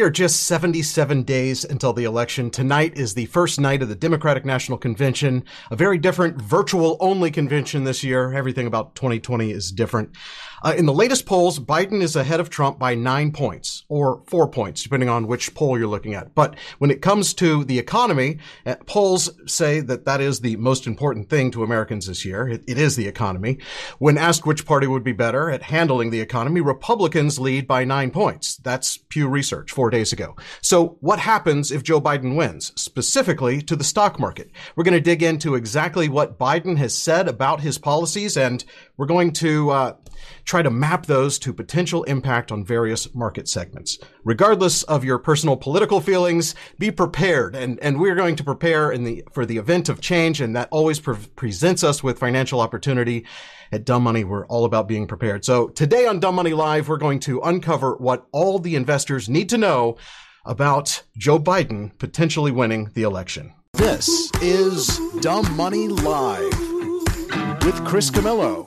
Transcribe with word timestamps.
We 0.00 0.06
are 0.06 0.10
just 0.10 0.44
77 0.44 1.24
days 1.24 1.62
until 1.62 1.92
the 1.92 2.04
election. 2.04 2.48
Tonight 2.48 2.96
is 2.96 3.12
the 3.12 3.26
first 3.26 3.60
night 3.60 3.82
of 3.82 3.90
the 3.90 3.94
Democratic 3.94 4.46
National 4.46 4.78
Convention, 4.78 5.44
a 5.70 5.76
very 5.76 5.98
different 5.98 6.40
virtual 6.40 6.96
only 7.00 7.30
convention 7.30 7.84
this 7.84 8.02
year. 8.02 8.32
Everything 8.32 8.66
about 8.66 8.94
2020 8.94 9.50
is 9.50 9.70
different. 9.70 10.16
Uh, 10.62 10.74
in 10.76 10.86
the 10.86 10.92
latest 10.92 11.24
polls, 11.24 11.58
Biden 11.58 12.02
is 12.02 12.16
ahead 12.16 12.40
of 12.40 12.50
Trump 12.50 12.78
by 12.78 12.94
nine 12.94 13.32
points 13.32 13.84
or 13.88 14.22
four 14.26 14.48
points, 14.48 14.82
depending 14.82 15.08
on 15.08 15.26
which 15.26 15.54
poll 15.54 15.78
you're 15.78 15.86
looking 15.86 16.14
at. 16.14 16.34
But 16.34 16.56
when 16.78 16.90
it 16.90 17.00
comes 17.00 17.32
to 17.34 17.64
the 17.64 17.78
economy, 17.78 18.38
uh, 18.66 18.76
polls 18.86 19.30
say 19.46 19.80
that 19.80 20.04
that 20.04 20.20
is 20.20 20.40
the 20.40 20.56
most 20.56 20.86
important 20.86 21.30
thing 21.30 21.50
to 21.52 21.64
Americans 21.64 22.06
this 22.06 22.24
year. 22.24 22.46
It, 22.46 22.64
it 22.66 22.78
is 22.78 22.96
the 22.96 23.08
economy. 23.08 23.58
When 23.98 24.18
asked 24.18 24.46
which 24.46 24.66
party 24.66 24.86
would 24.86 25.04
be 25.04 25.12
better 25.12 25.50
at 25.50 25.62
handling 25.62 26.10
the 26.10 26.20
economy, 26.20 26.60
Republicans 26.60 27.38
lead 27.38 27.66
by 27.66 27.84
nine 27.84 28.10
points. 28.10 28.56
That's 28.56 28.98
Pew 28.98 29.28
Research 29.28 29.72
four 29.72 29.88
days 29.88 30.12
ago. 30.12 30.36
So 30.60 30.98
what 31.00 31.18
happens 31.18 31.72
if 31.72 31.82
Joe 31.82 32.00
Biden 32.00 32.36
wins, 32.36 32.72
specifically 32.76 33.62
to 33.62 33.76
the 33.76 33.84
stock 33.84 34.18
market? 34.18 34.50
We're 34.76 34.84
going 34.84 34.94
to 34.94 35.00
dig 35.00 35.22
into 35.22 35.54
exactly 35.54 36.08
what 36.08 36.38
Biden 36.38 36.76
has 36.76 36.94
said 36.94 37.28
about 37.28 37.60
his 37.60 37.78
policies, 37.78 38.36
and 38.36 38.64
we're 38.96 39.06
going 39.06 39.32
to 39.32 39.70
uh, 39.70 39.92
try 40.44 40.62
to 40.62 40.70
map 40.70 41.06
those 41.06 41.38
to 41.40 41.52
potential 41.52 42.02
impact 42.04 42.50
on 42.50 42.64
various 42.64 43.14
market 43.14 43.48
segments. 43.48 43.98
Regardless 44.24 44.82
of 44.84 45.04
your 45.04 45.18
personal 45.18 45.56
political 45.56 46.00
feelings, 46.00 46.54
be 46.78 46.90
prepared. 46.90 47.54
And, 47.54 47.78
and 47.80 48.00
we're 48.00 48.14
going 48.14 48.36
to 48.36 48.44
prepare 48.44 48.90
in 48.90 49.04
the, 49.04 49.24
for 49.32 49.46
the 49.46 49.58
event 49.58 49.88
of 49.88 50.00
change. 50.00 50.40
And 50.40 50.54
that 50.56 50.68
always 50.70 51.00
pre- 51.00 51.16
presents 51.36 51.84
us 51.84 52.02
with 52.02 52.18
financial 52.18 52.60
opportunity. 52.60 53.26
At 53.72 53.84
Dumb 53.84 54.02
Money, 54.02 54.24
we're 54.24 54.46
all 54.46 54.64
about 54.64 54.88
being 54.88 55.06
prepared. 55.06 55.44
So 55.44 55.68
today 55.68 56.06
on 56.06 56.18
Dumb 56.18 56.34
Money 56.34 56.52
Live, 56.52 56.88
we're 56.88 56.96
going 56.96 57.20
to 57.20 57.40
uncover 57.40 57.94
what 57.96 58.26
all 58.32 58.58
the 58.58 58.74
investors 58.74 59.28
need 59.28 59.48
to 59.50 59.58
know 59.58 59.96
about 60.44 61.04
Joe 61.16 61.38
Biden 61.38 61.96
potentially 61.98 62.50
winning 62.50 62.90
the 62.94 63.02
election. 63.02 63.54
This 63.74 64.30
is 64.42 65.00
Dumb 65.20 65.56
Money 65.56 65.88
Live 65.88 66.58
with 67.64 67.84
Chris 67.84 68.10
Camillo 68.10 68.66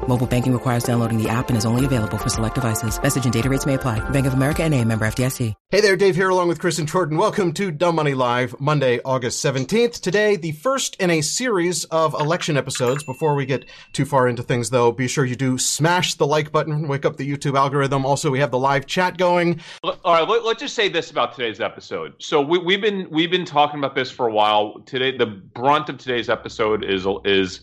Mobile 0.07 0.25
banking 0.25 0.51
requires 0.51 0.83
downloading 0.83 1.21
the 1.21 1.29
app 1.29 1.49
and 1.49 1.57
is 1.57 1.65
only 1.65 1.85
available 1.85 2.17
for 2.17 2.27
select 2.27 2.55
devices. 2.55 2.99
Message 3.01 3.23
and 3.23 3.31
data 3.31 3.49
rates 3.49 3.67
may 3.67 3.75
apply. 3.75 3.99
Bank 4.09 4.25
of 4.25 4.33
America 4.33 4.63
and 4.63 4.73
a 4.73 4.83
member 4.83 5.05
FDIC. 5.05 5.53
Hey 5.69 5.79
there, 5.79 5.95
Dave 5.95 6.15
here 6.15 6.29
along 6.29 6.47
with 6.49 6.59
Chris 6.59 6.79
and 6.79 6.87
Jordan. 6.87 7.17
Welcome 7.17 7.53
to 7.53 7.71
Dumb 7.71 7.95
Money 7.95 8.13
Live, 8.13 8.59
Monday, 8.59 8.99
August 9.05 9.45
17th. 9.45 10.01
Today, 10.01 10.35
the 10.35 10.51
first 10.53 10.95
in 10.97 11.09
a 11.09 11.21
series 11.21 11.85
of 11.85 12.13
election 12.15 12.57
episodes. 12.57 13.03
Before 13.03 13.35
we 13.35 13.45
get 13.45 13.65
too 13.93 14.03
far 14.03 14.27
into 14.27 14.43
things 14.43 14.71
though, 14.71 14.91
be 14.91 15.07
sure 15.07 15.23
you 15.23 15.35
do 15.35 15.57
smash 15.57 16.15
the 16.15 16.27
like 16.27 16.51
button, 16.51 16.87
wake 16.87 17.05
up 17.05 17.17
the 17.17 17.31
YouTube 17.31 17.55
algorithm. 17.55 18.05
Also, 18.05 18.31
we 18.31 18.39
have 18.39 18.51
the 18.51 18.59
live 18.59 18.87
chat 18.87 19.17
going. 19.17 19.61
All 19.83 19.95
right, 20.05 20.27
let, 20.27 20.43
us 20.43 20.59
just 20.59 20.75
say 20.75 20.89
this 20.89 21.11
about 21.11 21.35
today's 21.35 21.61
episode. 21.61 22.15
So 22.17 22.41
we, 22.41 22.57
we've 22.57 22.81
been 22.81 23.07
we've 23.11 23.31
been 23.31 23.45
talking 23.45 23.79
about 23.79 23.95
this 23.95 24.09
for 24.09 24.27
a 24.27 24.33
while. 24.33 24.79
Today, 24.85 25.15
the 25.15 25.27
brunt 25.27 25.89
of 25.89 25.99
today's 25.99 26.27
episode 26.27 26.83
is 26.83 27.05
is 27.23 27.61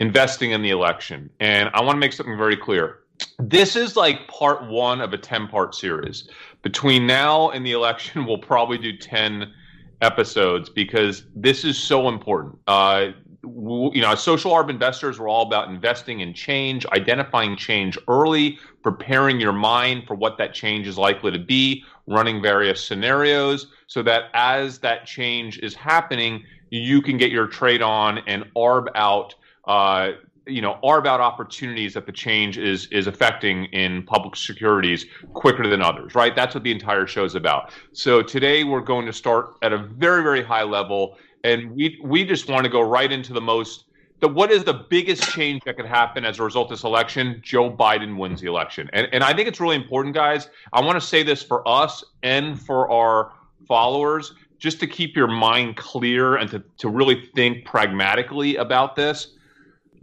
investing 0.00 0.50
in 0.50 0.62
the 0.62 0.70
election. 0.70 1.30
And 1.40 1.70
I 1.74 1.82
want 1.82 1.96
to 1.96 2.00
make 2.00 2.12
something 2.12 2.36
very 2.36 2.56
clear. 2.56 3.00
This 3.38 3.76
is 3.76 3.96
like 3.96 4.26
part 4.28 4.68
one 4.68 5.00
of 5.00 5.12
a 5.12 5.18
10 5.18 5.48
part 5.48 5.74
series. 5.74 6.28
Between 6.62 7.06
now 7.06 7.50
and 7.50 7.64
the 7.64 7.72
election, 7.72 8.24
we'll 8.26 8.38
probably 8.38 8.78
do 8.78 8.96
10 8.96 9.52
episodes 10.00 10.68
because 10.68 11.24
this 11.34 11.64
is 11.64 11.78
so 11.78 12.08
important. 12.08 12.58
Uh, 12.66 13.08
you 13.42 14.00
know, 14.00 14.12
as 14.12 14.22
social 14.22 14.52
arb 14.52 14.70
investors, 14.70 15.18
we're 15.18 15.28
all 15.28 15.46
about 15.46 15.68
investing 15.68 16.20
in 16.20 16.32
change, 16.32 16.86
identifying 16.86 17.56
change 17.56 17.98
early, 18.08 18.58
preparing 18.82 19.38
your 19.38 19.52
mind 19.52 20.06
for 20.06 20.14
what 20.14 20.38
that 20.38 20.54
change 20.54 20.86
is 20.86 20.96
likely 20.96 21.30
to 21.30 21.38
be, 21.38 21.84
running 22.06 22.40
various 22.40 22.82
scenarios 22.84 23.66
so 23.86 24.02
that 24.02 24.24
as 24.34 24.78
that 24.78 25.06
change 25.06 25.58
is 25.58 25.74
happening, 25.74 26.42
you 26.70 27.02
can 27.02 27.16
get 27.18 27.30
your 27.30 27.46
trade 27.46 27.82
on 27.82 28.18
and 28.26 28.44
arb 28.56 28.88
out 28.94 29.34
uh, 29.66 30.12
you 30.46 30.60
know 30.60 30.78
are 30.82 30.98
about 30.98 31.20
opportunities 31.20 31.94
that 31.94 32.06
the 32.06 32.12
change 32.12 32.58
is 32.58 32.86
is 32.86 33.06
affecting 33.06 33.64
in 33.66 34.02
public 34.02 34.36
securities 34.36 35.06
quicker 35.32 35.66
than 35.68 35.82
others 35.82 36.14
right? 36.14 36.36
That's 36.36 36.54
what 36.54 36.64
the 36.64 36.72
entire 36.72 37.06
show 37.06 37.24
is 37.24 37.34
about. 37.34 37.72
So 37.92 38.22
today 38.22 38.64
we're 38.64 38.80
going 38.80 39.06
to 39.06 39.12
start 39.12 39.54
at 39.62 39.72
a 39.72 39.78
very 39.78 40.22
very 40.22 40.42
high 40.42 40.62
level 40.62 41.16
and 41.44 41.70
we 41.72 41.98
we 42.02 42.24
just 42.24 42.48
want 42.48 42.64
to 42.64 42.70
go 42.70 42.80
right 42.80 43.10
into 43.10 43.32
the 43.32 43.40
most 43.40 43.86
the 44.20 44.28
what 44.28 44.50
is 44.50 44.64
the 44.64 44.74
biggest 44.74 45.28
change 45.28 45.62
that 45.64 45.76
could 45.76 45.86
happen 45.86 46.24
as 46.24 46.38
a 46.38 46.42
result 46.42 46.70
of 46.70 46.78
this 46.78 46.84
election? 46.84 47.40
Joe 47.42 47.70
biden 47.70 48.16
wins 48.16 48.40
the 48.40 48.48
election. 48.48 48.90
And 48.92 49.08
and 49.12 49.24
i 49.24 49.32
think 49.32 49.48
it's 49.48 49.60
really 49.60 49.76
important 49.76 50.14
guys. 50.14 50.50
I 50.72 50.80
want 50.82 51.00
to 51.00 51.06
say 51.06 51.22
this 51.22 51.42
for 51.42 51.66
us 51.66 52.04
and 52.22 52.60
for 52.60 52.90
our 52.90 53.32
followers 53.66 54.34
just 54.58 54.80
to 54.80 54.86
keep 54.86 55.16
your 55.16 55.26
mind 55.26 55.76
clear 55.76 56.36
and 56.36 56.50
to, 56.50 56.62
to 56.78 56.88
really 56.88 57.28
think 57.34 57.64
pragmatically 57.66 58.56
about 58.56 58.94
this 58.96 59.34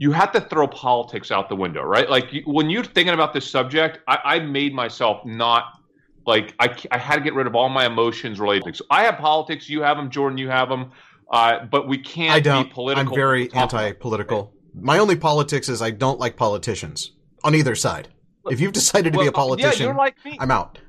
you 0.01 0.11
have 0.11 0.31
to 0.31 0.41
throw 0.41 0.67
politics 0.67 1.29
out 1.29 1.47
the 1.47 1.55
window, 1.55 1.83
right? 1.83 2.09
Like 2.09 2.33
you, 2.33 2.41
when 2.47 2.71
you're 2.71 2.83
thinking 2.83 3.13
about 3.13 3.33
this 3.33 3.47
subject, 3.47 3.99
I, 4.07 4.17
I 4.23 4.39
made 4.39 4.73
myself 4.73 5.23
not 5.27 5.79
like 6.25 6.55
I, 6.59 6.75
I 6.89 6.97
had 6.97 7.17
to 7.17 7.21
get 7.21 7.35
rid 7.35 7.45
of 7.45 7.55
all 7.55 7.69
my 7.69 7.85
emotions 7.85 8.39
related. 8.39 8.75
So 8.75 8.85
I 8.89 9.03
have 9.03 9.19
politics, 9.19 9.69
you 9.69 9.83
have 9.83 9.97
them, 9.97 10.09
Jordan, 10.09 10.39
you 10.39 10.49
have 10.49 10.69
them, 10.69 10.89
uh, 11.31 11.65
but 11.65 11.87
we 11.87 11.99
can't 11.99 12.33
I 12.33 12.39
don't. 12.39 12.67
be 12.67 12.73
political. 12.73 13.13
I'm 13.13 13.15
very 13.15 13.53
anti-political. 13.53 14.51
My 14.73 14.97
only 14.97 15.15
politics 15.15 15.69
is 15.69 15.83
I 15.83 15.91
don't 15.91 16.19
like 16.19 16.35
politicians 16.35 17.11
on 17.43 17.53
either 17.53 17.75
side. 17.75 18.07
If 18.49 18.59
you've 18.59 18.73
decided 18.73 19.13
to 19.13 19.17
well, 19.17 19.25
be 19.25 19.29
a 19.29 19.31
politician, 19.31 19.85
yeah, 19.85 19.95
like 19.95 20.15
I'm 20.39 20.49
out. 20.49 20.79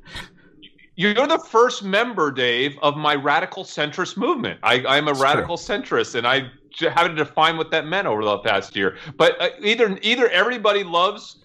You're 0.96 1.26
the 1.26 1.38
first 1.38 1.82
member, 1.82 2.30
Dave, 2.30 2.78
of 2.80 2.96
my 2.96 3.14
radical 3.14 3.64
centrist 3.64 4.16
movement. 4.16 4.60
I, 4.62 4.82
I'm 4.86 5.08
a 5.08 5.10
That's 5.10 5.20
radical 5.20 5.58
true. 5.58 5.76
centrist, 5.76 6.14
and 6.14 6.26
I 6.26 6.50
how 6.80 7.06
to 7.06 7.14
define 7.14 7.56
what 7.56 7.70
that 7.70 7.86
meant 7.86 8.06
over 8.06 8.24
the 8.24 8.38
past 8.38 8.76
year. 8.76 8.96
But 9.16 9.40
uh, 9.40 9.50
either 9.60 9.98
either 10.02 10.28
everybody 10.30 10.84
loves. 10.84 11.38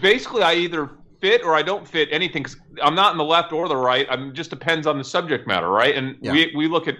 Basically, 0.00 0.42
I 0.42 0.54
either 0.54 0.90
fit 1.20 1.42
or 1.44 1.54
I 1.54 1.62
don't 1.62 1.86
fit 1.86 2.08
anything. 2.10 2.44
Cause 2.44 2.56
I'm 2.82 2.94
not 2.94 3.12
in 3.12 3.18
the 3.18 3.24
left 3.24 3.52
or 3.52 3.68
the 3.68 3.76
right. 3.76 4.06
I'm 4.10 4.34
just 4.34 4.50
depends 4.50 4.86
on 4.86 4.98
the 4.98 5.04
subject 5.04 5.46
matter, 5.46 5.68
right? 5.68 5.94
And 5.94 6.16
yeah. 6.20 6.32
we 6.32 6.52
we 6.56 6.68
look 6.68 6.88
at. 6.88 6.96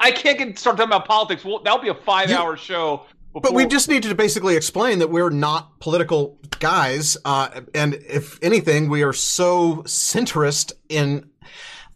I 0.00 0.10
can't 0.10 0.38
get 0.38 0.58
start 0.58 0.76
talking 0.76 0.90
about 0.90 1.06
politics. 1.06 1.44
Well, 1.44 1.60
that'll 1.62 1.82
be 1.82 1.88
a 1.88 1.94
five 1.94 2.30
hour 2.30 2.56
show. 2.56 3.06
Before. 3.32 3.42
But 3.42 3.54
we 3.54 3.66
just 3.66 3.88
need 3.90 4.02
to 4.04 4.14
basically 4.14 4.56
explain 4.56 5.00
that 5.00 5.10
we're 5.10 5.28
not 5.28 5.78
political 5.80 6.38
guys, 6.60 7.16
uh, 7.26 7.60
and 7.74 7.94
if 7.94 8.42
anything, 8.42 8.88
we 8.88 9.02
are 9.02 9.12
so 9.12 9.82
centrist 9.82 10.72
in 10.88 11.28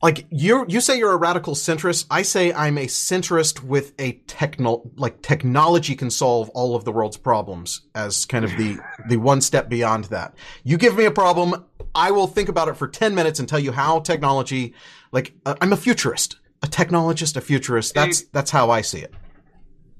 like 0.03 0.27
you 0.31 0.67
you 0.69 0.81
say 0.81 0.99
you're 0.99 1.13
a 1.13 1.17
radical 1.17 1.55
centrist. 1.55 2.07
I 2.11 2.23
say 2.23 2.53
i'm 2.53 2.77
a 2.77 2.87
centrist 2.87 3.63
with 3.63 3.93
a 3.99 4.13
techno 4.27 4.91
like 4.97 5.23
technology 5.23 5.95
can 5.95 6.11
solve 6.11 6.51
all 6.51 6.75
of 6.75 6.85
the 6.85 6.93
world's 6.93 7.17
problems 7.17 7.83
as 7.95 8.27
kind 8.27 8.45
of 8.45 8.51
the 8.57 8.79
the 9.09 9.17
one 9.17 9.41
step 9.41 9.69
beyond 9.69 10.05
that. 10.05 10.35
You 10.65 10.77
give 10.77 10.97
me 10.97 11.05
a 11.05 11.11
problem 11.11 11.65
i 11.95 12.11
will 12.11 12.27
think 12.27 12.49
about 12.49 12.69
it 12.69 12.77
for 12.77 12.89
10 12.89 13.15
minutes 13.15 13.39
and 13.39 13.49
tell 13.49 13.59
you 13.59 13.71
how 13.71 14.01
technology 14.01 14.75
like 15.13 15.35
uh, 15.47 15.55
i'm 15.61 15.73
a 15.73 15.77
futurist. 15.77 16.37
A 16.65 16.67
technologist 16.67 17.37
a 17.37 17.41
futurist. 17.41 17.95
That's 17.95 18.23
dave, 18.23 18.33
that's 18.33 18.51
how 18.51 18.71
i 18.71 18.83
see 18.83 19.01
it. 19.01 19.15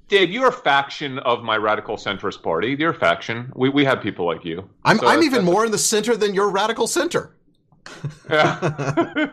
Dave, 0.09 0.31
you're 0.31 0.49
a 0.49 0.53
faction 0.53 1.19
of 1.21 1.43
my 1.43 1.57
radical 1.57 1.97
centrist 1.97 2.43
party. 2.43 2.77
You're 2.79 2.91
a 2.91 2.95
faction. 2.95 3.51
We, 3.57 3.71
we 3.71 3.83
have 3.87 4.03
people 4.03 4.27
like 4.27 4.45
you. 4.45 4.69
I'm, 4.85 4.99
so 4.99 5.07
I'm 5.07 5.23
even 5.23 5.43
more 5.43 5.65
in 5.65 5.73
the 5.73 5.79
center 5.79 6.19
than 6.19 6.35
your 6.35 6.51
radical 6.51 6.87
center 6.87 7.35
yeah. 8.31 8.59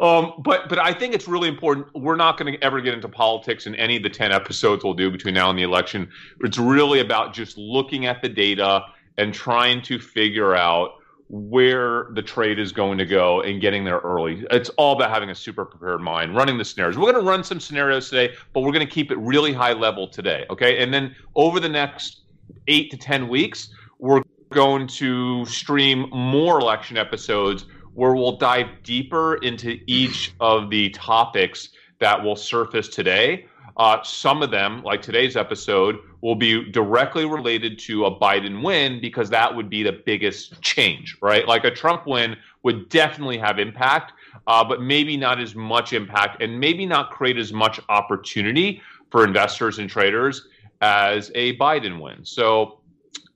um, 0.00 0.34
but 0.38 0.68
but 0.68 0.78
I 0.78 0.94
think 0.96 1.14
it's 1.14 1.28
really 1.28 1.48
important. 1.48 1.86
We're 1.94 2.16
not 2.16 2.38
going 2.38 2.52
to 2.52 2.62
ever 2.62 2.80
get 2.80 2.94
into 2.94 3.08
politics 3.08 3.66
in 3.66 3.74
any 3.76 3.96
of 3.96 4.02
the 4.02 4.10
ten 4.10 4.32
episodes 4.32 4.84
we'll 4.84 4.94
do 4.94 5.10
between 5.10 5.34
now 5.34 5.50
and 5.50 5.58
the 5.58 5.62
election. 5.62 6.08
It's 6.40 6.58
really 6.58 7.00
about 7.00 7.34
just 7.34 7.58
looking 7.58 8.06
at 8.06 8.22
the 8.22 8.28
data 8.28 8.84
and 9.18 9.32
trying 9.32 9.82
to 9.82 9.98
figure 9.98 10.54
out 10.54 10.92
where 11.28 12.08
the 12.12 12.22
trade 12.22 12.58
is 12.58 12.70
going 12.70 12.98
to 12.98 13.06
go 13.06 13.40
and 13.40 13.60
getting 13.60 13.84
there 13.84 13.98
early. 13.98 14.46
It's 14.50 14.68
all 14.70 14.94
about 14.94 15.10
having 15.10 15.30
a 15.30 15.34
super 15.34 15.64
prepared 15.64 16.00
mind, 16.00 16.36
running 16.36 16.58
the 16.58 16.64
scenarios. 16.64 16.98
We're 16.98 17.12
going 17.12 17.24
to 17.24 17.28
run 17.28 17.42
some 17.42 17.60
scenarios 17.60 18.10
today, 18.10 18.34
but 18.52 18.60
we're 18.60 18.72
going 18.72 18.86
to 18.86 18.92
keep 18.92 19.10
it 19.10 19.18
really 19.18 19.52
high 19.52 19.72
level 19.72 20.06
today. 20.06 20.44
Okay, 20.50 20.82
and 20.82 20.92
then 20.92 21.14
over 21.34 21.60
the 21.60 21.68
next 21.68 22.20
eight 22.68 22.90
to 22.90 22.96
10 22.96 23.28
weeks, 23.28 23.70
we're 23.98 24.22
going 24.54 24.86
to 24.86 25.44
stream 25.46 26.08
more 26.10 26.60
election 26.60 26.96
episodes 26.96 27.66
where 27.94 28.14
we'll 28.14 28.36
dive 28.36 28.68
deeper 28.82 29.36
into 29.36 29.78
each 29.86 30.34
of 30.40 30.70
the 30.70 30.90
topics 30.90 31.70
that 32.00 32.22
will 32.22 32.36
surface 32.36 32.88
today. 32.88 33.46
Uh, 33.76 34.02
some 34.02 34.42
of 34.42 34.50
them, 34.50 34.82
like 34.84 35.02
today's 35.02 35.36
episode, 35.36 35.98
will 36.20 36.36
be 36.36 36.70
directly 36.70 37.24
related 37.24 37.78
to 37.78 38.04
a 38.04 38.20
Biden 38.20 38.62
win 38.62 39.00
because 39.00 39.28
that 39.30 39.54
would 39.54 39.68
be 39.68 39.82
the 39.82 40.00
biggest 40.06 40.60
change, 40.62 41.18
right? 41.20 41.46
Like 41.46 41.64
a 41.64 41.70
Trump 41.70 42.06
win 42.06 42.36
would 42.62 42.88
definitely 42.88 43.38
have 43.38 43.58
impact, 43.58 44.12
uh, 44.46 44.64
but 44.64 44.80
maybe 44.80 45.16
not 45.16 45.40
as 45.40 45.54
much 45.54 45.92
impact 45.92 46.40
and 46.40 46.58
maybe 46.58 46.86
not 46.86 47.10
create 47.10 47.36
as 47.36 47.52
much 47.52 47.80
opportunity 47.88 48.80
for 49.10 49.24
investors 49.24 49.78
and 49.78 49.90
traders 49.90 50.46
as 50.80 51.30
a 51.34 51.56
Biden 51.56 52.00
win. 52.00 52.24
So 52.24 52.78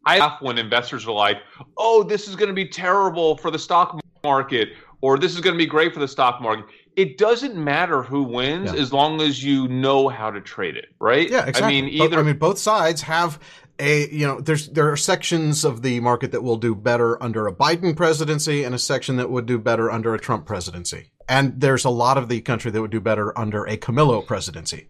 I 0.09 0.19
laugh 0.19 0.41
when 0.43 0.59
investors 0.59 1.07
are 1.07 1.13
like, 1.13 1.39
oh, 1.77 2.03
this 2.03 2.29
is 2.29 2.37
going 2.37 2.49
to 2.49 2.55
be 2.55 2.67
terrible 2.67 3.37
for 3.37 3.51
the 3.51 3.59
stock 3.59 3.99
market 4.25 4.71
or 5.01 5.19
this 5.19 5.35
is 5.35 5.41
going 5.41 5.55
to 5.55 5.59
be 5.59 5.67
great 5.67 5.95
for 5.95 6.01
the 6.01 6.09
stock 6.09 6.41
market 6.41 6.67
it 6.99 7.17
doesn't 7.17 7.55
matter 7.55 8.03
who 8.03 8.25
wins 8.25 8.73
yeah. 8.73 8.81
as 8.81 8.93
long 8.93 9.21
as 9.21 9.45
you 9.45 9.69
know 9.69 10.09
how 10.09 10.33
to 10.33 10.41
trade 10.41 10.77
it, 10.77 10.87
right? 10.99 11.31
Yeah, 11.31 11.47
exactly. 11.47 11.63
I 11.63 11.83
mean, 11.83 11.89
either 11.91 12.19
I 12.19 12.25
mean 12.25 12.39
both 12.39 12.59
sides 12.59 13.03
have 13.03 13.39
a 13.79 14.09
you 14.11 14.27
know 14.27 14.41
there's 14.41 14.69
there 14.71 14.91
are 14.91 14.97
sections 14.97 15.65
of 15.65 15.83
the 15.83 16.01
market 16.01 16.33
that 16.33 16.43
will 16.43 16.57
do 16.57 16.75
better 16.75 17.23
under 17.23 17.47
a 17.47 17.55
Biden 17.55 17.95
presidency 17.95 18.65
and 18.65 18.75
a 18.75 18.81
section 18.81 19.15
that 19.17 19.31
would 19.31 19.47
do 19.47 19.59
better 19.59 19.93
under 19.93 20.13
a 20.13 20.19
Trump 20.19 20.45
presidency. 20.45 21.13
And 21.29 21.61
there's 21.61 21.85
a 21.85 21.91
lot 21.91 22.19
of 22.19 22.29
the 22.29 22.41
country 22.41 22.73
that 22.73 22.83
would 22.83 22.91
do 22.91 23.01
better 23.01 23.39
under 23.39 23.65
a 23.65 23.77
Camillo 23.77 24.21
presidency 24.21 24.89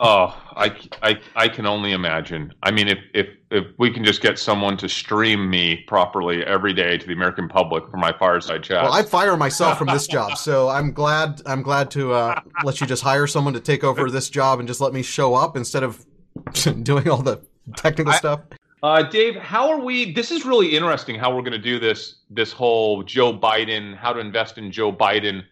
oh, 0.00 0.36
I, 0.56 0.76
I, 1.02 1.20
I 1.36 1.48
can 1.48 1.66
only 1.66 1.92
imagine. 1.92 2.52
I 2.62 2.70
mean, 2.70 2.88
if, 2.88 2.98
if, 3.14 3.28
if 3.50 3.66
we 3.78 3.90
can 3.90 4.04
just 4.04 4.20
get 4.20 4.38
someone 4.38 4.76
to 4.78 4.88
stream 4.88 5.48
me 5.48 5.84
properly 5.86 6.44
every 6.44 6.72
day 6.72 6.98
to 6.98 7.06
the 7.06 7.12
American 7.12 7.48
public 7.48 7.88
for 7.90 7.96
my 7.96 8.12
fireside 8.18 8.62
chat. 8.62 8.82
Well, 8.82 8.92
I 8.92 9.02
fire 9.02 9.36
myself 9.36 9.78
from 9.78 9.88
this 9.88 10.06
job, 10.06 10.36
so 10.36 10.68
I'm 10.68 10.92
glad 10.92 11.40
I'm 11.46 11.62
glad 11.62 11.90
to 11.92 12.12
uh, 12.12 12.40
let 12.64 12.80
you 12.80 12.86
just 12.86 13.02
hire 13.02 13.26
someone 13.26 13.54
to 13.54 13.60
take 13.60 13.84
over 13.84 14.10
this 14.10 14.30
job 14.30 14.58
and 14.58 14.68
just 14.68 14.80
let 14.80 14.92
me 14.92 15.02
show 15.02 15.34
up 15.34 15.56
instead 15.56 15.82
of 15.82 16.04
doing 16.82 17.08
all 17.08 17.22
the 17.22 17.40
technical 17.76 18.12
I, 18.12 18.16
stuff. 18.16 18.40
Uh, 18.82 19.02
Dave, 19.02 19.36
how 19.36 19.70
are 19.70 19.78
we? 19.78 20.12
This 20.12 20.32
is 20.32 20.44
really 20.44 20.74
interesting. 20.74 21.16
How 21.16 21.34
we're 21.34 21.42
going 21.42 21.52
to 21.52 21.58
do 21.58 21.78
this 21.78 22.16
this 22.30 22.52
whole 22.52 23.04
Joe 23.04 23.32
Biden, 23.32 23.96
how 23.96 24.12
to 24.12 24.18
invest 24.18 24.58
in 24.58 24.72
Joe 24.72 24.92
Biden 24.92 25.44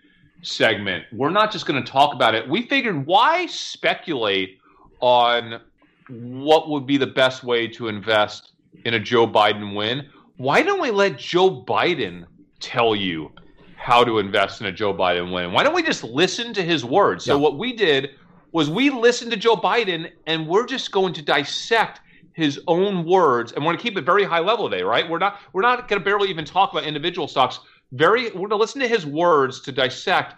segment, 0.43 1.05
we're 1.13 1.31
not 1.31 1.53
just 1.53 1.67
going 1.67 1.83
to 1.83 1.91
talk 1.91 2.15
about 2.15 2.35
it. 2.35 2.49
We 2.49 2.67
figured 2.67 3.07
why 3.07 3.47
speculate 3.47 4.59
on 5.01 5.61
what 6.09 6.69
would 6.69 6.87
be 6.87 6.97
the 6.97 7.07
best 7.07 7.45
way 7.45 7.69
to 7.69 7.89
invest 7.89 8.53
in 8.85 8.95
a 8.95 9.01
Joe 9.01 9.27
Biden 9.27 9.75
win? 9.75 10.09
Why 10.37 10.63
don't 10.63 10.81
we 10.81 10.91
let 10.91 11.19
Joe 11.19 11.63
Biden 11.63 12.25
tell 12.61 12.97
you 12.97 13.31
how 13.77 14.05
to 14.05 14.19
invest 14.19 14.61
in 14.61 14.67
a 14.67 14.73
Joe 14.73 14.93
Biden 14.93 15.33
win? 15.33 15.53
Why 15.53 15.63
don't 15.63 15.75
we 15.75 15.83
just 15.83 16.05
listen 16.05 16.53
to 16.55 16.63
his 16.63 16.85
words? 16.85 17.25
So, 17.25 17.37
yeah. 17.37 17.41
what 17.41 17.59
we 17.59 17.73
did 17.73 18.11
was 18.53 18.69
we 18.69 18.91
listened 18.91 19.31
to 19.31 19.37
Joe 19.37 19.57
Biden 19.57 20.11
and 20.27 20.47
we're 20.49 20.67
just 20.67 20.91
going 20.91 21.13
to 21.15 21.23
dissect 21.23 22.01
his 22.33 22.61
own 22.67 23.05
words 23.05 23.53
and 23.53 23.65
we're 23.65 23.73
going 23.73 23.79
to 23.79 23.83
keep 23.83 23.97
it 23.99 24.03
very 24.03 24.25
high 24.25 24.41
level 24.41 24.69
today, 24.69 24.83
right? 24.83 25.09
We're 25.09 25.19
not 25.19 25.41
we're 25.53 25.63
not 25.63 25.89
going 25.89 26.01
to 26.01 26.05
barely 26.05 26.29
even 26.31 26.45
talk 26.45 26.73
about 26.73 26.85
individual 26.85 27.29
stocks 27.29 27.61
very 27.93 28.27
we're 28.27 28.49
going 28.49 28.51
to 28.51 28.57
listen 28.57 28.81
to 28.81 28.89
his 28.89 29.05
words 29.05 29.61
to 29.63 29.73
dissect 29.73 30.35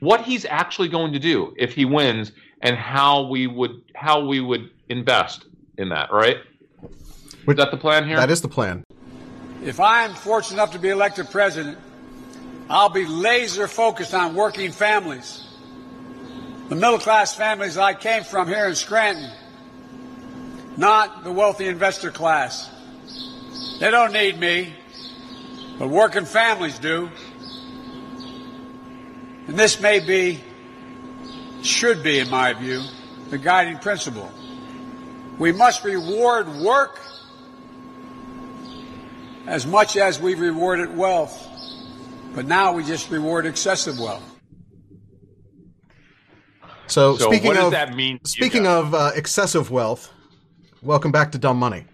what 0.00 0.22
he's 0.22 0.44
actually 0.44 0.88
going 0.88 1.12
to 1.12 1.18
do 1.18 1.54
if 1.56 1.74
he 1.74 1.84
wins 1.84 2.32
and 2.60 2.76
how 2.76 3.22
we 3.22 3.46
would 3.46 3.82
how 3.94 4.24
we 4.24 4.40
would 4.40 4.70
invest 4.88 5.46
in 5.78 5.88
that 5.88 6.12
right? 6.12 6.36
Is 7.48 7.56
that 7.56 7.70
the 7.70 7.76
plan 7.76 8.06
here? 8.06 8.16
that 8.16 8.30
is 8.30 8.40
the 8.42 8.48
plan. 8.48 8.84
If 9.64 9.80
i'm 9.80 10.14
fortunate 10.14 10.54
enough 10.54 10.72
to 10.72 10.78
be 10.78 10.90
elected 10.90 11.30
president 11.30 11.78
i'll 12.70 12.88
be 12.88 13.06
laser 13.06 13.68
focused 13.68 14.14
on 14.14 14.34
working 14.34 14.72
families. 14.72 15.46
The 16.68 16.76
middle 16.76 16.98
class 16.98 17.34
families 17.34 17.76
i 17.76 17.94
came 17.94 18.24
from 18.24 18.48
here 18.48 18.66
in 18.66 18.74
scranton 18.74 19.30
not 20.76 21.22
the 21.22 21.30
wealthy 21.30 21.66
investor 21.68 22.10
class. 22.10 22.70
They 23.78 23.90
don't 23.90 24.12
need 24.12 24.38
me 24.38 24.74
but 25.78 25.88
working 25.88 26.24
families 26.24 26.78
do. 26.78 27.10
And 29.46 29.58
this 29.58 29.80
may 29.80 30.00
be, 30.00 30.40
should 31.62 32.02
be, 32.02 32.18
in 32.18 32.30
my 32.30 32.52
view, 32.52 32.82
the 33.30 33.38
guiding 33.38 33.78
principle. 33.78 34.30
We 35.38 35.52
must 35.52 35.84
reward 35.84 36.48
work 36.48 37.00
as 39.46 39.66
much 39.66 39.96
as 39.96 40.20
we 40.20 40.34
rewarded 40.34 40.96
wealth. 40.96 41.48
But 42.34 42.46
now 42.46 42.72
we 42.72 42.84
just 42.84 43.10
reward 43.10 43.46
excessive 43.46 43.98
wealth. 43.98 44.22
So, 46.86 47.16
so 47.16 47.30
speaking 47.30 47.56
of 47.56 47.74
speaking 48.24 48.66
of 48.66 48.94
uh, 48.94 49.12
excessive 49.14 49.70
wealth, 49.70 50.12
welcome 50.82 51.12
back 51.12 51.32
to 51.32 51.38
Dumb 51.38 51.58
Money. 51.58 51.84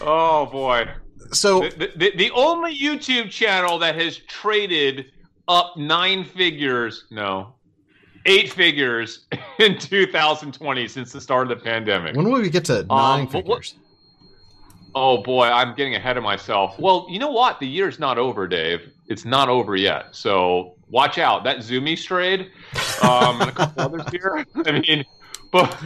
oh 0.00 0.48
boy. 0.50 0.88
So 1.32 1.60
the, 1.60 1.92
the, 1.96 2.12
the, 2.16 2.30
only 2.32 2.76
YouTube 2.76 3.30
channel 3.30 3.78
that 3.78 3.94
has 3.94 4.18
traded 4.18 5.12
up 5.48 5.76
nine 5.76 6.24
figures, 6.24 7.04
no, 7.10 7.54
eight 8.26 8.52
figures 8.52 9.26
in 9.58 9.78
2020 9.78 10.88
since 10.88 11.12
the 11.12 11.20
start 11.20 11.50
of 11.50 11.58
the 11.58 11.64
pandemic. 11.64 12.16
When 12.16 12.30
will 12.30 12.42
we 12.42 12.50
get 12.50 12.64
to 12.66 12.80
um, 12.80 12.86
nine 12.88 13.20
um, 13.20 13.28
figures? 13.28 13.76
oh 14.94 15.22
boy, 15.22 15.46
I'm 15.46 15.74
getting 15.74 15.94
ahead 15.94 16.16
of 16.16 16.22
myself. 16.22 16.78
Well, 16.78 17.06
you 17.08 17.18
know 17.18 17.30
what? 17.30 17.60
The 17.60 17.66
year's 17.66 17.98
not 17.98 18.18
over, 18.18 18.46
Dave. 18.46 18.92
It's 19.06 19.24
not 19.24 19.48
over 19.48 19.76
yet. 19.76 20.06
So 20.12 20.76
watch 20.88 21.18
out. 21.18 21.44
That 21.44 21.58
Zumiez 21.58 22.04
trade, 22.04 22.50
um, 23.02 23.40
and 23.40 23.50
a 23.50 23.52
couple 23.52 23.82
others 23.82 24.02
here. 24.10 24.44
I 24.66 24.80
mean, 24.80 25.04
but 25.52 25.84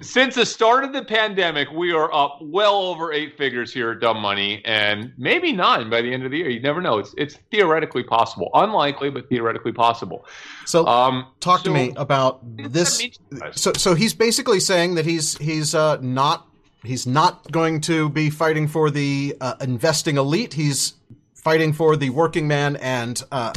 since 0.00 0.36
the 0.36 0.46
start 0.46 0.84
of 0.84 0.92
the 0.92 1.04
pandemic, 1.04 1.70
we 1.70 1.92
are 1.92 2.12
up 2.12 2.38
well 2.40 2.76
over 2.76 3.12
eight 3.12 3.36
figures 3.36 3.72
here 3.72 3.90
at 3.90 4.00
Dumb 4.00 4.20
Money, 4.20 4.62
and 4.64 5.12
maybe 5.18 5.52
nine 5.52 5.90
by 5.90 6.00
the 6.00 6.12
end 6.12 6.24
of 6.24 6.30
the 6.30 6.38
year. 6.38 6.48
You 6.48 6.60
never 6.60 6.80
know. 6.80 6.98
It's 6.98 7.14
it's 7.18 7.36
theoretically 7.50 8.02
possible, 8.02 8.50
unlikely, 8.54 9.10
but 9.10 9.28
theoretically 9.28 9.72
possible. 9.72 10.24
So, 10.64 10.86
um, 10.86 11.26
talk 11.40 11.60
so, 11.60 11.64
to 11.64 11.70
me 11.70 11.92
about 11.96 12.40
this. 12.56 13.06
So, 13.52 13.72
so 13.76 13.94
he's 13.94 14.14
basically 14.14 14.60
saying 14.60 14.94
that 14.94 15.04
he's 15.04 15.36
he's 15.36 15.74
uh, 15.74 15.98
not 16.00 16.48
he's 16.82 17.06
not 17.06 17.52
going 17.52 17.82
to 17.82 18.08
be 18.08 18.30
fighting 18.30 18.66
for 18.66 18.90
the 18.90 19.36
uh, 19.42 19.56
investing 19.60 20.16
elite. 20.16 20.54
He's 20.54 20.94
fighting 21.34 21.74
for 21.74 21.96
the 21.96 22.08
working 22.10 22.48
man 22.48 22.76
and 22.76 23.22
uh, 23.30 23.52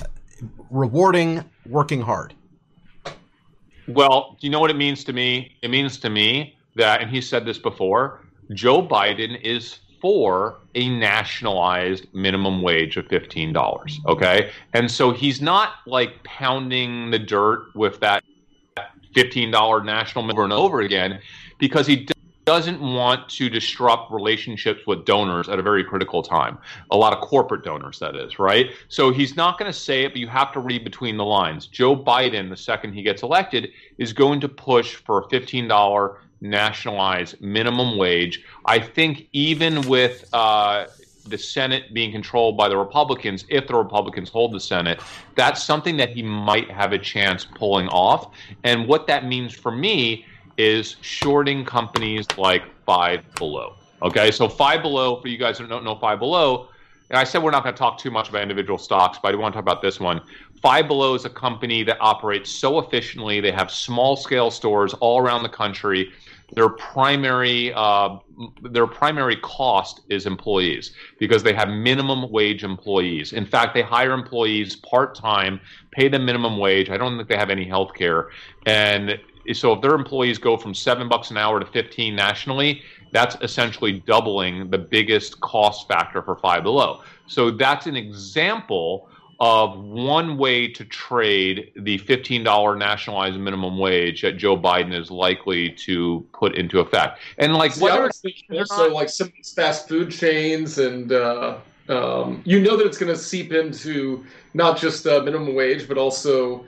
rewarding 0.70 1.46
working 1.66 2.02
hard. 2.02 2.34
Well, 3.88 4.38
you 4.40 4.50
know 4.50 4.60
what 4.60 4.72
it 4.72 4.78
means 4.78 5.04
to 5.06 5.14
me? 5.14 5.56
It 5.62 5.70
means 5.70 5.98
to 6.00 6.10
me 6.10 6.58
that, 6.76 7.02
and 7.02 7.10
he 7.10 7.22
said 7.22 7.46
this 7.46 7.58
before, 7.58 8.22
Joe 8.54 8.86
Biden 8.86 9.42
is 9.42 9.80
for 10.02 10.60
a 10.76 10.90
nationalized 10.90 12.06
minimum 12.14 12.62
wage 12.62 12.98
of 12.98 13.08
$15. 13.08 14.06
Okay. 14.06 14.52
And 14.74 14.90
so 14.92 15.12
he's 15.12 15.42
not 15.42 15.76
like 15.88 16.24
pounding 16.24 17.12
the 17.12 17.20
dirt 17.20 17.68
with 17.76 18.00
that 18.02 18.24
$15 19.16 19.86
national 19.86 20.30
over 20.30 20.44
and 20.44 20.54
over 20.54 20.82
again 20.82 21.20
because 21.58 21.88
he 21.88 22.08
doesn't 22.46 22.80
want 22.80 23.28
to 23.28 23.50
disrupt 23.50 24.12
relationships 24.12 24.82
with 24.86 25.04
donors 25.04 25.50
at 25.50 25.60
a 25.60 25.62
very 25.62 25.84
critical 25.84 26.22
time. 26.22 26.58
A 26.92 26.96
lot 26.96 27.12
of 27.12 27.22
corporate 27.22 27.64
donors, 27.64 28.00
that 28.00 28.16
is, 28.16 28.40
right? 28.40 28.70
So 28.88 29.12
he's 29.12 29.36
not 29.36 29.58
going 29.58 29.72
to 29.72 29.78
say 29.78 30.04
it, 30.04 30.10
but 30.10 30.18
you 30.18 30.28
have 30.28 30.52
to 30.54 30.60
read 30.60 30.84
between 30.84 31.18
the 31.18 31.26
lines. 31.26 31.68
Joe 31.68 31.96
Biden, 31.96 32.50
the 32.50 32.58
second 32.58 32.94
he 32.94 33.02
gets 33.02 33.24
elected, 33.24 33.72
is 33.98 34.14
going 34.14 34.40
to 34.42 34.48
push 34.48 34.96
for 34.96 35.20
a 35.20 35.28
$15 35.28 36.18
nationalized 36.42 37.42
minimum 37.42 37.98
wage. 37.98 38.44
I 38.66 38.80
think 38.80 39.28
even 39.34 39.82
with 39.88 40.26
uh, 40.34 40.86
the 41.28 41.38
Senate 41.38 41.94
being 41.94 42.12
controlled 42.12 42.56
by 42.58 42.70
the 42.70 42.78
Republicans, 42.78 43.46
if 43.50 43.68
the 43.68 43.76
Republicans 43.76 44.30
hold 44.30 44.54
the 44.54 44.60
Senate, 44.60 45.02
that's 45.36 45.64
something 45.64 45.98
that 45.98 46.10
he 46.10 46.22
might 46.22 46.70
have 46.70 46.94
a 46.94 47.00
chance 47.00 47.46
pulling 47.46 47.88
off. 47.88 48.32
And 48.64 48.88
what 48.88 49.08
that 49.08 49.26
means 49.26 49.54
for 49.54 49.72
me 49.72 50.26
is 50.58 50.96
shorting 51.02 51.66
companies 51.66 52.26
like 52.38 52.64
Five 52.86 53.24
Below. 53.36 53.76
Okay, 54.02 54.32
so 54.32 54.48
Five 54.48 54.82
Below, 54.82 55.22
for 55.22 55.28
you 55.28 55.38
guys 55.38 55.58
who 55.58 55.68
don't 55.68 55.84
know 55.84 55.96
Five 55.96 56.20
Below, 56.20 56.70
and 57.10 57.20
I 57.20 57.24
said 57.24 57.44
we're 57.44 57.52
not 57.52 57.64
going 57.64 57.76
to 57.76 57.80
talk 57.80 57.98
too 57.98 58.12
much 58.12 58.30
about 58.30 58.42
individual 58.42 58.78
stocks, 58.78 59.20
but 59.22 59.30
I 59.30 59.32
do 59.32 59.38
want 59.38 59.54
to 59.54 59.58
talk 59.58 59.64
about 59.64 59.82
this 59.82 60.00
one. 60.00 60.22
Five 60.62 60.88
Below 60.88 61.14
is 61.14 61.26
a 61.26 61.30
company 61.30 61.84
that 61.84 61.98
operates 62.00 62.50
so 62.50 62.80
efficiently. 62.80 63.40
They 63.40 63.52
have 63.52 63.70
small 63.70 64.16
scale 64.16 64.50
stores 64.50 64.94
all 64.96 65.20
around 65.20 65.44
the 65.44 65.50
country. 65.50 66.12
Their 66.54 66.70
primary 66.70 67.74
uh, 67.74 68.18
their 68.62 68.88
primary 68.88 69.36
cost 69.38 70.02
is 70.10 70.26
employees 70.26 70.94
because 71.20 71.44
they 71.44 71.54
have 71.54 71.70
minimum 71.70 72.32
wage 72.32 72.64
employees. 72.64 73.34
In 73.34 73.46
fact, 73.46 73.74
they 73.74 73.82
hire 73.82 74.12
employees 74.14 74.76
part 74.76 75.16
time, 75.16 75.60
pay 75.92 76.08
them 76.08 76.26
minimum 76.26 76.58
wage. 76.58 76.90
I 76.90 76.98
don't 76.98 77.18
think 77.18 77.30
they 77.30 77.38
have 77.38 77.50
any 77.50 77.68
health 77.68 77.94
care, 77.94 78.30
and 78.66 79.20
so 79.54 79.74
if 79.74 79.82
their 79.82 79.96
employees 79.96 80.38
go 80.38 80.58
from 80.58 80.74
seven 80.74 81.08
bucks 81.08 81.32
an 81.32 81.38
hour 81.38 81.60
to 81.60 81.66
15 81.66 82.16
nationally, 82.16 82.82
that's 83.12 83.38
essentially 83.42 84.00
doubling 84.00 84.70
the 84.70 84.78
biggest 84.78 85.40
cost 85.42 85.88
factor 85.88 86.22
for 86.22 86.36
Five 86.38 86.64
Below. 86.64 87.02
So 87.28 87.52
that's 87.52 87.88
an 87.88 87.96
example 87.96 89.10
of 89.40 89.78
one 89.78 90.38
way 90.38 90.68
to 90.68 90.86
trade 90.86 91.72
the 91.76 92.00
$15 92.00 92.78
nationalized 92.78 93.38
minimum 93.38 93.78
wage 93.78 94.22
that 94.22 94.38
Joe 94.38 94.58
Biden 94.58 94.98
is 94.98 95.12
likely 95.12 95.72
to 95.72 96.26
put 96.34 96.56
into 96.56 96.80
effect. 96.80 97.20
And 97.38 97.54
like 97.54 97.74
See, 97.74 97.84
whether 97.84 98.10
also 98.52 98.92
like 98.92 99.10
some 99.10 99.34
fast 99.56 99.90
food 99.90 100.12
chains 100.12 100.78
and 100.78 101.12
uh, 101.12 101.58
um, 101.90 102.42
you 102.46 102.60
know 102.62 102.78
that 102.78 102.86
it's 102.86 102.98
going 102.98 103.14
to 103.14 103.20
seep 103.20 103.52
into 103.52 104.26
not 104.54 104.78
just 104.78 105.06
uh, 105.06 105.22
minimum 105.22 105.54
wage, 105.54 105.88
but 105.88 105.98
also 105.98 106.66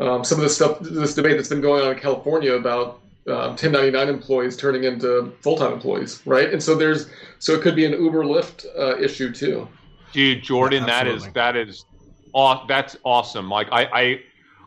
um, 0.00 0.24
some 0.24 0.38
of 0.38 0.44
the 0.44 0.50
stuff, 0.50 0.80
this 0.80 1.14
debate 1.14 1.36
that's 1.36 1.48
been 1.48 1.60
going 1.60 1.84
on 1.84 1.92
in 1.92 1.98
California 1.98 2.54
about 2.54 3.00
uh, 3.28 3.52
1099 3.52 4.08
employees 4.08 4.56
turning 4.56 4.84
into 4.84 5.32
full-time 5.42 5.72
employees, 5.72 6.22
right? 6.24 6.52
And 6.52 6.62
so 6.62 6.74
there's 6.74 7.10
so 7.38 7.52
it 7.52 7.60
could 7.60 7.76
be 7.76 7.84
an 7.84 7.92
Uber 7.92 8.24
Lyft 8.24 8.66
uh, 8.78 8.98
issue 8.98 9.32
too. 9.32 9.68
Dude, 10.12 10.42
Jordan, 10.42 10.84
yeah, 10.86 11.04
that 11.04 11.06
is 11.06 11.28
that 11.32 11.56
is 11.56 11.84
aw- 12.32 12.66
that's 12.66 12.96
awesome. 13.04 13.48
Like 13.50 13.68
I, 13.70 13.84
I 13.84 14.20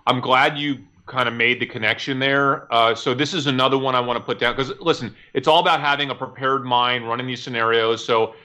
I'm 0.06 0.22
glad 0.22 0.58
you 0.58 0.78
kind 1.06 1.28
of 1.28 1.34
made 1.34 1.60
the 1.60 1.66
connection 1.66 2.20
there. 2.20 2.72
Uh, 2.72 2.96
so 2.96 3.14
this 3.14 3.34
is 3.34 3.48
another 3.48 3.78
one 3.78 3.96
I 3.96 4.00
want 4.00 4.18
to 4.18 4.24
put 4.24 4.40
down 4.40 4.56
because 4.56 4.72
listen, 4.80 5.14
it's 5.34 5.48
all 5.48 5.60
about 5.60 5.82
having 5.82 6.12
a 6.12 6.16
prepared 6.16 6.64
mind, 6.64 7.08
running 7.08 7.28
these 7.28 7.42
scenarios. 7.42 8.06
So 8.06 8.36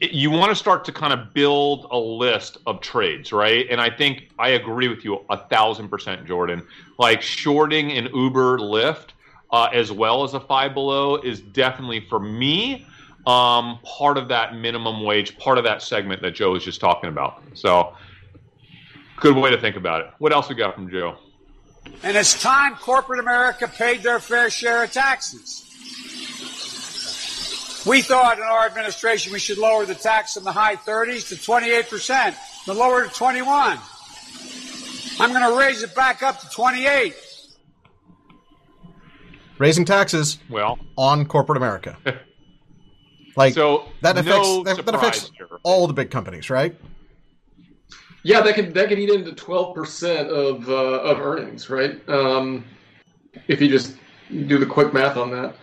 you 0.00 0.30
want 0.30 0.50
to 0.50 0.54
start 0.54 0.84
to 0.84 0.92
kind 0.92 1.12
of 1.12 1.32
build 1.32 1.86
a 1.90 1.96
list 1.96 2.58
of 2.66 2.80
trades, 2.80 3.32
right? 3.32 3.66
And 3.70 3.80
I 3.80 3.88
think 3.88 4.28
I 4.38 4.50
agree 4.50 4.88
with 4.88 5.04
you 5.04 5.24
a 5.30 5.38
thousand 5.48 5.88
percent, 5.88 6.26
Jordan. 6.26 6.66
Like 6.98 7.22
shorting 7.22 7.92
an 7.92 8.08
Uber 8.14 8.58
Lyft 8.58 9.10
uh, 9.50 9.68
as 9.72 9.90
well 9.90 10.24
as 10.24 10.34
a 10.34 10.40
five 10.40 10.74
below 10.74 11.16
is 11.16 11.40
definitely 11.40 12.00
for 12.00 12.20
me 12.20 12.86
um, 13.26 13.78
part 13.82 14.18
of 14.18 14.28
that 14.28 14.54
minimum 14.54 15.02
wage, 15.02 15.36
part 15.38 15.58
of 15.58 15.64
that 15.64 15.82
segment 15.82 16.22
that 16.22 16.32
Joe 16.32 16.52
was 16.52 16.64
just 16.64 16.80
talking 16.80 17.08
about. 17.08 17.42
So 17.54 17.94
good 19.16 19.36
way 19.36 19.50
to 19.50 19.60
think 19.60 19.76
about 19.76 20.02
it. 20.02 20.10
What 20.18 20.32
else 20.32 20.48
we 20.48 20.54
got 20.54 20.74
from 20.74 20.90
Joe? 20.90 21.16
And 22.02 22.16
it's 22.16 22.40
time 22.40 22.74
corporate 22.74 23.20
America 23.20 23.68
paid 23.68 24.02
their 24.02 24.20
fair 24.20 24.50
share 24.50 24.84
of 24.84 24.92
taxes. 24.92 25.65
We 27.86 28.02
thought 28.02 28.38
in 28.38 28.44
our 28.44 28.66
administration 28.66 29.32
we 29.32 29.38
should 29.38 29.58
lower 29.58 29.86
the 29.86 29.94
tax 29.94 30.34
from 30.34 30.42
the 30.42 30.50
high 30.50 30.74
30s 30.74 31.28
to 31.28 31.36
28%, 31.36 32.34
then 32.66 32.76
lower 32.76 33.06
to 33.06 33.14
21. 33.14 33.78
I'm 35.20 35.30
going 35.30 35.48
to 35.48 35.56
raise 35.56 35.84
it 35.84 35.94
back 35.94 36.22
up 36.24 36.40
to 36.40 36.48
28. 36.50 37.14
Raising 39.58 39.84
taxes 39.84 40.38
well 40.50 40.78
on 40.98 41.26
corporate 41.26 41.56
America. 41.56 41.96
like 43.36 43.54
so 43.54 43.88
that 44.02 44.18
affects 44.18 44.48
no 44.48 44.62
that, 44.64 44.84
that 44.84 44.94
affects 44.94 45.30
here. 45.34 45.48
all 45.62 45.86
the 45.86 45.94
big 45.94 46.10
companies, 46.10 46.50
right? 46.50 46.76
Yeah, 48.22 48.42
that 48.42 48.54
could 48.54 48.74
that 48.74 48.88
could 48.88 48.98
eat 48.98 49.08
into 49.08 49.32
twelve 49.32 49.74
percent 49.74 50.28
of 50.28 50.68
uh, 50.68 50.72
of 50.72 51.20
earnings, 51.20 51.70
right? 51.70 52.06
Um, 52.06 52.66
if 53.48 53.62
you 53.62 53.68
just 53.68 53.96
do 54.28 54.58
the 54.58 54.66
quick 54.66 54.92
math 54.92 55.16
on 55.16 55.30
that. 55.30 55.54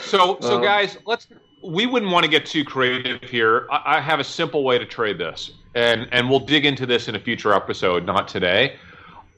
So, 0.00 0.38
so 0.40 0.56
um, 0.56 0.62
guys, 0.62 0.98
let's 1.06 1.28
we 1.62 1.86
wouldn't 1.86 2.12
want 2.12 2.24
to 2.24 2.30
get 2.30 2.46
too 2.46 2.64
creative 2.64 3.22
here. 3.22 3.66
I, 3.70 3.96
I, 3.96 4.00
have 4.00 4.20
a 4.20 4.24
simple 4.24 4.64
way 4.64 4.78
to 4.78 4.84
trade 4.84 5.18
this, 5.18 5.52
and 5.74 6.08
and 6.12 6.28
we'll 6.28 6.40
dig 6.40 6.66
into 6.66 6.86
this 6.86 7.08
in 7.08 7.14
a 7.14 7.20
future 7.20 7.52
episode, 7.52 8.04
not 8.04 8.28
today. 8.28 8.76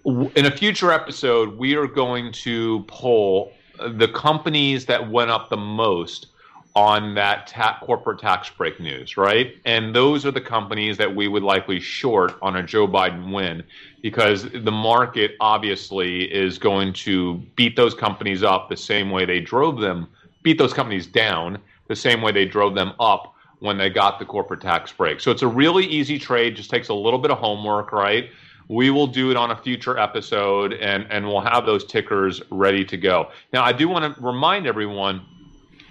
In 0.04 0.46
a 0.46 0.50
future 0.50 0.90
episode, 0.90 1.56
we 1.58 1.74
are 1.74 1.86
going 1.86 2.32
to 2.32 2.84
pull 2.88 3.52
the 3.78 4.08
companies 4.08 4.86
that 4.86 5.10
went 5.10 5.30
up 5.30 5.50
the 5.50 5.56
most 5.56 6.28
on 6.74 7.14
that 7.14 7.48
ta- 7.48 7.78
corporate 7.82 8.20
tax 8.20 8.48
break 8.50 8.78
news, 8.78 9.16
right? 9.16 9.56
And 9.64 9.94
those 9.94 10.24
are 10.24 10.30
the 10.30 10.40
companies 10.40 10.96
that 10.98 11.14
we 11.14 11.26
would 11.26 11.42
likely 11.42 11.80
short 11.80 12.36
on 12.40 12.56
a 12.56 12.62
Joe 12.62 12.86
Biden 12.86 13.32
win 13.32 13.64
because 14.00 14.44
the 14.52 14.70
market 14.70 15.32
obviously 15.40 16.32
is 16.32 16.56
going 16.56 16.92
to 16.92 17.34
beat 17.56 17.74
those 17.74 17.94
companies 17.94 18.42
up 18.42 18.68
the 18.68 18.76
same 18.76 19.10
way 19.10 19.24
they 19.24 19.40
drove 19.40 19.80
them, 19.80 20.06
beat 20.42 20.56
those 20.56 20.72
companies 20.72 21.06
down 21.06 21.58
the 21.88 21.96
same 21.96 22.22
way 22.22 22.32
they 22.32 22.44
drove 22.44 22.74
them 22.74 22.92
up 23.00 23.34
when 23.60 23.76
they 23.76 23.90
got 23.90 24.18
the 24.18 24.24
corporate 24.24 24.60
tax 24.60 24.92
break. 24.92 25.20
So 25.20 25.30
it's 25.30 25.42
a 25.42 25.48
really 25.48 25.84
easy 25.84 26.18
trade, 26.18 26.56
just 26.56 26.70
takes 26.70 26.88
a 26.88 26.94
little 26.94 27.18
bit 27.18 27.30
of 27.30 27.38
homework, 27.38 27.92
right? 27.92 28.30
We 28.68 28.90
will 28.90 29.06
do 29.06 29.30
it 29.30 29.36
on 29.36 29.50
a 29.50 29.56
future 29.56 29.98
episode 29.98 30.74
and, 30.74 31.06
and 31.10 31.26
we'll 31.26 31.40
have 31.40 31.66
those 31.66 31.84
tickers 31.84 32.42
ready 32.50 32.84
to 32.84 32.96
go. 32.96 33.30
Now, 33.52 33.64
I 33.64 33.72
do 33.72 33.88
want 33.88 34.14
to 34.14 34.22
remind 34.22 34.66
everyone 34.66 35.24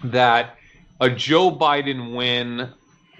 that 0.03 0.57
a 1.01 1.09
Joe 1.09 1.51
Biden 1.51 2.15
win 2.15 2.69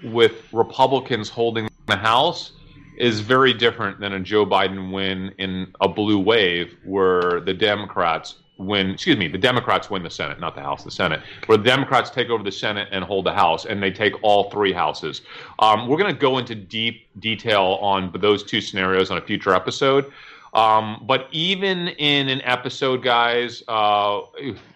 with 0.02 0.32
Republicans 0.52 1.28
holding 1.28 1.68
the 1.86 1.96
House 1.96 2.52
is 2.98 3.20
very 3.20 3.52
different 3.52 4.00
than 4.00 4.12
a 4.12 4.20
Joe 4.20 4.46
Biden 4.46 4.92
win 4.92 5.34
in 5.38 5.72
a 5.80 5.88
blue 5.88 6.18
wave 6.18 6.76
where 6.84 7.40
the 7.40 7.54
Democrats 7.54 8.36
win, 8.58 8.90
excuse 8.90 9.16
me, 9.16 9.28
the 9.28 9.38
Democrats 9.38 9.88
win 9.88 10.02
the 10.02 10.10
Senate, 10.10 10.38
not 10.40 10.54
the 10.54 10.60
House, 10.60 10.84
the 10.84 10.90
Senate, 10.90 11.20
where 11.46 11.56
the 11.56 11.64
Democrats 11.64 12.10
take 12.10 12.28
over 12.28 12.42
the 12.42 12.52
Senate 12.52 12.88
and 12.90 13.04
hold 13.04 13.24
the 13.24 13.32
House, 13.32 13.64
and 13.64 13.82
they 13.82 13.90
take 13.90 14.12
all 14.22 14.50
three 14.50 14.72
houses. 14.72 15.22
Um, 15.60 15.88
we're 15.88 15.96
going 15.96 16.12
to 16.12 16.20
go 16.20 16.38
into 16.38 16.54
deep 16.54 17.06
detail 17.20 17.78
on 17.80 18.12
those 18.18 18.42
two 18.42 18.60
scenarios 18.60 19.10
on 19.10 19.18
a 19.18 19.22
future 19.22 19.54
episode. 19.54 20.12
Um, 20.54 21.04
but 21.06 21.28
even 21.30 21.88
in 21.88 22.28
an 22.28 22.42
episode, 22.42 23.02
guys, 23.02 23.62
uh, 23.68 24.22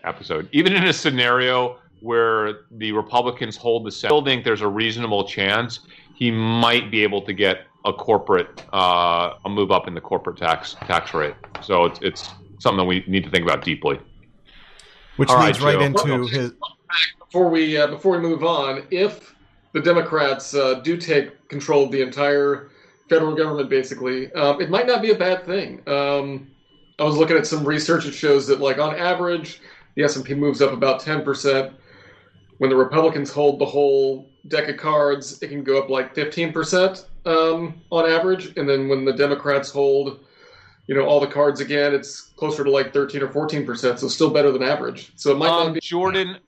episode, 0.04 0.48
even 0.52 0.74
in 0.74 0.84
a 0.84 0.92
scenario 0.92 1.78
where 2.00 2.60
the 2.72 2.92
Republicans 2.92 3.56
hold 3.56 3.84
the 3.84 3.90
Senate, 3.90 4.12
I 4.12 4.16
still 4.16 4.24
think 4.24 4.44
there's 4.44 4.60
a 4.60 4.68
reasonable 4.68 5.26
chance 5.26 5.80
he 6.14 6.30
might 6.30 6.90
be 6.90 7.02
able 7.02 7.22
to 7.22 7.32
get 7.32 7.66
a 7.84 7.92
corporate, 7.92 8.62
uh, 8.72 9.34
a 9.44 9.48
move 9.48 9.72
up 9.72 9.88
in 9.88 9.94
the 9.94 10.00
corporate 10.00 10.36
tax 10.36 10.76
tax 10.86 11.14
rate. 11.14 11.34
So 11.62 11.84
it's, 11.86 11.98
it's 12.02 12.30
something 12.62 12.78
that 12.78 12.84
we 12.84 13.04
need 13.08 13.24
to 13.24 13.30
think 13.30 13.44
about 13.44 13.64
deeply. 13.64 13.98
Which 15.16 15.28
All 15.28 15.44
leads 15.44 15.60
right, 15.60 15.76
right 15.76 15.82
into 15.82 16.26
his. 16.26 16.52
Before 17.18 17.48
we 17.48 17.76
uh, 17.76 17.88
before 17.88 18.12
we 18.12 18.18
move 18.18 18.44
on, 18.44 18.86
if 18.90 19.34
the 19.72 19.80
Democrats 19.80 20.54
uh, 20.54 20.74
do 20.74 20.96
take 20.96 21.48
control 21.48 21.84
of 21.84 21.90
the 21.90 22.02
entire 22.02 22.70
federal 23.08 23.34
government, 23.34 23.68
basically, 23.68 24.32
um, 24.32 24.60
it 24.60 24.70
might 24.70 24.86
not 24.86 25.02
be 25.02 25.10
a 25.10 25.14
bad 25.14 25.44
thing. 25.44 25.82
Um, 25.86 26.50
I 26.98 27.04
was 27.04 27.16
looking 27.16 27.36
at 27.36 27.46
some 27.46 27.64
research 27.64 28.04
that 28.04 28.14
shows 28.14 28.46
that, 28.46 28.60
like 28.60 28.78
on 28.78 28.94
average, 28.94 29.60
the 29.96 30.04
S 30.04 30.16
and 30.16 30.24
P 30.24 30.34
moves 30.34 30.62
up 30.62 30.72
about 30.72 31.00
ten 31.00 31.22
percent. 31.22 31.72
When 32.58 32.70
the 32.70 32.76
Republicans 32.76 33.30
hold 33.32 33.58
the 33.58 33.66
whole 33.66 34.30
deck 34.48 34.68
of 34.68 34.76
cards, 34.76 35.42
it 35.42 35.48
can 35.48 35.64
go 35.64 35.78
up 35.82 35.90
like 35.90 36.14
fifteen 36.14 36.52
percent 36.52 37.06
um, 37.26 37.80
on 37.90 38.08
average, 38.08 38.56
and 38.56 38.68
then 38.68 38.88
when 38.88 39.04
the 39.04 39.12
Democrats 39.12 39.70
hold 39.70 40.20
you 40.86 40.94
know 40.94 41.04
all 41.04 41.20
the 41.20 41.26
cards 41.26 41.60
again, 41.60 41.94
it's 41.94 42.20
closer 42.20 42.64
to 42.64 42.70
like 42.70 42.92
13 42.92 43.22
or 43.22 43.28
14 43.28 43.64
percent, 43.64 43.98
so 43.98 44.08
still 44.08 44.30
better 44.30 44.50
than 44.50 44.62
average. 44.62 45.12
So 45.16 45.32
it 45.32 45.38
might 45.38 45.48
um, 45.50 45.66
not 45.66 45.74
be 45.74 45.80
Jordan. 45.80 46.38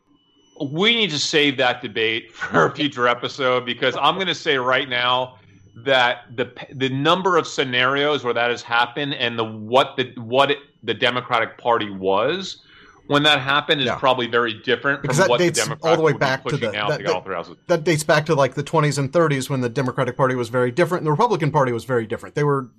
We 0.71 0.95
need 0.95 1.11
to 1.11 1.19
save 1.19 1.57
that 1.59 1.83
debate 1.83 2.33
for 2.35 2.67
a 2.67 2.75
future 2.75 3.09
episode 3.09 3.65
because 3.65 3.97
I'm 4.01 4.15
going 4.15 4.27
to 4.29 4.35
say 4.35 4.57
right 4.57 4.89
now 4.89 5.39
that 5.77 6.25
the 6.37 6.53
the 6.75 6.89
number 6.89 7.37
of 7.37 7.47
scenarios 7.47 8.25
where 8.25 8.35
that 8.35 8.51
has 8.51 8.63
happened 8.63 9.15
and 9.15 9.39
the 9.39 9.45
what 9.45 9.97
the 9.97 10.13
what 10.17 10.51
it, 10.51 10.59
the 10.83 10.95
Democratic 10.95 11.59
Party 11.59 11.91
was 11.91 12.61
when 13.07 13.23
that 13.23 13.41
happened 13.41 13.81
is 13.81 13.87
yeah. 13.87 13.97
probably 13.97 14.27
very 14.27 14.55
different 14.63 15.03
because 15.03 15.19
that 15.19 15.31
dates 15.39 15.69
all 15.83 15.97
the 15.97 16.03
way 16.03 16.13
back 16.13 16.45
to 16.45 16.57
the 16.57 16.71
that, 16.71 17.03
that, 17.03 17.57
that, 17.67 17.85
dates 17.85 18.03
back 18.03 18.25
to 18.27 18.35
like 18.35 18.55
the 18.55 18.65
20s 18.65 18.99
and 18.99 19.13
30s 19.13 19.51
when 19.51 19.61
the 19.61 19.69
Democratic 19.69 20.17
Party 20.17 20.35
was 20.35 20.49
very 20.49 20.71
different 20.71 21.01
and 21.01 21.07
the 21.07 21.11
Republican 21.11 21.51
Party 21.51 21.73
was 21.73 21.85
very 21.85 22.07
different. 22.07 22.35
They 22.35 22.45
were 22.45 22.71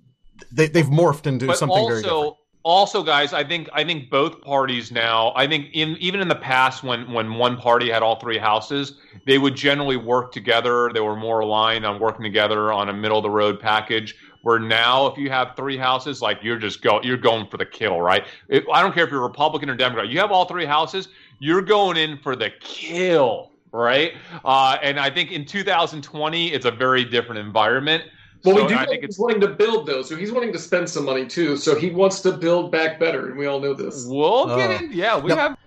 they, 0.52 0.68
they've 0.68 0.86
morphed 0.86 1.28
into 1.28 1.48
but 1.48 1.58
something 1.58 1.78
also, 1.78 1.90
very 1.90 2.02
different. 2.02 2.36
Also, 2.64 3.04
guys, 3.04 3.32
I 3.32 3.44
think 3.44 3.70
I 3.74 3.84
think 3.84 4.10
both 4.10 4.42
parties 4.42 4.92
now. 4.92 5.34
I 5.36 5.46
think 5.46 5.68
in 5.74 5.98
even 5.98 6.20
in 6.20 6.28
the 6.28 6.36
past, 6.36 6.84
when 6.84 7.12
when 7.14 7.36
one 7.36 7.58
party 7.58 7.92
had 7.92 8.02
all 8.02 8.20
three 8.20 8.40
houses, 8.40 8.94
they 9.28 9.38
would 9.38 9.56
generally 9.56 9.98
work 9.98 10.32
together. 10.32 10.90
They 10.92 11.00
were 11.00 11.16
more 11.16 11.42
aligned 11.42 11.86
on 11.86 12.00
working 12.00 12.24
together 12.24 12.74
on 12.74 12.90
a 12.90 12.94
middle 12.94 13.18
of 13.18 13.24
the 13.24 13.30
road 13.30 13.60
package. 13.60 14.16
Where 14.42 14.60
now, 14.60 15.08
if 15.08 15.18
you 15.18 15.30
have 15.32 15.56
three 15.56 15.78
houses, 15.78 16.22
like 16.22 16.40
you're 16.44 16.60
just 16.60 16.82
go, 16.82 17.02
you're 17.02 17.18
going 17.18 17.48
for 17.50 17.58
the 17.58 17.66
kill, 17.66 18.00
right? 18.00 18.26
It, 18.48 18.64
I 18.72 18.82
don't 18.82 18.94
care 18.94 19.04
if 19.04 19.12
you're 19.12 19.22
Republican 19.22 19.70
or 19.70 19.76
Democrat. 19.76 20.08
You 20.08 20.20
have 20.20 20.32
all 20.32 20.46
three 20.46 20.66
houses, 20.66 21.08
you're 21.40 21.64
going 21.64 21.98
in 21.98 22.20
for 22.20 22.36
the 22.36 22.52
kill, 22.60 23.52
right? 23.72 24.14
Uh, 24.44 24.78
and 24.84 25.00
I 25.00 25.10
think 25.10 25.32
in 25.32 25.46
2020, 25.46 26.54
it's 26.54 26.66
a 26.66 26.72
very 26.72 27.04
different 27.06 27.40
environment. 27.40 28.04
Well, 28.46 28.56
so 28.58 28.64
we 28.64 28.70
do 28.70 28.76
I 28.76 28.86
think 28.86 29.04
he's 29.04 29.18
wanting 29.18 29.42
to 29.42 29.48
build 29.48 29.88
though, 29.88 30.02
so 30.02 30.16
he's 30.16 30.32
wanting 30.32 30.54
to 30.54 30.60
spend 30.60 30.90
some 30.90 31.06
money 31.06 31.26
too. 31.26 31.58
So 31.58 31.76
he 31.76 31.90
wants 31.90 32.22
to 32.22 32.32
build 32.32 32.72
back 32.72 33.00
better, 33.00 33.30
and 33.30 33.38
we 33.38 33.48
all 33.48 33.60
know 33.60 33.74
this. 33.74 34.06
We'll 34.08 34.52
uh, 34.52 34.58
get 34.58 34.82
in. 34.82 34.92
Yeah, 34.92 35.18
we 35.18 35.30
no, 35.30 35.36
have. 35.36 35.58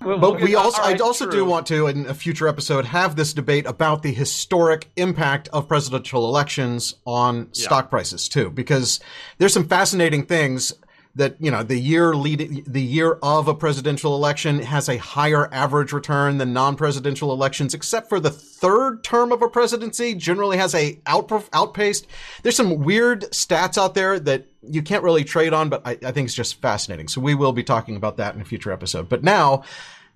We'll, 0.00 0.18
but 0.18 0.34
we'll 0.34 0.44
we 0.44 0.54
also, 0.54 0.80
right, 0.82 1.00
I 1.00 1.04
also 1.04 1.24
true. 1.24 1.40
do 1.40 1.44
want 1.44 1.66
to, 1.68 1.88
in 1.88 2.06
a 2.06 2.14
future 2.14 2.46
episode, 2.46 2.84
have 2.84 3.16
this 3.16 3.32
debate 3.32 3.66
about 3.66 4.02
the 4.02 4.12
historic 4.12 4.88
impact 4.96 5.48
of 5.48 5.66
presidential 5.66 6.28
elections 6.28 6.94
on 7.04 7.48
yeah. 7.52 7.64
stock 7.64 7.90
prices 7.90 8.28
too, 8.28 8.50
because 8.50 9.00
there's 9.38 9.52
some 9.52 9.66
fascinating 9.66 10.24
things 10.24 10.72
that 11.18 11.34
you 11.40 11.50
know 11.50 11.64
the 11.64 11.78
year 11.78 12.14
leading 12.14 12.62
the 12.66 12.80
year 12.80 13.18
of 13.22 13.48
a 13.48 13.54
presidential 13.54 14.14
election 14.14 14.60
has 14.60 14.88
a 14.88 14.96
higher 14.98 15.52
average 15.52 15.92
return 15.92 16.38
than 16.38 16.52
non-presidential 16.52 17.32
elections, 17.32 17.74
except 17.74 18.08
for 18.08 18.20
the 18.20 18.30
third 18.30 19.02
term 19.02 19.32
of 19.32 19.42
a 19.42 19.48
presidency 19.48 20.14
generally 20.14 20.56
has 20.56 20.74
a 20.76 21.00
out, 21.06 21.30
outpaced. 21.52 22.06
There's 22.42 22.56
some 22.56 22.78
weird 22.78 23.22
stats 23.32 23.76
out 23.76 23.94
there 23.94 24.20
that 24.20 24.46
you 24.62 24.80
can't 24.80 25.02
really 25.02 25.24
trade 25.24 25.52
on, 25.52 25.68
but 25.68 25.82
I, 25.84 25.98
I 26.04 26.12
think 26.12 26.26
it's 26.26 26.34
just 26.34 26.60
fascinating. 26.60 27.08
So 27.08 27.20
we 27.20 27.34
will 27.34 27.52
be 27.52 27.64
talking 27.64 27.96
about 27.96 28.16
that 28.18 28.36
in 28.36 28.40
a 28.40 28.44
future 28.44 28.70
episode. 28.70 29.08
But 29.08 29.24
now, 29.24 29.64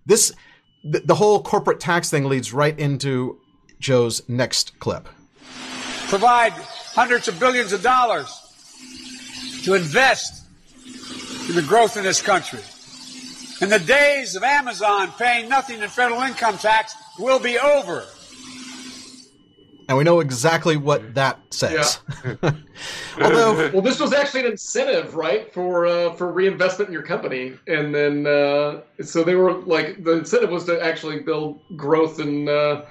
this 0.07 0.33
the, 0.85 1.01
the 1.01 1.17
whole 1.17 1.43
corporate 1.43 1.81
tax 1.81 2.11
thing 2.11 2.27
leads 2.27 2.53
right 2.53 2.79
into 2.79 3.41
Joe's 3.81 4.29
next 4.29 4.79
clip. 4.79 5.09
Provide 6.09 6.53
hundreds 6.53 7.27
of 7.27 7.41
billions 7.41 7.73
of 7.73 7.83
dollars 7.83 8.39
to 9.65 9.75
invest 9.75 10.42
in 11.49 11.55
the 11.55 11.63
growth 11.63 11.97
in 11.97 12.05
this 12.05 12.23
country. 12.23 12.61
And 13.61 13.71
the 13.71 13.79
days 13.79 14.35
of 14.35 14.43
Amazon 14.43 15.13
paying 15.19 15.49
nothing 15.49 15.81
in 15.81 15.89
federal 15.89 16.21
income 16.23 16.59
tax 16.59 16.95
will 17.19 17.39
be 17.39 17.59
over. 17.59 18.05
And 19.89 19.99
we 19.99 20.05
know 20.05 20.21
exactly 20.21 20.77
what 20.77 21.15
that 21.15 21.39
says. 21.51 22.01
Yeah. 22.25 22.35
Although, 23.21 23.71
well, 23.73 23.83
this 23.83 24.01
was 24.01 24.13
actually 24.13 24.41
an 24.41 24.53
incentive, 24.53 25.15
right, 25.15 25.53
for 25.53 25.87
uh, 25.87 26.15
for 26.15 26.33
reinvestment 26.33 26.89
in 26.89 26.93
your 26.93 27.03
company, 27.03 27.55
and 27.67 27.95
then 27.95 28.27
uh, 28.27 28.81
so 29.03 29.23
they 29.23 29.35
were 29.35 29.53
like 29.53 30.03
the 30.03 30.13
incentive 30.13 30.51
was 30.51 30.65
to 30.65 30.83
actually 30.83 31.21
build 31.21 31.61
growth 31.77 32.21
and. 32.21 32.49
Uh, 32.49 32.83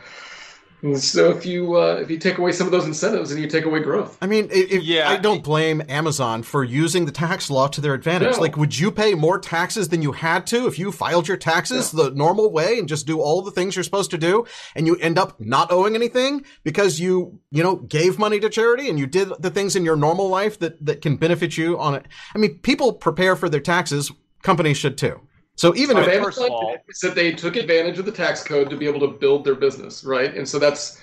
so 0.96 1.30
if 1.30 1.46
you 1.46 1.78
uh, 1.78 2.00
if 2.02 2.10
you 2.10 2.18
take 2.18 2.38
away 2.38 2.52
some 2.52 2.66
of 2.66 2.72
those 2.72 2.86
incentives 2.86 3.32
and 3.32 3.40
you 3.40 3.48
take 3.48 3.66
away 3.66 3.82
growth, 3.82 4.18
I 4.22 4.28
mean, 4.28 4.48
if, 4.52 4.84
yeah, 4.84 5.10
I 5.10 5.18
don't 5.18 5.44
blame 5.44 5.84
Amazon 5.88 6.42
for 6.42 6.64
using 6.64 7.06
the 7.06 7.12
tax 7.12 7.50
law 7.50 7.68
to 7.68 7.82
their 7.82 7.94
advantage. 7.94 8.36
No. 8.36 8.40
Like, 8.42 8.58
would 8.58 8.78
you 8.78 8.92
pay 8.92 9.14
more 9.14 9.40
taxes 9.40 9.90
than 9.90 10.02
you 10.02 10.12
had 10.12 10.48
to 10.48 10.68
if 10.68 10.80
you 10.80 10.92
filed 10.92 11.28
your 11.28 11.38
taxes 11.38 11.94
yeah. 11.94 12.04
the 12.04 12.12
normal 12.12 12.52
way 12.52 12.80
and 12.80 12.88
just 12.88 13.06
do 13.06 13.22
all 13.22 13.42
the 13.42 13.52
things 13.52 13.76
you're 13.76 13.84
supposed 13.84 14.12
to 14.12 14.18
do, 14.18 14.46
and 14.76 14.88
you 14.88 14.96
end 14.98 15.20
up 15.20 15.40
not 15.40 15.72
owing 15.72 15.94
anything 15.96 16.44
because 16.64 17.00
you 17.00 17.40
you 17.52 17.62
know 17.62 17.76
gave 17.76 18.18
money 18.18 18.40
to 18.40 18.50
charity 18.50 18.90
and 18.90 18.98
you 18.98 19.06
did 19.06 19.32
the 19.40 19.52
things 19.52 19.76
in 19.76 19.86
your 19.86 19.96
normal 19.96 20.30
life 20.30 20.58
that 20.60 20.84
that 20.84 21.02
can 21.02 21.16
benefit 21.16 21.58
you 21.58 21.78
on 21.78 21.94
it? 21.94 22.08
I 22.34 22.40
mean, 22.40 22.58
people 22.60 22.94
prepare 22.94 23.36
for 23.36 23.50
their 23.50 23.60
taxes. 23.62 24.12
Companies 24.42 24.78
should 24.78 24.98
too. 24.98 25.22
So 25.56 25.76
even 25.76 25.98
if 25.98 26.06
first 26.24 26.40
of 26.40 26.50
all, 26.50 26.78
that 27.02 27.16
they 27.16 27.32
took 27.32 27.56
advantage 27.56 28.00
of 28.00 28.06
the 28.06 28.12
tax 28.12 28.44
code 28.44 28.70
to 28.70 28.78
be 28.78 28.88
able 28.88 29.00
to 29.02 29.08
build 29.08 29.46
their 29.46 29.56
business, 29.56 30.04
right? 30.04 30.36
And 30.36 30.48
so 30.48 30.58
that's 30.58 31.02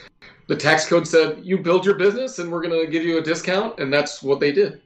the 0.49 0.57
tax 0.57 0.87
code 0.87 1.07
said 1.07 1.41
you 1.43 1.59
build 1.59 1.85
your 1.85 1.95
business 1.95 2.39
and 2.39 2.51
we're 2.51 2.63
going 2.63 2.85
to 2.85 2.91
give 2.91 3.05
you 3.05 3.19
a 3.19 3.23
discount, 3.23 3.79
and 3.79 3.93
that's 3.93 4.23
what 4.23 4.41
they 4.41 4.51
did. 4.51 4.81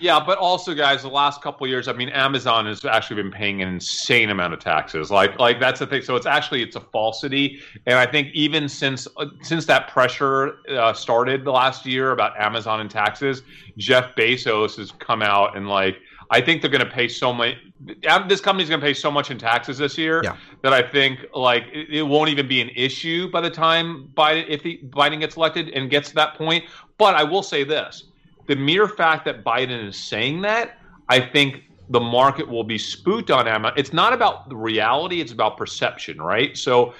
Yeah, 0.00 0.22
but 0.24 0.38
also, 0.38 0.74
guys, 0.74 1.02
the 1.02 1.08
last 1.08 1.42
couple 1.42 1.66
years, 1.66 1.88
I 1.88 1.92
mean, 1.92 2.08
Amazon 2.10 2.66
has 2.66 2.84
actually 2.84 3.20
been 3.22 3.32
paying 3.32 3.62
an 3.62 3.68
insane 3.68 4.30
amount 4.30 4.52
of 4.52 4.60
taxes. 4.60 5.10
Like, 5.10 5.38
like 5.38 5.58
that's 5.58 5.80
the 5.80 5.86
thing. 5.86 6.02
So 6.02 6.14
it's 6.14 6.26
actually 6.26 6.62
it's 6.62 6.76
a 6.76 6.80
falsity, 6.80 7.60
and 7.86 7.98
I 7.98 8.06
think 8.06 8.28
even 8.32 8.68
since 8.68 9.08
uh, 9.16 9.26
since 9.42 9.66
that 9.66 9.88
pressure 9.88 10.58
uh, 10.68 10.92
started 10.92 11.44
the 11.44 11.50
last 11.50 11.84
year 11.84 12.12
about 12.12 12.38
Amazon 12.38 12.80
and 12.80 12.90
taxes, 12.90 13.42
Jeff 13.76 14.14
Bezos 14.14 14.76
has 14.76 14.92
come 14.92 15.22
out 15.22 15.56
and 15.56 15.68
like 15.68 15.96
I 16.30 16.40
think 16.40 16.60
they're 16.60 16.70
going 16.70 16.84
to 16.84 16.90
pay 16.90 17.08
so 17.08 17.32
much. 17.32 17.54
This 17.80 18.40
company's 18.40 18.68
going 18.68 18.80
to 18.80 18.86
pay 18.86 18.94
so 18.94 19.10
much 19.10 19.30
in 19.30 19.38
taxes 19.38 19.78
this 19.78 19.96
year 19.96 20.20
yeah. 20.24 20.36
that 20.62 20.72
I 20.72 20.82
think 20.82 21.26
like 21.34 21.64
it, 21.72 21.88
it, 21.90 22.02
won't 22.02 22.28
even 22.28 22.48
be 22.48 22.60
an 22.60 22.70
issue 22.70 23.30
by 23.30 23.40
the 23.40 23.50
time 23.50 24.10
Biden 24.16 24.46
if 24.48 24.62
he, 24.62 24.78
Biden 24.78 25.20
gets 25.20 25.36
elected 25.36 25.68
and 25.70 25.88
gets 25.88 26.08
to 26.08 26.14
that 26.16 26.34
point. 26.34 26.64
But 26.96 27.14
I 27.14 27.22
will 27.22 27.42
say 27.42 27.62
this: 27.62 28.04
the 28.46 28.56
mere 28.56 28.88
fact 28.88 29.24
that 29.26 29.44
Biden 29.44 29.88
is 29.88 29.96
saying 29.96 30.40
that, 30.42 30.78
I 31.08 31.20
think 31.20 31.64
the 31.90 32.00
market 32.00 32.48
will 32.48 32.64
be 32.64 32.78
spooked 32.78 33.30
on 33.30 33.46
Amazon. 33.46 33.74
It's 33.76 33.92
not 33.92 34.12
about 34.12 34.48
the 34.48 34.56
reality; 34.56 35.20
it's 35.20 35.32
about 35.32 35.56
perception, 35.56 36.20
right? 36.20 36.56
So 36.56 36.94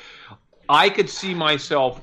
I 0.68 0.90
could 0.90 1.10
see 1.10 1.34
myself 1.34 2.00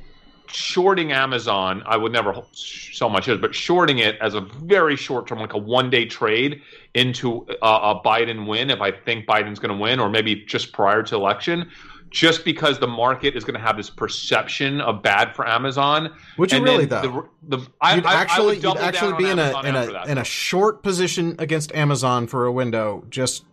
shorting 0.48 1.12
Amazon, 1.12 1.84
I 1.86 1.98
would 1.98 2.12
never 2.12 2.36
sell 2.52 3.10
my 3.10 3.20
shares, 3.20 3.40
but 3.40 3.54
shorting 3.54 4.00
it 4.00 4.18
as 4.22 4.34
a 4.34 4.42
very 4.42 4.96
short 4.96 5.28
term, 5.28 5.40
like 5.40 5.54
a 5.54 5.58
one 5.58 5.90
day 5.90 6.06
trade 6.06 6.62
into 6.94 7.46
a, 7.62 7.68
a 7.68 8.02
Biden 8.04 8.48
win, 8.48 8.70
if 8.70 8.82
I 8.82 8.92
think 8.92 9.26
Biden's 9.26 9.60
going 9.60 9.76
to 9.76 9.82
win, 9.82 10.00
or 10.00 10.10
maybe 10.10 10.36
just 10.46 10.72
prior 10.74 11.04
to 11.04 11.16
election, 11.16 11.70
just 12.10 12.46
because 12.46 12.80
the 12.80 12.88
market 12.88 13.36
is 13.36 13.44
going 13.44 13.56
to 13.56 13.60
have 13.60 13.78
this 13.78 13.90
perception 13.90 14.80
of 14.82 15.02
bad 15.02 15.36
for 15.36 15.48
Amazon. 15.48 16.14
Would 16.38 16.52
you 16.52 16.64
really 16.64 16.86
though? 16.86 17.28
The, 17.44 17.58
the, 17.58 17.68
I, 17.82 17.96
you'd 17.96 18.06
actually, 18.06 18.56
you'd 18.58 18.78
actually 18.78 19.18
be 19.18 19.30
in 19.30 19.40
a 19.40 19.60
in 19.62 19.76
a 19.76 20.06
in 20.06 20.18
a 20.18 20.24
short 20.24 20.82
position 20.82 21.36
against 21.40 21.74
Amazon 21.74 22.28
for 22.28 22.46
a 22.46 22.52
window, 22.52 23.04
just 23.10 23.44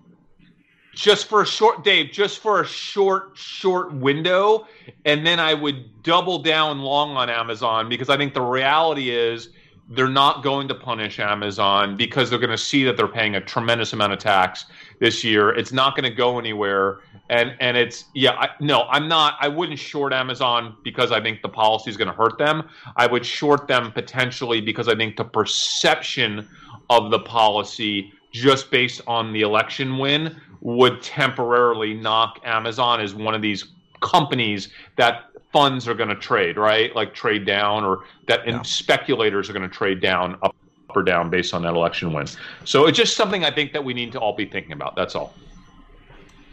just 0.94 1.26
for 1.26 1.42
a 1.42 1.46
short 1.46 1.85
Dave, 1.85 2.11
just 2.12 2.40
for 2.40 2.61
a 2.61 2.66
short, 2.66 3.33
short 3.35 3.92
window, 3.94 4.66
and 5.05 5.26
then 5.26 5.40
I 5.40 5.55
would 5.55 6.02
double 6.02 6.42
down 6.42 6.81
long 6.81 7.16
on 7.16 7.31
Amazon 7.31 7.88
because 7.88 8.09
I 8.09 8.16
think 8.16 8.35
the 8.35 8.42
reality 8.42 9.11
is 9.11 9.48
they're 9.88 10.09
not 10.09 10.42
going 10.42 10.68
to 10.68 10.74
punish 10.74 11.18
Amazon 11.18 11.96
because 11.96 12.31
they're 12.31 12.38
going 12.38 12.50
to 12.50 12.59
see 12.59 12.85
that 12.85 12.96
they're 12.96 13.09
paying 13.09 13.35
a 13.37 13.40
tremendous 13.40 13.92
amount 13.92 14.12
of 14.12 14.18
tax 14.18 14.66
this 15.00 15.24
year. 15.24 15.50
It's 15.50 15.72
not 15.72 15.96
going 15.96 16.09
to 16.09 16.14
go 16.14 16.38
anywhere, 16.38 17.00
and 17.31 17.55
and 17.61 17.76
it's 17.76 18.05
yeah, 18.14 18.33
I, 18.33 18.50
no, 18.61 18.83
I'm 18.90 19.09
not. 19.09 19.37
I 19.40 19.48
wouldn't 19.48 19.78
short 19.78 20.12
Amazon 20.12 20.76
because 20.83 21.11
I 21.11 21.20
think 21.20 21.42
the 21.42 21.48
policy 21.48 21.90
is 21.90 21.96
going 21.96 22.09
to 22.09 22.14
hurt 22.14 22.38
them. 22.38 22.68
I 22.96 23.07
would 23.07 23.24
short 23.24 23.66
them 23.66 23.92
potentially 23.92 24.61
because 24.61 24.88
I 24.88 24.94
think 24.94 25.16
the 25.16 25.24
perception 25.24 26.48
of 26.90 27.11
the 27.11 27.20
policy 27.20 28.12
just 28.33 28.70
based 28.70 29.02
on 29.07 29.33
the 29.33 29.42
election 29.42 29.98
win 29.98 30.40
would 30.62 31.03
temporarily 31.03 31.92
knock 31.92 32.40
Amazon 32.44 33.01
as 33.01 33.14
one 33.14 33.35
of 33.35 33.42
these 33.42 33.66
companies 34.01 34.68
that 34.96 35.25
funds 35.53 35.87
are 35.87 35.94
going 35.94 36.09
to 36.09 36.14
trade, 36.14 36.57
right? 36.57 36.94
Like 36.94 37.14
trade 37.14 37.44
down, 37.44 37.85
or 37.85 38.05
that 38.29 38.46
yeah. 38.46 38.62
speculators 38.62 39.51
are 39.51 39.53
going 39.53 39.68
to 39.68 39.75
trade 39.75 40.01
down 40.01 40.38
up 40.42 40.55
or 40.94 41.03
down 41.03 41.31
based 41.31 41.53
on 41.53 41.62
that 41.62 41.75
election 41.75 42.12
win. 42.12 42.27
So 42.64 42.87
it's 42.87 42.96
just 42.96 43.16
something 43.16 43.44
I 43.44 43.51
think 43.51 43.72
that 43.72 43.85
we 43.85 43.92
need 43.92 44.12
to 44.12 44.20
all 44.20 44.35
be 44.35 44.46
thinking 44.46 44.72
about. 44.72 44.94
That's 44.94 45.14
all. 45.14 45.35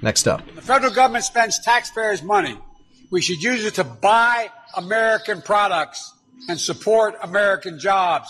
Next 0.02 0.28
up. 0.28 0.44
The 0.56 0.62
federal 0.62 0.94
government 0.94 1.26
spends 1.26 1.60
taxpayers' 1.60 2.24
money. 2.24 2.58
We 3.12 3.22
should 3.22 3.44
use 3.44 3.64
it 3.64 3.76
to 3.76 3.84
buy 3.84 4.50
American 4.76 5.42
products 5.42 6.14
and 6.48 6.60
support 6.60 7.16
American 7.22 7.80
jobs. 7.80 8.30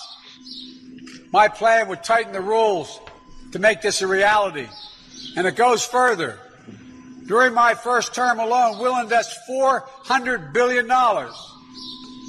My 1.31 1.47
plan 1.47 1.87
would 1.89 2.03
tighten 2.03 2.33
the 2.33 2.41
rules 2.41 2.99
to 3.51 3.59
make 3.59 3.81
this 3.81 4.01
a 4.01 4.07
reality. 4.07 4.67
And 5.35 5.47
it 5.47 5.55
goes 5.55 5.85
further. 5.85 6.39
During 7.27 7.53
my 7.53 7.75
first 7.75 8.13
term 8.15 8.39
alone, 8.39 8.79
we'll 8.79 8.99
invest 8.99 9.37
$400 9.47 10.51
billion 10.53 10.89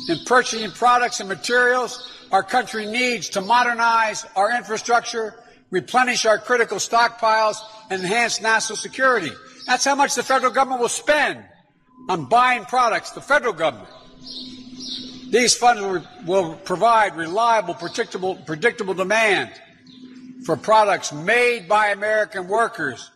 in 0.09 0.25
purchasing 0.27 0.71
products 0.73 1.21
and 1.21 1.29
materials 1.29 2.07
our 2.33 2.45
country 2.45 2.87
needs 2.87 3.31
to 3.31 3.41
modernize 3.41 4.25
our 4.37 4.55
infrastructure, 4.57 5.35
replenish 5.71 6.27
our 6.27 6.39
critical 6.39 6.79
stockpiles, 6.79 7.57
and 7.91 8.03
enhance 8.03 8.41
national 8.41 8.77
security. 8.77 9.33
That's 9.67 9.85
how 9.85 9.97
much 9.97 10.15
the 10.15 10.23
federal 10.23 10.53
government 10.53 10.81
will 10.81 10.89
spend 10.89 11.43
on 12.09 12.27
buying 12.27 12.65
products, 12.65 13.11
the 13.11 13.21
federal 13.21 13.53
government. 13.53 13.91
These 15.31 15.55
funds 15.55 16.07
will, 16.25 16.55
provide 16.65 17.17
reliable, 17.17 17.75
predictable, 17.75 18.37
predictable 18.37 18.95
demand 18.95 19.51
for 20.45 20.57
products 20.57 21.13
made 21.13 21.69
by 21.69 21.89
American 21.89 22.49
workers. 22.49 23.11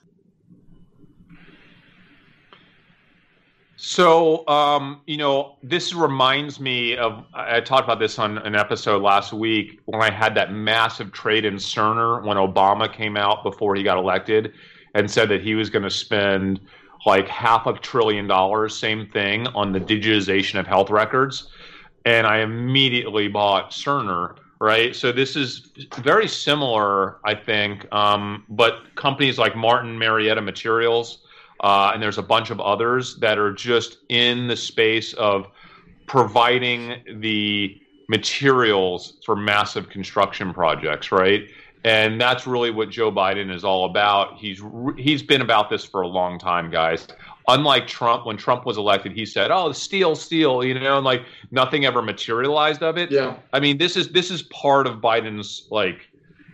So, 3.77 4.49
um, 4.49 5.03
you 5.07 5.19
know, 5.19 5.59
this 5.63 5.93
reminds 5.93 6.59
me 6.59 6.97
of 6.97 7.25
I 7.35 7.61
talked 7.61 7.85
about 7.85 7.99
this 7.99 8.19
on 8.19 8.39
an 8.39 8.55
episode 8.55 9.03
last 9.03 9.35
week 9.35 9.81
when 9.85 10.01
I 10.01 10.11
had 10.11 10.35
that 10.37 10.53
massive 10.53 11.13
trade 11.13 11.45
in 11.45 11.57
Cerner 11.57 12.25
when 12.25 12.39
Obama 12.39 12.91
came 12.91 13.19
out 13.19 13.43
before 13.43 13.75
he 13.75 13.83
got 13.83 13.99
elected 13.99 14.55
and 14.95 15.11
said 15.11 15.29
that 15.29 15.43
he 15.43 15.55
was 15.55 15.69
going 15.69 15.83
to 15.83 15.91
spend 15.91 16.61
like 17.05 17.29
half 17.29 17.67
a 17.67 17.75
trillion 17.75 18.27
dollars, 18.27 18.75
same 18.75 19.07
thing, 19.09 19.47
on 19.49 19.73
the 19.73 19.81
digitization 19.81 20.59
of 20.59 20.67
health 20.67 20.89
records. 20.89 21.49
And 22.07 22.27
I 22.27 22.39
immediately 22.39 23.29
bought 23.29 23.71
Cerner 23.71 24.37
right? 24.65 24.97
So 24.97 25.13
this 25.13 25.37
is 25.37 25.71
very 25.99 26.27
similar, 26.27 27.19
I 27.25 27.35
think. 27.35 27.87
Um, 27.93 28.45
but 28.49 28.95
companies 28.95 29.39
like 29.39 29.55
Martin 29.55 29.99
Marietta 29.99 30.41
Materials, 30.41 31.19
uh, 31.61 31.91
and 31.93 32.03
there's 32.03 32.17
a 32.17 32.23
bunch 32.23 32.51
of 32.51 32.61
others 32.61 33.17
that 33.17 33.39
are 33.39 33.53
just 33.53 33.99
in 34.09 34.49
the 34.49 34.57
space 34.57 35.13
of 35.15 35.49
providing 36.07 37.03
the 37.21 37.79
materials 38.09 39.19
for 39.25 39.37
massive 39.37 39.91
construction 39.91 40.55
projects, 40.55 41.13
right? 41.13 41.49
And 41.85 42.19
that's 42.19 42.47
really 42.47 42.71
what 42.71 42.89
Joe 42.89 43.13
Biden 43.13 43.55
is 43.55 43.63
all 43.63 43.85
about. 43.85 44.39
He's 44.39 44.63
he's 44.97 45.23
been 45.23 45.43
about 45.43 45.69
this 45.69 45.85
for 45.85 46.01
a 46.01 46.09
long 46.09 46.39
time, 46.39 46.71
guys 46.71 47.07
unlike 47.49 47.87
Trump, 47.87 48.27
when 48.27 48.37
Trump 48.37 48.65
was 48.65 48.77
elected, 48.77 49.13
he 49.13 49.27
said, 49.27 49.51
"Oh, 49.51 49.73
steal, 49.73 50.15
steal," 50.17 50.65
you 50.65 50.75
know, 50.75 50.97
and 50.97 51.05
like 51.05 51.25
nothing 51.51 51.85
ever 51.85 52.03
materialized 52.03 52.83
of 52.83 52.97
it. 52.97 53.11
Yeah. 53.11 53.37
I 53.53 53.61
mean, 53.61 53.79
this 53.79 53.97
is 53.97 54.09
this 54.09 54.31
is 54.31 54.43
part 54.45 54.87
of 54.87 55.01
Biden's 55.01 55.67
like. 55.71 56.09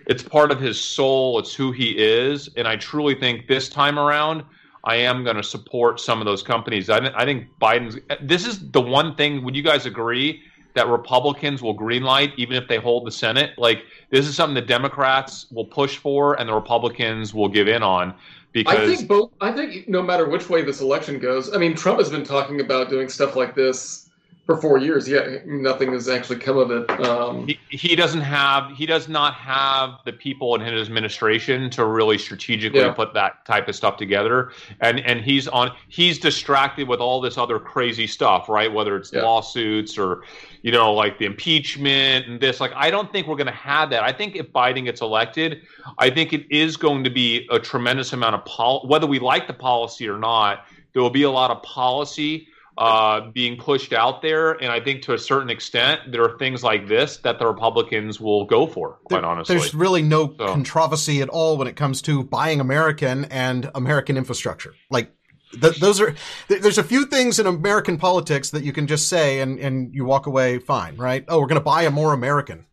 it's 0.07 0.23
part 0.23 0.51
of 0.51 0.61
his 0.61 0.81
soul. 0.81 1.38
It's 1.38 1.55
who 1.55 1.73
he 1.73 1.90
is, 1.90 2.49
and 2.57 2.66
I 2.66 2.77
truly 2.77 3.14
think 3.14 3.47
this 3.47 3.69
time 3.69 3.99
around, 3.99 4.43
I 4.85 4.97
am 4.97 5.23
going 5.25 5.37
to 5.37 5.43
support 5.43 6.01
some 6.01 6.21
of 6.21 6.27
those 6.27 6.43
companies. 6.43 6.90
I, 6.90 6.99
I 7.14 7.25
think 7.25 7.47
Biden's. 7.61 7.99
This 8.21 8.47
is 8.47 8.71
the 8.71 8.81
one 8.81 9.14
thing. 9.14 9.45
Would 9.45 9.55
you 9.55 9.62
guys 9.62 9.87
agree 9.87 10.43
that 10.74 10.88
Republicans 10.88 11.62
will 11.62 11.76
greenlight 11.76 12.33
even 12.37 12.56
if 12.56 12.68
they 12.68 12.76
hold 12.76 13.06
the 13.06 13.12
Senate? 13.12 13.52
Like 13.59 13.85
this 14.11 14.26
is 14.26 14.35
something 14.35 14.54
the 14.54 14.61
Democrats 14.61 15.46
will 15.50 15.64
push 15.64 15.96
for, 15.96 16.38
and 16.38 16.48
the 16.48 16.54
Republicans 16.54 17.33
will 17.35 17.48
give 17.48 17.68
in 17.68 17.83
on. 17.83 18.14
Because 18.52 18.78
I 18.78 18.96
think 18.96 19.09
both. 19.09 19.30
I 19.40 19.52
think 19.52 19.88
no 19.88 20.02
matter 20.02 20.28
which 20.28 20.48
way 20.48 20.62
this 20.62 20.80
election 20.80 21.18
goes, 21.18 21.54
I 21.54 21.59
mean, 21.59 21.74
Trump 21.74 22.00
has 22.00 22.11
been 22.11 22.24
talking 22.24 22.61
about 22.61 22.90
doing 22.90 23.09
stuff 23.09 23.37
like 23.37 23.54
this 23.54 24.10
for 24.46 24.57
four 24.57 24.79
years. 24.79 25.09
Yeah, 25.09 25.38
nothing 25.46 25.92
has 25.92 26.09
actually 26.09 26.38
come 26.38 26.59
of 26.59 26.70
it. 26.70 26.90
Um, 27.07 27.46
he, 27.46 27.59
he 27.68 27.94
doesn't 27.94 28.20
have 28.20 28.76
he 28.76 28.87
does 28.87 29.09
not 29.09 29.35
have 29.35 30.00
the 30.05 30.12
people 30.12 30.55
in 30.55 30.61
his 30.61 30.88
administration 30.88 31.70
to 31.70 31.85
really 31.85 32.18
strategically 32.18 32.81
yeah. 32.81 32.92
put 32.92 33.14
that 33.14 33.44
type 33.44 33.68
of 33.68 33.76
stuff 33.76 33.96
together. 33.96 34.53
And 34.81 35.00
and 35.00 35.20
he's 35.20 35.46
on 35.48 35.70
he's 35.88 36.18
distracted 36.18 36.88
with 36.88 37.00
all 37.00 37.20
this 37.20 37.38
other 37.38 37.59
crazy 37.59 38.07
stuff, 38.07 38.48
right? 38.48 38.72
Whether 38.72 38.96
it's 38.96 39.12
yeah. 39.12 39.22
lawsuits 39.22 39.96
or 39.96 40.22
you 40.62 40.72
know 40.72 40.92
like 40.92 41.18
the 41.18 41.26
impeachment 41.26 42.26
and 42.26 42.40
this. 42.40 42.61
Like 42.61 42.72
I 42.74 42.90
don't 42.90 43.12
think 43.12 43.26
we're 43.26 43.37
going 43.37 43.46
to 43.46 43.53
have 43.53 43.90
that. 43.90 44.03
I 44.03 44.12
think 44.12 44.37
if 44.37 44.50
Biden 44.53 44.85
gets 44.85 45.00
elected, 45.00 45.62
I 45.98 46.11
think 46.11 46.33
it 46.33 46.50
is 46.50 46.76
going 46.76 47.05
to 47.05 47.11
be 47.11 47.46
a 47.50 47.59
tremendous 47.59 48.12
amount 48.12 48.35
of 48.35 48.44
pol- 48.46 48.87
whether 48.88 49.07
we 49.07 49.18
like 49.18 49.46
the 49.46 49.55
policy 49.55 50.09
or 50.09 50.18
not. 50.18 50.66
There 50.92 51.03
will 51.03 51.11
be 51.11 51.22
a 51.22 51.31
lot 51.31 51.53
of 51.53 51.62
policy 51.62 52.48
uh, 52.81 53.31
being 53.33 53.59
pushed 53.59 53.93
out 53.93 54.23
there. 54.23 54.53
And 54.53 54.73
I 54.73 54.81
think 54.81 55.03
to 55.03 55.12
a 55.12 55.19
certain 55.19 55.51
extent, 55.51 56.01
there 56.11 56.25
are 56.25 56.38
things 56.38 56.64
like 56.64 56.88
this 56.88 57.19
that 57.19 57.38
the 57.38 57.47
Republicans 57.47 58.19
will 58.19 58.47
go 58.47 58.66
for, 58.66 58.99
quite 59.05 59.21
there, 59.21 59.31
honestly. 59.31 59.57
There's 59.57 59.75
really 59.75 60.03
no 60.03 60.35
so. 60.37 60.47
controversy 60.47 61.21
at 61.21 61.29
all 61.29 61.59
when 61.59 61.69
it 61.69 61.77
comes 61.77 62.01
to 62.03 62.25
buying 62.25 62.59
American 62.59 63.27
and 63.27 63.71
American 63.75 64.16
infrastructure. 64.16 64.75
Like, 64.88 65.12
th- 65.61 65.79
those 65.79 66.01
are 66.01 66.14
there's 66.49 66.79
a 66.79 66.83
few 66.83 67.05
things 67.05 67.38
in 67.38 67.47
American 67.47 67.99
politics 67.99 68.49
that 68.51 68.64
you 68.64 68.73
can 68.73 68.87
just 68.87 69.09
say 69.11 69.40
and, 69.40 69.61
and 69.61 69.95
you 69.95 70.07
walk 70.07 70.27
away 70.27 70.59
fine, 70.59 70.97
right? 70.97 71.23
Oh, 71.29 71.38
we're 71.38 71.49
going 71.49 71.61
to 71.61 71.64
buy 71.64 71.83
a 71.83 71.90
more 71.90 72.14
American. 72.14 72.64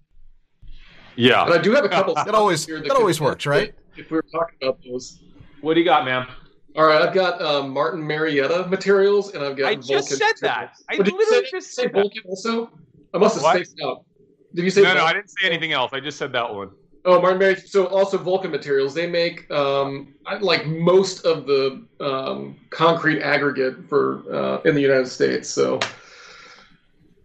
Yeah, 1.18 1.44
but 1.46 1.60
I 1.60 1.62
do 1.62 1.74
have 1.74 1.84
a 1.84 1.90
couple. 1.90 2.16
that 2.16 2.34
always 2.34 2.66
that, 2.66 2.84
that 2.84 2.96
always 2.96 3.20
works, 3.20 3.46
right? 3.46 3.74
If 3.98 4.10
we 4.10 4.16
were 4.16 4.26
talking 4.32 4.56
about 4.62 4.80
those, 4.86 5.20
what 5.60 5.74
do 5.74 5.82
you 5.82 5.86
got, 5.86 6.06
man? 6.06 6.28
All 6.78 6.86
right, 6.86 7.02
I've 7.02 7.14
got 7.14 7.42
um, 7.42 7.72
Martin 7.72 8.06
Marietta 8.06 8.68
materials, 8.70 9.34
and 9.34 9.44
I've 9.44 9.58
got. 9.58 9.68
I 9.68 9.76
just 9.76 10.10
said 10.10 10.34
that. 10.42 10.76
I 10.92 10.98
literally 10.98 11.26
say, 11.26 11.50
just 11.50 11.74
said 11.74 11.92
Vulcan 11.92 12.22
that. 12.24 12.30
also. 12.30 12.70
I 13.16 13.18
must 13.18 13.34
have 13.36 13.44
what? 13.44 13.56
spaced 13.56 13.82
out. 13.84 14.06
Did 14.54 14.64
you 14.64 14.70
say? 14.70 14.82
No, 14.82 14.90
Vulcan? 14.90 15.04
no, 15.04 15.10
I 15.10 15.14
didn't 15.14 15.32
say 15.32 15.48
anything 15.48 15.74
else. 15.74 15.92
I 15.92 16.00
just 16.00 16.20
said 16.20 16.32
that 16.34 16.54
one. 16.54 16.70
Oh, 17.04 17.20
Martin 17.20 17.40
Marietta. 17.40 17.68
So 17.68 17.88
also 17.88 18.20
Vulcan 18.20 18.52
materials. 18.52 18.94
They 18.94 19.08
make 19.08 19.50
um, 19.50 20.14
like 20.40 20.68
most 20.68 21.26
of 21.26 21.48
the 21.48 21.84
um, 22.00 22.56
concrete 22.70 23.24
aggregate 23.24 23.90
for 23.90 24.22
uh, 24.32 24.62
in 24.62 24.76
the 24.76 24.82
United 24.82 25.08
States. 25.08 25.50
So. 25.50 25.80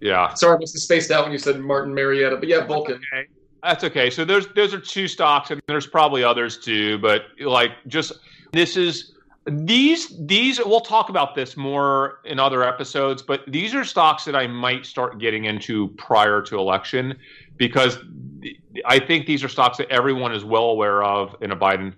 Yeah. 0.01 0.33
Sorry, 0.35 0.57
I 0.57 0.59
must 0.59 0.75
have 0.75 0.83
spaced 0.83 1.11
out 1.11 1.25
when 1.25 1.33
you 1.33 1.39
said 1.39 1.61
Martin 1.61 1.95
Marietta, 1.95 2.37
but 2.37 2.49
yeah, 2.49 2.67
Vulcan. 2.67 2.95
Okay. 2.95 3.29
That's 3.63 3.85
okay. 3.85 4.09
So 4.09 4.25
those 4.25 4.49
those 4.55 4.73
are 4.73 4.81
two 4.81 5.07
stocks, 5.07 5.51
and 5.51 5.61
there's 5.69 5.87
probably 5.87 6.25
others 6.25 6.59
too. 6.59 6.99
But 6.99 7.27
like, 7.39 7.71
just 7.87 8.13
this 8.53 8.77
is 8.77 9.13
these 9.47 10.15
these 10.27 10.61
we'll 10.65 10.81
talk 10.81 11.09
about 11.09 11.35
this 11.35 11.57
more 11.57 12.21
in 12.25 12.39
other 12.39 12.63
episodes 12.63 13.23
but 13.23 13.41
these 13.49 13.75
are 13.75 13.85
stocks 13.85 14.25
that 14.25 14.37
i 14.37 14.47
might 14.47 14.87
start 14.87 15.19
getting 15.19 15.47
into 15.47 15.89
prior 15.97 16.41
to 16.41 16.57
election 16.57 17.17
because 17.57 17.99
i 18.87 19.01
think 19.01 19.27
these 19.27 19.43
are 19.43 19.49
stocks 19.49 19.79
that 19.79 19.91
everyone 19.91 20.33
is 20.33 20.45
well 20.45 20.67
aware 20.67 21.03
of 21.03 21.35
in 21.41 21.51
a 21.51 21.57
biden 21.57 21.93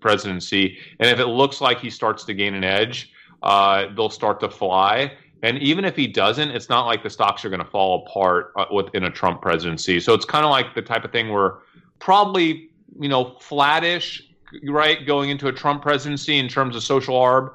presidency. 0.00 0.78
And 1.00 1.10
if 1.10 1.18
it 1.18 1.26
looks 1.26 1.60
like 1.60 1.80
he 1.80 1.90
starts 1.90 2.24
to 2.24 2.34
gain 2.34 2.54
an 2.54 2.64
edge 2.64 3.10
uh, 3.42 3.92
they'll 3.94 4.08
start 4.08 4.40
to 4.40 4.48
fly. 4.48 5.12
And 5.42 5.58
even 5.58 5.84
if 5.84 5.96
he 5.96 6.06
doesn't 6.06 6.50
it's 6.50 6.68
not 6.68 6.86
like 6.86 7.02
the 7.02 7.10
stocks 7.10 7.44
are 7.44 7.50
going 7.50 7.62
to 7.62 7.70
fall 7.70 8.06
apart 8.06 8.52
uh, 8.56 8.66
within 8.72 9.04
a 9.04 9.10
trump 9.10 9.42
presidency. 9.42 9.98
So 9.98 10.14
it's 10.14 10.24
kind 10.24 10.44
of 10.44 10.50
like 10.50 10.74
the 10.76 10.82
type 10.82 11.04
of 11.04 11.10
thing 11.10 11.30
where 11.30 11.58
probably 11.98 12.70
you 13.00 13.08
know 13.08 13.36
flattish 13.40 14.22
right, 14.62 15.06
going 15.06 15.30
into 15.30 15.48
a 15.48 15.52
Trump 15.52 15.82
presidency 15.82 16.38
in 16.38 16.48
terms 16.48 16.76
of 16.76 16.82
social 16.82 17.14
arb 17.14 17.54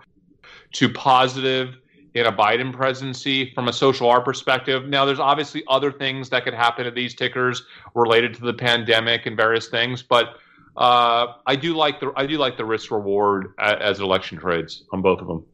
to 0.74 0.90
positive 0.90 1.76
in 2.14 2.26
a 2.26 2.32
Biden 2.32 2.74
presidency 2.74 3.54
from 3.54 3.68
a 3.68 3.74
social 3.74 4.10
arb 4.10 4.26
perspective. 4.26 4.88
Now, 4.88 5.06
there's 5.06 5.20
obviously 5.20 5.64
other 5.68 5.92
things 5.92 6.30
that 6.30 6.44
could 6.44 6.54
happen 6.54 6.86
to 6.86 6.92
these 6.92 7.14
tickers 7.14 7.64
related 7.94 8.34
to 8.36 8.42
the 8.42 8.54
pandemic 8.54 9.26
and 9.26 9.38
various 9.38 9.68
things, 9.68 10.02
but 10.02 10.38
uh, 10.78 11.34
I 11.46 11.56
do 11.56 11.76
like 11.76 12.00
the 12.00 12.12
I 12.16 12.26
do 12.26 12.38
like 12.38 12.58
the 12.58 12.66
risk 12.66 12.92
reward 12.92 13.54
as 13.60 14.00
election 14.00 14.38
trades 14.38 14.84
on 14.92 15.02
both 15.02 15.20
of 15.20 15.28
them. 15.28 15.46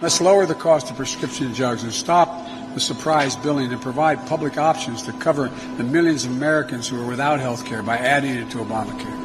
Let's 0.00 0.20
lower 0.20 0.44
the 0.44 0.54
cost 0.54 0.90
of 0.90 0.96
prescription 0.96 1.52
drugs 1.52 1.84
and 1.84 1.92
stop 1.92 2.28
the 2.74 2.80
surprise 2.80 3.36
billing 3.36 3.72
and 3.72 3.80
provide 3.80 4.26
public 4.26 4.58
options 4.58 5.02
to 5.04 5.12
cover 5.12 5.48
the 5.76 5.84
millions 5.84 6.24
of 6.24 6.32
Americans 6.32 6.88
who 6.88 7.00
are 7.00 7.06
without 7.06 7.38
health 7.38 7.64
care 7.64 7.82
by 7.82 7.96
adding 7.96 8.34
it 8.34 8.50
to 8.50 8.58
Obamacare 8.58 9.23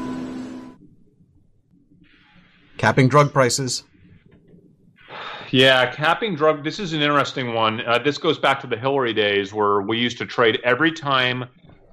capping 2.80 3.10
drug 3.10 3.32
prices. 3.32 3.84
Yeah, 5.52 5.94
capping 5.94 6.36
drug. 6.36 6.64
This 6.64 6.80
is 6.80 6.94
an 6.94 7.02
interesting 7.02 7.54
one. 7.54 7.82
Uh, 7.86 8.00
this 8.00 8.18
goes 8.18 8.40
back 8.40 8.60
to 8.62 8.68
the 8.68 8.78
Hillary 8.78 9.14
days 9.14 9.54
where 9.54 9.82
we 9.82 9.98
used 10.00 10.18
to 10.20 10.26
trade 10.26 10.60
every 10.64 10.92
time 10.92 11.46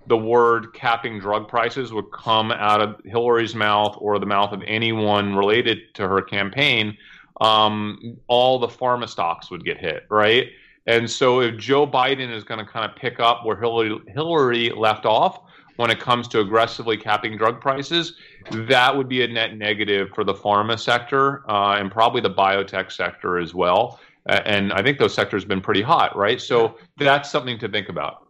the 0.06 0.16
word 0.16 0.72
capping 0.72 1.18
drug 1.18 1.48
prices 1.48 1.92
would 1.92 2.10
come 2.12 2.52
out 2.52 2.80
of 2.80 3.00
Hillary's 3.04 3.54
mouth 3.54 3.96
or 3.98 4.18
the 4.18 4.26
mouth 4.26 4.52
of 4.52 4.62
anyone 4.66 5.34
related 5.34 5.94
to 5.94 6.06
her 6.06 6.22
campaign. 6.22 6.96
Um, 7.40 8.16
all 8.28 8.58
the 8.58 8.68
pharma 8.68 9.08
stocks 9.08 9.50
would 9.50 9.64
get 9.64 9.78
hit, 9.78 10.04
right? 10.08 10.46
And 10.86 11.10
so 11.10 11.40
if 11.40 11.56
Joe 11.56 11.86
Biden 11.86 12.30
is 12.30 12.44
going 12.44 12.64
to 12.64 12.70
kind 12.70 12.88
of 12.88 12.96
pick 12.96 13.18
up 13.18 13.44
where 13.44 13.56
Hillary, 13.56 13.98
Hillary 14.06 14.70
left 14.70 15.04
off, 15.04 15.40
when 15.76 15.90
it 15.90 16.00
comes 16.00 16.26
to 16.28 16.40
aggressively 16.40 16.96
capping 16.96 17.36
drug 17.36 17.60
prices, 17.60 18.14
that 18.50 18.96
would 18.96 19.08
be 19.08 19.22
a 19.22 19.28
net 19.28 19.56
negative 19.56 20.10
for 20.14 20.24
the 20.24 20.34
pharma 20.34 20.78
sector 20.78 21.48
uh, 21.50 21.76
and 21.78 21.90
probably 21.90 22.20
the 22.20 22.30
biotech 22.30 22.90
sector 22.90 23.38
as 23.38 23.54
well. 23.54 24.00
Uh, 24.28 24.40
and 24.44 24.72
I 24.72 24.82
think 24.82 24.98
those 24.98 25.14
sectors 25.14 25.42
have 25.42 25.48
been 25.48 25.60
pretty 25.60 25.82
hot, 25.82 26.16
right? 26.16 26.40
So 26.40 26.76
that's 26.96 27.30
something 27.30 27.58
to 27.60 27.68
think 27.68 27.88
about. 27.88 28.26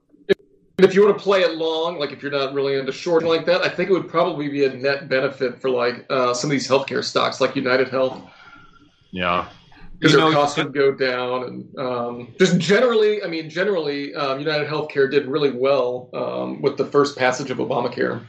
If 0.78 0.94
you 0.94 1.06
want 1.06 1.16
to 1.16 1.22
play 1.22 1.40
it 1.40 1.56
long, 1.56 1.98
like 1.98 2.12
if 2.12 2.22
you're 2.22 2.32
not 2.32 2.52
really 2.52 2.78
into 2.78 2.92
shorting 2.92 3.30
like 3.30 3.46
that, 3.46 3.62
I 3.62 3.68
think 3.68 3.88
it 3.88 3.94
would 3.94 4.08
probably 4.08 4.48
be 4.48 4.66
a 4.66 4.74
net 4.74 5.08
benefit 5.08 5.58
for 5.58 5.70
like 5.70 6.04
uh, 6.10 6.34
some 6.34 6.50
of 6.50 6.52
these 6.52 6.68
healthcare 6.68 7.02
stocks, 7.02 7.40
like 7.40 7.56
United 7.56 7.88
Health. 7.88 8.20
Yeah, 9.10 9.48
because 9.98 10.14
their 10.14 10.32
costs 10.32 10.56
would 10.58 10.74
go 10.74 10.92
down, 10.92 11.44
and 11.44 11.78
um, 11.78 12.34
just 12.38 12.58
generally, 12.58 13.22
I 13.22 13.28
mean, 13.28 13.48
generally, 13.48 14.14
um, 14.14 14.38
United 14.38 14.68
Healthcare 14.68 15.10
did 15.10 15.26
really 15.26 15.50
well 15.50 16.10
um, 16.12 16.60
with 16.60 16.76
the 16.76 16.84
first 16.84 17.16
passage 17.16 17.50
of 17.50 17.58
Obamacare. 17.58 18.26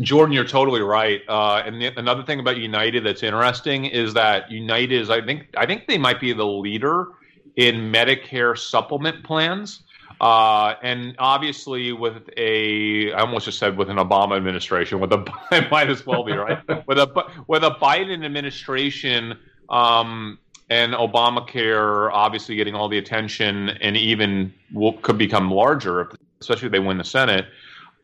Jordan, 0.00 0.32
you're 0.32 0.44
totally 0.44 0.80
right. 0.80 1.22
Uh, 1.28 1.62
and 1.64 1.80
the, 1.80 1.96
another 1.98 2.24
thing 2.24 2.40
about 2.40 2.56
United 2.56 3.04
that's 3.04 3.22
interesting 3.22 3.84
is 3.84 4.12
that 4.14 4.50
United 4.50 5.00
is, 5.00 5.08
I 5.08 5.24
think, 5.24 5.46
I 5.56 5.66
think 5.66 5.86
they 5.86 5.98
might 5.98 6.20
be 6.20 6.32
the 6.32 6.46
leader 6.46 7.08
in 7.56 7.92
Medicare 7.92 8.58
supplement 8.58 9.22
plans. 9.24 9.84
Uh, 10.20 10.74
and 10.82 11.14
obviously, 11.18 11.92
with 11.92 12.28
a, 12.36 13.12
I 13.12 13.20
almost 13.20 13.46
just 13.46 13.58
said 13.58 13.76
with 13.76 13.90
an 13.90 13.96
Obama 13.96 14.36
administration, 14.36 15.00
with 15.00 15.12
a, 15.12 15.24
I 15.50 15.68
might 15.70 15.90
as 15.90 16.06
well 16.06 16.24
be 16.24 16.32
right, 16.32 16.58
with 16.86 16.98
a 16.98 17.26
with 17.46 17.64
a 17.64 17.72
Biden 17.72 18.24
administration 18.24 19.36
um, 19.68 20.38
and 20.70 20.94
Obamacare 20.94 22.10
obviously 22.12 22.56
getting 22.56 22.74
all 22.74 22.88
the 22.88 22.98
attention 22.98 23.70
and 23.80 23.96
even 23.96 24.52
will, 24.72 24.94
could 24.94 25.18
become 25.18 25.50
larger, 25.50 26.10
especially 26.40 26.66
if 26.66 26.72
they 26.72 26.78
win 26.78 26.98
the 26.98 27.04
Senate. 27.04 27.46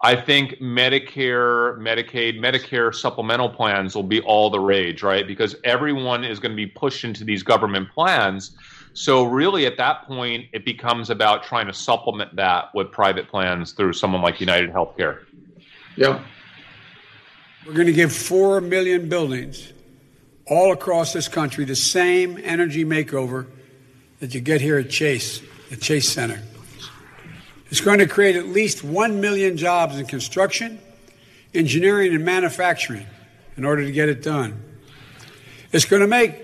I 0.03 0.17
think 0.17 0.55
Medicare, 0.61 1.77
Medicaid, 1.79 2.39
Medicare 2.39 2.95
supplemental 2.95 3.51
plans 3.51 3.95
will 3.95 4.03
be 4.03 4.21
all 4.23 4.49
the 4.49 4.61
rage, 4.61 5.03
right? 5.03 5.27
Because 5.27 5.57
everyone 5.65 6.25
is 6.25 6.39
going 6.39 6.53
to 6.53 6.57
be 6.57 6.67
pushed 6.67 7.05
into 7.05 7.23
these 7.23 7.43
government 7.43 7.91
plans. 7.91 8.53
So, 8.95 9.25
really, 9.25 9.67
at 9.67 9.77
that 9.77 10.05
point, 10.05 10.47
it 10.53 10.65
becomes 10.65 11.11
about 11.11 11.45
trying 11.45 11.67
to 11.67 11.75
supplement 11.75 12.35
that 12.37 12.75
with 12.75 12.91
private 12.91 13.29
plans 13.29 13.73
through 13.73 13.93
someone 13.93 14.23
like 14.23 14.41
United 14.41 14.73
Healthcare. 14.73 15.25
Yeah. 15.97 16.25
We're 17.67 17.75
going 17.75 17.87
to 17.87 17.93
give 17.93 18.13
4 18.13 18.63
million 18.63 19.09
buildings 19.09 19.75
all 20.51 20.73
across 20.73 21.13
this 21.13 21.29
country 21.29 21.65
the 21.65 21.77
same 21.77 22.39
energy 22.43 22.85
makeover 22.85 23.47
that 24.19 24.35
you 24.35 24.41
get 24.41 24.61
here 24.61 24.79
at 24.79 24.91
Chase, 24.91 25.41
the 25.71 25.77
Chase 25.77 26.09
Center. 26.09 26.43
It's 27.71 27.81
going 27.81 28.01
to 28.01 28.07
create 28.07 28.35
at 28.35 28.49
least 28.49 28.83
1 28.83 29.21
million 29.21 29.57
jobs 29.57 29.97
in 29.97 30.07
construction, 30.07 30.81
engineering, 31.55 32.13
and 32.15 32.25
manufacturing 32.25 33.07
in 33.57 33.65
order 33.65 33.85
to 33.85 33.93
get 33.93 34.09
it 34.09 34.23
done. 34.23 34.61
It's 35.73 35.85
going 35.85 36.03
to 36.03 36.09
make 36.09 36.35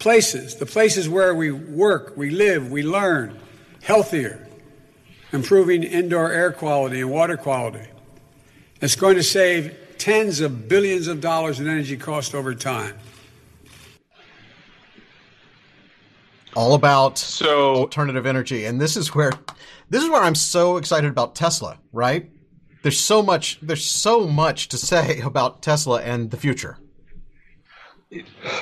places, 0.00 0.56
the 0.56 0.66
places 0.66 1.08
where 1.08 1.34
we 1.34 1.52
work, 1.52 2.16
we 2.16 2.30
live, 2.30 2.70
we 2.70 2.82
learn, 2.82 3.38
healthier, 3.80 4.48
improving 5.32 5.84
indoor 5.84 6.32
air 6.32 6.50
quality 6.50 7.00
and 7.00 7.10
water 7.10 7.36
quality, 7.36 7.86
It's 8.80 8.96
going 8.96 9.14
to 9.16 9.22
save 9.22 9.76
tens 9.98 10.40
of 10.40 10.68
billions 10.68 11.08
of 11.08 11.20
dollars 11.20 11.60
in 11.60 11.68
energy 11.68 11.96
cost 11.96 12.34
over 12.34 12.54
time. 12.54 12.96
All 16.56 16.74
about 16.74 17.18
So 17.18 17.74
alternative 17.76 18.26
energy, 18.26 18.64
and 18.64 18.80
this 18.80 18.96
is 18.96 19.14
where 19.14 19.32
this 19.90 20.02
is 20.02 20.08
where 20.08 20.22
I'm 20.22 20.34
so 20.34 20.76
excited 20.76 21.10
about 21.10 21.34
Tesla. 21.34 21.78
Right? 21.92 22.30
There's 22.82 22.98
so 22.98 23.22
much. 23.22 23.58
There's 23.60 23.84
so 23.84 24.26
much 24.26 24.68
to 24.68 24.78
say 24.78 25.20
about 25.24 25.62
Tesla 25.62 26.02
and 26.02 26.30
the 26.30 26.36
future. 26.36 26.78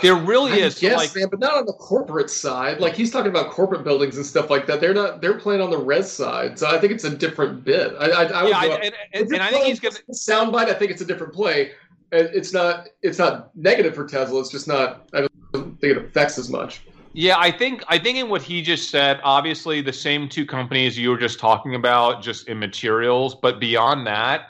There 0.03 0.17
really 0.17 0.53
I 0.53 0.67
is 0.67 0.79
guess, 0.79 0.97
like 0.97 1.15
man, 1.15 1.29
but 1.31 1.39
not 1.39 1.55
on 1.55 1.67
the 1.67 1.73
corporate 1.75 2.31
side. 2.31 2.81
Like 2.81 2.95
he's 2.95 3.13
talking 3.13 3.31
about 3.31 3.51
corporate 3.51 3.85
buildings 3.85 4.17
and 4.17 4.27
stuff 4.27 4.51
like 4.51 4.67
that. 4.67 4.81
They're 4.81 4.95
not. 4.95 5.21
They're 5.21 5.39
playing 5.39 5.61
on 5.61 5.71
the 5.71 5.79
res 5.79 6.11
side, 6.11 6.59
so 6.59 6.67
I 6.67 6.79
think 6.79 6.93
it's 6.93 7.05
a 7.05 7.17
different 7.17 7.65
bit. 7.65 7.95
I, 8.01 8.07
I, 8.07 8.23
I 8.25 8.49
yeah, 8.49 8.75
and, 8.83 8.95
and, 9.13 9.33
and 9.33 9.43
I 9.43 9.51
think 9.51 9.67
he's 9.67 9.79
gonna 9.81 9.97
soundbite. 10.11 10.69
I 10.69 10.75
think 10.75 10.91
it's 10.91 11.01
a 11.01 11.07
different 11.07 11.33
play. 11.33 11.73
Uh, 12.13 12.27
it's 12.33 12.53
not. 12.53 12.89
It's 13.03 13.19
not 13.19 13.57
negative 13.57 13.95
for 13.95 14.07
Tesla. 14.07 14.41
It's 14.41 14.51
just 14.51 14.67
not. 14.67 15.09
I 15.15 15.29
don't 15.53 15.81
think 15.81 15.97
it 15.97 15.99
affects 15.99 16.39
as 16.39 16.51
much. 16.51 16.81
Yeah, 17.13 17.37
I 17.39 17.51
think 17.51 17.85
I 17.89 17.99
think 17.99 18.19
in 18.19 18.29
what 18.29 18.43
he 18.43 18.63
just 18.63 18.91
said, 18.91 19.21
obviously 19.23 19.81
the 19.81 19.93
same 19.93 20.29
two 20.29 20.45
companies 20.45 20.99
you 20.99 21.11
were 21.11 21.19
just 21.19 21.39
talking 21.39 21.77
about, 21.77 22.21
just 22.21 22.49
in 22.49 22.59
materials, 22.59 23.35
but 23.37 23.61
beyond 23.61 24.07
that, 24.09 24.49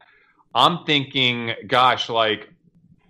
I'm 0.55 0.85
thinking, 0.85 1.53
gosh, 1.67 2.09
like 2.09 2.49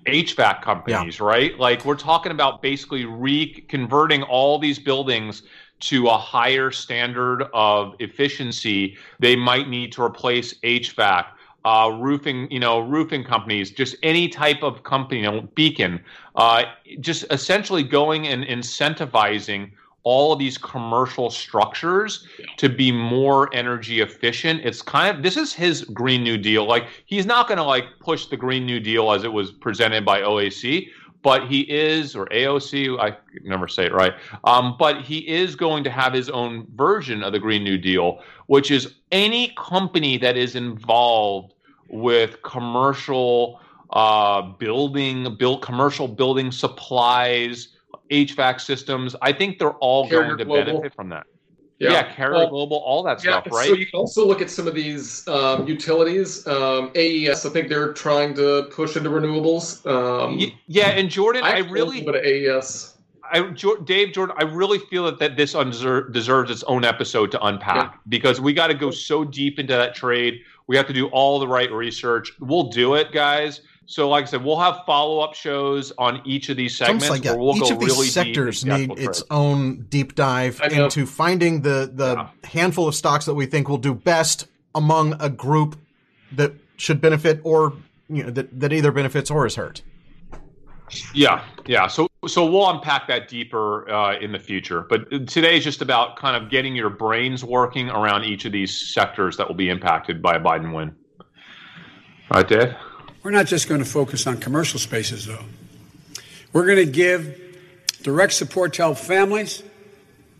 HVAC 0.06 0.62
companies, 0.62 1.20
right? 1.20 1.58
Like 1.58 1.84
we're 1.84 1.96
talking 1.96 2.32
about 2.32 2.62
basically 2.62 3.04
reconverting 3.04 4.26
all 4.28 4.58
these 4.58 4.78
buildings 4.78 5.42
to 5.78 6.06
a 6.08 6.16
higher 6.16 6.70
standard 6.70 7.44
of 7.52 7.94
efficiency. 7.98 8.96
They 9.18 9.36
might 9.36 9.68
need 9.68 9.92
to 9.92 10.02
replace 10.02 10.54
HVAC. 10.60 11.26
Uh, 11.64 11.98
roofing, 12.00 12.48
you 12.48 12.60
know, 12.60 12.78
roofing 12.78 13.24
companies, 13.24 13.72
just 13.72 13.96
any 14.04 14.28
type 14.28 14.62
of 14.62 14.84
company, 14.84 15.22
you 15.22 15.26
know, 15.26 15.40
Beacon, 15.56 16.00
uh, 16.36 16.62
just 17.00 17.24
essentially 17.32 17.82
going 17.82 18.28
and 18.28 18.44
incentivizing 18.44 19.72
all 20.06 20.32
of 20.32 20.38
these 20.38 20.56
commercial 20.56 21.30
structures 21.30 22.28
to 22.56 22.68
be 22.68 22.92
more 22.92 23.52
energy 23.52 24.02
efficient. 24.02 24.60
It's 24.64 24.80
kind 24.80 25.16
of 25.16 25.22
this 25.24 25.36
is 25.36 25.52
his 25.52 25.82
Green 25.82 26.22
New 26.22 26.38
Deal. 26.38 26.64
Like 26.64 26.86
he's 27.06 27.26
not 27.26 27.48
going 27.48 27.58
to 27.58 27.64
like 27.64 27.86
push 27.98 28.26
the 28.26 28.36
Green 28.36 28.64
New 28.64 28.78
Deal 28.78 29.10
as 29.10 29.24
it 29.24 29.32
was 29.32 29.50
presented 29.50 30.04
by 30.04 30.20
OAC, 30.20 30.90
but 31.22 31.48
he 31.48 31.62
is 31.62 32.14
or 32.14 32.26
AOC. 32.26 33.00
I 33.00 33.16
never 33.42 33.66
say 33.66 33.86
it 33.86 33.92
right. 33.92 34.14
Um, 34.44 34.76
but 34.78 35.02
he 35.02 35.26
is 35.26 35.56
going 35.56 35.82
to 35.82 35.90
have 35.90 36.12
his 36.12 36.30
own 36.30 36.68
version 36.76 37.24
of 37.24 37.32
the 37.32 37.40
Green 37.40 37.64
New 37.64 37.76
Deal, 37.76 38.22
which 38.46 38.70
is 38.70 38.94
any 39.10 39.54
company 39.58 40.18
that 40.18 40.36
is 40.36 40.54
involved 40.54 41.52
with 41.88 42.40
commercial 42.44 43.60
uh, 43.90 44.42
building, 44.42 45.34
build 45.36 45.62
commercial 45.62 46.06
building 46.06 46.52
supplies, 46.52 47.75
HVAC 48.10 48.60
systems. 48.60 49.16
I 49.22 49.32
think 49.32 49.58
they're 49.58 49.70
all 49.74 50.08
Carrier 50.08 50.26
going 50.26 50.38
to 50.38 50.44
Global. 50.44 50.64
benefit 50.64 50.94
from 50.94 51.08
that. 51.10 51.26
Yeah, 51.78 52.14
Carrier 52.14 52.32
Well, 52.38 52.48
Global, 52.48 52.78
all 52.78 53.02
that 53.02 53.22
Yeah, 53.22 53.42
stuff, 53.42 53.52
right? 53.52 53.68
so 53.68 53.74
you 53.74 53.86
can 53.86 54.00
also 54.00 54.26
look 54.26 54.40
at 54.40 54.50
some 54.50 54.66
of 54.66 54.74
these 54.74 55.26
um, 55.28 55.66
utilities. 55.68 56.46
Um, 56.46 56.90
AES, 56.94 57.44
I 57.44 57.50
think 57.50 57.68
they're 57.68 57.92
trying 57.92 58.34
to 58.34 58.68
push 58.70 58.96
into 58.96 59.10
renewables. 59.10 59.84
Um, 59.86 60.40
yeah, 60.66 60.88
and 60.88 61.10
Jordan, 61.10 61.44
I, 61.44 61.58
actually 61.58 61.72
really, 61.72 62.02
but 62.02 62.16
AES. 62.16 62.94
I, 63.30 63.52
Dave 63.84 64.12
Jordan, 64.12 64.36
I 64.38 64.44
really 64.44 64.78
feel 64.78 65.04
that, 65.04 65.18
that 65.18 65.36
this 65.36 65.52
deserves 66.12 66.50
its 66.50 66.62
own 66.62 66.84
episode 66.84 67.30
to 67.32 67.44
unpack 67.44 67.98
because 68.08 68.40
we 68.40 68.52
got 68.52 68.68
to 68.68 68.74
go 68.74 68.90
so 68.90 69.24
deep 69.24 69.58
into 69.58 69.74
that 69.74 69.94
trade. 69.94 70.40
We 70.68 70.76
have 70.76 70.86
to 70.86 70.92
do 70.92 71.08
all 71.08 71.38
the 71.38 71.48
right 71.48 71.70
research. 71.70 72.32
We'll 72.40 72.68
do 72.70 72.94
it, 72.94 73.12
guys. 73.12 73.60
So, 73.88 74.08
like 74.08 74.24
I 74.24 74.26
said, 74.26 74.44
we'll 74.44 74.58
have 74.58 74.80
follow 74.84 75.20
up 75.20 75.34
shows 75.34 75.92
on 75.96 76.20
each 76.24 76.48
of 76.48 76.56
these 76.56 76.76
segments 76.76 77.08
like 77.08 77.24
where 77.24 77.36
we'll 77.36 77.56
each 77.56 77.68
go 77.68 77.74
of 77.74 77.80
these 77.80 77.88
really 77.90 78.08
sectors 78.08 78.64
need 78.64 78.90
its 78.98 79.20
trade. 79.20 79.26
own 79.30 79.86
deep 79.88 80.16
dive 80.16 80.60
into 80.70 81.06
finding 81.06 81.62
the 81.62 81.90
the 81.94 82.14
Yeah. 82.16 82.28
handful 82.50 82.88
of 82.88 82.96
stocks 82.96 83.26
that 83.26 83.34
we 83.34 83.46
think 83.46 83.68
will 83.68 83.78
do 83.78 83.94
best 83.94 84.48
among 84.74 85.14
a 85.20 85.30
group 85.30 85.78
that 86.32 86.52
should 86.76 87.00
benefit 87.00 87.40
or 87.44 87.74
you 88.08 88.24
know 88.24 88.30
that, 88.30 88.58
that 88.58 88.72
either 88.72 88.90
benefits 88.90 89.30
or 89.30 89.46
is 89.46 89.54
hurt. 89.54 89.82
Yeah, 91.14 91.44
yeah. 91.66 91.86
So 91.86 92.08
so 92.26 92.44
we'll 92.50 92.68
unpack 92.68 93.06
that 93.06 93.28
deeper 93.28 93.88
uh, 93.88 94.18
in 94.18 94.32
the 94.32 94.38
future. 94.40 94.80
But 94.88 95.28
today 95.28 95.58
is 95.58 95.64
just 95.64 95.80
about 95.80 96.16
kind 96.16 96.40
of 96.42 96.50
getting 96.50 96.74
your 96.74 96.90
brains 96.90 97.44
working 97.44 97.88
around 97.90 98.24
each 98.24 98.44
of 98.46 98.52
these 98.52 98.76
sectors 98.76 99.36
that 99.36 99.46
will 99.46 99.54
be 99.54 99.68
impacted 99.68 100.20
by 100.20 100.34
a 100.34 100.40
Biden 100.40 100.74
win. 100.74 100.92
All 102.32 102.40
right, 102.42 102.48
Dave. 102.48 102.74
We're 103.26 103.32
not 103.32 103.46
just 103.46 103.68
going 103.68 103.80
to 103.82 103.84
focus 103.84 104.24
on 104.28 104.38
commercial 104.38 104.78
spaces, 104.78 105.26
though. 105.26 105.42
We're 106.52 106.64
going 106.64 106.86
to 106.86 106.92
give 106.92 107.58
direct 108.04 108.32
support 108.34 108.74
to 108.74 108.82
help 108.82 108.98
families 108.98 109.64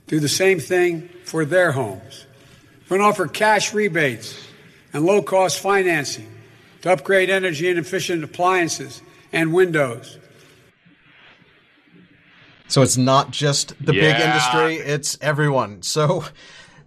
do 0.07 0.21
the 0.21 0.29
same 0.29 0.61
thing 0.61 1.09
for 1.25 1.45
their 1.45 1.73
homes. 1.73 2.27
We're 2.89 2.99
going 2.99 3.01
to 3.01 3.13
offer 3.13 3.27
cash 3.27 3.75
rebates 3.75 4.39
and 4.93 5.05
low 5.05 5.21
cost 5.21 5.59
financing 5.59 6.33
to 6.83 6.93
upgrade 6.93 7.29
energy 7.29 7.69
and 7.69 7.77
efficient 7.77 8.23
appliances 8.23 9.03
and 9.33 9.53
windows. 9.53 10.17
So 12.69 12.83
it's 12.83 12.97
not 12.97 13.33
just 13.33 13.71
the 13.85 13.95
big 13.95 14.15
industry; 14.15 14.77
it's 14.77 15.19
everyone. 15.21 15.83
So 15.83 16.25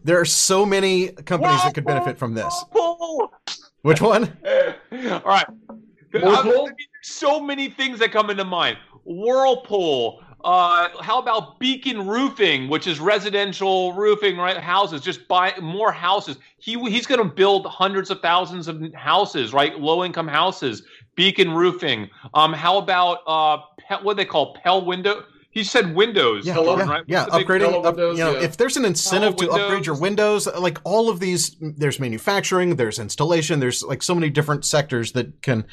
there 0.05 0.17
are 0.21 0.23
so 0.23 0.65
many 0.65 1.09
companies 1.09 1.61
that 1.63 1.73
could 1.73 1.83
benefit 1.83 2.17
from 2.17 2.35
this. 2.35 2.63
Whirlpool! 2.71 3.33
Which 3.81 4.01
one? 4.01 4.37
All 4.91 5.21
right. 5.25 5.45
Whirlpool? 6.13 6.65
I 6.65 6.69
mean, 6.69 6.87
so 7.01 7.39
many 7.39 7.69
things 7.69 7.99
that 7.99 8.11
come 8.11 8.29
into 8.29 8.45
mind. 8.45 8.77
Whirlpool. 9.05 10.23
Uh, 10.43 10.87
how 11.01 11.19
about 11.19 11.59
Beacon 11.59 12.07
Roofing, 12.07 12.69
which 12.69 12.87
is 12.87 13.01
residential 13.01 13.91
roofing, 13.91 14.37
right? 14.37 14.57
Houses, 14.57 15.01
just 15.01 15.27
buy 15.27 15.53
more 15.61 15.91
houses. 15.91 16.37
He 16.59 16.79
he's 16.89 17.05
going 17.05 17.21
to 17.21 17.35
build 17.35 17.65
hundreds 17.65 18.09
of 18.09 18.21
thousands 18.21 18.69
of 18.69 18.81
houses, 18.93 19.51
right? 19.53 19.77
Low 19.77 20.05
income 20.05 20.29
houses. 20.29 20.83
Beacon 21.15 21.51
Roofing. 21.51 22.09
Um, 22.33 22.53
how 22.53 22.77
about 22.77 23.19
uh, 23.27 23.57
what 24.01 24.13
do 24.13 24.23
they 24.23 24.25
call 24.25 24.55
Pella 24.55 24.81
Window? 24.81 25.25
He 25.51 25.63
said 25.63 25.95
windows. 25.95 26.45
Yeah, 26.45 26.55
Jordan, 26.55 26.87
yeah, 26.87 26.93
right? 26.93 27.03
yeah. 27.07 27.21
What's 27.23 27.31
the 27.31 27.37
big- 27.39 27.47
Upgrading, 27.47 27.73
up, 27.73 27.83
windows, 27.95 28.17
you 28.19 28.23
know, 28.23 28.33
yeah. 28.33 28.43
if 28.43 28.57
there's 28.57 28.77
an 28.77 28.85
incentive 28.85 29.35
to 29.37 29.45
Yellow 29.45 29.59
upgrade 29.65 29.85
your 29.85 29.99
windows, 29.99 30.45
like 30.45 30.77
all 30.83 31.09
of 31.09 31.19
these, 31.19 31.55
there's 31.59 31.99
manufacturing, 31.99 32.75
there's 32.75 32.99
installation, 32.99 33.59
there's 33.59 33.81
like 33.81 34.03
so 34.03 34.13
many 34.13 34.29
different 34.29 34.63
sectors 34.63 35.13
that 35.13 35.41
can. 35.41 35.65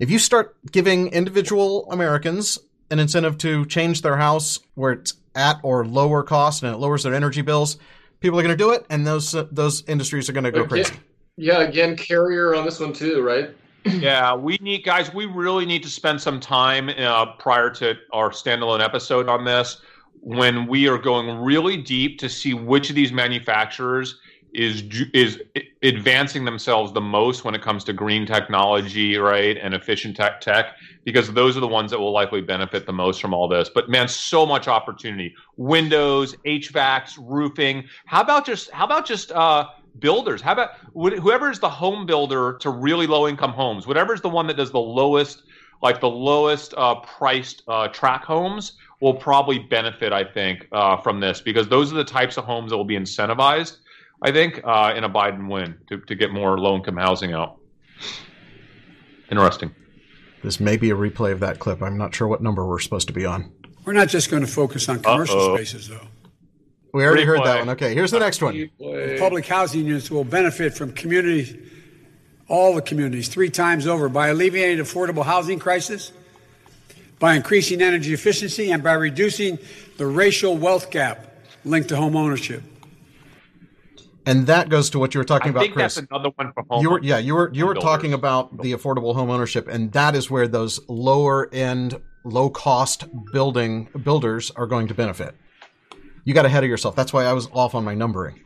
If 0.00 0.10
you 0.10 0.18
start 0.18 0.56
giving 0.72 1.08
individual 1.08 1.90
Americans 1.90 2.58
an 2.90 2.98
incentive 2.98 3.36
to 3.38 3.66
change 3.66 4.00
their 4.00 4.16
house 4.16 4.60
where 4.74 4.92
it's 4.92 5.14
at 5.34 5.60
or 5.62 5.84
lower 5.84 6.22
cost 6.22 6.62
and 6.62 6.72
it 6.74 6.78
lowers 6.78 7.02
their 7.02 7.14
energy 7.14 7.42
bills, 7.42 7.76
people 8.20 8.38
are 8.38 8.42
going 8.42 8.56
to 8.56 8.64
do 8.64 8.70
it, 8.72 8.86
and 8.88 9.06
those 9.06 9.34
uh, 9.34 9.46
those 9.52 9.84
industries 9.88 10.28
are 10.30 10.32
going 10.32 10.44
to 10.44 10.50
go 10.50 10.60
Again- 10.60 10.68
crazy. 10.68 10.94
Yeah, 11.40 11.60
again, 11.60 11.96
carrier 11.96 12.56
on 12.56 12.64
this 12.64 12.80
one 12.80 12.92
too, 12.92 13.22
right? 13.22 13.50
Yeah, 13.84 14.34
we 14.34 14.58
need 14.60 14.84
guys. 14.84 15.12
We 15.12 15.26
really 15.26 15.66
need 15.66 15.82
to 15.82 15.88
spend 15.88 16.20
some 16.20 16.40
time 16.40 16.88
uh, 16.90 17.34
prior 17.36 17.70
to 17.70 17.94
our 18.12 18.30
standalone 18.30 18.82
episode 18.82 19.28
on 19.28 19.44
this 19.44 19.80
when 20.20 20.66
we 20.66 20.88
are 20.88 20.98
going 20.98 21.38
really 21.38 21.76
deep 21.76 22.18
to 22.18 22.28
see 22.28 22.54
which 22.54 22.90
of 22.90 22.96
these 22.96 23.12
manufacturers 23.12 24.18
is 24.54 24.82
is 25.12 25.40
advancing 25.82 26.44
themselves 26.44 26.92
the 26.92 27.00
most 27.00 27.44
when 27.44 27.54
it 27.54 27.62
comes 27.62 27.84
to 27.84 27.92
green 27.92 28.26
technology, 28.26 29.16
right, 29.16 29.56
and 29.58 29.74
efficient 29.74 30.16
tech 30.16 30.40
tech, 30.40 30.76
because 31.04 31.32
those 31.32 31.56
are 31.56 31.60
the 31.60 31.68
ones 31.68 31.90
that 31.90 31.98
will 31.98 32.12
likely 32.12 32.40
benefit 32.40 32.86
the 32.86 32.92
most 32.92 33.20
from 33.20 33.34
all 33.34 33.46
this. 33.46 33.70
But 33.72 33.88
man, 33.88 34.08
so 34.08 34.46
much 34.46 34.66
opportunity: 34.66 35.34
windows, 35.56 36.34
HVACs, 36.46 37.18
roofing. 37.20 37.84
How 38.06 38.22
about 38.22 38.46
just 38.46 38.70
how 38.70 38.86
about 38.86 39.06
just 39.06 39.32
uh, 39.32 39.66
builders? 40.00 40.40
How 40.40 40.52
about 40.52 40.70
whoever 40.92 41.50
is 41.50 41.58
the 41.58 41.68
home 41.68 42.06
builder 42.06 42.56
to 42.60 42.70
really 42.70 43.06
low 43.06 43.28
income 43.28 43.52
homes? 43.52 43.86
Whatever 43.86 44.14
is 44.14 44.20
the 44.20 44.28
one 44.28 44.46
that 44.46 44.56
does 44.56 44.70
the 44.70 44.78
lowest, 44.78 45.42
like 45.82 46.00
the 46.00 46.08
lowest 46.08 46.74
uh, 46.76 46.96
priced 46.96 47.62
uh, 47.68 47.88
tract 47.88 48.24
homes, 48.24 48.72
will 49.00 49.14
probably 49.14 49.58
benefit. 49.58 50.12
I 50.12 50.24
think 50.24 50.66
uh, 50.72 50.96
from 50.96 51.20
this 51.20 51.40
because 51.40 51.68
those 51.68 51.92
are 51.92 51.96
the 51.96 52.04
types 52.04 52.36
of 52.36 52.44
homes 52.44 52.70
that 52.70 52.76
will 52.76 52.84
be 52.84 52.96
incentivized. 52.96 53.78
I 54.22 54.32
think 54.32 54.60
uh, 54.64 54.94
in 54.96 55.04
a 55.04 55.10
Biden 55.10 55.48
win 55.48 55.78
to, 55.88 55.98
to 55.98 56.14
get 56.14 56.32
more 56.32 56.58
low 56.58 56.76
income 56.76 56.96
housing 56.96 57.32
out. 57.32 57.58
Interesting. 59.30 59.74
This 60.42 60.58
may 60.60 60.76
be 60.76 60.90
a 60.90 60.94
replay 60.94 61.32
of 61.32 61.40
that 61.40 61.58
clip. 61.58 61.82
I'm 61.82 61.98
not 61.98 62.14
sure 62.14 62.26
what 62.26 62.42
number 62.42 62.66
we're 62.66 62.78
supposed 62.78 63.08
to 63.08 63.12
be 63.12 63.24
on. 63.26 63.52
We're 63.84 63.92
not 63.92 64.08
just 64.08 64.30
going 64.30 64.44
to 64.44 64.50
focus 64.50 64.88
on 64.88 65.00
commercial 65.00 65.38
Uh-oh. 65.38 65.56
spaces, 65.56 65.88
though. 65.88 66.06
We 66.92 67.04
already 67.04 67.24
heard 67.24 67.44
that 67.44 67.58
one. 67.60 67.68
Okay, 67.70 67.94
here's 67.94 68.10
the 68.10 68.18
next 68.18 68.42
one. 68.42 68.70
Public 69.18 69.46
housing 69.46 69.86
units 69.86 70.10
will 70.10 70.24
benefit 70.24 70.74
from 70.74 70.92
community, 70.92 71.60
all 72.48 72.74
the 72.74 72.82
communities, 72.82 73.28
three 73.28 73.50
times 73.50 73.86
over 73.86 74.08
by 74.08 74.28
alleviating 74.28 74.78
the 74.78 74.84
affordable 74.84 75.24
housing 75.24 75.58
crisis, 75.58 76.12
by 77.18 77.34
increasing 77.34 77.82
energy 77.82 78.14
efficiency, 78.14 78.70
and 78.70 78.82
by 78.82 78.92
reducing 78.92 79.58
the 79.98 80.06
racial 80.06 80.56
wealth 80.56 80.90
gap 80.90 81.26
linked 81.64 81.88
to 81.90 81.96
home 81.96 82.16
ownership. 82.16 82.62
And 84.24 84.46
that 84.46 84.68
goes 84.68 84.90
to 84.90 84.98
what 84.98 85.14
you 85.14 85.20
were 85.20 85.24
talking 85.24 85.48
I 85.48 85.50
about, 85.50 85.60
think 85.60 85.72
Chris. 85.74 85.94
that's 85.94 86.06
another 86.10 86.30
one 86.36 86.52
for 86.52 86.62
home. 86.68 86.82
You 86.82 86.90
were, 86.90 87.00
yeah, 87.02 87.18
you 87.18 87.34
were, 87.34 87.50
you 87.52 87.66
were 87.66 87.72
builders. 87.72 87.90
talking 87.90 88.12
about 88.12 88.60
the 88.62 88.72
affordable 88.72 89.14
home 89.14 89.30
ownership, 89.30 89.68
and 89.68 89.90
that 89.92 90.14
is 90.14 90.30
where 90.30 90.46
those 90.46 90.80
lower 90.88 91.48
end, 91.52 91.98
low 92.24 92.50
cost 92.50 93.04
building 93.32 93.88
builders 94.02 94.50
are 94.52 94.66
going 94.66 94.86
to 94.88 94.94
benefit. 94.94 95.34
You 96.24 96.34
got 96.34 96.46
ahead 96.46 96.64
of 96.64 96.70
yourself. 96.70 96.94
That's 96.96 97.12
why 97.12 97.24
I 97.24 97.32
was 97.32 97.48
off 97.52 97.74
on 97.74 97.84
my 97.84 97.94
numbering. 97.94 98.40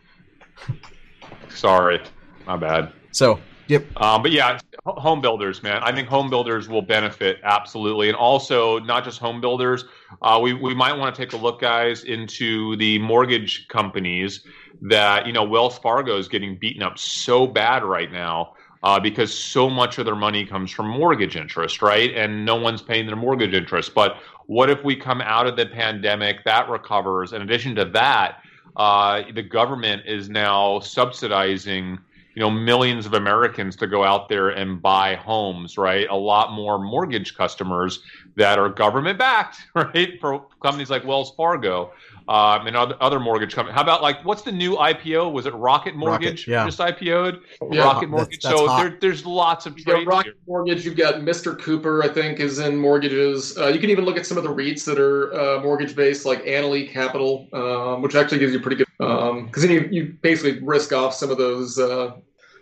Sorry, 1.51 2.01
my 2.47 2.57
bad. 2.57 2.93
So, 3.13 3.39
yep, 3.69 3.85
Um, 3.97 4.23
but 4.23 4.31
yeah, 4.33 4.59
home 4.87 5.21
builders, 5.21 5.63
man. 5.63 5.83
I 5.83 5.93
think 5.93 6.09
home 6.09 6.31
builders 6.31 6.69
will 6.69 6.83
benefit 6.83 7.39
absolutely, 7.45 8.09
and 8.09 8.17
also 8.17 8.79
not 8.81 9.05
just 9.05 9.19
home 9.19 9.41
builders. 9.41 9.85
Uh, 10.23 10.41
we 10.43 10.55
we 10.55 10.75
might 10.75 10.95
want 10.97 11.15
to 11.15 11.25
take 11.25 11.33
a 11.33 11.37
look, 11.37 11.61
guys, 11.61 12.05
into 12.05 12.77
the 12.77 12.99
mortgage 13.01 13.69
companies 13.69 14.45
that 14.83 15.27
you 15.27 15.33
know 15.33 15.45
Wells 15.45 15.79
Fargo 15.79 16.17
is 16.17 16.29
getting 16.29 16.57
beaten 16.59 16.83
up 16.83 16.99
so 16.99 17.47
bad 17.47 17.85
right 17.85 18.11
now. 18.11 18.55
Uh, 18.85 18.99
because 18.99 19.33
so 19.33 19.71
much 19.71 19.99
of 19.99 20.05
their 20.05 20.17
money 20.17 20.45
comes 20.45 20.69
from 20.69 20.89
mortgage 20.89 21.37
interest, 21.37 21.83
right? 21.83 22.13
And 22.17 22.45
no 22.45 22.57
one's 22.57 22.83
paying 22.83 23.07
their 23.07 23.15
mortgage 23.15 23.55
interest. 23.55 23.95
But 23.95 24.17
what 24.47 24.71
if 24.71 24.83
we 24.85 24.97
come 24.97 25.21
out 25.21 25.47
of 25.47 25.57
the 25.57 25.67
pandemic, 25.67 26.45
that 26.45 26.69
recovers? 26.69 27.33
In 27.33 27.43
addition 27.43 27.75
to 27.77 27.85
that, 27.87 28.39
uh, 28.77 29.23
the 29.35 29.43
government 29.43 30.03
is 30.07 30.29
now 30.29 30.81
subsidizing 30.81 31.99
you 32.35 32.41
know 32.41 32.51
millions 32.51 33.05
of 33.05 33.15
Americans 33.15 33.77
to 33.77 33.87
go 33.87 34.05
out 34.05 34.29
there 34.29 34.51
and 34.51 34.81
buy 34.81 35.15
homes, 35.17 35.77
right? 35.77 36.07
A 36.09 36.17
lot 36.17 36.53
more 36.53 36.79
mortgage 36.79 37.37
customers 37.37 38.01
that 38.37 38.59
are 38.59 38.69
government 38.69 39.19
backed, 39.19 39.59
right? 39.75 40.19
For 40.21 40.47
companies 40.63 40.91
like 40.91 41.05
Wells 41.05 41.33
Fargo 41.37 41.93
um, 42.29 42.67
and 42.67 42.77
other, 42.77 42.97
other 43.01 43.19
mortgage 43.19 43.55
companies. 43.55 43.75
How 43.75 43.83
about 43.83 44.03
like 44.03 44.25
what's 44.25 44.43
the 44.43 44.53
new 44.53 44.77
IPO? 44.77 45.33
Was 45.33 45.47
it 45.47 45.55
Rocket 45.55 45.97
Mortgage? 45.97 46.47
yeah. 46.47 46.65
just 46.65 46.79
IPO'd. 46.79 47.41
Yeah. 47.71 47.83
Rocket 47.83 48.09
Mortgage. 48.09 48.43
that's 48.43 48.57
so 48.57 48.67
hot. 48.69 48.83
there, 48.83 48.99
there's 49.01 49.27
lots 49.27 49.67
of 49.67 49.77
You've 49.77 49.87
got 49.87 49.93
trades 49.95 50.07
Rocket 50.07 50.27
here. 50.27 50.35
Mortgage. 50.47 50.85
You've 50.85 50.97
got 50.97 51.17
Mr. 51.17 51.59
Cooper, 51.59 52.03
I 52.03 52.09
think, 52.09 52.41
is 52.41 52.59
in 52.59 52.77
mortgages. 52.77 53.57
Uh, 53.59 53.69
you 53.69 53.81
can 53.81 53.91
even 53.91 54.05
look 54.05 54.17
at 54.17 54.27
some 54.27 54.39
of 54.39 54.45
the 54.45 54.51
REITs 54.51 54.85
that 54.85 54.99
are 54.99 55.35
uh, 55.35 55.63
mortgage 55.63 55.97
based, 55.97 56.25
like 56.25 56.45
Annaly 56.45 56.91
Capital, 56.91 57.49
um, 57.53 58.03
which 58.03 58.15
actually 58.15 58.39
gives 58.39 58.53
you 58.53 58.61
pretty 58.61 58.77
good. 58.77 58.87
Because 58.99 59.63
then 59.63 59.71
you, 59.71 59.89
you 59.91 60.17
basically 60.23 60.61
risk 60.61 60.93
off 60.93 61.15
some 61.15 61.31
of 61.31 61.39
those 61.39 61.79
uh, 61.79 62.13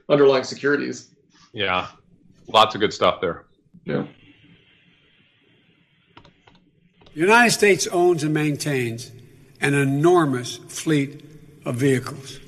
underlying 0.09 0.45
securities. 0.45 1.15
Yeah, 1.53 1.89
lots 2.49 2.75
of 2.75 2.81
good 2.81 2.93
stuff 2.93 3.21
there. 3.21 3.45
Yeah. 3.85 4.07
The 7.13 7.21
United 7.21 7.51
States 7.51 7.89
owns 7.89 8.23
and 8.23 8.33
maintains 8.33 9.11
an 9.61 9.75
enormous 9.75 10.57
fleet 10.57 11.25
of 11.65 11.77
vehicles. 11.77 12.39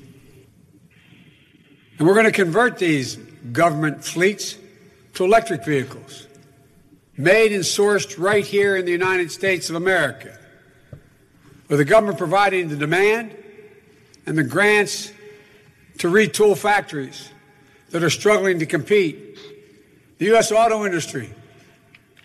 And 1.97 2.07
we're 2.07 2.15
going 2.15 2.25
to 2.25 2.31
convert 2.31 2.77
these 2.79 3.17
government 3.51 4.03
fleets 4.03 4.57
to 5.13 5.23
electric 5.23 5.63
vehicles, 5.63 6.27
made 7.15 7.51
and 7.53 7.63
sourced 7.63 8.17
right 8.17 8.45
here 8.45 8.75
in 8.75 8.85
the 8.85 8.91
United 8.91 9.31
States 9.31 9.69
of 9.69 9.75
America, 9.75 10.37
with 11.67 11.79
the 11.79 11.85
government 11.85 12.17
providing 12.17 12.69
the 12.69 12.75
demand 12.75 13.35
and 14.25 14.37
the 14.37 14.43
grants 14.43 15.11
to 15.99 16.07
retool 16.07 16.57
factories 16.57 17.29
that 17.91 18.03
are 18.03 18.09
struggling 18.09 18.59
to 18.59 18.65
compete. 18.65 19.37
The 20.17 20.25
U.S. 20.25 20.51
auto 20.51 20.85
industry 20.85 21.29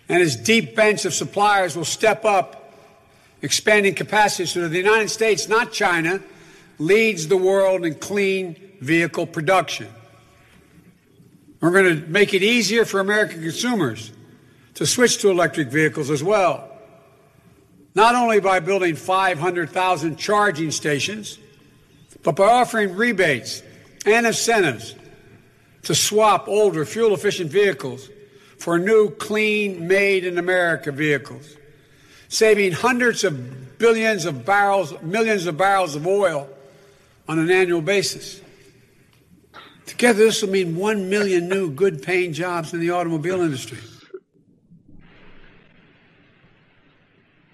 and 0.07 0.21
its 0.21 0.35
deep 0.35 0.75
bench 0.75 1.05
of 1.05 1.13
suppliers 1.13 1.75
will 1.75 1.85
step 1.85 2.25
up, 2.25 2.58
expanding 3.41 3.95
capacity 3.95 4.45
so 4.45 4.61
that 4.61 4.69
the 4.69 4.77
United 4.77 5.09
States, 5.09 5.47
not 5.47 5.71
China, 5.71 6.21
leads 6.77 7.27
the 7.27 7.37
world 7.37 7.85
in 7.85 7.95
clean 7.95 8.55
vehicle 8.81 9.25
production. 9.25 9.87
We're 11.61 11.71
going 11.71 12.01
to 12.01 12.07
make 12.07 12.33
it 12.33 12.41
easier 12.41 12.85
for 12.85 12.99
American 12.99 13.41
consumers 13.41 14.11
to 14.75 14.85
switch 14.85 15.17
to 15.19 15.29
electric 15.29 15.67
vehicles 15.67 16.09
as 16.09 16.23
well. 16.23 16.65
Not 17.95 18.15
only 18.15 18.39
by 18.39 18.61
building 18.61 18.95
500,000 18.95 20.15
charging 20.15 20.71
stations, 20.71 21.37
but 22.23 22.35
by 22.35 22.45
offering 22.45 22.95
rebates 22.95 23.61
and 24.05 24.25
incentives 24.25 24.95
to 25.83 25.95
swap 25.95 26.47
older 26.47 26.85
fuel 26.85 27.13
efficient 27.13 27.51
vehicles 27.51 28.09
for 28.57 28.77
new, 28.77 29.09
clean, 29.09 29.87
made 29.87 30.25
in 30.25 30.37
America 30.37 30.91
vehicles, 30.91 31.55
saving 32.29 32.71
hundreds 32.71 33.23
of 33.25 33.77
billions 33.77 34.25
of 34.25 34.45
barrels, 34.45 34.93
millions 35.01 35.45
of 35.47 35.57
barrels 35.57 35.95
of 35.95 36.07
oil 36.07 36.47
on 37.27 37.39
an 37.39 37.51
annual 37.51 37.81
basis. 37.81 38.41
Together, 39.85 40.19
this 40.19 40.41
will 40.41 40.49
mean 40.49 40.75
one 40.75 41.09
million 41.09 41.49
new, 41.49 41.69
good 41.71 42.01
paying 42.03 42.31
jobs 42.31 42.73
in 42.73 42.79
the 42.79 42.91
automobile 42.91 43.41
industry. 43.41 43.79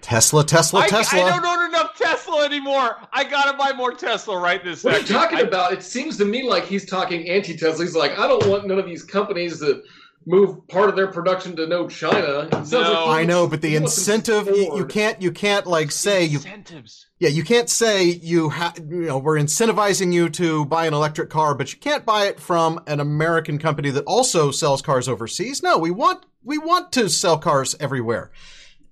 Tesla, 0.02 0.44
Tesla, 0.44 0.80
I, 0.82 0.88
Tesla. 0.88 1.22
I 1.22 1.30
don't 1.30 1.44
own 1.44 1.68
enough 1.68 1.96
Tesla 1.96 2.44
anymore. 2.44 2.96
I 3.12 3.24
gotta 3.24 3.56
buy 3.56 3.72
more 3.72 3.92
Tesla 3.92 4.38
right 4.38 4.62
this 4.62 4.84
What 4.84 4.92
are 4.94 4.98
second. 4.98 5.08
you 5.12 5.20
talking 5.20 5.38
I- 5.38 5.42
about? 5.48 5.72
It 5.72 5.82
seems 5.82 6.16
to 6.18 6.24
me 6.24 6.48
like 6.48 6.64
he's 6.64 6.84
talking 6.84 7.28
anti-Tesla. 7.28 7.82
He's 7.84 7.96
like, 7.96 8.16
I 8.16 8.28
don't 8.28 8.46
want 8.46 8.68
none 8.68 8.78
of 8.78 8.86
these 8.86 9.02
companies 9.02 9.58
to 9.60 9.82
move 10.26 10.66
part 10.66 10.88
of 10.88 10.96
their 10.96 11.06
production 11.06 11.54
to 11.56 11.66
no 11.66 11.88
China. 11.88 12.48
No. 12.70 12.80
like 13.06 13.20
I 13.20 13.24
know, 13.24 13.46
but 13.46 13.62
the 13.62 13.68
he 13.70 13.78
wants 13.78 13.94
them 14.04 14.20
to 14.22 14.38
incentive 14.38 14.56
you, 14.56 14.76
you 14.76 14.84
can't 14.86 15.22
you 15.22 15.30
can't 15.30 15.66
like 15.66 15.92
say 15.92 16.24
you 16.24 16.38
incentives. 16.38 17.06
yeah 17.20 17.28
you 17.28 17.44
can't 17.44 17.70
say 17.70 18.04
you 18.04 18.48
have 18.48 18.76
you 18.78 19.06
know 19.06 19.18
we're 19.18 19.36
incentivizing 19.38 20.12
you 20.12 20.28
to 20.30 20.64
buy 20.66 20.86
an 20.86 20.94
electric 20.94 21.30
car, 21.30 21.54
but 21.54 21.72
you 21.72 21.78
can't 21.78 22.04
buy 22.04 22.26
it 22.26 22.40
from 22.40 22.82
an 22.86 22.98
American 23.00 23.58
company 23.58 23.90
that 23.90 24.04
also 24.04 24.50
sells 24.50 24.82
cars 24.82 25.08
overseas. 25.08 25.62
No, 25.62 25.78
we 25.78 25.90
want 25.90 26.26
we 26.42 26.58
want 26.58 26.92
to 26.92 27.08
sell 27.08 27.38
cars 27.38 27.76
everywhere. 27.78 28.30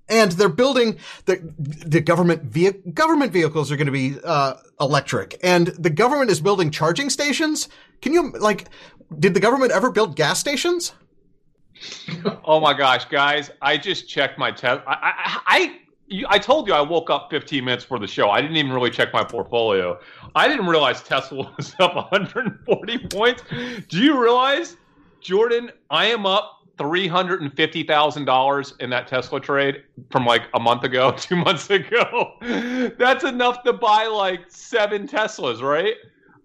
And 0.06 0.32
they're 0.32 0.50
building 0.50 0.98
the 1.24 1.54
the 1.58 2.00
government 2.00 2.42
ve- 2.42 2.72
government 2.92 3.32
vehicles 3.32 3.72
are 3.72 3.76
going 3.76 3.86
to 3.86 3.92
be 3.92 4.16
uh, 4.22 4.54
electric, 4.78 5.40
and 5.42 5.68
the 5.68 5.88
government 5.88 6.30
is 6.30 6.40
building 6.42 6.70
charging 6.70 7.08
stations. 7.08 7.70
Can 8.02 8.12
you 8.12 8.30
like? 8.32 8.68
Did 9.18 9.32
the 9.32 9.40
government 9.40 9.72
ever 9.72 9.90
build 9.90 10.14
gas 10.14 10.38
stations? 10.38 10.92
Oh 12.44 12.60
my 12.60 12.74
gosh, 12.74 13.06
guys! 13.06 13.50
I 13.62 13.76
just 13.76 14.08
checked 14.08 14.38
my 14.38 14.50
test. 14.50 14.82
I, 14.86 15.40
I, 15.46 15.80
I, 16.10 16.24
I 16.28 16.38
told 16.38 16.66
you 16.66 16.74
I 16.74 16.80
woke 16.80 17.10
up 17.10 17.30
15 17.30 17.64
minutes 17.64 17.84
for 17.84 17.98
the 17.98 18.06
show. 18.06 18.30
I 18.30 18.40
didn't 18.40 18.56
even 18.56 18.72
really 18.72 18.90
check 18.90 19.12
my 19.12 19.24
portfolio. 19.24 19.98
I 20.34 20.48
didn't 20.48 20.66
realize 20.66 21.02
Tesla 21.02 21.52
was 21.56 21.74
up 21.80 21.94
140 21.94 22.98
points. 23.08 23.42
Do 23.88 23.98
you 23.98 24.20
realize, 24.20 24.76
Jordan? 25.20 25.70
I 25.90 26.06
am 26.06 26.26
up 26.26 26.64
three 26.78 27.06
hundred 27.06 27.42
and 27.42 27.54
fifty 27.54 27.82
thousand 27.82 28.24
dollars 28.24 28.74
in 28.80 28.90
that 28.90 29.06
Tesla 29.06 29.40
trade 29.40 29.84
from 30.10 30.26
like 30.26 30.42
a 30.54 30.60
month 30.60 30.84
ago, 30.84 31.12
two 31.16 31.36
months 31.36 31.70
ago. 31.70 32.34
That's 32.98 33.24
enough 33.24 33.62
to 33.64 33.72
buy 33.72 34.06
like 34.06 34.40
seven 34.48 35.06
Teslas, 35.06 35.62
right? 35.62 35.94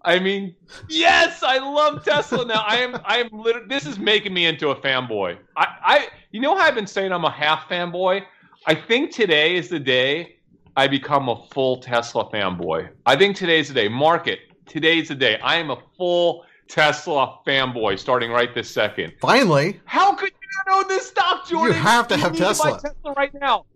I 0.02 0.18
mean, 0.18 0.54
yes, 0.88 1.42
I 1.42 1.58
love 1.58 2.04
Tesla 2.04 2.44
now. 2.44 2.64
I 2.66 2.76
am, 2.76 3.00
I 3.04 3.18
am 3.18 3.28
literally. 3.32 3.68
This 3.68 3.86
is 3.86 3.98
making 3.98 4.32
me 4.32 4.46
into 4.46 4.70
a 4.70 4.76
fanboy. 4.76 5.38
I, 5.56 5.66
I, 5.82 6.08
you 6.30 6.40
know 6.40 6.56
how 6.56 6.64
I've 6.64 6.74
been 6.74 6.86
saying 6.86 7.12
I'm 7.12 7.24
a 7.24 7.30
half 7.30 7.68
fanboy. 7.68 8.22
I 8.66 8.74
think 8.74 9.10
today 9.10 9.56
is 9.56 9.68
the 9.68 9.80
day 9.80 10.36
I 10.76 10.86
become 10.86 11.28
a 11.28 11.44
full 11.50 11.78
Tesla 11.78 12.30
fanboy. 12.30 12.88
I 13.04 13.16
think 13.16 13.36
today's 13.36 13.68
the 13.68 13.74
day. 13.74 13.88
Market. 13.88 14.40
Today's 14.66 15.08
the 15.08 15.14
day. 15.14 15.38
I 15.40 15.56
am 15.56 15.70
a 15.70 15.78
full 15.96 16.44
Tesla 16.68 17.38
fanboy, 17.46 17.98
starting 17.98 18.30
right 18.30 18.54
this 18.54 18.70
second. 18.70 19.12
Finally, 19.20 19.80
How 19.84 20.14
could 20.14 20.30
you 20.30 20.48
not 20.66 20.78
own 20.78 20.88
this 20.88 21.08
stock, 21.08 21.48
Jordan? 21.48 21.76
You 21.76 21.82
have 21.82 22.06
to 22.08 22.16
have 22.16 22.32
need 22.32 22.38
Tesla. 22.38 22.72
buy 22.72 22.78
Tesla 22.78 23.12
right 23.14 23.34
now. 23.34 23.66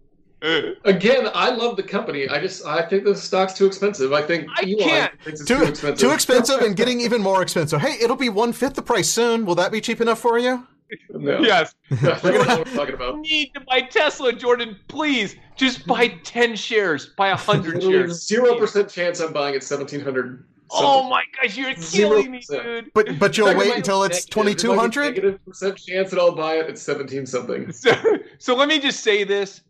Again, 0.84 1.30
I 1.34 1.50
love 1.50 1.76
the 1.76 1.82
company. 1.82 2.28
I 2.28 2.38
just 2.38 2.66
I 2.66 2.82
think 2.82 3.04
the 3.04 3.16
stock's 3.16 3.54
too 3.54 3.66
expensive. 3.66 4.12
I 4.12 4.20
think 4.20 4.46
I 4.56 4.64
Eli 4.64 4.84
can't. 4.84 5.22
thinks 5.22 5.40
it's 5.40 5.48
too, 5.48 5.58
too 5.58 5.64
expensive. 5.64 6.08
too 6.08 6.14
expensive 6.14 6.60
and 6.60 6.76
getting 6.76 7.00
even 7.00 7.22
more 7.22 7.40
expensive. 7.40 7.80
Hey, 7.80 7.96
it'll 8.00 8.16
be 8.16 8.28
one 8.28 8.52
fifth 8.52 8.74
the 8.74 8.82
price 8.82 9.08
soon. 9.08 9.46
Will 9.46 9.54
that 9.54 9.72
be 9.72 9.80
cheap 9.80 10.00
enough 10.02 10.18
for 10.20 10.38
you? 10.38 10.66
No. 11.10 11.38
Yes. 11.40 11.74
That's 11.90 12.22
what 12.22 12.48
I'm 12.48 12.64
talking 12.64 12.94
about. 12.94 13.18
need 13.20 13.54
to 13.54 13.60
buy 13.60 13.80
Tesla, 13.80 14.32
Jordan. 14.34 14.76
Please, 14.88 15.34
just 15.56 15.86
buy 15.86 16.08
ten 16.24 16.56
shares. 16.56 17.06
Buy 17.16 17.30
hundred 17.30 17.82
shares. 17.82 18.26
Zero 18.26 18.58
percent 18.58 18.90
chance 18.90 19.20
I'm 19.20 19.32
buying 19.32 19.54
at 19.54 19.62
seventeen 19.62 20.00
hundred. 20.00 20.44
Oh 20.70 21.08
my 21.08 21.22
gosh, 21.40 21.56
you're 21.56 21.74
killing 21.74 22.30
me, 22.32 22.40
0%. 22.40 22.62
dude. 22.62 22.90
But 22.94 23.18
but 23.18 23.38
you'll 23.38 23.54
wait 23.56 23.74
until 23.74 24.02
it's 24.02 24.24
twenty 24.26 24.54
two 24.54 24.74
hundred. 24.74 25.14
Negative 25.14 25.44
percent 25.46 25.76
chance 25.78 26.10
that 26.10 26.18
I'll 26.18 26.34
buy 26.34 26.56
it 26.56 26.68
at 26.68 26.78
seventeen 26.78 27.24
something. 27.26 27.72
So, 27.72 27.92
so 28.38 28.54
let 28.54 28.68
me 28.68 28.78
just 28.78 29.00
say 29.00 29.24
this. 29.24 29.62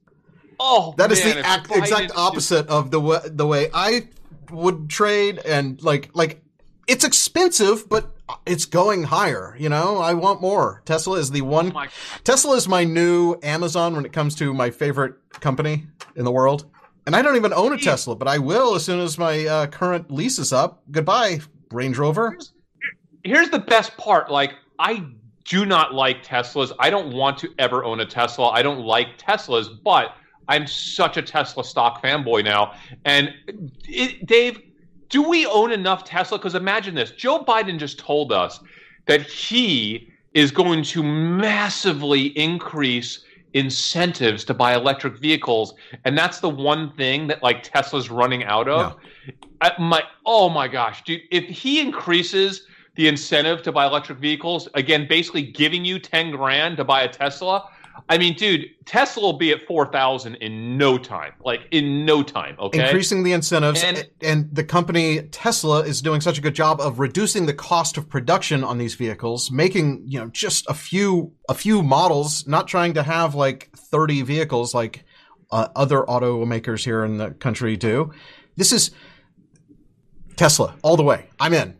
Oh, 0.60 0.94
That 0.98 1.12
is 1.12 1.24
man, 1.24 1.36
the 1.36 1.46
act, 1.46 1.70
exact 1.74 2.12
opposite 2.16 2.68
of 2.68 2.90
the 2.90 3.00
way, 3.00 3.18
the 3.24 3.46
way 3.46 3.70
I 3.72 4.08
would 4.50 4.88
trade 4.88 5.38
and 5.38 5.82
like 5.82 6.10
like 6.14 6.42
it's 6.86 7.04
expensive, 7.04 7.88
but 7.88 8.10
it's 8.46 8.66
going 8.66 9.04
higher. 9.04 9.56
You 9.58 9.68
know, 9.68 9.98
I 9.98 10.14
want 10.14 10.40
more. 10.40 10.82
Tesla 10.84 11.18
is 11.18 11.30
the 11.30 11.40
one. 11.42 11.72
my- 11.72 11.88
Tesla 12.24 12.56
is 12.56 12.68
my 12.68 12.84
new 12.84 13.36
Amazon 13.42 13.96
when 13.96 14.04
it 14.04 14.12
comes 14.12 14.34
to 14.36 14.52
my 14.52 14.70
favorite 14.70 15.14
company 15.40 15.86
in 16.16 16.24
the 16.24 16.32
world. 16.32 16.66
And 17.06 17.14
I 17.14 17.20
don't 17.22 17.36
even 17.36 17.52
own 17.52 17.72
a 17.74 17.78
Tesla, 17.78 18.16
but 18.16 18.28
I 18.28 18.38
will 18.38 18.74
as 18.74 18.84
soon 18.84 19.00
as 19.00 19.18
my 19.18 19.44
uh, 19.46 19.66
current 19.66 20.10
lease 20.10 20.38
is 20.38 20.52
up. 20.54 20.82
Goodbye, 20.90 21.40
Range 21.70 21.96
Rover. 21.98 22.30
Here's, 22.30 22.52
here's 23.24 23.50
the 23.50 23.58
best 23.58 23.94
part. 23.98 24.30
Like, 24.30 24.54
I 24.78 25.04
do 25.44 25.66
not 25.66 25.92
like 25.92 26.24
Teslas. 26.24 26.72
I 26.78 26.88
don't 26.88 27.12
want 27.14 27.36
to 27.38 27.50
ever 27.58 27.84
own 27.84 28.00
a 28.00 28.06
Tesla. 28.06 28.48
I 28.48 28.62
don't 28.62 28.80
like 28.80 29.18
Teslas, 29.18 29.68
but 29.84 30.14
I'm 30.48 30.66
such 30.66 31.16
a 31.16 31.22
Tesla 31.22 31.64
stock 31.64 32.02
fanboy 32.02 32.44
now. 32.44 32.74
And 33.04 33.34
it, 33.86 34.26
Dave, 34.26 34.60
do 35.08 35.22
we 35.22 35.46
own 35.46 35.72
enough 35.72 36.04
Tesla? 36.04 36.38
Because 36.38 36.54
imagine 36.54 36.94
this 36.94 37.10
Joe 37.12 37.44
Biden 37.44 37.78
just 37.78 37.98
told 37.98 38.32
us 38.32 38.60
that 39.06 39.22
he 39.22 40.10
is 40.34 40.50
going 40.50 40.82
to 40.82 41.02
massively 41.02 42.26
increase 42.38 43.24
incentives 43.54 44.44
to 44.44 44.52
buy 44.52 44.74
electric 44.74 45.16
vehicles 45.18 45.74
and 46.04 46.18
that's 46.18 46.40
the 46.40 46.48
one 46.48 46.92
thing 46.94 47.28
that 47.28 47.40
like 47.40 47.62
tesla's 47.62 48.10
running 48.10 48.42
out 48.42 48.68
of 48.68 48.96
yeah. 49.62 49.70
my 49.78 50.02
oh 50.26 50.48
my 50.48 50.66
gosh 50.66 51.04
dude 51.04 51.20
if 51.30 51.44
he 51.44 51.80
increases 51.80 52.66
the 52.96 53.06
incentive 53.06 53.62
to 53.62 53.70
buy 53.70 53.86
electric 53.86 54.18
vehicles 54.18 54.68
again 54.74 55.06
basically 55.08 55.40
giving 55.42 55.84
you 55.84 56.00
10 56.00 56.32
grand 56.32 56.76
to 56.76 56.82
buy 56.82 57.02
a 57.02 57.08
tesla 57.08 57.70
I 58.08 58.18
mean, 58.18 58.34
dude, 58.34 58.66
Tesla 58.84 59.22
will 59.22 59.38
be 59.38 59.50
at 59.52 59.66
four 59.66 59.90
thousand 59.90 60.34
in 60.36 60.76
no 60.76 60.98
time. 60.98 61.32
Like 61.42 61.60
in 61.70 62.04
no 62.04 62.22
time. 62.22 62.54
Okay, 62.58 62.84
increasing 62.84 63.22
the 63.22 63.32
incentives, 63.32 63.82
and, 63.82 64.06
and 64.20 64.54
the 64.54 64.62
company 64.62 65.22
Tesla 65.22 65.80
is 65.80 66.02
doing 66.02 66.20
such 66.20 66.36
a 66.36 66.42
good 66.42 66.54
job 66.54 66.80
of 66.80 66.98
reducing 66.98 67.46
the 67.46 67.54
cost 67.54 67.96
of 67.96 68.08
production 68.08 68.62
on 68.62 68.76
these 68.76 68.94
vehicles, 68.94 69.50
making 69.50 70.02
you 70.06 70.18
know 70.18 70.28
just 70.28 70.68
a 70.68 70.74
few 70.74 71.32
a 71.48 71.54
few 71.54 71.82
models, 71.82 72.46
not 72.46 72.68
trying 72.68 72.92
to 72.94 73.02
have 73.02 73.34
like 73.34 73.70
thirty 73.74 74.20
vehicles 74.20 74.74
like 74.74 75.04
uh, 75.50 75.68
other 75.74 76.02
automakers 76.02 76.84
here 76.84 77.04
in 77.04 77.16
the 77.16 77.30
country 77.30 77.74
do. 77.74 78.12
This 78.56 78.72
is 78.72 78.90
Tesla 80.36 80.74
all 80.82 80.96
the 80.96 81.04
way. 81.04 81.28
I'm 81.40 81.54
in. 81.54 81.76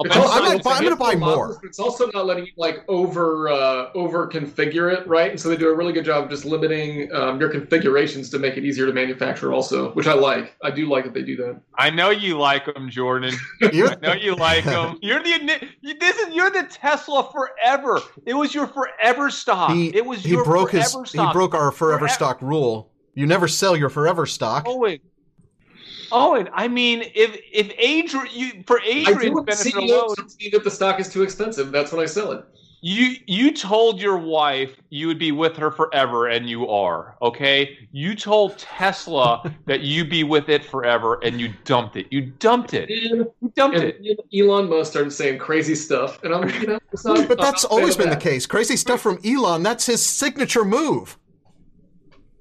It's 0.00 0.16
also, 0.16 0.32
I'm, 0.32 0.58
gonna, 0.58 0.62
I'm 0.66 0.82
gonna 0.82 0.96
buy 0.96 1.14
more. 1.14 1.58
But 1.60 1.68
It's 1.68 1.78
also 1.78 2.10
not 2.12 2.26
letting 2.26 2.46
you 2.46 2.52
like 2.56 2.84
over 2.88 3.48
uh, 3.48 3.90
over 3.94 4.28
configure 4.28 4.92
it, 4.92 5.06
right? 5.06 5.30
And 5.30 5.40
so 5.40 5.48
they 5.48 5.56
do 5.56 5.68
a 5.68 5.74
really 5.74 5.92
good 5.92 6.04
job 6.04 6.24
of 6.24 6.30
just 6.30 6.44
limiting 6.44 7.12
um, 7.14 7.40
your 7.40 7.50
configurations 7.50 8.30
to 8.30 8.38
make 8.38 8.56
it 8.56 8.64
easier 8.64 8.86
to 8.86 8.92
manufacture, 8.92 9.52
also, 9.52 9.92
which 9.92 10.06
I 10.06 10.14
like. 10.14 10.56
I 10.62 10.70
do 10.70 10.88
like 10.88 11.04
that 11.04 11.14
they 11.14 11.22
do 11.22 11.36
that. 11.36 11.60
I 11.76 11.90
know 11.90 12.10
you 12.10 12.38
like 12.38 12.66
them, 12.66 12.90
Jordan. 12.90 13.34
I 13.62 13.96
know 14.02 14.14
you 14.14 14.34
like 14.34 14.64
them. 14.64 14.98
You're 15.02 15.22
the 15.22 15.68
this 16.00 16.18
is 16.18 16.34
you're 16.34 16.50
the 16.50 16.64
Tesla 16.64 17.30
forever. 17.30 18.00
It 18.26 18.34
was 18.34 18.54
your 18.54 18.66
forever 18.66 19.30
stock. 19.30 19.72
He, 19.72 19.94
it 19.94 20.04
was 20.04 20.24
he 20.24 20.36
broke 20.36 20.70
his 20.70 20.88
stock. 20.88 21.08
he 21.08 21.32
broke 21.32 21.54
our 21.54 21.70
forever, 21.70 21.98
forever 22.00 22.08
stock 22.08 22.42
rule. 22.42 22.90
You 23.14 23.26
never 23.26 23.48
sell 23.48 23.76
your 23.76 23.90
forever 23.90 24.26
stock. 24.26 24.64
Oh 24.66 24.78
wait. 24.78 25.02
Owen, 26.12 26.48
I 26.52 26.68
mean, 26.68 27.02
if 27.14 27.38
if 27.52 27.72
Adrian, 27.78 28.28
you, 28.32 28.64
for 28.66 28.80
Adrian's 28.80 29.40
benefit 29.42 29.74
alone, 29.74 30.28
see 30.28 30.50
that 30.50 30.64
the 30.64 30.70
stock 30.70 31.00
is 31.00 31.08
too 31.08 31.22
expensive. 31.22 31.72
That's 31.72 31.92
when 31.92 32.02
I 32.02 32.06
sell 32.06 32.32
it. 32.32 32.44
You 32.86 33.16
you 33.26 33.50
told 33.50 33.98
your 33.98 34.18
wife 34.18 34.76
you 34.90 35.06
would 35.06 35.18
be 35.18 35.32
with 35.32 35.56
her 35.56 35.70
forever, 35.70 36.28
and 36.28 36.46
you 36.46 36.68
are. 36.68 37.16
Okay, 37.22 37.78
you 37.92 38.14
told 38.14 38.58
Tesla 38.58 39.54
that 39.66 39.80
you'd 39.80 40.10
be 40.10 40.22
with 40.22 40.50
it 40.50 40.62
forever, 40.62 41.18
and 41.22 41.40
you 41.40 41.52
dumped 41.64 41.96
it. 41.96 42.08
You 42.10 42.20
dumped 42.38 42.74
it. 42.74 42.90
you 42.90 43.32
dumped 43.54 43.78
and 43.78 43.84
it. 43.84 44.20
Elon 44.38 44.68
Musk 44.68 44.90
started 44.90 45.12
saying 45.12 45.38
crazy 45.38 45.74
stuff, 45.74 46.22
and 46.24 46.34
I'm 46.34 46.46
you 46.60 46.66
know, 46.66 46.78
not, 47.04 47.28
but 47.28 47.38
that's 47.38 47.64
always 47.64 47.96
been 47.96 48.10
that. 48.10 48.20
the 48.20 48.30
case. 48.30 48.44
Crazy 48.44 48.76
stuff 48.76 49.00
from 49.00 49.18
Elon. 49.24 49.62
That's 49.62 49.86
his 49.86 50.04
signature 50.04 50.66
move. 50.66 51.16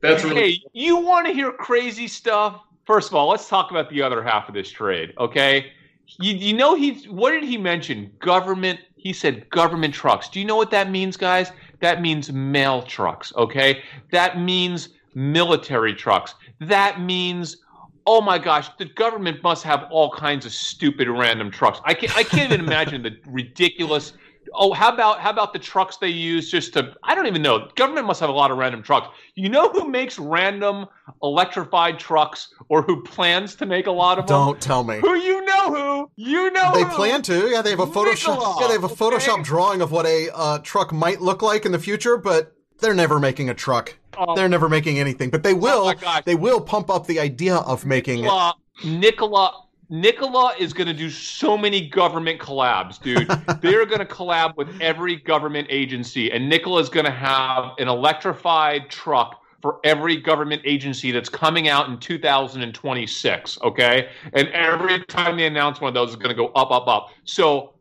That's 0.01 0.25
really 0.25 0.35
hey, 0.35 0.57
cool. 0.57 0.71
you 0.73 0.97
want 0.97 1.25
to 1.27 1.33
hear 1.33 1.53
crazy 1.53 2.09
stuff? 2.09 2.61
First 2.85 3.09
of 3.09 3.15
all, 3.15 3.29
let's 3.29 3.47
talk 3.47 3.71
about 3.71 3.89
the 3.89 4.01
other 4.01 4.21
half 4.21 4.47
of 4.47 4.53
this 4.53 4.69
trade, 4.69 5.13
okay? 5.17 5.71
You, 6.19 6.33
you 6.33 6.53
know 6.53 6.75
he 6.75 7.05
what 7.09 7.31
did 7.31 7.43
he 7.43 7.57
mention? 7.57 8.11
Government. 8.19 8.79
He 8.95 9.13
said 9.13 9.49
government 9.49 9.93
trucks. 9.93 10.29
Do 10.29 10.39
you 10.39 10.45
know 10.45 10.55
what 10.55 10.71
that 10.71 10.89
means, 10.89 11.17
guys? 11.17 11.51
That 11.79 12.01
means 12.01 12.31
mail 12.31 12.83
trucks, 12.83 13.33
okay? 13.35 13.83
That 14.11 14.39
means 14.39 14.89
military 15.13 15.93
trucks. 15.93 16.35
That 16.59 17.01
means 17.01 17.57
oh 18.05 18.21
my 18.21 18.37
gosh, 18.37 18.69
the 18.77 18.85
government 18.85 19.41
must 19.43 19.63
have 19.63 19.85
all 19.89 20.11
kinds 20.11 20.45
of 20.45 20.51
stupid 20.51 21.07
random 21.07 21.49
trucks. 21.49 21.79
I 21.85 21.93
can't 21.93 22.15
I 22.17 22.23
can't 22.23 22.51
even 22.51 22.65
imagine 22.65 23.03
the 23.03 23.17
ridiculous 23.25 24.13
oh, 24.55 24.73
how 24.73 24.93
about 24.93 25.19
how 25.19 25.29
about 25.29 25.53
the 25.53 25.59
trucks 25.59 25.97
they 25.97 26.07
use 26.09 26.49
just 26.51 26.73
to 26.73 26.93
I 27.03 27.15
don't 27.15 27.27
even 27.27 27.41
know. 27.41 27.69
Government 27.75 28.07
must 28.07 28.19
have 28.19 28.29
a 28.29 28.33
lot 28.33 28.51
of 28.51 28.57
random 28.57 28.83
trucks. 28.83 29.07
You 29.35 29.49
know 29.49 29.69
who 29.69 29.87
makes 29.89 30.17
random 30.19 30.85
electrified 31.21 31.99
trucks 31.99 32.53
or 32.69 32.81
who 32.81 33.01
plans 33.03 33.55
to 33.55 33.65
make 33.65 33.87
a 33.87 33.91
lot 33.91 34.19
of 34.19 34.27
them? 34.27 34.35
Don't 34.37 34.61
tell 34.61 34.83
me. 34.83 34.99
Who 34.99 35.15
you 35.15 35.43
know 35.45 35.73
who? 35.73 36.11
You 36.15 36.51
know 36.51 36.71
They 36.73 36.83
who. 36.83 36.89
plan 36.95 37.21
to. 37.23 37.49
Yeah, 37.49 37.61
they 37.61 37.71
have 37.71 37.79
a 37.79 37.85
Photoshop 37.87 38.35
Nikola, 38.37 38.57
Yeah, 38.61 38.67
they 38.67 38.73
have 38.73 38.83
a 38.83 38.87
Photoshop 38.89 39.33
okay? 39.33 39.43
drawing 39.43 39.81
of 39.81 39.91
what 39.91 40.05
a 40.05 40.29
uh, 40.33 40.59
truck 40.59 40.91
might 40.91 41.21
look 41.21 41.41
like 41.41 41.65
in 41.65 41.71
the 41.71 41.79
future, 41.79 42.17
but 42.17 42.53
they're 42.79 42.93
never 42.93 43.19
making 43.19 43.49
a 43.49 43.53
truck. 43.53 43.97
Oh. 44.17 44.35
They're 44.35 44.49
never 44.49 44.69
making 44.69 44.99
anything, 44.99 45.29
but 45.29 45.43
they 45.43 45.53
oh 45.53 45.57
will. 45.57 45.93
Oh 46.05 46.21
they 46.25 46.35
will 46.35 46.61
pump 46.61 46.89
up 46.89 47.07
the 47.07 47.19
idea 47.19 47.55
of 47.55 47.85
making 47.85 48.21
Nikola, 48.21 48.55
it. 48.83 48.87
Nikola 48.87 49.63
Nikola 49.93 50.55
is 50.57 50.73
going 50.73 50.87
to 50.87 50.93
do 50.93 51.07
so 51.07 51.55
many 51.55 51.87
government 51.87 52.39
collabs, 52.39 52.99
dude. 52.99 53.27
They're 53.61 53.85
going 53.85 53.99
to 53.99 54.07
collab 54.07 54.57
with 54.57 54.81
every 54.81 55.17
government 55.17 55.67
agency, 55.69 56.31
and 56.31 56.49
Nikola 56.49 56.81
is 56.81 56.89
going 56.89 57.05
to 57.05 57.11
have 57.11 57.73
an 57.77 57.87
electrified 57.87 58.89
truck 58.89 59.43
for 59.61 59.79
every 59.83 60.19
government 60.19 60.63
agency 60.65 61.11
that's 61.11 61.29
coming 61.29 61.67
out 61.67 61.89
in 61.89 61.99
2026. 61.99 63.59
Okay, 63.61 64.09
and 64.33 64.47
every 64.47 64.99
time 65.05 65.37
they 65.37 65.45
announce 65.45 65.79
one 65.79 65.89
of 65.89 65.93
those 65.93 66.09
is 66.09 66.15
going 66.15 66.29
to 66.29 66.35
go 66.35 66.47
up, 66.53 66.71
up, 66.71 66.87
up. 66.87 67.09
So 67.25 67.75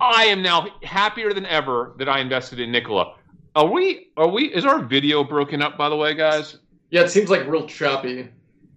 I 0.00 0.26
am 0.26 0.40
now 0.40 0.68
happier 0.84 1.32
than 1.32 1.46
ever 1.46 1.94
that 1.98 2.08
I 2.08 2.20
invested 2.20 2.60
in 2.60 2.70
Nikola. 2.70 3.16
Are 3.56 3.66
we? 3.66 4.12
Are 4.16 4.28
we? 4.28 4.54
Is 4.54 4.64
our 4.64 4.84
video 4.84 5.24
broken 5.24 5.62
up? 5.62 5.76
By 5.76 5.88
the 5.88 5.96
way, 5.96 6.14
guys. 6.14 6.58
Yeah, 6.90 7.00
it 7.00 7.10
seems 7.10 7.28
like 7.28 7.44
real 7.48 7.66
choppy. 7.66 8.28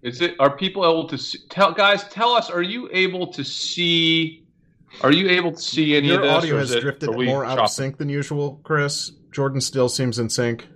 Is 0.03 0.21
it? 0.21 0.35
Are 0.39 0.55
people 0.55 0.83
able 0.83 1.07
to 1.07 1.17
see, 1.17 1.39
tell? 1.49 1.71
Guys, 1.71 2.03
tell 2.05 2.31
us. 2.31 2.49
Are 2.49 2.63
you 2.63 2.89
able 2.91 3.27
to 3.27 3.43
see? 3.43 4.43
Are 5.01 5.11
you 5.11 5.29
able 5.29 5.51
to 5.51 5.61
see 5.61 5.95
any 5.95 6.07
Your 6.07 6.17
of 6.17 6.21
this? 6.21 6.29
Your 6.29 6.37
audio 6.37 6.57
has 6.57 6.71
it, 6.71 6.81
drifted 6.81 7.11
more 7.11 7.45
out 7.45 7.59
of 7.59 7.69
sync 7.69 7.97
than 7.97 8.09
usual, 8.09 8.59
Chris. 8.63 9.11
Jordan 9.31 9.61
still 9.61 9.87
seems 9.87 10.19
in 10.19 10.29
sync, 10.29 10.67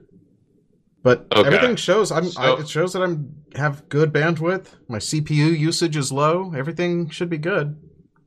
but 1.02 1.28
okay. 1.36 1.48
everything 1.48 1.76
shows. 1.76 2.12
I'm. 2.12 2.26
So, 2.26 2.42
I, 2.42 2.60
it 2.60 2.70
shows 2.70 2.94
that 2.94 3.02
I'm 3.02 3.36
have 3.56 3.90
good 3.90 4.14
bandwidth. 4.14 4.68
My 4.88 5.00
CPU 5.00 5.58
usage 5.58 5.98
is 5.98 6.12
low. 6.12 6.54
Everything 6.56 7.10
should 7.10 7.30
be 7.30 7.40
good. 7.40 7.76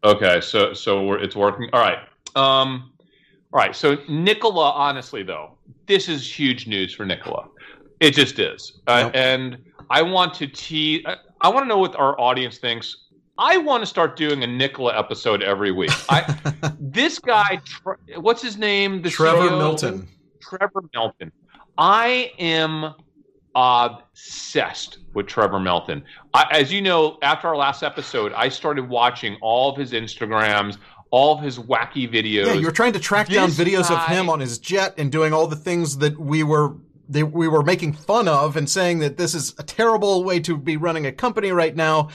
Okay, 0.05 0.41
so 0.41 0.73
so 0.75 1.15
it's 1.15 1.37
working. 1.37 1.71
All 1.73 1.81
right. 1.81 1.99
Um, 2.35 2.93
all 3.53 3.59
right. 3.59 3.75
So 3.75 3.99
Nikola, 4.09 4.73
honestly 4.73 5.23
though, 5.23 5.59
this 5.87 6.09
is 6.09 6.31
huge 6.31 6.67
news 6.67 6.95
for 6.95 7.07
Nikola. 7.07 7.49
It 8.01 8.13
just 8.13 8.39
is, 8.39 8.81
uh, 8.87 9.03
nope. 9.03 9.13
and 9.15 9.59
I 9.91 10.03
want 10.03 10.35
to 10.35 10.47
tease. 10.47 11.05
I 11.41 11.49
want 11.49 11.65
to 11.65 11.69
know 11.69 11.79
what 11.79 11.97
our 11.97 12.19
audience 12.21 12.59
thinks. 12.59 12.97
I 13.39 13.57
want 13.57 13.83
to 13.83 13.87
start 13.87 14.17
doing 14.17 14.43
a 14.43 14.47
Nikola 14.47 14.99
episode 14.99 15.43
every 15.43 15.71
week. 15.71 15.93
I, 16.09 16.37
this 16.81 17.21
guy, 17.21 17.61
what's 18.17 18.43
his 18.43 18.59
name? 18.59 19.01
The 19.01 19.11
Trevor 19.11 19.49
CEO, 19.51 19.59
Milton. 19.59 20.09
Trevor 20.41 20.83
Milton. 20.93 21.31
I 21.77 22.33
am 22.41 22.95
obsessed 23.55 24.99
with 25.15 25.27
Trevor 25.27 25.61
Milton. 25.61 26.03
I, 26.35 26.47
as 26.51 26.73
you 26.73 26.83
know, 26.83 27.19
after 27.23 27.49
our 27.49 27.57
last 27.57 27.85
episode, 27.85 28.33
I 28.33 28.49
started 28.49 28.89
watching 28.89 29.37
all 29.41 29.71
of 29.71 29.77
his 29.77 29.93
Instagrams, 29.93 30.79
all 31.11 31.39
of 31.39 31.43
his 31.43 31.59
wacky 31.59 32.13
videos. 32.13 32.47
Yeah, 32.47 32.53
you 32.55 32.67
were 32.67 32.73
trying 32.73 32.93
to 32.95 33.01
track 33.01 33.29
this 33.29 33.37
down 33.37 33.51
videos 33.51 33.89
guy, 33.89 34.03
of 34.03 34.09
him 34.09 34.29
on 34.29 34.41
his 34.41 34.59
jet 34.59 34.95
and 34.99 35.13
doing 35.13 35.33
all 35.33 35.47
the 35.47 35.57
things 35.57 35.99
that 35.99 36.19
we 36.19 36.43
were 36.43 36.75
they, 37.09 37.23
we 37.23 37.49
were 37.49 37.63
making 37.63 37.95
fun 37.95 38.29
of 38.29 38.57
and 38.57 38.69
saying 38.69 38.99
that 39.01 39.17
this 39.17 39.35
is 39.35 39.55
a 39.59 39.63
terrible 39.63 40.25
way 40.25 40.41
to 40.41 40.57
be 40.57 40.77
running 40.77 41.07
a 41.07 41.13
company 41.13 41.51
right 41.51 41.75
now. 41.75 42.11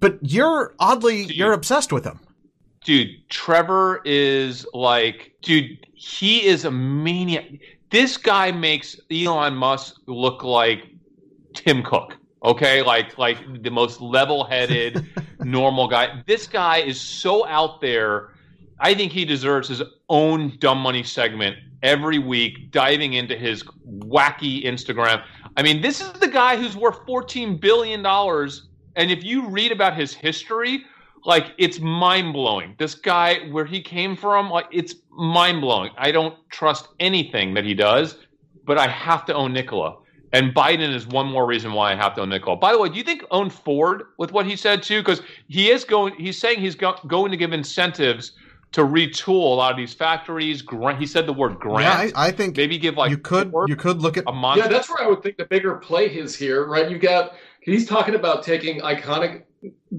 But 0.00 0.18
you're 0.22 0.74
oddly, 0.78 1.26
dude, 1.26 1.36
you're 1.36 1.52
obsessed 1.52 1.92
with 1.92 2.04
him. 2.04 2.20
Dude, 2.84 3.28
Trevor 3.30 4.02
is 4.04 4.66
like, 4.74 5.32
dude, 5.42 5.86
he 5.94 6.44
is 6.44 6.64
a 6.64 6.70
maniac. 6.70 7.44
This 7.90 8.16
guy 8.16 8.52
makes 8.52 9.00
Elon 9.10 9.54
Musk 9.54 9.96
look 10.06 10.44
like 10.44 10.84
Tim 11.54 11.82
Cook. 11.82 12.16
Okay, 12.44 12.82
like 12.82 13.16
like 13.16 13.62
the 13.62 13.70
most 13.70 14.02
level-headed, 14.02 15.06
normal 15.40 15.88
guy. 15.88 16.22
This 16.26 16.46
guy 16.46 16.78
is 16.78 17.00
so 17.00 17.46
out 17.46 17.80
there. 17.80 18.32
I 18.80 18.92
think 18.92 19.12
he 19.12 19.24
deserves 19.24 19.68
his 19.68 19.82
own 20.10 20.58
dumb 20.58 20.78
money 20.78 21.02
segment 21.02 21.56
every 21.84 22.18
week, 22.18 22.72
diving 22.72 23.12
into 23.12 23.36
his 23.36 23.62
wacky 23.86 24.64
Instagram. 24.64 25.22
I 25.56 25.62
mean, 25.62 25.80
this 25.82 26.00
is 26.00 26.12
the 26.14 26.26
guy 26.26 26.56
who's 26.56 26.76
worth 26.76 26.98
$14 27.06 27.60
billion. 27.60 28.04
And 28.96 29.10
if 29.10 29.22
you 29.22 29.48
read 29.48 29.70
about 29.70 29.94
his 29.96 30.12
history, 30.12 30.84
like 31.24 31.52
it's 31.58 31.78
mind 31.78 32.32
blowing. 32.32 32.74
This 32.78 32.94
guy, 32.94 33.48
where 33.50 33.64
he 33.64 33.80
came 33.80 34.16
from, 34.16 34.50
like 34.50 34.66
it's 34.72 34.96
mind 35.10 35.60
blowing. 35.60 35.90
I 35.96 36.10
don't 36.10 36.34
trust 36.50 36.88
anything 36.98 37.54
that 37.54 37.64
he 37.64 37.74
does, 37.74 38.16
but 38.64 38.78
I 38.78 38.88
have 38.88 39.24
to 39.26 39.34
own 39.34 39.52
Nikola. 39.52 39.98
And 40.32 40.52
Biden 40.52 40.92
is 40.92 41.06
one 41.06 41.26
more 41.26 41.46
reason 41.46 41.74
why 41.74 41.92
I 41.92 41.94
have 41.94 42.14
to 42.14 42.22
own 42.22 42.30
Nikola. 42.30 42.56
By 42.56 42.72
the 42.72 42.78
way, 42.78 42.88
do 42.88 42.96
you 42.96 43.04
think 43.04 43.24
own 43.30 43.50
Ford 43.50 44.04
with 44.18 44.32
what 44.32 44.46
he 44.46 44.56
said 44.56 44.82
too? 44.82 45.00
Because 45.00 45.22
he 45.48 45.70
is 45.70 45.84
going. 45.84 46.14
He's 46.16 46.38
saying 46.38 46.60
he's 46.60 46.74
go, 46.74 46.96
going 47.06 47.30
to 47.30 47.36
give 47.36 47.52
incentives 47.52 48.32
to 48.74 48.82
retool 48.82 49.52
a 49.52 49.54
lot 49.54 49.70
of 49.70 49.76
these 49.76 49.94
factories. 49.94 50.60
Grant, 50.60 50.98
he 50.98 51.06
said 51.06 51.26
the 51.26 51.32
word 51.32 51.58
grant. 51.60 52.10
Yeah, 52.10 52.18
I, 52.18 52.26
I 52.26 52.30
think 52.32 52.56
maybe 52.56 52.76
give 52.76 52.96
like 52.96 53.10
you 53.10 53.18
could 53.18 53.50
Ford 53.52 53.68
you 53.68 53.76
could 53.76 54.00
look 54.02 54.16
at 54.16 54.24
a 54.26 54.32
month. 54.32 54.58
Yeah, 54.58 54.68
that's 54.68 54.88
where 54.88 55.00
I 55.02 55.06
would 55.06 55.22
think 55.22 55.36
the 55.36 55.44
bigger 55.44 55.76
play 55.76 56.06
is 56.06 56.36
here, 56.36 56.66
right? 56.66 56.90
You 56.90 56.98
got 56.98 57.34
he's 57.60 57.86
talking 57.86 58.16
about 58.16 58.42
taking 58.42 58.80
iconic, 58.80 59.44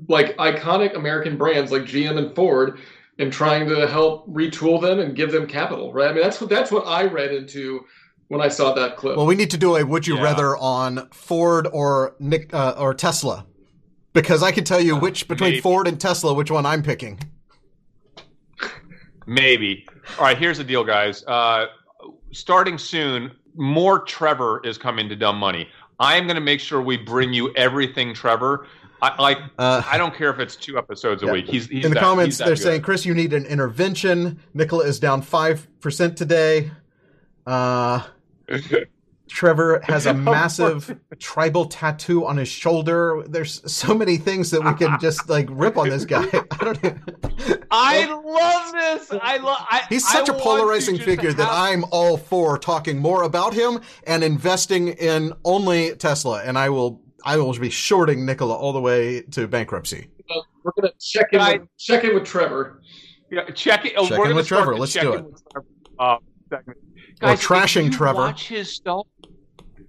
like 0.10 0.36
iconic 0.38 0.96
American 0.96 1.38
brands 1.38 1.72
like 1.72 1.84
GM 1.84 2.18
and 2.18 2.36
Ford, 2.36 2.80
and 3.18 3.32
trying 3.32 3.68
to 3.70 3.88
help 3.88 4.28
retool 4.30 4.82
them 4.82 5.00
and 5.00 5.16
give 5.16 5.32
them 5.32 5.48
capital, 5.48 5.94
right? 5.94 6.10
I 6.10 6.14
mean, 6.14 6.22
that's 6.22 6.42
what 6.42 6.50
that's 6.50 6.72
what 6.72 6.86
I 6.86 7.06
read 7.06 7.34
into 7.34 7.86
when 8.28 8.42
I 8.42 8.50
saw 8.50 8.74
that 8.74 8.98
clip. 8.98 9.16
Well, 9.16 9.26
we 9.26 9.36
need 9.36 9.52
to 9.52 9.58
do 9.58 9.78
a 9.78 9.86
would 9.86 10.06
you 10.06 10.18
Yeah. 10.18 10.24
rather 10.24 10.58
on 10.58 11.08
Ford 11.12 11.68
or 11.72 12.16
Nick 12.20 12.54
uh, 12.54 12.76
or 12.78 12.94
Tesla, 12.94 13.46
because 14.12 14.44
I 14.44 14.52
can 14.52 14.66
tell 14.66 14.82
you 14.82 14.98
which 14.98 15.30
between 15.30 15.52
maybe. 15.52 15.62
Ford 15.62 15.88
and 15.88 15.98
Tesla, 15.98 16.34
which 16.34 16.52
one 16.52 16.66
I'm 16.66 16.84
picking. 16.84 17.20
Maybe. 19.26 19.86
All 20.18 20.26
right, 20.26 20.38
here's 20.38 20.58
the 20.58 20.64
deal, 20.64 20.84
guys. 20.84 21.24
Uh, 21.26 21.68
starting 22.32 22.78
soon, 22.78 23.32
more 23.56 24.00
Trevor 24.00 24.62
is 24.64 24.78
coming 24.78 25.10
to 25.10 25.16
Dumb 25.16 25.38
Money. 25.38 25.68
I 26.00 26.16
am 26.18 26.26
going 26.26 26.36
to 26.36 26.42
make 26.42 26.60
sure 26.60 26.82
we 26.82 26.98
bring 26.98 27.34
you 27.34 27.54
everything 27.56 28.14
Trevor. 28.14 28.68
I, 29.02 29.22
like, 29.22 29.38
Uh, 29.58 29.82
I 29.90 29.98
don't 29.98 30.14
care 30.16 30.30
if 30.30 30.40
it's 30.40 30.56
two 30.56 30.78
episodes 30.78 31.24
a 31.24 31.26
Yeah. 31.28 31.32
week. 31.34 31.46
He's, 31.48 31.68
he's 31.68 31.86
In 31.86 31.92
the 31.92 31.96
that- 31.96 32.04
comments, 32.04 32.38
they're 32.38 32.50
good. 32.50 32.60
saying, 32.60 32.82
Chris, 32.82 33.06
you 33.06 33.14
need 33.14 33.34
an 33.34 33.46
intervention. 33.46 34.40
Nikola 34.54 34.86
is 34.86 35.00
down 35.00 35.22
five 35.22 35.68
percent 35.82 36.18
today. 36.18 36.72
Uh, 37.46 38.02
Trevor 39.30 39.82
has 39.84 40.06
a 40.06 40.14
massive 40.14 41.00
tribal 41.20 41.66
tattoo 41.66 42.26
on 42.26 42.38
his 42.38 42.48
shoulder. 42.48 43.24
There's 43.28 43.62
so 43.72 43.94
many 43.94 44.18
things 44.18 44.52
that 44.52 44.64
we 44.64 44.74
can 44.74 44.98
just 45.02 45.30
like 45.30 45.48
rip 45.52 45.78
on 45.78 45.90
this 45.90 46.06
guy. 46.06 46.26
I 46.32 46.46
don't. 46.60 46.78
Even, 46.86 47.64
I 47.72 48.06
love 48.06 48.72
this. 48.74 49.20
I 49.22 49.38
love. 49.38 49.66
he's 49.90 50.08
such 50.08 50.30
a 50.30 50.36
a 50.36 50.40
polarizing 50.40 50.98
figure 50.98 51.34
that 51.34 51.50
I'm 51.52 51.86
all 51.92 52.18
for 52.18 52.58
talking 52.58 52.98
more 52.98 53.24
about 53.24 53.54
him 53.54 53.82
and 54.06 54.24
investing 54.24 54.90
in 54.90 55.34
only 55.44 55.96
Tesla. 55.96 56.44
And 56.44 56.58
I 56.58 56.70
will, 56.70 57.02
I 57.24 57.38
will 57.38 57.54
be 57.58 57.70
shorting 57.70 58.26
Nikola 58.26 58.56
all 58.56 58.74
the 58.74 58.82
way 58.82 59.22
to 59.32 59.48
bankruptcy. 59.48 60.10
Uh, 60.30 60.42
we're 60.64 60.72
gonna 60.80 60.94
check 61.00 61.28
in 61.32 61.40
Guy- 61.40 61.58
with, 61.58 61.78
check 61.78 62.04
in 62.04 62.16
with 62.16 62.26
Trevor. 62.26 62.82
Yeah, 63.32 63.50
check 63.52 63.86
it. 63.86 63.94
Oh, 63.98 64.08
Check 64.08 64.18
we're 64.20 64.30
in 64.30 64.36
with 64.36 64.48
Trevor. 64.48 64.78
Let's 64.78 64.94
check 64.94 65.04
do 65.04 65.14
in 65.14 65.26
it. 65.26 66.20
With 67.22 67.30
Trevor. 67.30 67.32
Or 67.32 67.36
Guys, 67.36 67.40
if 67.40 67.48
trashing 67.48 67.86
you 67.86 67.92
Trevor. 67.92 68.20
Watch 68.20 68.48
his 68.48 68.74
stuff. 68.74 69.08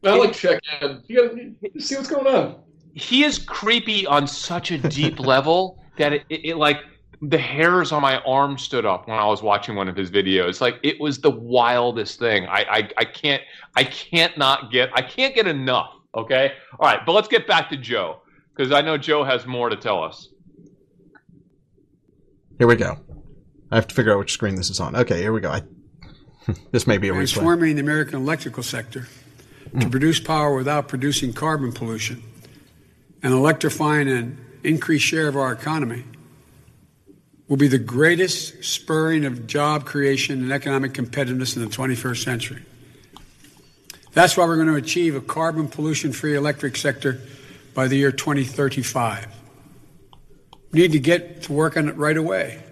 I 0.04 0.16
like 0.16 0.32
check 0.32 0.60
in. 0.82 1.02
You 1.08 1.56
gotta 1.62 1.80
see 1.80 1.96
what's 1.96 2.08
going 2.08 2.26
on. 2.26 2.56
he 2.94 3.24
is 3.24 3.38
creepy 3.38 4.06
on 4.06 4.26
such 4.26 4.70
a 4.70 4.78
deep 4.78 5.18
level 5.34 5.82
that 5.98 6.12
it, 6.12 6.24
it, 6.28 6.44
it 6.44 6.56
like 6.56 6.78
the 7.22 7.38
hairs 7.38 7.92
on 7.92 8.02
my 8.02 8.18
arm 8.20 8.58
stood 8.58 8.84
up 8.84 9.08
when 9.08 9.18
I 9.18 9.24
was 9.26 9.42
watching 9.42 9.74
one 9.74 9.88
of 9.88 9.96
his 9.96 10.10
videos. 10.10 10.60
Like 10.60 10.78
it 10.82 11.00
was 11.00 11.20
the 11.20 11.30
wildest 11.30 12.18
thing. 12.18 12.46
I 12.46 12.64
I, 12.68 12.90
I 12.98 13.04
can't 13.04 13.42
I 13.74 13.84
can't 13.84 14.36
not 14.38 14.70
get 14.70 14.90
I 14.94 15.02
can't 15.02 15.34
get 15.34 15.46
enough. 15.46 15.92
Okay, 16.14 16.52
all 16.78 16.88
right, 16.88 17.00
but 17.04 17.12
let's 17.12 17.28
get 17.28 17.46
back 17.46 17.68
to 17.70 17.76
Joe 17.76 18.20
because 18.54 18.72
I 18.72 18.80
know 18.80 18.96
Joe 18.96 19.24
has 19.24 19.46
more 19.46 19.68
to 19.68 19.76
tell 19.76 20.02
us. 20.02 20.28
Here 22.58 22.66
we 22.66 22.76
go. 22.76 22.96
I 23.70 23.74
have 23.74 23.86
to 23.88 23.94
figure 23.94 24.12
out 24.12 24.18
which 24.18 24.32
screen 24.32 24.54
this 24.54 24.70
is 24.70 24.80
on. 24.80 24.96
Okay, 24.96 25.20
here 25.20 25.32
we 25.32 25.40
go. 25.40 25.50
I, 25.50 25.62
this 26.70 26.86
may 26.86 26.98
be 26.98 27.08
a 27.08 27.12
replay. 27.12 27.16
transforming 27.16 27.76
the 27.76 27.80
American 27.80 28.16
electrical 28.16 28.62
sector 28.62 29.08
to 29.78 29.86
hmm. 29.86 29.90
produce 29.90 30.20
power 30.20 30.54
without 30.54 30.88
producing 30.88 31.32
carbon 31.32 31.72
pollution 31.72 32.22
and 33.22 33.32
electrifying 33.32 34.08
an 34.08 34.38
increased 34.62 35.04
share 35.04 35.28
of 35.28 35.36
our 35.36 35.52
economy 35.52 36.04
will 37.48 37.56
be 37.56 37.68
the 37.68 37.78
greatest 37.78 38.64
spurring 38.64 39.24
of 39.24 39.46
job 39.46 39.84
creation 39.84 40.42
and 40.42 40.52
economic 40.52 40.92
competitiveness 40.92 41.56
in 41.56 41.62
the 41.62 41.68
21st 41.68 42.24
century. 42.24 42.62
That's 44.12 44.36
why 44.36 44.46
we're 44.46 44.56
going 44.56 44.68
to 44.68 44.76
achieve 44.76 45.14
a 45.14 45.20
carbon 45.20 45.68
pollution 45.68 46.12
free 46.12 46.34
electric 46.34 46.76
sector 46.76 47.20
by 47.74 47.86
the 47.86 47.96
year 47.96 48.10
2035. 48.10 49.26
We 50.72 50.80
need 50.80 50.92
to 50.92 50.98
get 50.98 51.42
to 51.42 51.52
work 51.52 51.76
on 51.76 51.88
it 51.88 51.96
right 51.96 52.16
away. 52.16 52.62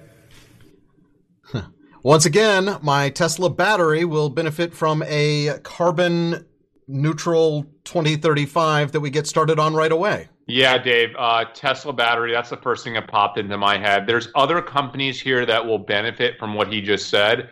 Once 2.04 2.26
again, 2.26 2.76
my 2.82 3.08
Tesla 3.08 3.48
battery 3.48 4.04
will 4.04 4.28
benefit 4.28 4.74
from 4.74 5.02
a 5.06 5.58
carbon 5.62 6.44
neutral 6.86 7.64
2035 7.84 8.92
that 8.92 9.00
we 9.00 9.08
get 9.08 9.26
started 9.26 9.58
on 9.58 9.72
right 9.72 9.90
away. 9.90 10.28
Yeah, 10.46 10.76
Dave. 10.76 11.14
Uh, 11.18 11.46
Tesla 11.54 11.94
battery. 11.94 12.30
That's 12.30 12.50
the 12.50 12.58
first 12.58 12.84
thing 12.84 12.92
that 12.92 13.08
popped 13.08 13.38
into 13.38 13.56
my 13.56 13.78
head. 13.78 14.06
There's 14.06 14.28
other 14.34 14.60
companies 14.60 15.18
here 15.18 15.46
that 15.46 15.64
will 15.64 15.78
benefit 15.78 16.38
from 16.38 16.52
what 16.52 16.70
he 16.70 16.82
just 16.82 17.08
said. 17.08 17.48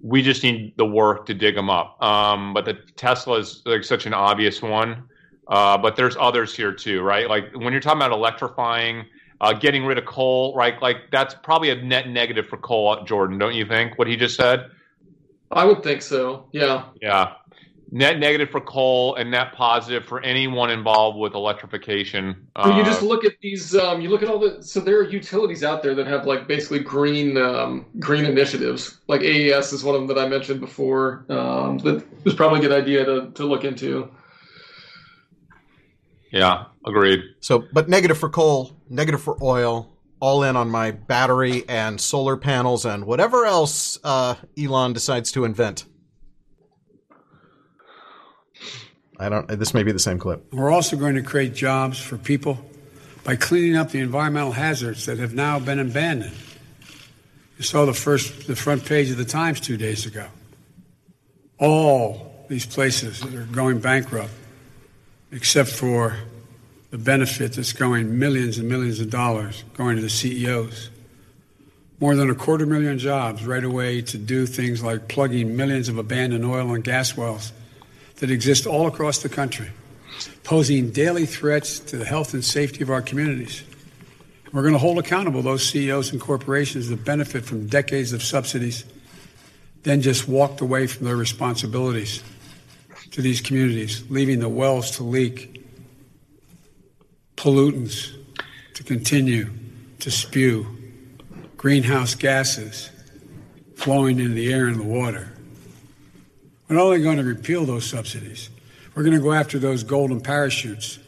We 0.00 0.22
just 0.22 0.42
need 0.42 0.72
the 0.78 0.86
work 0.86 1.26
to 1.26 1.34
dig 1.34 1.54
them 1.54 1.68
up. 1.68 2.02
Um, 2.02 2.54
but 2.54 2.64
the 2.64 2.78
Tesla 2.96 3.36
is 3.36 3.60
like 3.66 3.84
such 3.84 4.06
an 4.06 4.14
obvious 4.14 4.62
one. 4.62 5.04
Uh, 5.46 5.76
but 5.76 5.94
there's 5.94 6.16
others 6.18 6.56
here 6.56 6.72
too, 6.72 7.02
right? 7.02 7.28
Like 7.28 7.52
when 7.54 7.70
you're 7.70 7.82
talking 7.82 7.98
about 7.98 8.12
electrifying, 8.12 9.04
uh, 9.40 9.52
getting 9.52 9.84
rid 9.84 9.98
of 9.98 10.04
coal, 10.04 10.54
right? 10.54 10.80
Like 10.82 11.10
that's 11.10 11.34
probably 11.34 11.70
a 11.70 11.76
net 11.76 12.08
negative 12.08 12.46
for 12.46 12.56
coal, 12.58 13.02
Jordan, 13.04 13.38
don't 13.38 13.54
you 13.54 13.66
think? 13.66 13.98
What 13.98 14.06
he 14.08 14.16
just 14.16 14.36
said. 14.36 14.70
I 15.50 15.64
would 15.64 15.82
think 15.82 16.02
so. 16.02 16.48
Yeah. 16.52 16.84
Yeah. 17.00 17.32
Net 17.92 18.20
negative 18.20 18.50
for 18.50 18.60
coal 18.60 19.16
and 19.16 19.32
net 19.32 19.52
positive 19.52 20.04
for 20.04 20.20
anyone 20.20 20.70
involved 20.70 21.18
with 21.18 21.34
electrification. 21.34 22.46
When 22.54 22.76
you 22.76 22.82
Uh, 22.82 22.84
just 22.84 23.02
look 23.02 23.24
at 23.24 23.32
these, 23.42 23.74
um, 23.74 24.00
you 24.00 24.10
look 24.10 24.22
at 24.22 24.28
all 24.28 24.38
the. 24.38 24.62
So 24.62 24.78
there 24.78 24.98
are 25.00 25.02
utilities 25.02 25.64
out 25.64 25.82
there 25.82 25.96
that 25.96 26.06
have 26.06 26.24
like 26.24 26.46
basically 26.46 26.78
green 26.78 27.36
um, 27.36 27.86
green 27.98 28.26
initiatives. 28.26 29.00
Like 29.08 29.22
AES 29.22 29.72
is 29.72 29.82
one 29.82 29.96
of 29.96 30.02
them 30.02 30.14
that 30.14 30.24
I 30.24 30.28
mentioned 30.28 30.60
before. 30.60 31.24
Um, 31.28 31.78
that 31.78 32.06
is 32.24 32.34
probably 32.34 32.60
a 32.60 32.62
good 32.62 32.72
idea 32.80 33.04
to, 33.04 33.32
to 33.32 33.44
look 33.44 33.64
into. 33.64 34.08
Yeah, 36.30 36.66
agreed. 36.86 37.20
So, 37.40 37.64
but 37.72 37.88
negative 37.88 38.18
for 38.18 38.28
coal, 38.28 38.76
negative 38.88 39.22
for 39.22 39.36
oil, 39.42 39.90
all 40.20 40.42
in 40.42 40.56
on 40.56 40.70
my 40.70 40.90
battery 40.90 41.64
and 41.68 42.00
solar 42.00 42.36
panels 42.36 42.84
and 42.84 43.06
whatever 43.06 43.46
else 43.46 43.98
uh, 44.04 44.34
Elon 44.58 44.92
decides 44.92 45.32
to 45.32 45.44
invent. 45.44 45.86
I 49.18 49.28
don't. 49.28 49.46
This 49.48 49.74
may 49.74 49.82
be 49.82 49.92
the 49.92 49.98
same 49.98 50.18
clip. 50.18 50.52
We're 50.52 50.70
also 50.70 50.96
going 50.96 51.14
to 51.16 51.22
create 51.22 51.54
jobs 51.54 52.00
for 52.00 52.16
people 52.16 52.58
by 53.22 53.36
cleaning 53.36 53.76
up 53.76 53.90
the 53.90 54.00
environmental 54.00 54.52
hazards 54.52 55.04
that 55.06 55.18
have 55.18 55.34
now 55.34 55.58
been 55.58 55.78
abandoned. 55.78 56.36
You 57.58 57.64
saw 57.64 57.84
the 57.84 57.92
first, 57.92 58.46
the 58.46 58.56
front 58.56 58.86
page 58.86 59.10
of 59.10 59.18
the 59.18 59.26
Times 59.26 59.60
two 59.60 59.76
days 59.76 60.06
ago. 60.06 60.26
All 61.58 62.46
these 62.48 62.64
places 62.64 63.20
that 63.20 63.34
are 63.34 63.44
going 63.44 63.80
bankrupt, 63.80 64.30
except 65.30 65.68
for 65.68 66.16
the 66.90 66.98
benefit 66.98 67.52
that's 67.52 67.72
going 67.72 68.18
millions 68.18 68.58
and 68.58 68.68
millions 68.68 69.00
of 69.00 69.10
dollars 69.10 69.64
going 69.74 69.96
to 69.96 70.02
the 70.02 70.10
CEOs. 70.10 70.90
More 72.00 72.16
than 72.16 72.30
a 72.30 72.34
quarter 72.34 72.66
million 72.66 72.98
jobs 72.98 73.44
right 73.46 73.62
away 73.62 74.02
to 74.02 74.18
do 74.18 74.46
things 74.46 74.82
like 74.82 75.08
plugging 75.08 75.56
millions 75.56 75.88
of 75.88 75.98
abandoned 75.98 76.44
oil 76.44 76.74
and 76.74 76.82
gas 76.82 77.16
wells 77.16 77.52
that 78.16 78.30
exist 78.30 78.66
all 78.66 78.86
across 78.86 79.18
the 79.18 79.28
country, 79.28 79.70
posing 80.42 80.90
daily 80.90 81.26
threats 81.26 81.78
to 81.78 81.96
the 81.96 82.04
health 82.04 82.34
and 82.34 82.44
safety 82.44 82.82
of 82.82 82.90
our 82.90 83.02
communities. 83.02 83.62
We're 84.52 84.62
going 84.62 84.74
to 84.74 84.78
hold 84.78 84.98
accountable 84.98 85.42
those 85.42 85.64
CEOs 85.68 86.10
and 86.10 86.20
corporations 86.20 86.88
that 86.88 87.04
benefit 87.04 87.44
from 87.44 87.66
decades 87.66 88.12
of 88.12 88.22
subsidies, 88.22 88.84
then 89.84 90.02
just 90.02 90.26
walked 90.26 90.60
away 90.60 90.88
from 90.88 91.06
their 91.06 91.16
responsibilities 91.16 92.24
to 93.12 93.22
these 93.22 93.40
communities, 93.40 94.02
leaving 94.10 94.40
the 94.40 94.48
wells 94.48 94.92
to 94.92 95.04
leak, 95.04 95.59
pollutants 97.40 98.18
to 98.74 98.84
continue 98.84 99.50
to 99.98 100.10
spew, 100.10 100.66
greenhouse 101.56 102.14
gases 102.14 102.90
flowing 103.76 104.18
into 104.18 104.34
the 104.34 104.52
air 104.52 104.66
and 104.66 104.78
the 104.78 104.84
water. 104.84 105.32
We're 106.68 106.76
not 106.76 106.84
only 106.84 107.02
going 107.02 107.16
to 107.16 107.24
repeal 107.24 107.64
those 107.64 107.86
subsidies, 107.86 108.50
we're 108.94 109.04
going 109.04 109.16
to 109.16 109.22
go 109.22 109.32
after 109.32 109.58
those 109.58 109.82
golden 109.82 110.20
parachutes. 110.20 110.98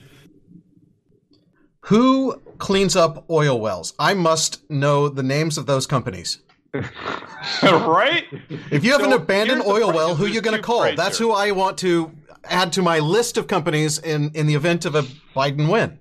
Who 1.87 2.41
cleans 2.57 2.97
up 2.97 3.29
oil 3.29 3.61
wells? 3.61 3.93
I 3.99 4.15
must 4.15 4.71
know 4.71 5.11
the 5.11 5.23
names 5.23 5.59
of 5.59 5.67
those 5.67 5.87
companies. 5.87 6.39
right? 7.63 8.25
If 8.71 8.85
you 8.85 8.93
have 8.93 9.03
an 9.03 9.13
abandoned 9.13 9.65
oil 9.67 9.93
well, 9.93 10.15
who 10.15 10.25
are 10.25 10.29
you 10.29 10.41
going 10.41 10.57
to 10.57 10.63
call? 10.63 10.81
prices 10.81 10.97
That's 10.97 11.19
here. 11.19 11.27
who 11.27 11.35
I 11.35 11.51
want 11.51 11.77
to 11.79 12.11
add 12.45 12.73
to 12.73 12.81
my 12.81 13.01
list 13.01 13.37
of 13.37 13.49
companies 13.49 13.99
in, 13.99 14.31
in 14.33 14.47
the 14.47 14.55
event 14.55 14.87
of 14.87 14.95
a 14.95 15.03
Biden 15.37 15.71
win. 15.71 15.99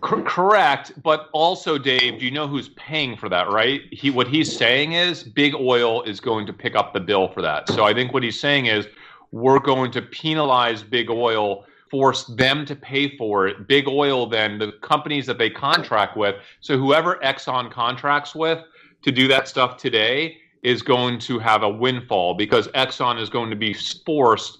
Correct, 0.00 0.92
but 1.02 1.28
also, 1.32 1.76
Dave, 1.76 2.18
do 2.18 2.24
you 2.24 2.30
know 2.30 2.48
who's 2.48 2.70
paying 2.70 3.16
for 3.16 3.28
that? 3.28 3.50
Right? 3.50 3.82
He 3.90 4.10
what 4.10 4.28
he's 4.28 4.54
saying 4.54 4.92
is 4.92 5.22
big 5.22 5.54
oil 5.54 6.02
is 6.02 6.20
going 6.20 6.46
to 6.46 6.52
pick 6.52 6.74
up 6.74 6.92
the 6.92 7.00
bill 7.00 7.28
for 7.28 7.42
that. 7.42 7.68
So 7.68 7.84
I 7.84 7.92
think 7.92 8.12
what 8.12 8.22
he's 8.22 8.40
saying 8.40 8.66
is 8.66 8.86
we're 9.32 9.58
going 9.58 9.90
to 9.92 10.02
penalize 10.02 10.82
big 10.82 11.10
oil 11.10 11.64
force 11.90 12.24
them 12.24 12.64
to 12.64 12.76
pay 12.76 13.16
for 13.16 13.48
it. 13.48 13.66
Big 13.66 13.88
oil, 13.88 14.26
then 14.26 14.58
the 14.58 14.72
companies 14.80 15.26
that 15.26 15.38
they 15.38 15.50
contract 15.50 16.16
with. 16.16 16.36
So 16.60 16.78
whoever 16.78 17.16
Exxon 17.16 17.70
contracts 17.70 18.34
with 18.34 18.64
to 19.02 19.10
do 19.10 19.26
that 19.28 19.48
stuff 19.48 19.76
today 19.76 20.38
is 20.62 20.82
going 20.82 21.18
to 21.18 21.38
have 21.38 21.62
a 21.62 21.68
windfall 21.68 22.34
because 22.34 22.68
Exxon 22.68 23.20
is 23.20 23.28
going 23.28 23.50
to 23.50 23.56
be 23.56 23.74
forced 23.74 24.58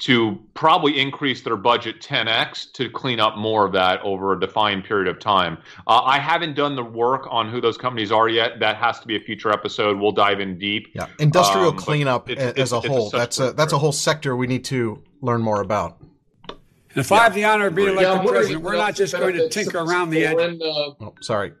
to 0.00 0.38
probably 0.54 0.98
increase 0.98 1.42
their 1.42 1.56
budget 1.56 2.00
10x 2.00 2.72
to 2.72 2.88
clean 2.88 3.20
up 3.20 3.36
more 3.36 3.66
of 3.66 3.72
that 3.72 4.00
over 4.00 4.32
a 4.32 4.40
defined 4.40 4.82
period 4.84 5.08
of 5.08 5.18
time. 5.18 5.58
Uh, 5.86 6.00
I 6.00 6.18
haven't 6.18 6.54
done 6.54 6.74
the 6.74 6.82
work 6.82 7.26
on 7.30 7.50
who 7.50 7.60
those 7.60 7.76
companies 7.76 8.10
are 8.10 8.28
yet. 8.28 8.58
That 8.60 8.76
has 8.76 8.98
to 9.00 9.06
be 9.06 9.16
a 9.16 9.20
future 9.20 9.52
episode. 9.52 9.98
We'll 9.98 10.12
dive 10.12 10.40
in 10.40 10.58
deep. 10.58 10.88
Yeah, 10.94 11.06
industrial 11.18 11.70
um, 11.70 11.76
cleanup 11.76 12.30
it's, 12.30 12.40
as 12.40 12.56
it's, 12.56 12.72
a 12.72 12.80
whole. 12.80 13.10
That's 13.10 13.38
a 13.38 13.52
that's 13.52 13.74
a 13.74 13.78
whole 13.78 13.92
sector 13.92 14.34
we 14.36 14.46
need 14.46 14.64
to 14.66 15.02
learn 15.20 15.42
more 15.42 15.60
about. 15.60 16.00
And 16.48 16.58
if 16.96 17.10
yeah. 17.10 17.18
I 17.18 17.22
have 17.24 17.34
the 17.34 17.44
honor 17.44 17.66
of 17.66 17.74
being 17.74 17.88
elected 17.88 18.24
yeah, 18.24 18.30
president, 18.30 18.62
we're 18.62 18.76
not 18.76 18.96
just 18.96 19.12
going 19.12 19.36
to 19.36 19.48
tinker 19.50 19.78
around 19.78 20.10
the 20.10 20.24
edge. 20.24 20.60
Uh, 20.60 21.04
oh, 21.04 21.14
sorry. 21.20 21.52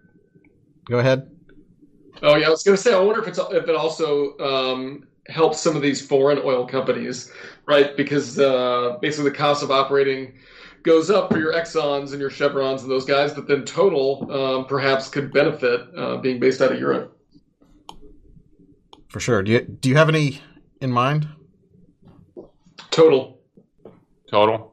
Go 0.86 0.98
ahead. 0.98 1.30
Oh 2.22 2.36
yeah, 2.36 2.46
I 2.46 2.50
was 2.50 2.62
going 2.62 2.76
to 2.76 2.82
say. 2.82 2.94
I 2.94 2.98
wonder 2.98 3.20
if 3.20 3.28
it's 3.28 3.38
if 3.38 3.68
it 3.68 3.76
also 3.76 4.36
um, 4.38 5.06
helps 5.30 5.60
some 5.60 5.76
of 5.76 5.82
these 5.82 6.04
foreign 6.04 6.38
oil 6.44 6.66
companies, 6.66 7.32
right? 7.66 7.96
Because 7.96 8.38
uh, 8.38 8.98
basically 9.00 9.30
the 9.30 9.36
cost 9.36 9.62
of 9.62 9.70
operating 9.70 10.34
goes 10.82 11.10
up 11.10 11.32
for 11.32 11.38
your 11.38 11.52
Exxon's 11.52 12.12
and 12.12 12.20
your 12.20 12.30
Chevrons 12.30 12.82
and 12.82 12.90
those 12.90 13.04
guys, 13.04 13.32
but 13.32 13.46
then 13.46 13.64
total 13.64 14.30
um, 14.32 14.66
perhaps 14.66 15.08
could 15.08 15.32
benefit 15.32 15.82
uh, 15.96 16.16
being 16.16 16.40
based 16.40 16.60
out 16.60 16.72
of 16.72 16.78
Europe. 16.78 17.16
For 19.08 19.20
sure. 19.20 19.42
Do 19.42 19.50
you 19.50 19.60
do 19.60 19.88
you 19.88 19.96
have 19.96 20.08
any 20.08 20.40
in 20.80 20.92
mind? 20.92 21.28
Total. 22.90 23.38
Total. 24.28 24.70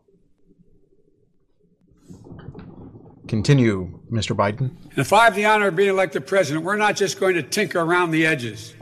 Continue, 3.27 3.99
Mr. 4.09 4.35
Biden. 4.35 4.69
And 4.91 4.99
if 4.99 5.11
I 5.11 5.25
have 5.25 5.35
the 5.35 5.45
honor 5.45 5.67
of 5.67 5.75
being 5.75 5.89
elected 5.89 6.25
president, 6.25 6.63
we're 6.63 6.77
not 6.77 6.95
just 6.95 7.19
going 7.19 7.35
to 7.35 7.43
tinker 7.43 7.79
around 7.79 8.11
the 8.11 8.25
edges. 8.25 8.73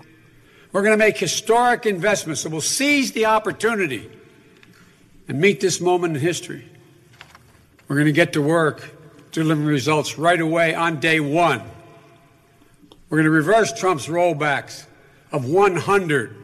We're 0.76 0.82
going 0.82 0.92
to 0.92 0.98
make 0.98 1.18
historic 1.18 1.86
investments 1.86 2.44
that 2.44 2.52
will 2.52 2.60
seize 2.60 3.14
the 3.14 3.28
opportunity 3.28 4.12
and 5.26 5.40
meet 5.40 5.62
this 5.62 5.80
moment 5.80 6.18
in 6.18 6.22
history. 6.22 6.70
We're 7.88 7.96
going 7.96 8.08
to 8.08 8.12
get 8.12 8.34
to 8.34 8.42
work 8.42 8.94
delivering 9.32 9.68
results 9.68 10.18
right 10.18 10.42
away 10.42 10.76
on 10.76 11.00
day 11.00 11.22
one. 11.22 11.62
We're 13.10 13.20
going 13.20 13.24
to 13.24 13.32
reverse 13.32 13.72
Trump's 13.72 14.08
rollbacks 14.08 14.86
of 15.32 15.46
100 15.46 16.36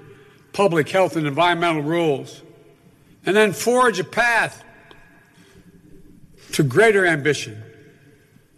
public 0.54 0.88
health 0.88 1.18
and 1.18 1.28
environmental 1.28 1.82
rules 1.82 2.42
and 3.26 3.36
then 3.36 3.52
forge 3.52 4.00
a 4.00 4.06
path 4.06 4.64
to 6.54 6.64
greater 6.64 7.06
ambition 7.06 7.62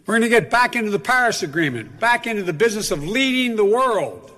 we're 0.06 0.20
going 0.20 0.22
to 0.22 0.30
get 0.30 0.52
back 0.52 0.76
into 0.76 0.92
the 0.92 1.00
Paris 1.00 1.44
Agreement, 1.44 1.98
back 2.00 2.28
into 2.28 2.44
the 2.44 2.52
business 2.52 2.92
of 2.92 3.08
leading 3.08 3.56
the 3.56 3.64
world. 3.64 4.33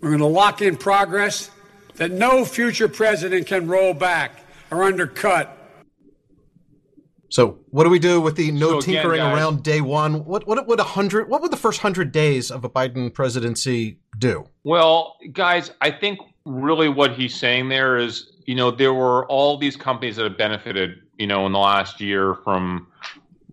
We're 0.00 0.10
going 0.10 0.20
to 0.20 0.26
lock 0.26 0.62
in 0.62 0.76
progress 0.76 1.50
that 1.96 2.10
no 2.10 2.44
future 2.44 2.88
president 2.88 3.46
can 3.46 3.66
roll 3.66 3.94
back 3.94 4.40
or 4.70 4.82
undercut. 4.82 5.52
So, 7.28 7.58
what 7.70 7.84
do 7.84 7.90
we 7.90 7.98
do 7.98 8.20
with 8.20 8.36
the 8.36 8.52
no 8.52 8.72
so 8.72 8.80
tinkering 8.80 9.20
again, 9.20 9.34
around 9.34 9.62
day 9.62 9.80
one? 9.80 10.24
What 10.24 10.46
what 10.46 10.64
would 10.66 10.78
a 10.78 10.84
hundred? 10.84 11.28
What 11.28 11.42
would 11.42 11.50
the 11.50 11.56
first 11.56 11.80
hundred 11.80 12.12
days 12.12 12.50
of 12.50 12.64
a 12.64 12.68
Biden 12.68 13.12
presidency 13.12 13.98
do? 14.16 14.48
Well, 14.64 15.16
guys, 15.32 15.72
I 15.80 15.90
think 15.90 16.20
really 16.44 16.88
what 16.88 17.12
he's 17.12 17.34
saying 17.34 17.68
there 17.68 17.96
is, 17.96 18.32
you 18.46 18.54
know, 18.54 18.70
there 18.70 18.94
were 18.94 19.26
all 19.26 19.58
these 19.58 19.76
companies 19.76 20.16
that 20.16 20.22
have 20.22 20.38
benefited, 20.38 21.00
you 21.18 21.26
know, 21.26 21.46
in 21.46 21.52
the 21.52 21.58
last 21.58 22.00
year 22.00 22.36
from 22.44 22.86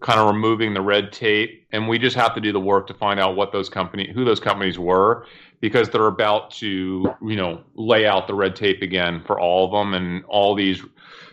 kind 0.01 0.19
of 0.19 0.27
removing 0.27 0.73
the 0.73 0.81
red 0.81 1.11
tape, 1.11 1.65
and 1.71 1.87
we 1.87 1.97
just 1.97 2.15
have 2.15 2.35
to 2.35 2.41
do 2.41 2.51
the 2.51 2.59
work 2.59 2.85
to 2.87 2.93
find 2.93 3.19
out 3.19 3.35
what 3.35 3.51
those 3.51 3.69
company, 3.69 4.11
who 4.13 4.23
those 4.23 4.39
companies 4.39 4.77
were, 4.77 5.25
because 5.63 5.89
they're 5.89 6.07
about 6.07 6.51
to, 6.51 7.07
you 7.25 7.37
know, 7.37 7.61
lay 7.75 8.05
out 8.05 8.27
the 8.27 8.33
red 8.33 8.53
tape 8.53 8.81
again 8.81 9.23
for 9.25 9.39
all 9.39 9.63
of 9.63 9.71
them, 9.71 9.93
and 9.93 10.21
all 10.25 10.53
these 10.53 10.83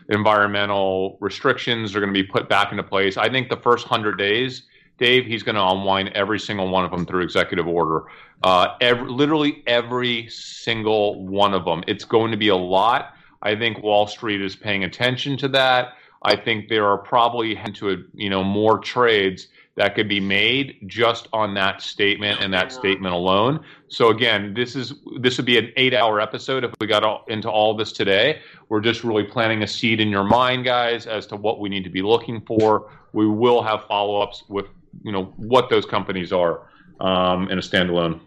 environmental 0.08 1.18
restrictions 1.20 1.96
are 1.96 2.00
going 2.00 2.14
to 2.14 2.22
be 2.22 2.22
put 2.22 2.48
back 2.48 2.70
into 2.70 2.84
place. 2.84 3.16
I 3.16 3.28
think 3.28 3.48
the 3.48 3.56
first 3.56 3.88
hundred 3.88 4.18
days, 4.18 4.62
Dave, 4.98 5.26
he's 5.26 5.42
going 5.42 5.56
to 5.56 5.66
unwind 5.66 6.10
every 6.10 6.38
single 6.38 6.68
one 6.68 6.84
of 6.84 6.92
them 6.92 7.04
through 7.06 7.24
executive 7.24 7.66
order. 7.66 8.04
Uh, 8.44 8.76
every, 8.80 9.10
literally 9.10 9.64
every 9.66 10.28
single 10.28 11.26
one 11.26 11.52
of 11.52 11.64
them. 11.64 11.82
It's 11.88 12.04
going 12.04 12.30
to 12.30 12.36
be 12.36 12.50
a 12.50 12.56
lot. 12.56 13.14
I 13.42 13.56
think 13.56 13.82
Wall 13.82 14.06
Street 14.06 14.40
is 14.40 14.54
paying 14.54 14.84
attention 14.84 15.38
to 15.38 15.48
that. 15.48 15.94
I 16.22 16.36
think 16.36 16.68
there 16.68 16.86
are 16.86 16.98
probably 16.98 17.56
into 17.56 18.04
you 18.14 18.30
know 18.30 18.44
more 18.44 18.78
trades 18.78 19.48
that 19.80 19.94
could 19.94 20.10
be 20.10 20.20
made 20.20 20.76
just 20.86 21.26
on 21.32 21.54
that 21.54 21.80
statement 21.80 22.38
and 22.42 22.52
that 22.52 22.70
statement 22.70 23.14
alone. 23.14 23.64
So 23.88 24.10
again, 24.10 24.52
this 24.52 24.76
is 24.76 24.92
this 25.20 25.38
would 25.38 25.46
be 25.46 25.56
an 25.56 25.72
eight-hour 25.78 26.20
episode 26.20 26.64
if 26.64 26.72
we 26.82 26.86
got 26.86 27.02
all, 27.02 27.24
into 27.28 27.50
all 27.50 27.74
this 27.74 27.90
today. 27.90 28.42
We're 28.68 28.82
just 28.82 29.04
really 29.04 29.24
planting 29.24 29.62
a 29.62 29.66
seed 29.66 29.98
in 29.98 30.10
your 30.10 30.22
mind, 30.22 30.66
guys, 30.66 31.06
as 31.06 31.26
to 31.28 31.36
what 31.36 31.60
we 31.60 31.70
need 31.70 31.82
to 31.84 31.88
be 31.88 32.02
looking 32.02 32.42
for. 32.42 32.92
We 33.14 33.26
will 33.26 33.62
have 33.62 33.86
follow-ups 33.86 34.44
with 34.50 34.66
you 35.02 35.12
know 35.12 35.32
what 35.38 35.70
those 35.70 35.86
companies 35.86 36.30
are 36.30 36.68
um, 37.00 37.48
in 37.48 37.56
a 37.56 37.62
standalone. 37.62 38.20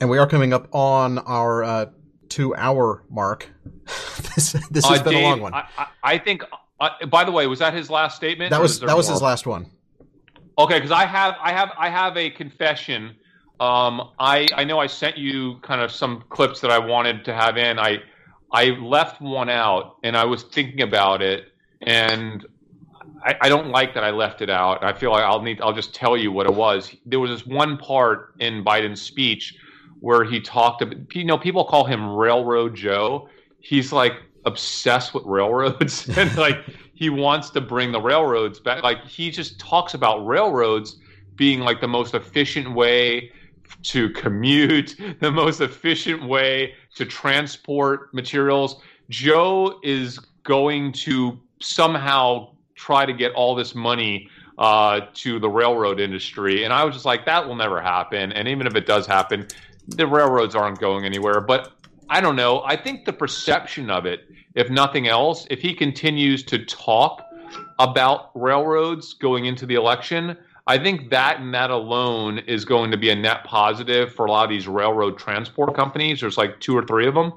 And 0.00 0.10
we 0.10 0.18
are 0.18 0.26
coming 0.26 0.52
up 0.52 0.74
on 0.74 1.18
our 1.18 1.62
uh, 1.62 1.86
two-hour 2.30 3.04
mark. 3.10 3.48
this 4.34 4.56
this 4.72 4.84
has 4.86 4.98
uh, 4.98 5.04
been 5.04 5.12
Dave, 5.12 5.24
a 5.24 5.28
long 5.28 5.40
one. 5.40 5.54
I, 5.54 5.86
I 6.02 6.18
think. 6.18 6.42
Uh, 6.80 7.06
by 7.06 7.22
the 7.22 7.30
way, 7.30 7.46
was 7.46 7.60
that 7.60 7.72
his 7.72 7.88
last 7.88 8.16
statement? 8.16 8.50
That 8.50 8.60
was 8.60 8.80
that 8.80 8.96
was 8.96 9.06
more? 9.06 9.14
his 9.14 9.22
last 9.22 9.46
one. 9.46 9.70
Okay, 10.58 10.78
because 10.78 10.90
I 10.90 11.04
have 11.04 11.36
I 11.40 11.52
have 11.52 11.72
I 11.78 11.90
have 11.90 12.16
a 12.16 12.30
confession. 12.30 13.14
Um, 13.60 14.10
I 14.18 14.48
I 14.54 14.64
know 14.64 14.78
I 14.78 14.86
sent 14.86 15.18
you 15.18 15.58
kind 15.62 15.80
of 15.80 15.90
some 15.90 16.24
clips 16.30 16.60
that 16.60 16.70
I 16.70 16.78
wanted 16.78 17.24
to 17.26 17.34
have 17.34 17.56
in. 17.56 17.78
I 17.78 18.02
I 18.52 18.70
left 18.80 19.20
one 19.20 19.50
out, 19.50 19.96
and 20.02 20.16
I 20.16 20.24
was 20.24 20.44
thinking 20.44 20.82
about 20.82 21.20
it, 21.20 21.52
and 21.82 22.46
I, 23.22 23.36
I 23.42 23.48
don't 23.48 23.68
like 23.68 23.92
that 23.94 24.04
I 24.04 24.10
left 24.10 24.40
it 24.40 24.48
out. 24.48 24.82
I 24.82 24.92
feel 24.92 25.10
like 25.10 25.24
I'll 25.24 25.42
need 25.42 25.60
I'll 25.60 25.74
just 25.74 25.94
tell 25.94 26.16
you 26.16 26.32
what 26.32 26.46
it 26.46 26.54
was. 26.54 26.94
There 27.04 27.20
was 27.20 27.30
this 27.30 27.46
one 27.46 27.76
part 27.76 28.34
in 28.38 28.64
Biden's 28.64 29.02
speech 29.02 29.56
where 30.00 30.24
he 30.24 30.40
talked 30.40 30.80
about 30.82 31.14
you 31.14 31.24
know 31.24 31.38
people 31.38 31.64
call 31.64 31.84
him 31.84 32.14
Railroad 32.14 32.74
Joe 32.74 33.28
he's 33.66 33.92
like 33.92 34.12
obsessed 34.46 35.12
with 35.12 35.24
railroads 35.26 36.08
and 36.16 36.34
like 36.36 36.64
he 36.94 37.10
wants 37.10 37.50
to 37.50 37.60
bring 37.60 37.92
the 37.92 38.00
railroads 38.00 38.58
back. 38.58 38.82
Like 38.82 39.04
he 39.04 39.30
just 39.30 39.58
talks 39.58 39.94
about 39.94 40.26
railroads 40.26 40.96
being 41.34 41.60
like 41.60 41.80
the 41.80 41.88
most 41.88 42.14
efficient 42.14 42.72
way 42.72 43.30
to 43.82 44.08
commute, 44.10 44.96
the 45.20 45.30
most 45.30 45.60
efficient 45.60 46.26
way 46.26 46.74
to 46.94 47.04
transport 47.04 48.14
materials. 48.14 48.80
Joe 49.10 49.78
is 49.82 50.18
going 50.44 50.92
to 50.92 51.38
somehow 51.60 52.52
try 52.74 53.04
to 53.04 53.12
get 53.12 53.32
all 53.32 53.54
this 53.54 53.74
money 53.74 54.28
uh, 54.58 55.00
to 55.14 55.38
the 55.38 55.48
railroad 55.48 56.00
industry. 56.00 56.64
And 56.64 56.72
I 56.72 56.84
was 56.84 56.94
just 56.94 57.04
like, 57.04 57.26
that 57.26 57.46
will 57.46 57.56
never 57.56 57.80
happen. 57.80 58.32
And 58.32 58.48
even 58.48 58.66
if 58.66 58.74
it 58.74 58.86
does 58.86 59.06
happen, 59.06 59.46
the 59.88 60.06
railroads 60.06 60.54
aren't 60.54 60.78
going 60.78 61.04
anywhere. 61.04 61.40
But 61.40 61.75
I 62.08 62.20
don't 62.20 62.36
know. 62.36 62.62
I 62.64 62.76
think 62.76 63.04
the 63.04 63.12
perception 63.12 63.90
of 63.90 64.06
it, 64.06 64.28
if 64.54 64.70
nothing 64.70 65.08
else, 65.08 65.46
if 65.50 65.60
he 65.60 65.74
continues 65.74 66.42
to 66.44 66.64
talk 66.64 67.22
about 67.78 68.30
railroads 68.34 69.14
going 69.14 69.46
into 69.46 69.66
the 69.66 69.74
election, 69.74 70.36
I 70.68 70.78
think 70.78 71.10
that 71.10 71.40
and 71.40 71.54
that 71.54 71.70
alone 71.70 72.38
is 72.38 72.64
going 72.64 72.90
to 72.90 72.96
be 72.96 73.10
a 73.10 73.14
net 73.14 73.44
positive 73.44 74.12
for 74.12 74.26
a 74.26 74.30
lot 74.30 74.44
of 74.44 74.50
these 74.50 74.66
railroad 74.66 75.16
transport 75.18 75.74
companies. 75.74 76.20
There's 76.20 76.36
like 76.36 76.58
two 76.60 76.76
or 76.76 76.84
three 76.84 77.06
of 77.06 77.14
them. 77.14 77.32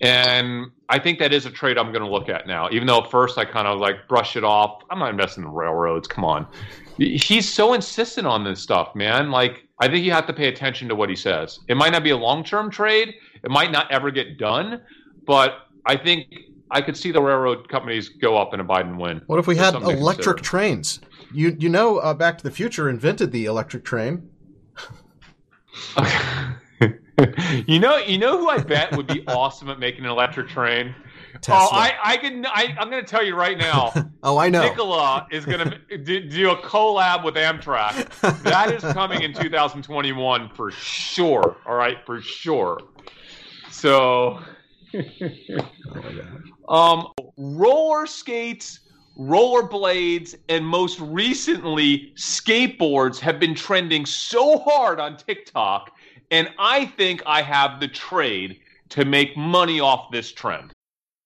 And 0.00 0.72
I 0.88 0.98
think 0.98 1.20
that 1.20 1.32
is 1.32 1.46
a 1.46 1.50
trade 1.50 1.78
I'm 1.78 1.92
going 1.92 2.04
to 2.04 2.10
look 2.10 2.28
at 2.28 2.48
now, 2.48 2.68
even 2.72 2.86
though 2.86 3.02
at 3.02 3.10
first 3.10 3.38
I 3.38 3.44
kind 3.44 3.68
of 3.68 3.78
like 3.78 4.08
brush 4.08 4.36
it 4.36 4.42
off. 4.42 4.82
I'm 4.90 4.98
not 4.98 5.10
investing 5.10 5.44
in 5.44 5.50
railroads. 5.50 6.08
Come 6.08 6.24
on. 6.24 6.46
He's 6.98 7.52
so 7.52 7.74
insistent 7.74 8.26
on 8.26 8.44
this 8.44 8.60
stuff, 8.60 8.94
man. 8.94 9.30
Like, 9.30 9.66
I 9.80 9.88
think 9.88 10.04
you 10.04 10.12
have 10.12 10.26
to 10.26 10.32
pay 10.32 10.48
attention 10.48 10.88
to 10.88 10.94
what 10.94 11.08
he 11.08 11.16
says. 11.16 11.60
It 11.68 11.76
might 11.76 11.90
not 11.90 12.04
be 12.04 12.10
a 12.10 12.16
long 12.16 12.44
term 12.44 12.70
trade, 12.70 13.14
it 13.44 13.50
might 13.50 13.70
not 13.70 13.90
ever 13.90 14.10
get 14.10 14.38
done, 14.38 14.80
but 15.26 15.68
I 15.86 15.96
think 15.96 16.34
I 16.70 16.80
could 16.80 16.96
see 16.96 17.12
the 17.12 17.22
railroad 17.22 17.68
companies 17.68 18.08
go 18.08 18.36
up 18.36 18.54
in 18.54 18.60
a 18.60 18.64
Biden 18.64 18.96
win. 18.96 19.20
What 19.26 19.38
if 19.38 19.46
we 19.46 19.56
had 19.56 19.74
electric 19.74 20.42
trains? 20.42 21.00
You 21.32 21.56
you 21.58 21.68
know, 21.68 21.98
uh, 21.98 22.14
Back 22.14 22.38
to 22.38 22.44
the 22.44 22.50
Future 22.50 22.88
invented 22.88 23.32
the 23.32 23.44
electric 23.44 23.84
train. 23.84 24.30
you 27.66 27.78
know, 27.78 27.96
you 27.98 28.18
know 28.18 28.38
who 28.38 28.48
I 28.48 28.58
bet 28.58 28.96
would 28.96 29.06
be 29.06 29.24
awesome 29.28 29.68
at 29.68 29.78
making 29.78 30.04
an 30.04 30.10
electric 30.10 30.48
train. 30.48 30.94
Tesla. 31.40 31.68
Oh, 31.70 31.76
I, 31.76 31.94
I 32.02 32.16
can. 32.16 32.46
I, 32.46 32.74
am 32.78 32.90
going 32.90 33.04
to 33.04 33.08
tell 33.08 33.24
you 33.24 33.34
right 33.34 33.58
now. 33.58 33.92
oh, 34.22 34.38
I 34.38 34.48
know. 34.48 34.62
Nikola 34.62 35.26
is 35.30 35.44
going 35.44 35.68
to 35.88 35.98
do, 35.98 36.28
do 36.28 36.50
a 36.50 36.56
collab 36.56 37.24
with 37.24 37.34
Amtrak. 37.34 38.42
that 38.42 38.72
is 38.72 38.82
coming 38.92 39.22
in 39.22 39.34
2021 39.34 40.48
for 40.50 40.70
sure. 40.70 41.56
All 41.66 41.74
right, 41.74 41.98
for 42.06 42.20
sure. 42.20 42.78
So, 43.74 44.40
um, 46.68 47.08
roller 47.36 48.06
skates, 48.06 48.80
rollerblades, 49.18 50.36
and 50.48 50.64
most 50.64 51.00
recently 51.00 52.12
skateboards 52.14 53.18
have 53.18 53.40
been 53.40 53.54
trending 53.54 54.06
so 54.06 54.58
hard 54.60 55.00
on 55.00 55.16
TikTok, 55.16 55.90
and 56.30 56.48
I 56.56 56.86
think 56.86 57.22
I 57.26 57.42
have 57.42 57.80
the 57.80 57.88
trade 57.88 58.60
to 58.90 59.04
make 59.04 59.36
money 59.36 59.80
off 59.80 60.10
this 60.12 60.32
trend. 60.32 60.73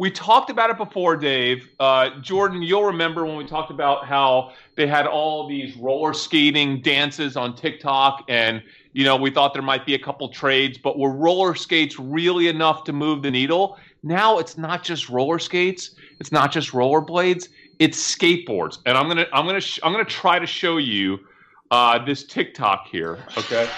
We 0.00 0.10
talked 0.10 0.48
about 0.48 0.70
it 0.70 0.78
before, 0.78 1.14
Dave. 1.14 1.68
Uh, 1.78 2.08
Jordan, 2.22 2.62
you'll 2.62 2.84
remember 2.86 3.26
when 3.26 3.36
we 3.36 3.44
talked 3.44 3.70
about 3.70 4.06
how 4.06 4.52
they 4.74 4.86
had 4.86 5.06
all 5.06 5.46
these 5.46 5.76
roller 5.76 6.14
skating 6.14 6.80
dances 6.80 7.36
on 7.36 7.54
TikTok, 7.54 8.24
and 8.26 8.62
you 8.94 9.04
know 9.04 9.14
we 9.14 9.30
thought 9.30 9.52
there 9.52 9.60
might 9.60 9.84
be 9.84 9.92
a 9.92 9.98
couple 9.98 10.26
trades, 10.30 10.78
but 10.78 10.98
were 10.98 11.12
roller 11.12 11.54
skates 11.54 11.98
really 11.98 12.48
enough 12.48 12.82
to 12.84 12.94
move 12.94 13.20
the 13.20 13.30
needle? 13.30 13.76
Now 14.02 14.38
it's 14.38 14.56
not 14.56 14.82
just 14.82 15.10
roller 15.10 15.38
skates, 15.38 15.94
it's 16.18 16.32
not 16.32 16.50
just 16.50 16.70
rollerblades, 16.70 17.48
it's 17.78 17.98
skateboards, 18.16 18.78
and 18.86 18.96
I'm 18.96 19.06
gonna 19.06 19.26
I'm 19.34 19.44
gonna 19.44 19.60
sh- 19.60 19.80
I'm 19.82 19.92
gonna 19.92 20.06
try 20.06 20.38
to 20.38 20.46
show 20.46 20.78
you 20.78 21.18
uh, 21.70 22.02
this 22.02 22.24
TikTok 22.24 22.86
here. 22.90 23.18
Okay. 23.36 23.68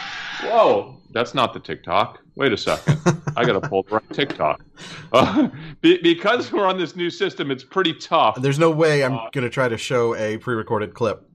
Whoa, 0.42 0.98
that's 1.10 1.34
not 1.34 1.52
the 1.52 1.58
TikTok. 1.58 2.21
Wait 2.34 2.52
a 2.52 2.56
second. 2.56 2.98
I 3.36 3.44
got 3.44 3.60
to 3.60 3.68
pull 3.68 3.82
the 3.84 3.96
right 3.96 4.10
TikTok. 4.12 4.62
Uh, 5.14 5.50
be, 5.82 5.98
because 6.02 6.50
we're 6.50 6.66
on 6.66 6.78
this 6.78 6.96
new 6.96 7.10
system, 7.10 7.50
it's 7.50 7.62
pretty 7.62 7.92
tough. 7.92 8.40
There's 8.40 8.58
no 8.58 8.70
way 8.70 9.04
I'm 9.04 9.12
uh, 9.12 9.28
going 9.30 9.44
to 9.44 9.50
try 9.50 9.68
to 9.68 9.76
show 9.76 10.14
a 10.16 10.38
pre-recorded 10.38 10.94
clip. 10.94 11.28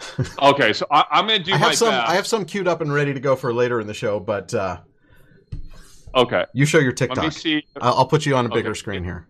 okay, 0.42 0.72
so 0.72 0.86
I, 0.90 1.04
am 1.12 1.26
going 1.26 1.40
to 1.40 1.44
do 1.44 1.52
I 1.52 1.58
have 1.58 1.68
my 1.68 1.74
some. 1.74 1.90
best. 1.90 2.08
I 2.08 2.14
have 2.14 2.26
some 2.26 2.46
queued 2.46 2.66
up 2.66 2.80
and 2.80 2.90
ready 2.90 3.12
to 3.12 3.20
go 3.20 3.36
for 3.36 3.52
later 3.52 3.80
in 3.80 3.86
the 3.86 3.92
show, 3.92 4.18
but 4.18 4.54
uh, 4.54 4.78
okay, 6.14 6.46
you 6.54 6.64
show 6.64 6.78
your 6.78 6.92
TikTok. 6.92 7.18
Let 7.18 7.26
me 7.26 7.30
see. 7.30 7.66
I'll, 7.82 7.98
I'll 7.98 8.06
put 8.06 8.24
you 8.24 8.34
on 8.36 8.46
a 8.46 8.48
bigger 8.48 8.70
okay. 8.70 8.78
screen 8.78 9.04
here. 9.04 9.28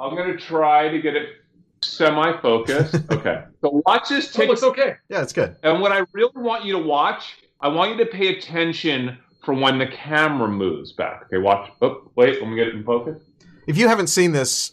I'm 0.00 0.16
going 0.16 0.32
to 0.32 0.38
try 0.38 0.88
to 0.88 0.98
get 0.98 1.14
it 1.14 1.28
semi-focused. 1.82 2.94
okay, 3.12 3.44
so 3.60 3.82
watch 3.86 4.08
this. 4.08 4.32
TikTok. 4.32 4.44
Oh, 4.44 4.48
looks 4.48 4.62
okay. 4.62 4.94
Yeah, 5.10 5.20
it's 5.20 5.34
good. 5.34 5.56
And 5.62 5.82
what 5.82 5.92
I 5.92 6.04
really 6.12 6.32
want 6.36 6.64
you 6.64 6.72
to 6.72 6.82
watch, 6.82 7.36
I 7.60 7.68
want 7.68 7.92
you 7.92 8.04
to 8.04 8.10
pay 8.10 8.38
attention 8.38 9.18
for 9.44 9.54
when 9.54 9.78
the 9.78 9.86
camera 9.86 10.48
moves 10.48 10.92
back. 10.92 11.24
Okay, 11.24 11.38
watch. 11.38 11.70
Oh, 11.80 12.10
wait, 12.14 12.40
let 12.40 12.48
me 12.48 12.56
get 12.56 12.68
it 12.68 12.74
in 12.74 12.84
focus. 12.84 13.22
If 13.66 13.76
you 13.76 13.88
haven't 13.88 14.08
seen 14.08 14.32
this, 14.32 14.72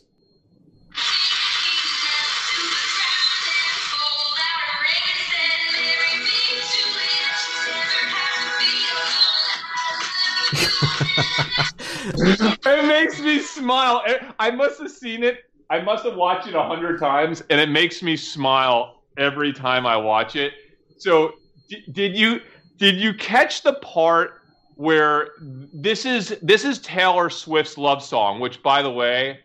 it 12.65 12.88
makes 12.88 13.20
me 13.20 13.39
smile. 13.39 14.03
I 14.39 14.51
must 14.51 14.80
have 14.80 14.91
seen 14.91 15.24
it. 15.24 15.39
I 15.72 15.82
must 15.82 16.03
have 16.05 16.15
watched 16.15 16.47
it 16.47 16.55
a 16.55 16.63
hundred 16.63 16.99
times, 16.99 17.43
and 17.49 17.59
it 17.59 17.70
makes 17.70 18.01
me 18.01 18.17
smile 18.17 19.03
every 19.17 19.53
time 19.53 19.86
I 19.86 19.97
watch 19.97 20.36
it. 20.36 20.53
So, 20.97 21.34
d- 21.70 21.84
did 21.91 22.15
you 22.15 22.41
did 22.78 22.95
you 22.95 23.13
catch 23.13 23.61
the 23.61 23.74
part 23.74 24.38
where 24.80 25.32
this 25.41 26.05
is 26.05 26.38
this 26.41 26.63
is 26.63 26.80
Taylor 26.80 27.30
Swift's 27.30 27.77
love 27.77 28.01
song, 28.01 28.39
which 28.39 28.63
by 28.63 28.82
the 28.82 28.89
way, 28.89 29.39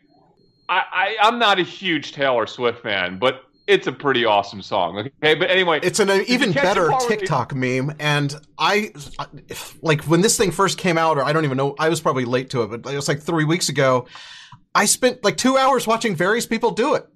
I, 0.69 1.17
I 1.21 1.27
am 1.27 1.41
not 1.41 1.59
a 1.59 1.65
huge 1.65 2.13
Taylor 2.13 2.47
Swift 2.47 2.81
fan, 2.81 3.19
but 3.19 3.43
it's 3.67 3.89
a 3.89 3.93
pretty 3.93 4.25
awesome 4.25 4.63
song. 4.63 4.97
Okay, 4.97 5.35
but 5.35 5.51
anyway, 5.51 5.81
it's 5.83 5.99
an 5.99 6.09
even 6.29 6.53
better 6.53 6.89
TikTok 7.09 7.53
meme, 7.53 7.97
and 7.99 8.37
I 8.59 8.93
like 9.83 10.05
when 10.05 10.21
this 10.21 10.39
thing 10.39 10.53
first 10.53 10.79
came 10.79 10.97
out, 10.97 11.19
or 11.19 11.25
I 11.25 11.33
don't 11.33 11.45
even 11.45 11.57
know. 11.57 11.75
I 11.81 11.89
was 11.89 12.01
probably 12.01 12.27
late 12.27 12.51
to 12.51 12.63
it, 12.63 12.83
but 12.83 12.93
it 12.93 12.97
was 12.97 13.09
like 13.09 13.21
three 13.21 13.45
weeks 13.45 13.69
ago. 13.69 14.07
I 14.73 14.85
spent 14.85 15.25
like 15.25 15.37
two 15.37 15.57
hours 15.57 15.85
watching 15.85 16.15
various 16.15 16.47
people 16.47 16.71
do 16.71 16.95
it. 16.95 17.09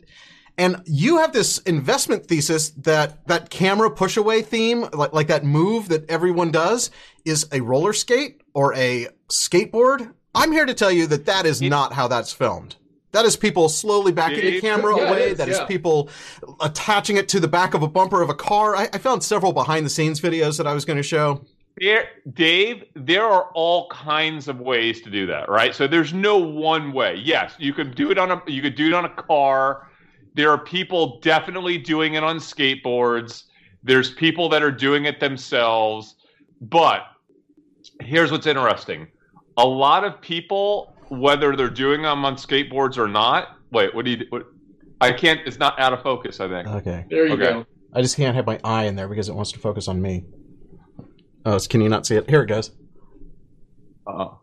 And 0.58 0.82
you 0.86 1.18
have 1.18 1.32
this 1.32 1.58
investment 1.58 2.26
thesis 2.26 2.70
that 2.70 3.26
that 3.28 3.48
camera 3.48 3.90
push 3.90 4.16
away 4.16 4.42
theme, 4.42 4.88
like, 4.92 5.12
like 5.12 5.28
that 5.28 5.44
move 5.44 5.88
that 5.88 6.10
everyone 6.10 6.50
does, 6.50 6.90
is 7.24 7.46
a 7.52 7.60
roller 7.60 7.92
skate 7.92 8.42
or 8.54 8.74
a 8.74 9.06
skateboard. 9.28 10.12
I'm 10.34 10.50
here 10.50 10.66
to 10.66 10.74
tell 10.74 10.90
you 10.90 11.06
that 11.06 11.26
that 11.26 11.46
is 11.46 11.62
not 11.62 11.92
how 11.92 12.08
that's 12.08 12.32
filmed. 12.32 12.74
That 13.12 13.24
is 13.24 13.36
people 13.36 13.68
slowly 13.68 14.12
backing 14.12 14.40
the 14.40 14.60
camera 14.60 14.96
yeah, 14.96 15.08
away. 15.08 15.30
Is, 15.30 15.38
that 15.38 15.48
yeah. 15.48 15.54
is 15.54 15.60
people 15.68 16.10
attaching 16.60 17.16
it 17.16 17.28
to 17.30 17.40
the 17.40 17.48
back 17.48 17.74
of 17.74 17.82
a 17.82 17.88
bumper 17.88 18.20
of 18.20 18.28
a 18.28 18.34
car. 18.34 18.76
I, 18.76 18.88
I 18.92 18.98
found 18.98 19.22
several 19.22 19.52
behind 19.52 19.86
the 19.86 19.90
scenes 19.90 20.20
videos 20.20 20.58
that 20.58 20.66
I 20.66 20.74
was 20.74 20.84
going 20.84 20.98
to 20.98 21.02
show. 21.02 21.44
There, 21.80 22.08
Dave, 22.34 22.84
there 22.94 23.24
are 23.24 23.50
all 23.54 23.88
kinds 23.88 24.48
of 24.48 24.60
ways 24.60 25.00
to 25.02 25.10
do 25.10 25.26
that, 25.26 25.48
right? 25.48 25.74
So 25.74 25.86
there's 25.86 26.12
no 26.12 26.36
one 26.36 26.92
way. 26.92 27.20
Yes, 27.22 27.54
you 27.58 27.72
could 27.72 27.94
do 27.94 28.10
it 28.10 28.18
on 28.18 28.32
a 28.32 28.42
you 28.48 28.60
could 28.60 28.74
do 28.74 28.88
it 28.88 28.94
on 28.94 29.04
a 29.04 29.10
car. 29.10 29.86
There 30.34 30.50
are 30.50 30.58
people 30.58 31.20
definitely 31.20 31.78
doing 31.78 32.14
it 32.14 32.22
on 32.22 32.36
skateboards. 32.36 33.44
There's 33.82 34.12
people 34.12 34.48
that 34.50 34.62
are 34.62 34.70
doing 34.70 35.04
it 35.04 35.20
themselves. 35.20 36.16
But 36.60 37.02
here's 38.00 38.30
what's 38.30 38.46
interesting 38.46 39.08
a 39.56 39.66
lot 39.66 40.04
of 40.04 40.20
people, 40.20 40.94
whether 41.08 41.56
they're 41.56 41.68
doing 41.68 42.02
them 42.02 42.24
on 42.24 42.36
skateboards 42.36 42.96
or 42.96 43.08
not, 43.08 43.56
wait, 43.72 43.94
what 43.94 44.04
do 44.04 44.12
you 44.12 44.26
what, 44.30 44.46
I 45.00 45.12
can't, 45.12 45.40
it's 45.46 45.58
not 45.58 45.78
out 45.78 45.92
of 45.92 46.02
focus, 46.02 46.40
I 46.40 46.48
think. 46.48 46.68
Okay. 46.68 47.04
There 47.10 47.26
you 47.26 47.34
okay. 47.34 47.42
go. 47.44 47.66
I 47.92 48.02
just 48.02 48.16
can't 48.16 48.34
have 48.34 48.46
my 48.46 48.60
eye 48.64 48.84
in 48.84 48.96
there 48.96 49.08
because 49.08 49.28
it 49.28 49.34
wants 49.34 49.52
to 49.52 49.58
focus 49.58 49.88
on 49.88 50.00
me. 50.00 50.24
Oh, 51.44 51.58
can 51.68 51.80
you 51.80 51.88
not 51.88 52.06
see 52.06 52.16
it? 52.16 52.28
Here 52.28 52.42
it 52.42 52.46
goes. 52.46 52.72
Oh. 54.06 54.40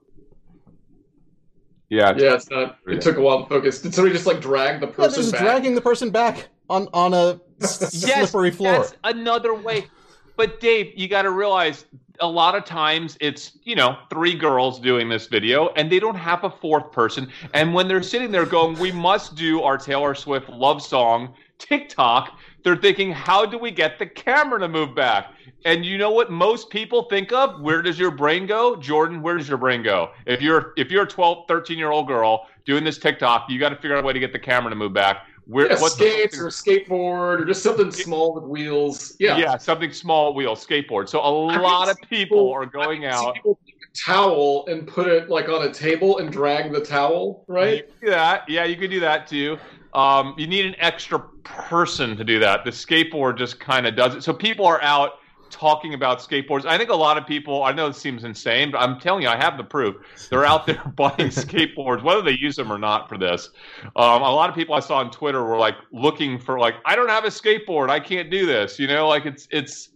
Yeah. 1.89 2.11
It's, 2.11 2.21
yeah, 2.21 2.33
it's 2.33 2.49
not. 2.49 2.77
It 2.87 3.01
took 3.01 3.17
a 3.17 3.21
while 3.21 3.43
to 3.43 3.49
focus. 3.49 3.81
Did 3.81 3.93
somebody 3.93 4.13
just 4.13 4.25
like 4.25 4.41
drag 4.41 4.79
the 4.79 4.87
person? 4.87 5.11
Yeah, 5.11 5.15
just 5.15 5.31
back? 5.33 5.41
dragging 5.41 5.75
the 5.75 5.81
person 5.81 6.09
back 6.09 6.47
on 6.69 6.87
on 6.93 7.13
a 7.13 7.39
yes, 7.59 7.91
slippery 7.91 8.51
floor. 8.51 8.79
That's 8.79 8.95
another 9.03 9.53
way. 9.53 9.87
But 10.35 10.59
Dave, 10.59 10.93
you 10.97 11.07
got 11.07 11.21
to 11.21 11.31
realize 11.31 11.85
a 12.19 12.27
lot 12.27 12.55
of 12.55 12.65
times 12.65 13.17
it's 13.19 13.57
you 13.63 13.75
know 13.75 13.97
three 14.09 14.35
girls 14.35 14.79
doing 14.79 15.09
this 15.09 15.27
video 15.27 15.69
and 15.75 15.91
they 15.91 15.99
don't 15.99 16.15
have 16.15 16.43
a 16.43 16.49
fourth 16.49 16.91
person 16.91 17.29
and 17.53 17.73
when 17.73 17.87
they're 17.87 18.03
sitting 18.03 18.31
there 18.31 18.45
going 18.45 18.77
we 18.79 18.91
must 18.91 19.35
do 19.35 19.61
our 19.61 19.77
taylor 19.77 20.15
swift 20.15 20.49
love 20.49 20.81
song 20.81 21.33
tiktok 21.59 22.37
they're 22.63 22.77
thinking 22.77 23.11
how 23.11 23.45
do 23.45 23.57
we 23.57 23.71
get 23.71 23.99
the 23.99 24.05
camera 24.05 24.59
to 24.59 24.67
move 24.67 24.95
back 24.95 25.33
and 25.65 25.83
you 25.83 25.97
know 25.97 26.11
what 26.11 26.31
most 26.31 26.69
people 26.69 27.03
think 27.03 27.33
of? 27.33 27.59
Where 27.59 27.81
does 27.81 27.97
your 27.97 28.11
brain 28.11 28.45
go? 28.45 28.75
Jordan, 28.75 29.21
where 29.21 29.35
does 29.35 29.49
your 29.49 29.57
brain 29.57 29.81
go? 29.81 30.11
If 30.27 30.41
you're 30.41 30.73
if 30.77 30.91
you're 30.91 31.03
a 31.03 31.07
12, 31.07 31.45
13 31.47 31.77
year 31.77 31.91
old 31.91 32.07
girl 32.07 32.47
doing 32.65 32.83
this 32.83 32.99
TikTok, 32.99 33.49
you 33.49 33.59
got 33.59 33.69
to 33.69 33.75
figure 33.75 33.97
out 33.97 34.03
a 34.03 34.07
way 34.07 34.13
to 34.13 34.19
get 34.19 34.31
the 34.31 34.39
camera 34.39 34.69
to 34.69 34.75
move 34.75 34.93
back. 34.93 35.25
Where 35.47 35.69
yeah, 35.69 35.75
skates 35.75 36.39
or 36.39 36.47
skateboard 36.47 37.41
or 37.41 37.45
just 37.45 37.61
something 37.61 37.91
small 37.91 38.33
with 38.33 38.45
wheels. 38.45 39.15
Yeah, 39.19 39.37
yeah, 39.37 39.57
something 39.57 39.91
small 39.91 40.33
wheel 40.33 40.55
skateboard. 40.55 41.09
So 41.09 41.19
a 41.19 41.47
I 41.47 41.57
lot 41.57 41.89
of 41.89 41.97
people, 41.97 42.07
people, 42.09 42.53
are 42.53 42.65
going 42.65 43.05
out. 43.05 43.35
People 43.35 43.59
towel 43.95 44.65
and 44.67 44.87
put 44.87 45.07
it 45.07 45.29
like 45.29 45.47
on 45.49 45.67
a 45.67 45.73
table 45.73 46.17
and 46.17 46.31
drag 46.31 46.71
the 46.71 46.81
towel, 46.81 47.43
right? 47.47 47.87
That. 48.01 48.47
Yeah, 48.47 48.65
you 48.65 48.75
could 48.75 48.91
do 48.91 48.99
that 48.99 49.27
too. 49.27 49.57
Um, 49.93 50.35
you 50.37 50.45
need 50.47 50.65
an 50.65 50.75
extra 50.79 51.19
person 51.43 52.17
to 52.17 52.23
do 52.23 52.37
that. 52.39 52.65
The 52.65 52.71
skateboard 52.71 53.37
just 53.37 53.59
kind 53.59 53.87
of 53.87 53.95
does 53.95 54.15
it. 54.15 54.23
So 54.23 54.33
people 54.33 54.65
are 54.65 54.81
out 54.81 55.19
talking 55.55 55.93
about 55.93 56.19
skateboards. 56.19 56.65
I 56.65 56.77
think 56.77 56.89
a 56.89 56.95
lot 56.95 57.17
of 57.17 57.25
people, 57.25 57.63
I 57.63 57.71
know 57.71 57.87
it 57.87 57.95
seems 57.95 58.25
insane, 58.25 58.71
but 58.71 58.79
I'm 58.79 58.99
telling 58.99 59.23
you, 59.23 59.29
I 59.29 59.37
have 59.37 59.55
the 59.55 59.63
proof. 59.63 59.95
They're 60.29 60.45
out 60.45 60.65
there 60.65 60.83
buying 60.95 61.29
skateboards, 61.29 62.03
whether 62.03 62.21
they 62.21 62.33
use 62.33 62.57
them 62.57 62.71
or 62.71 62.77
not 62.77 63.07
for 63.07 63.17
this. 63.17 63.49
Um, 63.95 64.21
a 64.21 64.31
lot 64.31 64.49
of 64.49 64.55
people 64.55 64.75
I 64.75 64.81
saw 64.81 64.97
on 64.97 65.11
Twitter 65.11 65.43
were 65.45 65.57
like 65.57 65.77
looking 65.93 66.37
for 66.37 66.59
like, 66.59 66.75
I 66.83 66.97
don't 66.97 67.09
have 67.09 67.23
a 67.23 67.29
skateboard. 67.29 67.89
I 67.89 68.01
can't 68.01 68.29
do 68.29 68.45
this. 68.45 68.77
You 68.77 68.87
know, 68.87 69.07
like 69.07 69.25
it's, 69.25 69.47
it's, 69.49 69.91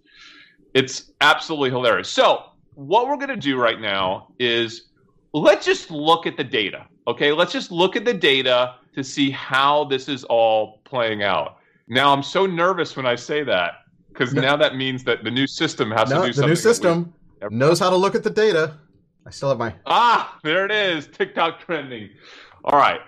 it's 0.73 1.11
absolutely 1.19 1.71
hilarious. 1.71 2.07
So 2.07 2.45
what 2.75 3.09
we're 3.09 3.17
going 3.17 3.27
to 3.27 3.35
do 3.35 3.59
right 3.59 3.81
now 3.81 4.29
is 4.39 4.83
let's 5.33 5.65
just 5.65 5.91
look 5.91 6.25
at 6.25 6.37
the 6.37 6.43
data. 6.43 6.87
Okay. 7.05 7.33
Let's 7.33 7.51
just 7.51 7.69
look 7.69 7.97
at 7.97 8.05
the 8.05 8.13
data 8.13 8.75
to 8.95 9.03
see 9.03 9.29
how 9.29 9.83
this 9.83 10.07
is 10.07 10.23
all 10.23 10.79
playing 10.85 11.21
out. 11.21 11.57
Now, 11.89 12.13
I'm 12.13 12.23
so 12.23 12.45
nervous 12.45 12.95
when 12.95 13.05
I 13.05 13.15
say 13.15 13.43
that 13.43 13.83
because 14.19 14.33
no. 14.33 14.41
now 14.41 14.57
that 14.57 14.75
means 14.75 15.03
that 15.05 15.23
the 15.23 15.31
new 15.31 15.47
system 15.47 15.89
has 15.91 16.09
no, 16.09 16.21
to 16.21 16.27
do 16.27 16.33
something. 16.33 16.41
The 16.41 16.47
new 16.47 16.55
system 16.55 17.13
knows 17.49 17.79
how 17.79 17.89
to 17.89 17.95
look 17.95 18.15
at 18.15 18.23
the 18.23 18.29
data. 18.29 18.77
I 19.25 19.29
still 19.29 19.49
have 19.49 19.57
my. 19.57 19.73
Ah, 19.85 20.37
there 20.43 20.65
it 20.65 20.71
is. 20.71 21.07
TikTok 21.07 21.61
trending. 21.61 22.09
All 22.65 22.77
right. 22.77 22.99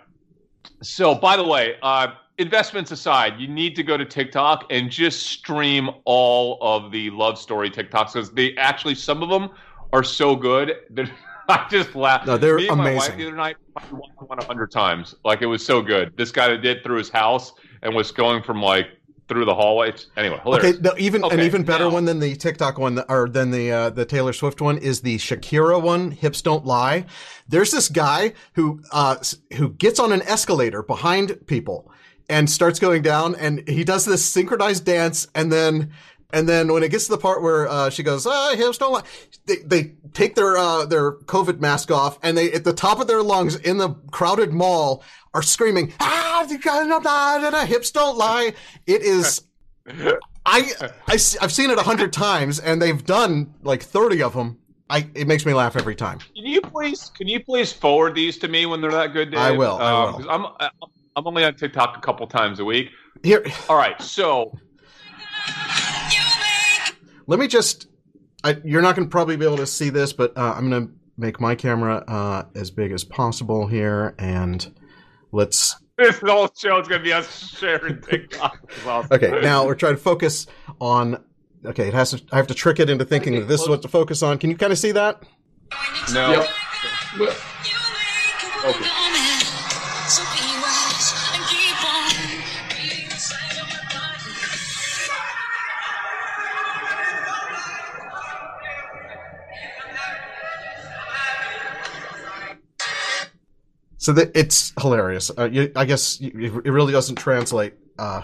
So, 0.82 1.14
by 1.14 1.36
the 1.36 1.44
way, 1.44 1.76
uh, 1.82 2.14
investments 2.38 2.92
aside, 2.92 3.40
you 3.40 3.48
need 3.48 3.76
to 3.76 3.84
go 3.84 3.98
to 3.98 4.06
TikTok 4.06 4.66
and 4.70 4.90
just 4.90 5.28
stream 5.28 5.90
all 6.06 6.58
of 6.62 6.92
the 6.92 7.10
love 7.10 7.38
story 7.38 7.70
TikToks 7.70 8.14
because 8.14 8.32
they 8.32 8.56
actually 8.56 8.96
some 8.96 9.22
of 9.22 9.30
them 9.30 9.50
are 9.92 10.04
so 10.04 10.36
good 10.36 10.76
that 10.92 11.12
I 11.50 11.68
just 11.70 11.94
laughed. 11.94 12.28
No, 12.28 12.38
they're 12.38 12.56
Me 12.56 12.70
and 12.70 12.78
my 12.78 12.94
wife 12.94 13.10
amazing. 13.10 13.18
the 13.18 13.28
other 13.28 13.36
night 13.36 13.58
I 13.76 13.84
watched 13.92 14.14
one 14.22 14.40
a 14.40 14.46
hundred 14.46 14.72
times. 14.72 15.16
Like 15.26 15.42
it 15.42 15.48
was 15.48 15.66
so 15.66 15.82
good. 15.82 16.16
This 16.16 16.32
guy 16.32 16.48
that 16.48 16.62
did 16.62 16.84
through 16.84 17.00
his 17.00 17.10
house 17.10 17.52
and 17.82 17.94
was 17.94 18.12
going 18.12 18.44
from 18.44 18.62
like 18.62 18.88
through 19.32 19.46
the 19.46 19.56
hallways. 19.56 20.08
Anyway, 20.18 20.38
hilarious. 20.44 20.76
Okay, 20.76 20.82
no, 20.82 20.94
even 20.98 21.24
an 21.24 21.40
even 21.40 21.64
better 21.64 21.86
now- 21.86 21.92
one 21.92 22.04
than 22.04 22.20
the 22.20 22.36
TikTok 22.36 22.78
one, 22.78 23.02
or 23.08 23.30
than 23.30 23.52
the 23.52 23.72
uh, 23.72 23.90
the 23.90 24.04
Taylor 24.04 24.34
Swift 24.34 24.60
one, 24.60 24.78
is 24.78 25.02
the 25.02 25.18
Shakira 25.18 25.82
one. 25.82 26.12
Hips 26.12 26.42
don't 26.42 26.66
lie. 26.66 27.06
There's 27.48 27.72
this 27.72 27.88
guy 27.88 28.34
who 28.54 28.82
uh, 28.92 29.16
who 29.54 29.70
gets 29.70 30.00
on 30.00 30.12
an 30.12 30.22
escalator 30.24 30.84
behind 30.84 31.48
people 31.48 31.90
and 32.28 32.50
starts 32.50 32.78
going 32.78 33.04
down, 33.04 33.36
and 33.36 33.68
he 33.70 33.86
does 33.86 34.04
this 34.04 34.24
synchronized 34.24 34.86
dance, 34.86 35.28
and 35.34 35.52
then. 35.52 35.92
And 36.34 36.48
then 36.48 36.72
when 36.72 36.82
it 36.82 36.92
gets 36.92 37.08
to 37.08 37.12
the 37.12 37.18
part 37.18 37.42
where 37.42 37.68
uh, 37.68 37.90
she 37.90 38.04
goes, 38.04 38.26
ah, 38.26 38.56
hips 38.56 38.78
don't 38.78 38.94
lie, 38.94 39.04
they, 39.48 39.58
they 39.66 39.96
take 40.14 40.36
their 40.36 40.56
uh, 40.56 40.86
their 40.86 41.12
COVID 41.12 41.60
mask 41.60 41.92
off, 41.92 42.18
and 42.24 42.38
they 42.38 42.54
at 42.54 42.64
the 42.64 42.72
top 42.72 43.02
of 43.02 43.08
their 43.08 43.22
lungs 43.22 43.58
in 43.58 43.80
the 43.80 43.90
crowded 44.12 44.54
mall 44.54 45.04
are 45.34 45.42
screaming, 45.42 45.94
ah, 46.00 46.46
hips 47.68 47.92
don't 47.92 48.18
lie. 48.18 48.54
It 48.86 49.02
is 49.02 49.44
I, 50.46 50.72
I 51.08 51.12
have 51.42 51.52
seen 51.52 51.70
it 51.70 51.78
a 51.78 51.84
hundred 51.84 52.14
times, 52.14 52.60
and 52.60 52.82
they've 52.82 53.04
done 53.04 53.54
like 53.62 53.84
thirty 53.84 54.22
of 54.22 54.34
them. 54.34 54.58
I 54.90 55.08
it 55.16 55.28
makes 55.28 55.46
me 55.46 55.54
laugh 55.54 55.76
every 55.76 55.96
time. 55.96 56.20
Can 56.20 56.46
you 56.46 56.62
please 56.62 57.12
can 57.16 57.28
you 57.28 57.44
please 57.44 57.72
forward 57.72 58.16
these 58.16 58.38
to 58.40 58.48
me 58.48 58.66
when 58.66 58.82
they're 58.82 58.92
that 58.92 59.14
good, 59.14 59.32
Dave? 59.32 59.40
I 59.40 59.52
will, 59.52 59.78
I 59.78 59.92
Um, 59.92 60.16
will. 60.16 60.30
I'm 60.30 60.46
I'm 61.16 61.28
only 61.28 61.44
on 61.44 61.56
TikTok 61.56 61.98
a 61.98 62.02
couple 62.02 62.26
times 62.28 62.60
a 62.60 62.66
week. 62.66 62.90
Here, 63.24 63.46
All 63.70 63.78
right, 63.78 64.02
so 64.02 64.58
let 67.28 67.40
me 67.40 67.48
just. 67.48 67.88
I, 68.44 68.60
you're 68.66 68.82
not 68.82 68.96
going 68.96 69.08
to 69.08 69.12
probably 69.12 69.38
be 69.38 69.46
able 69.46 69.58
to 69.58 69.68
see 69.68 69.92
this, 69.92 70.14
but 70.14 70.36
uh, 70.36 70.56
I'm 70.58 70.68
going 70.68 70.88
to 70.88 70.94
make 71.16 71.40
my 71.40 71.54
camera 71.54 72.04
uh, 72.08 72.46
as 72.56 72.72
big 72.72 72.92
as 72.92 73.04
possible 73.04 73.68
here, 73.68 74.16
and 74.18 74.74
let's. 75.32 75.76
this 75.98 76.20
whole 76.20 76.50
show 76.58 76.80
is 76.80 76.88
going 76.88 77.02
to 77.02 77.04
be 77.04 77.14
us 77.14 77.50
sharing 77.58 78.02
TikTok. 78.02 78.60
It's 78.64 78.86
awesome. 78.86 79.14
Okay, 79.16 79.42
now 79.42 79.66
we're 79.66 79.76
trying 79.76 79.96
to 79.96 80.02
focus 80.02 80.48
on. 80.80 81.24
Okay, 81.66 81.88
it 81.88 81.94
has 81.94 82.12
to. 82.12 82.22
I 82.32 82.38
have 82.38 82.48
to 82.48 82.54
trick 82.54 82.80
it 82.80 82.90
into 82.90 83.06
thinking 83.06 83.36
that 83.36 83.48
this 83.48 83.62
is 83.62 83.70
what 83.70 83.82
to 83.84 83.88
focus 83.88 84.24
on. 84.24 84.38
Can 84.38 84.50
you 84.50 84.58
kind 84.58 84.72
of 84.72 84.80
see 84.80 84.92
that? 84.94 85.24
No. 86.14 86.46
Yep. 87.20 87.36
Okay. 88.66 89.01
So 104.02 104.14
that 104.14 104.32
it's 104.34 104.74
hilarious. 104.82 105.30
Uh, 105.38 105.48
you, 105.48 105.72
I 105.76 105.86
guess 105.86 106.20
you, 106.20 106.60
it 106.66 106.72
really 106.72 106.92
doesn't 106.92 107.18
translate. 107.18 107.76
Uh, 108.00 108.24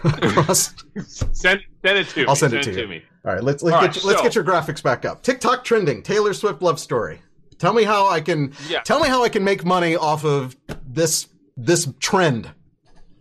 across. 0.03 0.73
Send 1.05 1.61
send 1.85 1.97
it 1.99 2.09
to 2.09 2.19
me. 2.19 2.25
I'll 2.27 2.35
send 2.35 2.55
it 2.55 2.63
to 2.63 2.81
you. 2.81 2.87
me. 2.87 3.03
All 3.23 3.35
right, 3.35 3.43
let's 3.43 3.61
let's 3.61 3.75
All 3.75 3.81
get 3.81 3.95
right, 3.95 4.03
let's 4.03 4.17
so- 4.17 4.23
get 4.23 4.33
your 4.33 4.43
graphics 4.43 4.81
back 4.81 5.05
up. 5.05 5.21
TikTok 5.21 5.63
trending. 5.63 6.01
Taylor 6.01 6.33
Swift 6.33 6.63
love 6.63 6.79
story. 6.79 7.21
Tell 7.59 7.71
me 7.71 7.83
how 7.83 8.09
I 8.09 8.19
can. 8.19 8.51
Yeah. 8.67 8.79
Tell 8.81 8.99
me 8.99 9.07
how 9.09 9.23
I 9.23 9.29
can 9.29 9.43
make 9.43 9.63
money 9.63 9.95
off 9.95 10.25
of 10.25 10.55
this 10.87 11.27
this 11.55 11.87
trend. 11.99 12.49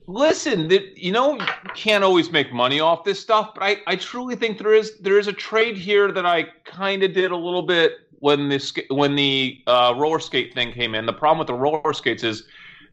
Listen, 0.06 0.68
that 0.68 0.96
you 0.96 1.12
know, 1.12 1.34
you 1.34 1.46
can't 1.74 2.02
always 2.02 2.32
make 2.32 2.50
money 2.50 2.80
off 2.80 3.04
this 3.04 3.20
stuff, 3.20 3.50
but 3.52 3.62
I, 3.62 3.76
I 3.86 3.96
truly 3.96 4.36
think 4.36 4.56
there 4.56 4.72
is 4.72 4.98
there 5.00 5.18
is 5.18 5.26
a 5.28 5.34
trade 5.34 5.76
here 5.76 6.12
that 6.12 6.24
I 6.24 6.44
kind 6.64 7.02
of 7.02 7.12
did 7.12 7.30
a 7.30 7.36
little 7.36 7.62
bit 7.62 7.92
when 8.22 8.48
the 8.48 8.84
when 8.90 9.16
the 9.16 9.60
uh, 9.66 9.92
roller 9.96 10.20
skate 10.20 10.54
thing 10.54 10.72
came 10.72 10.94
in. 10.94 11.04
The 11.06 11.12
problem 11.12 11.38
with 11.38 11.48
the 11.48 11.54
roller 11.54 11.92
skates 11.92 12.22
is 12.22 12.44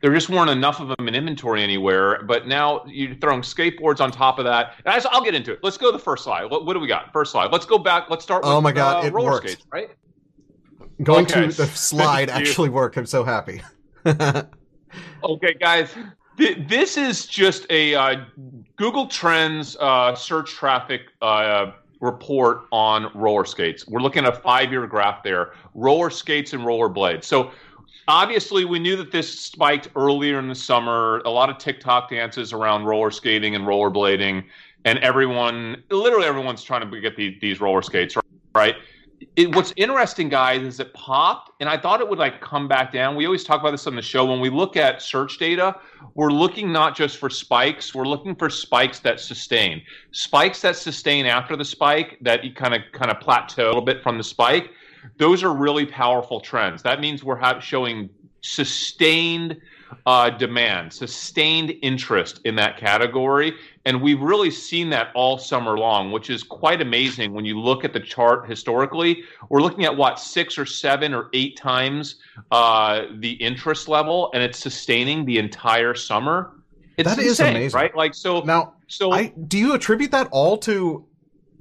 there 0.02 0.12
just 0.12 0.28
weren't 0.28 0.50
enough 0.50 0.80
of 0.80 0.88
them 0.88 1.08
in 1.08 1.14
inventory 1.14 1.62
anywhere. 1.62 2.24
But 2.24 2.48
now 2.48 2.84
you're 2.88 3.14
throwing 3.16 3.42
skateboards 3.42 4.00
on 4.02 4.12
top 4.12 4.40
of 4.40 4.46
that. 4.46 4.74
And 4.86 4.96
I, 4.96 5.08
I'll 5.12 5.24
get 5.24 5.36
into 5.36 5.52
it. 5.54 5.60
Let's 5.62 5.78
go 5.78 5.92
to 5.92 5.98
the 5.98 6.04
first 6.04 6.24
slide. 6.24 6.46
What, 6.46 6.66
what 6.66 6.74
do 6.74 6.80
we 6.80 6.88
got? 6.88 7.14
First 7.14 7.32
slide. 7.32 7.52
Let's 7.52 7.68
go 7.68 7.78
back. 7.78 8.10
Let's 8.10 8.24
start. 8.24 8.44
With, 8.44 8.52
Oh 8.52 8.60
my 8.60 8.72
God, 8.72 9.04
uh, 9.04 9.08
it 9.08 9.14
roller 9.14 9.34
worked. 9.34 9.50
skates, 9.50 9.68
right? 9.72 9.90
Going 11.04 11.26
Okay. 11.26 11.48
to 11.48 11.56
the 11.56 11.68
slide 11.68 12.30
actually 12.40 12.70
worked. 12.70 12.98
I'm 12.98 13.06
so 13.06 13.24
happy. 13.24 13.62
Okay, 15.24 15.54
guys, 15.54 15.94
th- 16.40 16.68
this 16.68 16.98
is 16.98 17.28
just 17.28 17.68
a 17.70 17.94
uh, 17.94 18.22
Google 18.78 19.06
Trends 19.06 19.78
uh, 19.80 20.16
search 20.16 20.50
traffic 20.54 21.02
uh, 21.22 21.74
report 22.00 22.66
on 22.72 23.12
roller 23.14 23.46
skates. 23.46 23.88
We're 23.88 24.02
looking 24.02 24.26
at 24.26 24.34
a 24.34 24.40
five-year 24.40 24.88
graph 24.88 25.24
there: 25.24 25.54
roller 25.74 26.10
skates 26.10 26.54
and 26.54 26.66
roller 26.66 26.90
blades. 26.90 27.28
So. 27.28 27.52
Obviously, 28.08 28.66
we 28.66 28.80
knew 28.80 28.96
that 28.96 29.12
this 29.12 29.40
spiked 29.40 29.90
earlier 29.96 30.40
in 30.40 30.48
the 30.48 30.56
summer. 30.56 31.22
A 31.26 31.30
lot 31.30 31.52
of 31.52 31.60
TikTok 31.60 32.10
dances 32.10 32.54
around 32.54 32.86
roller 32.86 33.12
skating 33.12 33.54
and 33.54 33.66
rollerblading, 33.66 34.46
and 34.86 34.98
everyone, 35.00 35.84
literally 35.92 36.26
everyone's 36.26 36.64
trying 36.64 36.90
to 36.90 37.02
get 37.02 37.16
these, 37.16 37.40
these 37.40 37.62
roller 37.62 37.84
skates, 37.84 38.18
right? 38.56 38.78
It, 39.36 39.54
what's 39.56 39.74
interesting, 39.76 40.30
guys, 40.30 40.62
is 40.62 40.80
it 40.80 40.94
popped, 40.94 41.52
and 41.60 41.70
I 41.70 41.78
thought 41.78 42.00
it 42.02 42.08
would 42.08 42.20
like 42.20 42.42
come 42.42 42.68
back 42.68 42.94
down. 42.94 43.16
We 43.16 43.26
always 43.26 43.44
talk 43.44 43.60
about 43.60 43.72
this 43.72 43.88
on 43.88 43.96
the 43.96 44.02
show. 44.02 44.26
When 44.26 44.40
we 44.40 44.50
look 44.50 44.78
at 44.78 45.02
search 45.02 45.38
data, 45.38 45.76
we're 46.16 46.32
looking 46.32 46.72
not 46.72 46.96
just 46.96 47.18
for 47.18 47.30
spikes, 47.30 47.94
we're 47.94 48.06
looking 48.08 48.36
for 48.36 48.50
spikes 48.50 49.00
that 49.00 49.20
sustain. 49.20 49.82
Spikes 50.12 50.62
that 50.62 50.76
sustain 50.76 51.26
after 51.26 51.56
the 51.56 51.66
spike, 51.66 52.18
that 52.22 52.42
kind 52.56 52.74
of 52.74 52.82
kind 52.94 53.12
of 53.12 53.20
plateau 53.20 53.66
a 53.66 53.68
little 53.68 53.82
bit 53.82 54.02
from 54.02 54.18
the 54.18 54.24
spike. 54.24 54.72
Those 55.18 55.44
are 55.44 55.54
really 55.54 55.86
powerful 55.86 56.40
trends. 56.40 56.84
That 56.84 57.00
means 57.00 57.24
we're 57.24 57.62
showing 57.62 58.10
sustained 58.42 59.60
uh, 60.06 60.30
demand, 60.30 60.94
sustained 60.94 61.74
interest 61.82 62.42
in 62.46 62.56
that 62.56 62.78
category. 62.78 63.54
And 63.86 64.02
we've 64.02 64.22
really 64.22 64.52
seen 64.52 64.90
that 64.92 65.10
all 65.16 65.38
summer 65.38 65.78
long, 65.78 66.12
which 66.12 66.30
is 66.30 66.44
quite 66.44 66.82
amazing 66.82 67.34
when 67.34 67.46
you 67.46 67.60
look 67.60 67.84
at 67.84 67.94
the 67.94 68.00
chart 68.00 68.48
historically. 68.48 69.24
We're 69.50 69.62
looking 69.62 69.86
at 69.86 69.96
what, 69.96 70.20
six 70.20 70.58
or 70.58 70.66
seven 70.66 71.14
or 71.14 71.30
eight 71.34 71.58
times 71.58 72.16
uh, 72.52 73.06
the 73.20 73.32
interest 73.32 73.88
level, 73.88 74.30
and 74.34 74.44
it's 74.44 74.60
sustaining 74.60 75.26
the 75.26 75.38
entire 75.38 75.96
summer. 75.96 76.52
It's 76.98 77.08
That 77.10 77.20
is 77.20 77.40
insane, 77.40 77.56
amazing. 77.56 77.78
right? 77.78 77.96
Like, 77.96 78.14
so, 78.14 78.42
now, 78.42 78.74
so 78.88 79.12
I 79.12 79.34
do 79.48 79.58
you 79.58 79.74
attribute 79.74 80.12
that 80.12 80.28
all 80.32 80.58
to 80.60 81.06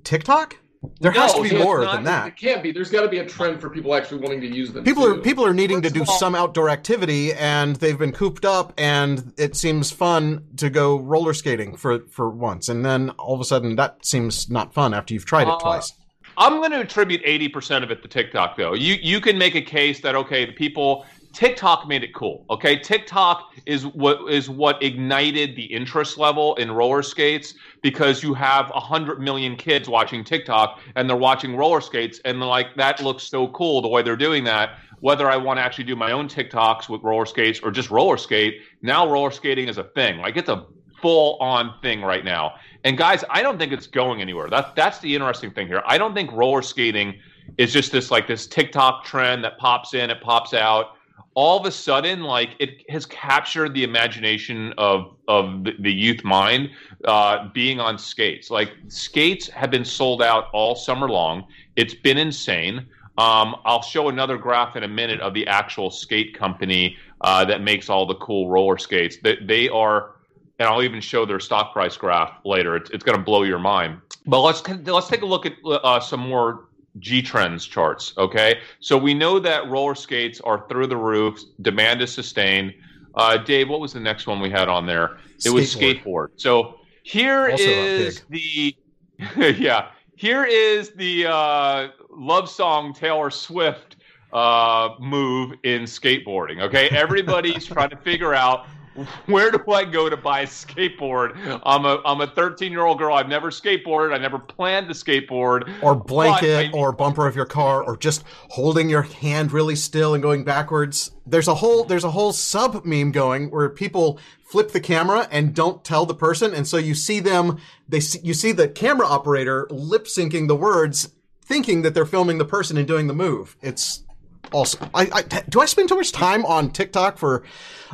TikTok? 0.05 0.57
There 1.01 1.11
has 1.11 1.35
to 1.35 1.43
be 1.43 1.57
more 1.57 1.83
not- 1.83 1.95
than 1.97 2.05
that. 2.05 2.27
It 2.29 2.37
can't 2.37 2.63
be. 2.63 2.71
There's 2.73 2.91
got 2.91 3.03
to 3.03 3.09
be 3.09 3.19
a 3.19 3.27
trend 3.27 3.61
for 3.61 3.69
people 3.69 3.95
actually 3.95 4.21
wanting 4.21 4.41
to 4.43 4.47
use 4.47 4.73
them. 4.73 4.85
People 4.85 5.05
too. 5.05 5.13
are 5.13 5.19
people 5.19 5.45
are 5.45 5.55
needing 5.55 5.83
to 5.83 5.91
do 5.91 6.01
all- 6.01 6.19
some 6.19 6.35
outdoor 6.35 6.71
activity, 6.71 7.33
and 7.33 7.77
they've 7.77 7.99
been 7.99 8.13
cooped 8.13 8.45
up, 8.45 8.73
and 8.79 9.33
it 9.37 9.57
seems 9.57 9.91
fun 9.91 10.45
to 10.57 10.71
go 10.71 10.97
roller 10.99 11.35
skating 11.35 11.77
for 11.77 12.01
for 12.11 12.31
once, 12.31 12.69
and 12.69 12.85
then 12.85 13.11
all 13.19 13.35
of 13.35 13.41
a 13.41 13.45
sudden 13.45 13.77
that 13.77 14.05
seems 14.05 14.49
not 14.51 14.73
fun 14.73 14.95
after 14.95 15.15
you've 15.15 15.27
tried 15.27 15.49
it 15.49 15.55
Uh, 15.55 15.59
twice. 15.59 15.93
I'm 16.41 16.59
going 16.59 16.71
to 16.71 16.81
attribute 16.81 17.21
80% 17.25 17.83
of 17.83 17.91
it 17.91 18.01
to 18.03 18.09
TikTok, 18.09 18.57
though. 18.57 18.75
You 18.75 18.95
you 19.03 19.21
can 19.21 19.39
make 19.39 19.57
a 19.57 19.63
case 19.63 20.01
that 20.03 20.15
okay, 20.15 20.45
the 20.45 20.53
people 20.53 21.05
TikTok 21.33 21.87
made 21.87 22.03
it 22.03 22.15
cool. 22.15 22.45
Okay, 22.51 22.79
TikTok 22.79 23.53
is 23.67 23.87
what 23.87 24.33
is 24.33 24.49
what 24.49 24.83
ignited 24.83 25.57
the 25.57 25.65
interest 25.65 26.19
level 26.19 26.55
in 26.57 26.71
roller 26.71 27.03
skates 27.03 27.55
because 27.83 28.23
you 28.23 28.35
have 28.35 28.67
hundred 28.67 29.21
million 29.21 29.57
kids 29.57 29.89
watching 29.89 30.25
TikTok 30.25 30.81
and 30.97 31.09
they're 31.09 31.17
watching 31.17 31.57
roller 31.57 31.81
skates 31.81 32.21
and 32.25 32.41
like 32.41 32.75
that 32.77 33.03
looks 33.03 33.25
so 33.25 33.49
cool 33.49 33.83
the 33.83 33.89
way 33.89 34.03
they're 34.03 34.17
doing 34.17 34.45
that. 34.45 34.79
Whether 35.01 35.31
I 35.31 35.37
want 35.37 35.59
to 35.59 35.63
actually 35.63 35.85
do 35.85 35.95
my 35.95 36.13
own 36.13 36.29
TikToks 36.29 36.89
with 36.89 37.03
roller 37.03 37.27
skates 37.27 37.61
or 37.61 37.71
just 37.71 37.91
roller 37.91 38.17
skate, 38.17 38.63
now 38.83 39.09
roller 39.09 39.31
skating 39.31 39.69
is 39.69 39.79
a 39.79 39.85
thing. 39.85 40.19
Like 40.19 40.37
it's 40.37 40.49
a 40.49 40.67
full 41.01 41.37
on 41.41 41.75
thing 41.83 42.03
right 42.03 42.25
now. 42.25 42.55
And 42.85 42.97
guys, 42.99 43.23
I 43.31 43.43
don't 43.43 43.59
think 43.59 43.73
it's 43.73 43.87
going 43.87 44.21
anywhere. 44.21 44.49
That 44.49 44.75
that's 44.75 44.99
the 44.99 45.15
interesting 45.15 45.51
thing 45.51 45.67
here. 45.67 45.83
I 45.87 45.99
don't 45.99 46.15
think 46.15 46.33
roller 46.33 46.63
skating 46.63 47.19
is 47.57 47.73
just 47.73 47.93
this 47.93 48.11
like 48.11 48.27
this 48.27 48.47
TikTok 48.47 49.05
trend 49.05 49.45
that 49.45 49.59
pops 49.59 49.95
in, 49.95 50.11
it 50.11 50.21
pops 50.21 50.55
out. 50.55 50.98
All 51.41 51.57
of 51.57 51.67
a 51.67 51.71
sudden, 51.71 52.23
like 52.23 52.57
it 52.59 52.83
has 52.91 53.07
captured 53.07 53.73
the 53.73 53.85
imagination 53.85 54.75
of 54.77 55.15
of 55.29 55.63
the, 55.63 55.93
youth 55.93 56.25
mind, 56.25 56.71
uh, 57.05 57.49
being 57.51 57.79
on 57.79 57.97
skates. 57.97 58.51
Like 58.51 58.73
skates 58.89 59.47
have 59.51 59.71
been 59.71 59.85
sold 59.85 60.21
out 60.21 60.47
all 60.53 60.75
summer 60.75 61.09
long. 61.09 61.47
It's 61.77 61.95
been 61.95 62.19
insane. 62.19 62.79
Um, 63.19 63.55
I'll 63.65 63.83
show 63.83 64.09
another 64.09 64.37
graph 64.37 64.75
in 64.75 64.83
a 64.83 64.89
minute 64.89 65.21
of 65.21 65.33
the 65.33 65.47
actual 65.47 65.93
skate 65.93 66.37
company 66.37 66.97
uh, 67.21 67.45
that 67.45 67.63
makes 67.63 67.89
all 67.89 68.05
the 68.05 68.17
cool 68.17 68.51
roller 68.51 68.77
skates. 68.77 69.19
That 69.19 69.47
they 69.47 69.69
are 69.69 70.17
and 70.59 70.69
I'll 70.69 70.83
even 70.83 71.01
show 71.01 71.25
their 71.25 71.39
stock 71.39 71.73
price 71.73 71.97
graph 71.97 72.33
later. 72.45 72.75
It's, 72.75 72.91
it's 72.91 73.05
going 73.05 73.17
to 73.17 73.23
blow 73.23 73.45
your 73.45 73.61
mind. 73.61 74.01
But 74.27 74.41
let's 74.41 74.69
let's 74.69 75.07
take 75.07 75.23
a 75.23 75.27
look 75.27 75.47
at 75.47 75.53
uh, 75.65 76.01
some 76.01 76.19
more 76.19 76.68
G 76.99 77.23
Trends 77.23 77.67
charts. 77.67 78.15
Okay, 78.17 78.61
so 78.81 78.97
we 78.97 79.15
know 79.15 79.39
that 79.39 79.69
roller 79.69 79.95
skates 79.95 80.41
are 80.41 80.67
through 80.69 80.87
the 80.87 80.97
roof. 80.97 81.41
Demand 81.63 82.03
is 82.03 82.13
sustained. 82.13 82.75
Uh, 83.15 83.37
Dave, 83.37 83.69
what 83.69 83.81
was 83.81 83.93
the 83.93 84.01
next 84.01 84.27
one 84.27 84.41
we 84.41 84.51
had 84.51 84.69
on 84.69 84.87
there? 84.87 85.19
It 85.45 85.51
was 85.51 85.75
skateboard. 85.75 86.29
So 86.37 86.81
here 87.03 87.49
Also 87.51 87.65
is 87.65 88.23
the 88.29 88.77
yeah. 89.37 89.91
Here 90.15 90.45
is 90.45 90.91
the 90.91 91.27
uh, 91.27 91.89
love 92.11 92.49
song 92.49 92.93
Taylor 92.93 93.31
Swift 93.31 93.97
uh, 94.33 94.91
move 94.99 95.55
in 95.63 95.83
skateboarding. 95.83 96.61
Okay, 96.63 96.89
everybody's 96.91 97.65
trying 97.75 97.91
to 97.91 97.97
figure 97.97 98.35
out 98.35 98.67
where 99.27 99.51
do 99.51 99.73
I 99.73 99.85
go 99.85 100.09
to 100.09 100.17
buy 100.17 100.41
a 100.41 100.47
skateboard? 100.47 101.61
I'm 101.65 101.85
a 101.85 102.01
I'm 102.05 102.21
a 102.21 102.27
13 102.27 102.73
year 102.73 102.85
old 102.85 102.99
girl. 102.99 103.15
I've 103.15 103.29
never 103.29 103.51
skateboarded. 103.51 104.15
I 104.15 104.19
never 104.19 104.39
planned 104.39 104.89
to 104.89 104.95
skateboard. 104.95 105.73
or 105.83 105.95
blanket 105.95 106.73
or 106.75 106.93
bumper 106.93 107.27
of 107.27 107.37
your 107.37 107.47
car 107.47 107.83
or 107.83 107.97
just 107.97 108.25
holding 108.51 108.89
your 108.89 109.03
hand 109.03 109.53
really 109.53 109.77
still 109.77 110.15
and 110.15 110.23
going 110.23 110.45
backwards 110.45 111.11
there's 111.29 111.49
a 111.49 111.55
whole 111.55 111.85
there's 111.85 112.05
a 112.05 112.11
whole 112.11 112.33
sub 112.33 112.85
meme 112.85 113.13
going 113.13 113.51
where 113.51 113.69
people 113.69 114.19
flip 114.43 114.71
the 114.73 114.81
camera 114.81 115.29
and 115.31 115.55
don't 115.55 115.85
tell 115.85 116.07
the 116.07 116.15
person 116.15 116.55
and 116.55 116.67
so 116.67 116.77
you 116.77 116.95
see 116.95 117.21
them 117.21 117.59
they 117.89 118.01
see, 118.01 118.19
you 118.23 118.35
see 118.35 118.53
the 118.53 118.69
camera 118.69 119.07
operator 119.07 119.67
lip 119.71 120.07
syncing 120.07 120.49
the 120.49 120.57
words 120.57 121.13
thinking 121.45 121.83
that 121.83 121.95
they're 121.95 122.07
filming 122.07 122.39
the 122.39 122.45
person 122.45 122.77
and 122.77 122.87
doing 122.87 123.07
the 123.07 123.15
move 123.15 123.57
it's 123.61 124.05
also 124.53 124.79
I, 124.95 125.09
I 125.13 125.43
do 125.49 125.61
i 125.61 125.67
spend 125.67 125.89
too 125.89 125.97
much 125.97 126.13
time 126.13 126.45
on 126.47 126.71
tiktok 126.71 127.19
for 127.19 127.45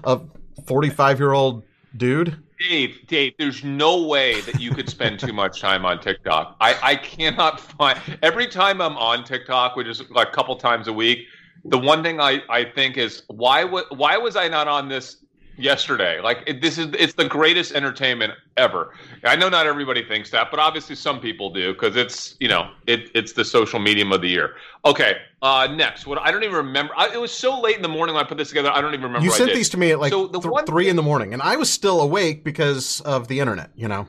a 0.05 0.21
45 0.67 1.19
year 1.19 1.33
old 1.33 1.62
dude 1.97 2.37
Dave, 2.59 3.07
Dave, 3.09 3.35
there's 3.39 3.65
no 3.65 4.05
way 4.05 4.41
that 4.43 4.61
you 4.61 4.71
could 4.71 4.89
spend 4.89 5.19
too 5.19 5.33
much 5.33 5.61
time 5.61 5.85
on 5.85 6.01
TikTok. 6.01 6.57
I, 6.61 6.77
I 6.83 6.97
cannot 6.97 7.61
find 7.61 7.99
every 8.23 8.47
time 8.47 8.81
I'm 8.81 8.97
on 8.97 9.25
TikTok, 9.25 9.77
which 9.77 9.89
is 9.89 10.09
like 10.11 10.29
a 10.29 10.31
couple 10.31 10.55
times 10.57 10.89
a 10.89 10.93
week, 10.93 11.27
the 11.65 11.79
one 11.79 12.03
thing 12.03 12.21
I, 12.21 12.43
I 12.49 12.65
think 12.65 12.97
is 12.97 13.25
why 13.27 13.65
wa- 13.65 13.85
why 13.91 14.17
was 14.17 14.37
I 14.37 14.49
not 14.49 14.69
on 14.69 14.89
this 14.89 15.24
yesterday? 15.57 16.21
Like 16.21 16.43
it, 16.47 16.61
this 16.61 16.79
is 16.79 16.89
it's 16.99 17.15
the 17.15 17.27
greatest 17.27 17.73
entertainment 17.73 18.33
ever. 18.57 18.95
I 19.25 19.37
know 19.37 19.49
not 19.49 19.67
everybody 19.67 20.05
thinks 20.05 20.31
that, 20.31 20.51
but 20.51 20.61
obviously 20.61 20.97
some 20.97 21.21
people 21.21 21.51
do 21.51 21.73
because 21.73 21.97
it's 21.97 22.37
you 22.41 22.49
know 22.49 22.71
it, 22.87 23.11
it's 23.15 23.33
the 23.33 23.45
social 23.45 23.79
medium 23.79 24.13
of 24.13 24.21
the 24.21 24.29
year. 24.29 24.55
Okay, 24.85 25.17
uh, 25.43 25.69
next, 25.75 26.07
what 26.07 26.19
I 26.21 26.31
don't 26.31 26.45
even 26.45 26.57
remember. 26.57 26.93
I, 26.97 27.13
it 27.13 27.21
was 27.21 27.33
so 27.33 27.61
late 27.61 27.77
in 27.77 27.83
the 27.83 27.89
morning 27.89 28.15
when 28.15 28.25
I 28.25 28.29
put 28.29 28.39
this 28.39 28.49
together. 28.49 28.71
I 28.71 28.81
don't 28.81 28.95
even 28.95 29.05
remember. 29.05 29.25
you 29.25 29.31
sent 29.33 29.53
these 29.53 29.69
to 29.71 29.77
me 29.79 29.93
at 29.93 30.01
like 30.01 30.11
So 30.13 30.29
th- 30.29 30.43
three 30.67 30.85
thing- 30.85 30.91
in 30.91 30.97
the 30.97 31.03
morning 31.03 31.33
and 31.33 31.43
i 31.43 31.57
was 31.57 31.71
still 31.71 32.01
awake 32.01 32.45
because 32.45 33.01
of 33.03 33.29
the 33.29 33.41
internet 33.41 33.71
you 33.75 33.89
know 33.89 34.07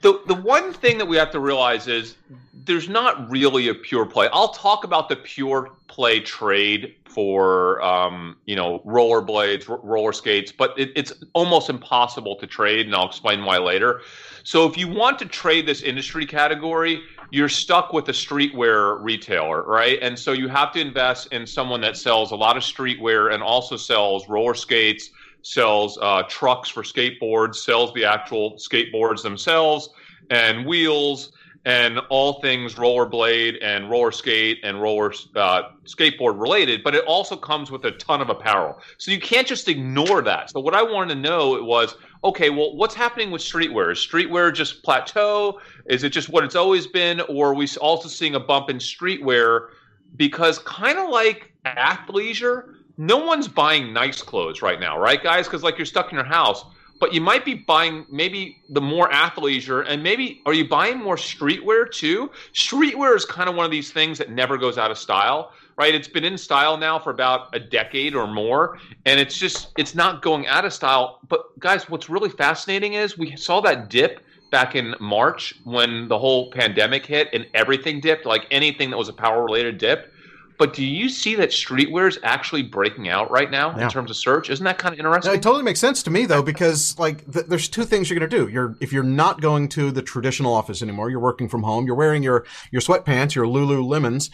the 0.00 0.22
the 0.26 0.34
one 0.34 0.72
thing 0.72 0.98
that 0.98 1.06
we 1.06 1.16
have 1.16 1.30
to 1.32 1.40
realize 1.40 1.86
is 1.86 2.16
there's 2.64 2.88
not 2.88 3.30
really 3.30 3.68
a 3.68 3.74
pure 3.74 4.06
play. 4.06 4.28
I'll 4.32 4.52
talk 4.52 4.84
about 4.84 5.08
the 5.08 5.16
pure 5.16 5.70
play 5.88 6.20
trade 6.20 6.94
for 7.04 7.82
um, 7.82 8.36
you 8.46 8.56
know 8.56 8.80
rollerblades, 8.86 9.68
r- 9.68 9.80
roller 9.82 10.12
skates, 10.12 10.52
but 10.52 10.78
it, 10.78 10.90
it's 10.96 11.12
almost 11.34 11.68
impossible 11.68 12.36
to 12.36 12.46
trade, 12.46 12.86
and 12.86 12.94
I'll 12.94 13.08
explain 13.08 13.44
why 13.44 13.58
later. 13.58 14.00
So 14.42 14.66
if 14.66 14.78
you 14.78 14.88
want 14.88 15.18
to 15.18 15.26
trade 15.26 15.66
this 15.66 15.82
industry 15.82 16.24
category, 16.24 17.02
you're 17.30 17.48
stuck 17.48 17.92
with 17.92 18.08
a 18.08 18.12
streetwear 18.12 19.02
retailer, 19.02 19.62
right? 19.62 19.98
And 20.00 20.18
so 20.18 20.32
you 20.32 20.48
have 20.48 20.72
to 20.72 20.80
invest 20.80 21.32
in 21.32 21.46
someone 21.46 21.80
that 21.82 21.96
sells 21.96 22.30
a 22.30 22.36
lot 22.36 22.56
of 22.56 22.62
streetwear 22.62 23.34
and 23.34 23.42
also 23.42 23.76
sells 23.76 24.28
roller 24.28 24.54
skates, 24.54 25.10
sells 25.42 25.98
uh, 26.00 26.22
trucks 26.28 26.68
for 26.68 26.82
skateboards, 26.82 27.56
sells 27.56 27.92
the 27.94 28.04
actual 28.04 28.52
skateboards 28.56 29.22
themselves 29.22 29.90
and 30.30 30.66
wheels 30.66 31.32
and 31.66 31.98
all 32.08 32.40
things 32.40 32.76
rollerblade 32.76 33.58
and 33.62 33.90
roller 33.90 34.10
skate 34.10 34.58
and 34.62 34.80
roller 34.80 35.12
uh, 35.36 35.62
skateboard 35.84 36.40
related, 36.40 36.82
but 36.82 36.94
it 36.94 37.04
also 37.04 37.36
comes 37.36 37.70
with 37.70 37.84
a 37.84 37.90
ton 37.92 38.22
of 38.22 38.30
apparel. 38.30 38.78
So 38.96 39.10
you 39.10 39.20
can't 39.20 39.46
just 39.46 39.68
ignore 39.68 40.22
that. 40.22 40.50
So 40.50 40.60
what 40.60 40.74
I 40.74 40.82
wanted 40.82 41.14
to 41.14 41.20
know 41.20 41.62
was, 41.62 41.96
okay, 42.24 42.48
well, 42.48 42.74
what's 42.76 42.94
happening 42.94 43.30
with 43.30 43.42
streetwear? 43.42 43.92
Is 43.92 43.98
streetwear 43.98 44.54
just 44.54 44.82
plateau? 44.82 45.60
Is 45.86 46.02
it 46.02 46.10
just 46.10 46.30
what 46.30 46.44
it's 46.44 46.56
always 46.56 46.86
been, 46.86 47.20
or 47.28 47.50
are 47.50 47.54
we 47.54 47.68
also 47.78 48.08
seeing 48.08 48.36
a 48.36 48.40
bump 48.40 48.70
in 48.70 48.78
streetwear? 48.78 49.68
Because 50.16 50.58
kind 50.60 50.98
of 50.98 51.10
like 51.10 51.52
athleisure, 51.66 52.76
no 53.00 53.16
one's 53.16 53.48
buying 53.48 53.94
nice 53.94 54.20
clothes 54.20 54.60
right 54.60 54.78
now, 54.78 54.98
right, 54.98 55.22
guys? 55.22 55.46
Because 55.46 55.62
like 55.62 55.78
you're 55.78 55.86
stuck 55.86 56.12
in 56.12 56.16
your 56.16 56.24
house. 56.24 56.66
But 57.00 57.14
you 57.14 57.22
might 57.22 57.46
be 57.46 57.54
buying 57.54 58.04
maybe 58.10 58.60
the 58.68 58.80
more 58.82 59.08
athleisure 59.08 59.86
and 59.88 60.02
maybe 60.02 60.42
are 60.44 60.52
you 60.52 60.68
buying 60.68 60.98
more 60.98 61.16
streetwear 61.16 61.90
too? 61.90 62.30
Streetwear 62.52 63.16
is 63.16 63.24
kind 63.24 63.48
of 63.48 63.56
one 63.56 63.64
of 63.64 63.70
these 63.70 63.90
things 63.90 64.18
that 64.18 64.30
never 64.30 64.58
goes 64.58 64.76
out 64.76 64.90
of 64.90 64.98
style 64.98 65.52
right? 65.76 65.94
It's 65.94 66.08
been 66.08 66.24
in 66.24 66.36
style 66.36 66.76
now 66.76 66.98
for 66.98 67.08
about 67.08 67.56
a 67.56 67.58
decade 67.58 68.14
or 68.14 68.26
more 68.26 68.78
and 69.06 69.18
it's 69.18 69.38
just 69.38 69.68
it's 69.78 69.94
not 69.94 70.20
going 70.20 70.46
out 70.46 70.66
of 70.66 70.74
style. 70.74 71.20
But 71.26 71.58
guys 71.58 71.88
what's 71.88 72.10
really 72.10 72.28
fascinating 72.28 72.92
is 72.92 73.16
we 73.16 73.34
saw 73.34 73.62
that 73.62 73.88
dip 73.88 74.20
back 74.50 74.76
in 74.76 74.94
march 75.00 75.54
when 75.64 76.06
the 76.08 76.18
whole 76.18 76.50
pandemic 76.50 77.06
hit 77.06 77.28
and 77.32 77.46
everything 77.54 78.00
dipped 78.00 78.26
like 78.26 78.46
anything 78.50 78.90
that 78.90 78.98
was 78.98 79.08
a 79.08 79.12
power 79.14 79.42
related 79.42 79.78
dip 79.78 80.12
but 80.60 80.72
do 80.74 80.84
you 80.84 81.08
see 81.08 81.34
that 81.34 81.50
streetwear 81.50 82.06
is 82.06 82.18
actually 82.22 82.62
breaking 82.62 83.08
out 83.08 83.28
right 83.32 83.50
now 83.50 83.74
Yeah. 83.76 83.84
in 83.84 83.90
terms 83.90 84.10
of 84.12 84.16
search 84.16 84.48
isn't 84.50 84.62
that 84.64 84.78
kind 84.78 84.92
of 84.94 84.98
No, 85.00 85.08
interesting 85.08 85.34
it 85.34 85.42
totally 85.42 85.64
makes 85.64 85.80
sense 85.80 86.04
to 86.04 86.10
me 86.10 86.26
though, 86.26 86.42
because 86.42 86.96
like 87.00 87.24
th- 87.32 87.46
there's 87.46 87.68
two 87.68 87.82
things 87.84 88.08
you're 88.08 88.18
going 88.20 88.30
to 88.30 88.36
do. 88.36 88.48
You're 88.48 88.76
if 88.80 88.92
you're 88.92 89.02
not 89.02 89.40
going 89.40 89.68
to 89.70 89.90
the 89.90 90.02
traditional 90.02 90.54
office 90.54 90.82
anymore, 90.82 91.10
you're 91.10 91.18
working 91.18 91.48
from 91.48 91.64
home. 91.64 91.86
You're 91.86 91.96
wearing 91.96 92.22
your 92.22 92.44
your 92.70 92.80
sweatpants, 92.80 93.34
your 93.34 93.46
Lululemons, 93.46 94.30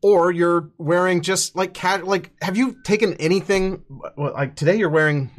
or 0.00 0.30
you're 0.32 0.70
wearing 0.78 1.20
just 1.20 1.56
like 1.56 1.74
cat. 1.74 2.06
Like, 2.06 2.30
have 2.40 2.56
you 2.56 2.76
taken 2.84 3.14
anything? 3.14 3.82
Well, 4.16 4.32
like 4.32 4.54
today, 4.54 4.76
you're 4.76 4.88
wearing 4.90 5.30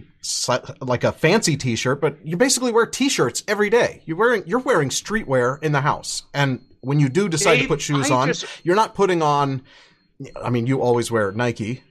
like 0.82 1.04
a 1.04 1.12
fancy 1.12 1.56
T-shirt, 1.56 2.02
but 2.02 2.18
you 2.26 2.36
basically 2.36 2.72
wear 2.72 2.86
T-shirts 2.88 3.44
every 3.48 3.70
day. 3.70 4.02
You're 4.06 4.18
wearing 4.18 4.44
you're 4.46 4.60
wearing 4.60 4.90
streetwear 4.90 5.62
in 5.64 5.72
the 5.72 5.82
house, 5.82 6.24
and 6.34 6.60
when 6.82 7.00
you 7.00 7.10
do 7.10 7.30
decide 7.30 7.60
to 7.62 7.68
put 7.68 7.82
shoes 7.82 8.12
I 8.12 8.16
on, 8.16 8.28
just- 8.28 8.46
you're 8.64 8.76
not 8.76 8.96
putting 8.96 9.22
on. 9.22 9.62
I 10.42 10.50
mean, 10.50 10.68
you 10.68 10.82
always 10.82 11.12
wear 11.12 11.32
Nike. 11.32 11.84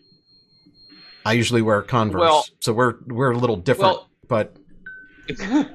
I 1.27 1.33
usually 1.33 1.62
wear 1.62 1.83
Converse, 1.83 2.20
Well- 2.20 2.45
so 2.61 2.72
we're 2.72 2.95
we're 3.07 3.31
a 3.33 3.39
little 3.39 3.57
different. 3.57 3.95
Well- 3.97 4.09
but 4.27 4.57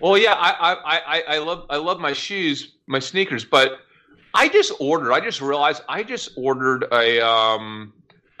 well, 0.00 0.18
yeah, 0.18 0.34
I, 0.34 0.74
I, 0.74 1.00
I, 1.06 1.22
I 1.28 1.38
love 1.38 1.66
I 1.70 1.76
love 1.76 2.00
my 2.00 2.12
shoes, 2.12 2.74
my 2.86 2.98
sneakers, 2.98 3.44
but 3.44 3.78
I 4.34 4.48
just 4.48 4.72
ordered. 4.80 5.12
I 5.12 5.20
just 5.20 5.40
realized 5.40 5.82
I 5.88 6.02
just 6.02 6.30
ordered 6.36 6.84
a 6.92 7.24
um 7.24 7.92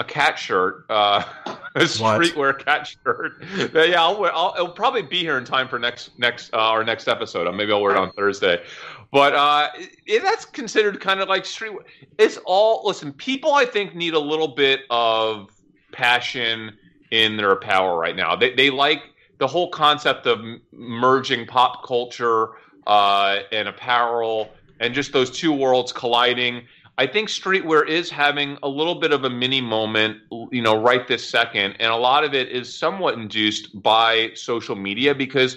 a 0.02 0.04
cat 0.04 0.38
shirt, 0.38 0.84
uh, 0.90 1.22
a 1.74 1.80
streetwear 1.80 2.58
cat 2.64 2.86
shirt. 2.86 3.42
yeah, 3.74 4.02
I'll, 4.02 4.20
wear, 4.20 4.34
I'll 4.34 4.52
it'll 4.54 4.70
probably 4.70 5.02
be 5.02 5.18
here 5.20 5.38
in 5.38 5.44
time 5.44 5.68
for 5.68 5.78
next 5.78 6.18
next 6.18 6.52
uh, 6.52 6.58
our 6.58 6.84
next 6.84 7.08
episode. 7.08 7.46
Uh, 7.46 7.52
Maybe 7.52 7.72
I'll 7.72 7.80
wear 7.80 7.92
it 7.92 7.98
on 7.98 8.12
Thursday. 8.12 8.62
But 9.10 9.34
uh, 9.34 9.68
it, 10.06 10.22
that's 10.22 10.44
considered 10.44 11.00
kind 11.00 11.20
of 11.20 11.28
like 11.28 11.46
street. 11.46 11.72
It's 12.18 12.38
all 12.44 12.82
listen. 12.84 13.12
People, 13.12 13.54
I 13.54 13.64
think, 13.64 13.94
need 13.94 14.14
a 14.14 14.20
little 14.20 14.48
bit 14.48 14.80
of 14.90 15.50
passion 15.92 16.76
in 17.10 17.36
their 17.36 17.56
power 17.56 17.98
right 17.98 18.16
now. 18.16 18.34
They 18.36 18.54
they 18.54 18.70
like 18.70 19.02
the 19.38 19.46
whole 19.46 19.70
concept 19.70 20.26
of 20.26 20.40
m- 20.40 20.60
merging 20.72 21.46
pop 21.46 21.86
culture 21.86 22.50
uh, 22.86 23.40
and 23.52 23.68
apparel 23.68 24.50
and 24.80 24.94
just 24.94 25.12
those 25.12 25.30
two 25.30 25.52
worlds 25.52 25.92
colliding. 25.92 26.66
I 26.98 27.06
think 27.06 27.28
streetwear 27.28 27.88
is 27.88 28.10
having 28.10 28.58
a 28.62 28.68
little 28.68 28.96
bit 28.96 29.12
of 29.12 29.24
a 29.24 29.30
mini 29.30 29.60
moment, 29.60 30.18
you 30.50 30.60
know, 30.60 30.80
right 30.80 31.06
this 31.08 31.28
second, 31.28 31.76
and 31.80 31.90
a 31.90 31.96
lot 31.96 32.22
of 32.22 32.34
it 32.34 32.50
is 32.50 32.74
somewhat 32.74 33.14
induced 33.14 33.82
by 33.82 34.30
social 34.34 34.76
media 34.76 35.14
because 35.14 35.56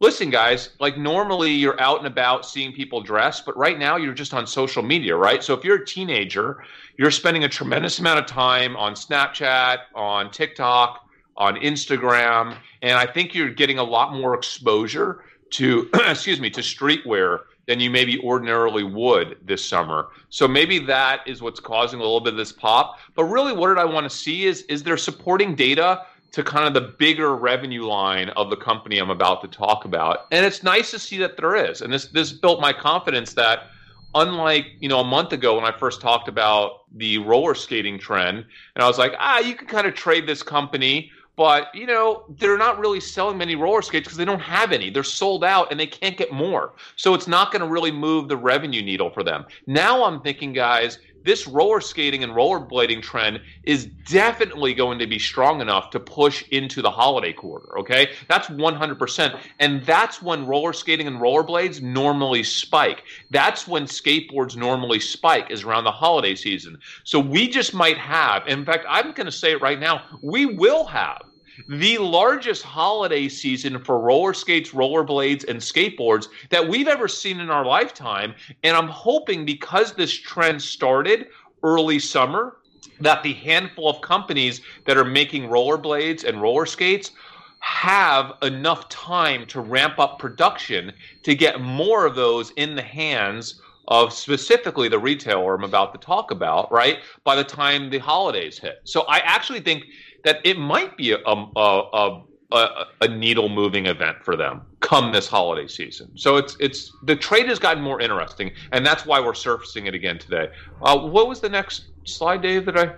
listen 0.00 0.28
guys 0.28 0.70
like 0.80 0.98
normally 0.98 1.52
you're 1.52 1.80
out 1.80 1.98
and 1.98 2.06
about 2.06 2.44
seeing 2.44 2.72
people 2.72 3.00
dress 3.00 3.40
but 3.40 3.56
right 3.56 3.78
now 3.78 3.96
you're 3.96 4.12
just 4.12 4.34
on 4.34 4.46
social 4.46 4.82
media 4.82 5.16
right? 5.16 5.42
So 5.42 5.54
if 5.54 5.64
you're 5.64 5.82
a 5.82 5.86
teenager 5.86 6.62
you're 6.98 7.10
spending 7.10 7.44
a 7.44 7.48
tremendous 7.48 7.98
amount 7.98 8.18
of 8.18 8.26
time 8.26 8.76
on 8.76 8.94
snapchat 8.94 9.78
on 9.94 10.30
tiktok 10.30 11.08
on 11.36 11.56
instagram 11.56 12.56
and 12.82 12.92
i 12.98 13.06
think 13.06 13.34
you're 13.34 13.50
getting 13.50 13.78
a 13.78 13.82
lot 13.82 14.12
more 14.12 14.34
exposure 14.34 15.24
to 15.50 15.88
excuse 15.94 16.40
me 16.40 16.50
to 16.50 16.60
streetwear 16.60 17.40
than 17.66 17.80
you 17.80 17.90
maybe 17.90 18.18
ordinarily 18.20 18.84
would 18.84 19.36
this 19.44 19.64
summer 19.64 20.08
so 20.28 20.46
maybe 20.46 20.78
that 20.78 21.20
is 21.26 21.42
what's 21.42 21.60
causing 21.60 21.98
a 22.00 22.02
little 22.02 22.20
bit 22.20 22.34
of 22.34 22.38
this 22.38 22.52
pop 22.52 22.98
but 23.14 23.24
really 23.24 23.52
what 23.52 23.68
did 23.68 23.78
i 23.78 23.84
want 23.84 24.08
to 24.08 24.16
see 24.16 24.44
is 24.44 24.62
is 24.62 24.82
there 24.82 24.96
supporting 24.96 25.54
data 25.54 26.04
to 26.34 26.42
kind 26.42 26.66
of 26.66 26.74
the 26.74 26.92
bigger 26.98 27.36
revenue 27.36 27.84
line 27.84 28.28
of 28.30 28.50
the 28.50 28.56
company 28.56 28.98
I'm 28.98 29.10
about 29.10 29.40
to 29.42 29.48
talk 29.48 29.84
about. 29.84 30.26
And 30.32 30.44
it's 30.44 30.64
nice 30.64 30.90
to 30.90 30.98
see 30.98 31.16
that 31.18 31.36
there 31.36 31.54
is. 31.54 31.80
And 31.80 31.92
this 31.92 32.08
this 32.08 32.32
built 32.32 32.60
my 32.60 32.72
confidence 32.72 33.34
that 33.34 33.68
unlike, 34.16 34.66
you 34.80 34.88
know, 34.88 34.98
a 34.98 35.04
month 35.04 35.32
ago 35.32 35.54
when 35.54 35.64
I 35.64 35.70
first 35.70 36.00
talked 36.00 36.26
about 36.26 36.86
the 36.96 37.18
roller 37.18 37.54
skating 37.54 38.00
trend 38.00 38.38
and 38.74 38.82
I 38.82 38.88
was 38.88 38.98
like, 38.98 39.14
"Ah, 39.16 39.38
you 39.38 39.54
can 39.54 39.68
kind 39.68 39.86
of 39.86 39.94
trade 39.94 40.26
this 40.26 40.42
company 40.42 41.12
but 41.36 41.74
you 41.74 41.86
know 41.86 42.24
they're 42.38 42.58
not 42.58 42.78
really 42.78 43.00
selling 43.00 43.38
many 43.38 43.54
roller 43.54 43.82
skates 43.82 44.04
because 44.04 44.16
they 44.18 44.24
don't 44.24 44.40
have 44.40 44.72
any. 44.72 44.90
They're 44.90 45.02
sold 45.02 45.44
out 45.44 45.70
and 45.70 45.78
they 45.78 45.86
can't 45.86 46.16
get 46.16 46.32
more. 46.32 46.72
So 46.96 47.14
it's 47.14 47.26
not 47.26 47.52
going 47.52 47.62
to 47.62 47.68
really 47.68 47.90
move 47.92 48.28
the 48.28 48.36
revenue 48.36 48.82
needle 48.82 49.10
for 49.10 49.22
them. 49.22 49.44
Now 49.66 50.04
I'm 50.04 50.20
thinking, 50.20 50.52
guys, 50.52 50.98
this 51.24 51.46
roller 51.46 51.80
skating 51.80 52.22
and 52.22 52.32
rollerblading 52.32 53.02
trend 53.02 53.40
is 53.64 53.86
definitely 54.06 54.74
going 54.74 54.98
to 54.98 55.06
be 55.06 55.18
strong 55.18 55.60
enough 55.60 55.90
to 55.90 56.00
push 56.00 56.44
into 56.50 56.82
the 56.82 56.90
holiday 56.90 57.32
quarter. 57.32 57.78
Okay, 57.78 58.12
that's 58.28 58.48
100%, 58.48 59.40
and 59.58 59.84
that's 59.84 60.22
when 60.22 60.46
roller 60.46 60.72
skating 60.72 61.06
and 61.06 61.20
rollerblades 61.20 61.82
normally 61.82 62.42
spike. 62.42 63.02
That's 63.30 63.66
when 63.66 63.84
skateboards 63.84 64.56
normally 64.56 65.00
spike 65.00 65.50
is 65.50 65.64
around 65.64 65.84
the 65.84 65.90
holiday 65.90 66.34
season. 66.34 66.78
So 67.04 67.18
we 67.18 67.48
just 67.48 67.74
might 67.74 67.98
have. 67.98 68.46
In 68.46 68.64
fact, 68.64 68.86
I'm 68.88 69.12
going 69.12 69.26
to 69.26 69.32
say 69.32 69.52
it 69.52 69.60
right 69.60 69.80
now. 69.80 70.02
We 70.22 70.46
will 70.46 70.84
have 70.84 71.22
the 71.68 71.98
largest 71.98 72.62
holiday 72.62 73.28
season 73.28 73.78
for 73.82 73.98
roller 74.00 74.34
skates, 74.34 74.70
rollerblades, 74.70 75.48
and 75.48 75.58
skateboards 75.60 76.28
that 76.50 76.66
we've 76.66 76.88
ever 76.88 77.08
seen 77.08 77.40
in 77.40 77.50
our 77.50 77.64
lifetime. 77.64 78.34
And 78.62 78.76
I'm 78.76 78.88
hoping 78.88 79.44
because 79.44 79.92
this 79.94 80.12
trend 80.12 80.60
started 80.60 81.28
early 81.62 81.98
summer, 81.98 82.56
that 83.00 83.22
the 83.22 83.32
handful 83.32 83.88
of 83.88 84.00
companies 84.00 84.60
that 84.84 84.96
are 84.96 85.04
making 85.04 85.44
rollerblades 85.44 86.24
and 86.24 86.40
roller 86.40 86.66
skates 86.66 87.12
have 87.60 88.34
enough 88.42 88.88
time 88.90 89.46
to 89.46 89.60
ramp 89.60 89.98
up 89.98 90.18
production 90.18 90.92
to 91.22 91.34
get 91.34 91.60
more 91.60 92.04
of 92.04 92.14
those 92.14 92.50
in 92.52 92.74
the 92.74 92.82
hands 92.82 93.60
of 93.88 94.12
specifically 94.12 94.88
the 94.88 94.98
retailer 94.98 95.54
I'm 95.54 95.64
about 95.64 95.92
to 95.94 95.98
talk 95.98 96.30
about, 96.30 96.70
right? 96.70 96.98
By 97.24 97.36
the 97.36 97.44
time 97.44 97.90
the 97.90 97.98
holidays 97.98 98.58
hit. 98.58 98.80
So 98.84 99.02
I 99.02 99.18
actually 99.18 99.60
think 99.60 99.84
that 100.24 100.40
it 100.44 100.58
might 100.58 100.96
be 100.96 101.12
a, 101.12 101.18
a, 101.26 102.22
a, 102.52 102.86
a 103.00 103.08
needle 103.08 103.48
moving 103.48 103.86
event 103.86 104.18
for 104.22 104.36
them 104.36 104.62
come 104.80 105.12
this 105.12 105.26
holiday 105.26 105.66
season. 105.66 106.10
So 106.16 106.36
it's 106.36 106.56
it's 106.60 106.92
the 107.02 107.16
trade 107.16 107.48
has 107.48 107.58
gotten 107.58 107.82
more 107.82 108.00
interesting, 108.00 108.52
and 108.72 108.84
that's 108.84 109.06
why 109.06 109.18
we're 109.20 109.34
surfacing 109.34 109.86
it 109.86 109.94
again 109.94 110.18
today. 110.18 110.48
Uh, 110.82 110.98
what 110.98 111.28
was 111.28 111.40
the 111.40 111.48
next 111.48 111.86
slide, 112.04 112.42
Dave? 112.42 112.66
That 112.66 112.76
I 112.76 112.94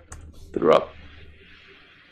threw 0.53 0.73
up. 0.73 0.95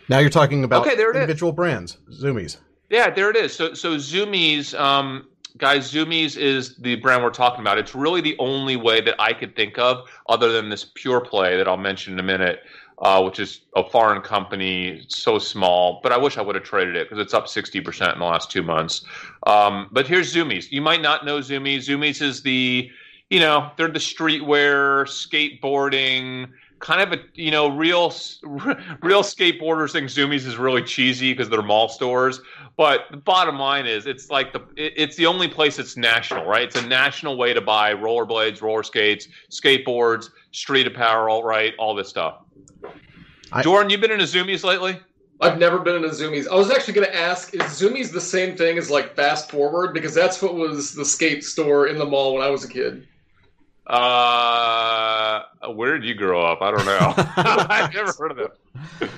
Now 0.09 0.19
you're 0.19 0.31
talking 0.31 0.65
about 0.65 0.87
okay, 0.87 0.97
there 0.97 1.11
it 1.11 1.17
individual 1.17 1.53
is. 1.53 1.57
brands, 1.57 1.99
Zumiez. 2.11 2.59
Yeah, 2.91 3.11
there 3.11 3.31
it 3.31 3.37
is. 3.37 3.55
So 3.55 3.75
so 3.75 3.97
Zumiez, 3.97 4.79
um, 4.79 5.27
guys, 5.59 5.93
Zumiez 5.93 6.37
is 6.37 6.77
the 6.77 6.97
brand 6.97 7.23
we're 7.23 7.31
talking 7.31 7.61
about. 7.61 7.79
It's 7.79 7.95
really 7.95 8.21
the 8.21 8.37
only 8.39 8.77
way 8.77 9.01
that 9.01 9.17
I 9.19 9.33
could 9.33 9.57
think 9.57 9.79
of, 9.79 10.09
other 10.29 10.53
than 10.53 10.69
this 10.69 10.87
pure 10.95 11.21
play 11.21 11.57
that 11.57 11.67
I'll 11.67 11.77
mention 11.77 12.13
in 12.13 12.21
a 12.21 12.25
minute, 12.25 12.61
uh, 12.99 13.23
which 13.23 13.41
is 13.41 13.61
a 13.77 13.89
foreign 13.89 14.23
company, 14.23 15.05
so 15.09 15.39
small. 15.39 16.01
But 16.03 16.13
I 16.13 16.17
wish 16.17 16.39
I 16.39 16.43
would 16.43 16.55
have 16.55 16.65
traded 16.65 16.97
it 16.97 17.09
because 17.09 17.23
it's 17.23 17.35
up 17.35 17.47
60% 17.47 18.13
in 18.13 18.19
the 18.19 18.25
last 18.25 18.51
two 18.51 18.63
months. 18.63 19.05
Um, 19.47 19.89
but 19.93 20.07
here's 20.07 20.35
Zumiez. 20.35 20.71
You 20.71 20.81
might 20.81 21.03
not 21.03 21.25
know 21.25 21.39
Zumiez. 21.39 21.89
Zumiez 21.89 22.23
is 22.23 22.43
the, 22.43 22.91
you 23.31 23.41
know, 23.41 23.71
they're 23.77 23.89
the 23.89 23.99
streetwear, 23.99 25.05
skateboarding, 25.07 26.51
kind 26.85 27.01
of 27.01 27.19
a, 27.19 27.23
you 27.35 27.51
know, 27.51 27.69
real, 27.69 28.11
real 29.03 29.23
skateboarders 29.23 29.93
think 29.93 30.11
Zumiez 30.11 30.47
is 30.47 30.59
really 30.59 30.83
cheesy 30.83 31.33
because 31.33 31.49
they're 31.49 31.63
mall 31.63 31.89
stores. 31.89 32.43
But 32.77 33.07
the 33.11 33.17
bottom 33.17 33.59
line 33.59 33.87
is, 33.87 34.07
it's 34.07 34.29
like 34.29 34.53
the, 34.53 34.61
it's 34.77 35.17
the 35.17 35.25
only 35.27 35.49
place 35.49 35.79
that's 35.79 35.97
national, 35.97 36.45
right? 36.45 36.65
It's 36.65 36.77
a 36.77 36.87
national 36.87 37.39
way 37.39 37.55
to 37.55 37.61
buy 37.63 37.95
rollerblades, 37.95 38.61
roller 38.61 38.83
skates, 38.83 39.29
skateboards, 39.51 40.29
street 40.53 40.87
apparel, 40.87 41.43
right? 41.43 41.73
All 41.79 41.95
this 41.95 42.11
stuff. 42.11 42.43
I, 43.51 43.63
Jordan, 43.63 43.91
you've 43.91 44.03
been 44.03 44.11
in 44.11 44.21
a 44.21 44.25
Zumiez 44.25 44.63
lately? 44.63 45.01
I've 45.41 45.59
never 45.59 45.79
been 45.79 45.97
in 45.97 46.05
a 46.05 46.09
Zumiez. 46.09 46.47
I 46.49 46.55
was 46.55 46.71
actually 46.71 46.95
going 46.95 47.07
to 47.07 47.17
ask, 47.17 47.55
is 47.55 47.63
Zumiez 47.63 48.13
the 48.13 48.21
same 48.21 48.57
thing 48.57 48.77
as 48.77 48.91
like 48.91 49.17
Fast 49.17 49.51
Forward? 49.51 49.95
Because 49.95 50.15
that's 50.15 50.43
what 50.43 50.55
was 50.55 50.95
the 50.95 51.05
skate 51.05 51.45
store 51.45 51.87
in 51.87 51.97
the 51.99 52.05
mall 52.05 52.35
when 52.35 52.43
I 52.43 52.51
was 52.51 52.65
a 52.65 52.69
kid. 52.69 53.09
Uh, 53.87 55.43
where 55.75 55.99
did 55.99 56.07
you 56.07 56.15
grow 56.15 56.45
up? 56.45 56.63
I 56.63 56.71
don't 56.71 56.87
know. 56.87 57.15
I've 57.37 57.93
never 57.93 58.13
heard 58.13 58.31
of 58.31 58.37
them. 58.37 59.11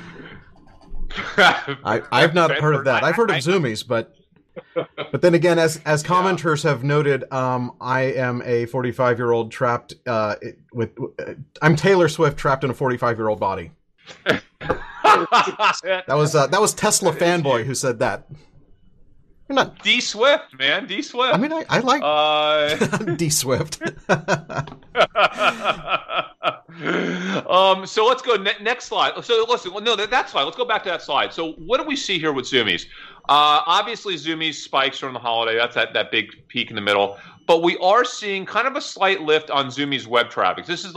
I, 1.84 2.02
I've 2.10 2.34
not 2.34 2.50
heard 2.50 2.74
of 2.74 2.84
that. 2.84 3.04
I've 3.04 3.16
heard 3.16 3.30
of 3.30 3.36
Zumiez, 3.36 3.86
but 3.86 4.14
but 4.74 5.22
then 5.22 5.34
again, 5.34 5.58
as 5.58 5.80
as 5.84 6.02
commenters 6.02 6.64
yeah. 6.64 6.70
have 6.70 6.84
noted, 6.84 7.30
um, 7.32 7.72
I 7.80 8.02
am 8.02 8.42
a 8.44 8.66
45 8.66 9.18
year 9.18 9.32
old 9.32 9.50
trapped 9.50 9.94
uh, 10.06 10.36
with. 10.72 10.90
Uh, 11.18 11.34
I'm 11.62 11.76
Taylor 11.76 12.08
Swift 12.08 12.36
trapped 12.36 12.64
in 12.64 12.70
a 12.70 12.74
45 12.74 13.18
year 13.18 13.28
old 13.28 13.40
body 13.40 13.70
that 14.24 16.04
was 16.08 16.34
uh, 16.34 16.46
that 16.48 16.60
was 16.60 16.74
Tesla 16.74 17.12
fanboy 17.12 17.64
who 17.64 17.74
said 17.74 17.98
that. 18.00 18.26
You're 19.48 19.56
not 19.56 19.82
D 19.82 20.00
Swift, 20.00 20.58
man. 20.58 20.86
D 20.86 21.02
Swift. 21.02 21.32
I 21.32 21.38
mean, 21.38 21.52
I, 21.52 21.64
I 21.68 21.78
like 21.78 22.02
uh... 22.04 23.14
D 23.16 23.30
Swift. 23.30 23.80
um, 27.48 27.86
so 27.86 28.06
let's 28.06 28.22
go 28.22 28.36
ne- 28.36 28.56
next 28.60 28.86
slide. 28.86 29.12
So 29.24 29.46
listen, 29.48 29.72
no, 29.82 29.96
that, 29.96 30.10
that 30.10 30.28
slide. 30.28 30.44
Let's 30.44 30.56
go 30.56 30.64
back 30.64 30.82
to 30.84 30.90
that 30.90 31.02
slide. 31.02 31.32
So 31.32 31.52
what 31.52 31.80
do 31.80 31.86
we 31.86 31.96
see 31.96 32.18
here 32.18 32.32
with 32.32 32.44
Zumiez? 32.46 32.86
Uh, 33.28 33.62
obviously, 33.66 34.16
Zumiez 34.16 34.54
spikes 34.54 34.98
during 34.98 35.14
the 35.14 35.20
holiday. 35.20 35.56
That's 35.56 35.74
that, 35.74 35.94
that 35.94 36.10
big 36.10 36.46
peak 36.48 36.70
in 36.70 36.76
the 36.76 36.82
middle. 36.82 37.18
But 37.46 37.62
we 37.62 37.78
are 37.78 38.04
seeing 38.04 38.44
kind 38.44 38.66
of 38.66 38.76
a 38.76 38.80
slight 38.80 39.22
lift 39.22 39.50
on 39.50 39.66
Zumiez 39.68 40.06
web 40.06 40.28
traffic. 40.28 40.66
This 40.66 40.84
is 40.84 40.94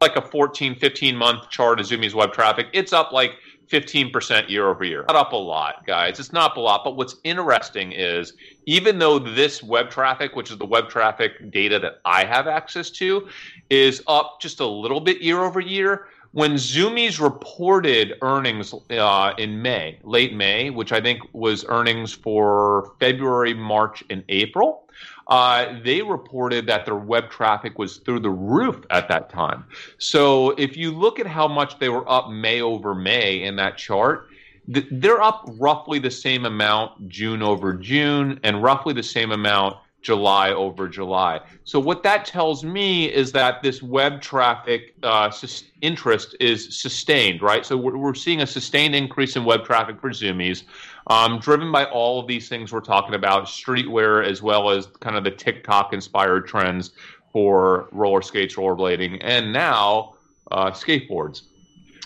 like 0.00 0.16
a 0.16 0.22
14, 0.22 0.74
15 0.74 1.16
month 1.16 1.48
chart 1.50 1.80
of 1.80 1.86
Zumiez 1.86 2.14
web 2.14 2.32
traffic. 2.32 2.66
It's 2.72 2.92
up 2.92 3.12
like 3.12 3.36
15% 3.70 4.48
year 4.48 4.68
over 4.68 4.84
year. 4.84 5.04
Not 5.08 5.16
up 5.16 5.32
a 5.32 5.36
lot, 5.36 5.86
guys. 5.86 6.20
It's 6.20 6.32
not 6.32 6.56
a 6.56 6.60
lot. 6.60 6.84
But 6.84 6.96
what's 6.96 7.16
interesting 7.24 7.92
is 7.92 8.34
even 8.66 8.98
though 8.98 9.18
this 9.18 9.62
web 9.62 9.90
traffic, 9.90 10.36
which 10.36 10.50
is 10.50 10.58
the 10.58 10.66
web 10.66 10.88
traffic 10.88 11.50
data 11.50 11.78
that 11.80 12.00
I 12.04 12.24
have 12.24 12.46
access 12.46 12.90
to, 12.90 13.28
is 13.70 14.02
up 14.06 14.40
just 14.40 14.60
a 14.60 14.66
little 14.66 15.00
bit 15.00 15.20
year 15.20 15.40
over 15.42 15.60
year, 15.60 16.06
when 16.32 16.54
Zumiez 16.54 17.18
reported 17.18 18.18
earnings 18.20 18.74
uh, 18.90 19.32
in 19.38 19.62
May, 19.62 19.98
late 20.02 20.34
May, 20.34 20.70
which 20.70 20.92
I 20.92 21.00
think 21.00 21.20
was 21.32 21.64
earnings 21.68 22.12
for 22.12 22.92
February, 23.00 23.54
March, 23.54 24.04
and 24.10 24.22
April, 24.28 24.85
uh, 25.28 25.80
they 25.82 26.02
reported 26.02 26.66
that 26.66 26.84
their 26.84 26.96
web 26.96 27.30
traffic 27.30 27.78
was 27.78 27.98
through 27.98 28.20
the 28.20 28.30
roof 28.30 28.84
at 28.90 29.08
that 29.08 29.28
time. 29.28 29.64
So 29.98 30.50
if 30.50 30.76
you 30.76 30.92
look 30.92 31.18
at 31.18 31.26
how 31.26 31.48
much 31.48 31.78
they 31.78 31.88
were 31.88 32.08
up 32.08 32.30
May 32.30 32.60
over 32.60 32.94
May 32.94 33.42
in 33.42 33.56
that 33.56 33.76
chart, 33.76 34.28
they're 34.68 35.22
up 35.22 35.48
roughly 35.58 35.98
the 35.98 36.10
same 36.10 36.44
amount 36.44 37.08
June 37.08 37.42
over 37.42 37.72
June 37.74 38.40
and 38.42 38.62
roughly 38.62 38.94
the 38.94 39.02
same 39.02 39.32
amount 39.32 39.76
July 40.06 40.50
over 40.52 40.88
July. 40.88 41.40
So 41.64 41.80
what 41.80 42.04
that 42.04 42.24
tells 42.24 42.62
me 42.62 43.06
is 43.06 43.32
that 43.32 43.60
this 43.60 43.82
web 43.82 44.22
traffic 44.22 44.94
uh, 45.02 45.32
interest 45.80 46.36
is 46.38 46.78
sustained, 46.78 47.42
right? 47.42 47.66
So 47.66 47.76
we're, 47.76 47.96
we're, 47.96 48.14
seeing 48.14 48.40
a 48.40 48.46
sustained 48.46 48.94
increase 48.94 49.34
in 49.34 49.44
web 49.44 49.64
traffic 49.64 50.00
for 50.00 50.10
Zumiez, 50.10 50.62
um, 51.08 51.40
driven 51.40 51.72
by 51.72 51.86
all 51.86 52.20
of 52.20 52.28
these 52.28 52.48
things 52.48 52.72
we're 52.72 52.80
talking 52.82 53.16
about, 53.16 53.46
streetwear 53.46 54.24
as 54.24 54.40
well 54.40 54.70
as 54.70 54.86
kind 55.00 55.16
of 55.16 55.24
the 55.24 55.30
TikTok 55.32 55.92
inspired 55.92 56.46
trends 56.46 56.92
for 57.32 57.88
roller 57.90 58.22
skates, 58.22 58.54
rollerblading, 58.54 59.18
and 59.22 59.52
now 59.52 60.14
uh, 60.52 60.70
skateboards. 60.70 61.42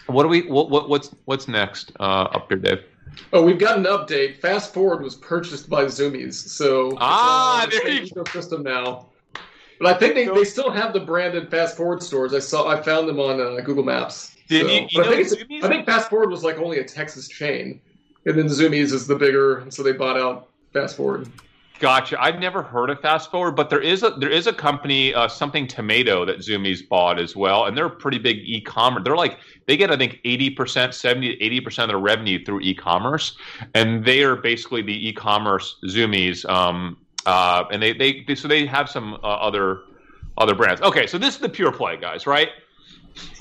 What 0.07 0.23
do 0.23 0.31
we? 0.31 0.49
What, 0.49 0.71
what, 0.71 0.89
what's 0.89 1.15
what's 1.27 1.49
next 1.49 1.93
uh, 2.01 2.29
up 2.33 2.49
here, 2.49 2.59
Dave? 2.59 2.83
Oh, 3.33 3.43
we've 3.43 3.59
got 3.59 3.79
an 3.79 3.85
update. 3.85 4.39
Fast 4.39 4.75
Forward 4.75 5.03
was 5.03 5.15
purchased 5.17 5.69
by 5.69 5.85
Zumiez, 5.85 6.35
so 6.35 6.97
ah, 6.99 7.67
there 7.71 7.89
you 7.89 8.03
ecosystem 8.03 8.63
now. 8.63 9.07
But 9.79 9.95
I 9.95 9.99
think 9.99 10.15
they, 10.15 10.27
they 10.27 10.45
still 10.45 10.71
have 10.71 10.93
the 10.93 11.01
branded 11.01 11.51
Fast 11.51 11.77
Forward 11.77 12.03
stores. 12.03 12.35
I 12.35 12.39
saw 12.39 12.69
I 12.69 12.81
found 12.83 13.09
them 13.09 13.19
on 13.19 13.41
uh, 13.41 13.61
Google 13.63 13.85
Maps. 13.85 14.37
Did 14.49 14.67
so, 14.67 14.73
you, 14.73 14.87
you 14.91 15.03
I, 15.03 15.25
think 15.25 15.65
I 15.65 15.69
think 15.69 15.87
Fast 15.87 16.11
Forward 16.11 16.31
was 16.31 16.45
like 16.45 16.59
only 16.59 16.79
a 16.79 16.85
Texas 16.85 17.29
chain, 17.29 17.81
and 18.27 18.39
then 18.39 18.47
Zumiez 18.47 18.93
is 18.93 19.07
the 19.07 19.17
bigger, 19.17 19.65
so 19.71 19.83
they 19.83 19.93
bought 19.93 20.19
out 20.19 20.49
Fast 20.73 20.97
Forward. 20.97 21.29
Gotcha. 21.81 22.23
I've 22.23 22.39
never 22.39 22.63
heard 22.63 22.91
of 22.91 23.01
Fast 23.01 23.31
Forward, 23.31 23.53
but 23.53 23.71
there 23.71 23.81
is 23.81 24.03
a 24.03 24.11
there 24.11 24.29
is 24.29 24.47
a 24.47 24.53
company, 24.53 25.15
uh, 25.15 25.29
something 25.29 25.67
Tomato, 25.67 26.27
that 26.27 26.41
Zumiez 26.41 26.87
bought 26.87 27.19
as 27.19 27.35
well, 27.35 27.65
and 27.65 27.75
they're 27.75 27.87
a 27.87 27.91
pretty 27.91 28.19
big 28.19 28.37
e-commerce. 28.45 29.03
They're 29.03 29.17
like 29.17 29.39
they 29.67 29.79
get 29.79 29.91
I 29.91 29.97
think 29.97 30.21
eighty 30.27 30.51
percent, 30.51 30.95
seventy 30.95 31.35
to 31.35 31.43
eighty 31.43 31.59
percent 31.59 31.91
of 31.91 31.95
their 31.95 31.99
revenue 31.99 32.45
through 32.45 32.61
e-commerce, 32.61 33.35
and 33.75 34.05
they 34.05 34.23
are 34.25 34.37
basically 34.37 34.83
the 34.83 35.09
e-commerce 35.09 35.77
Zumiez. 35.87 36.47
Um, 36.51 36.99
uh, 37.25 37.65
and 37.73 37.83
they, 37.83 37.95
they, 37.95 38.25
they 38.25 38.35
so 38.35 38.47
they 38.47 38.67
have 38.67 38.91
some 38.91 39.15
uh, 39.15 39.27
other 39.27 39.81
other 40.37 40.55
brands. 40.55 40.83
Okay, 40.83 41.07
so 41.07 41.17
this 41.17 41.35
is 41.35 41.41
the 41.41 41.49
pure 41.49 41.73
play, 41.73 41.97
guys. 41.97 42.27
Right? 42.27 42.51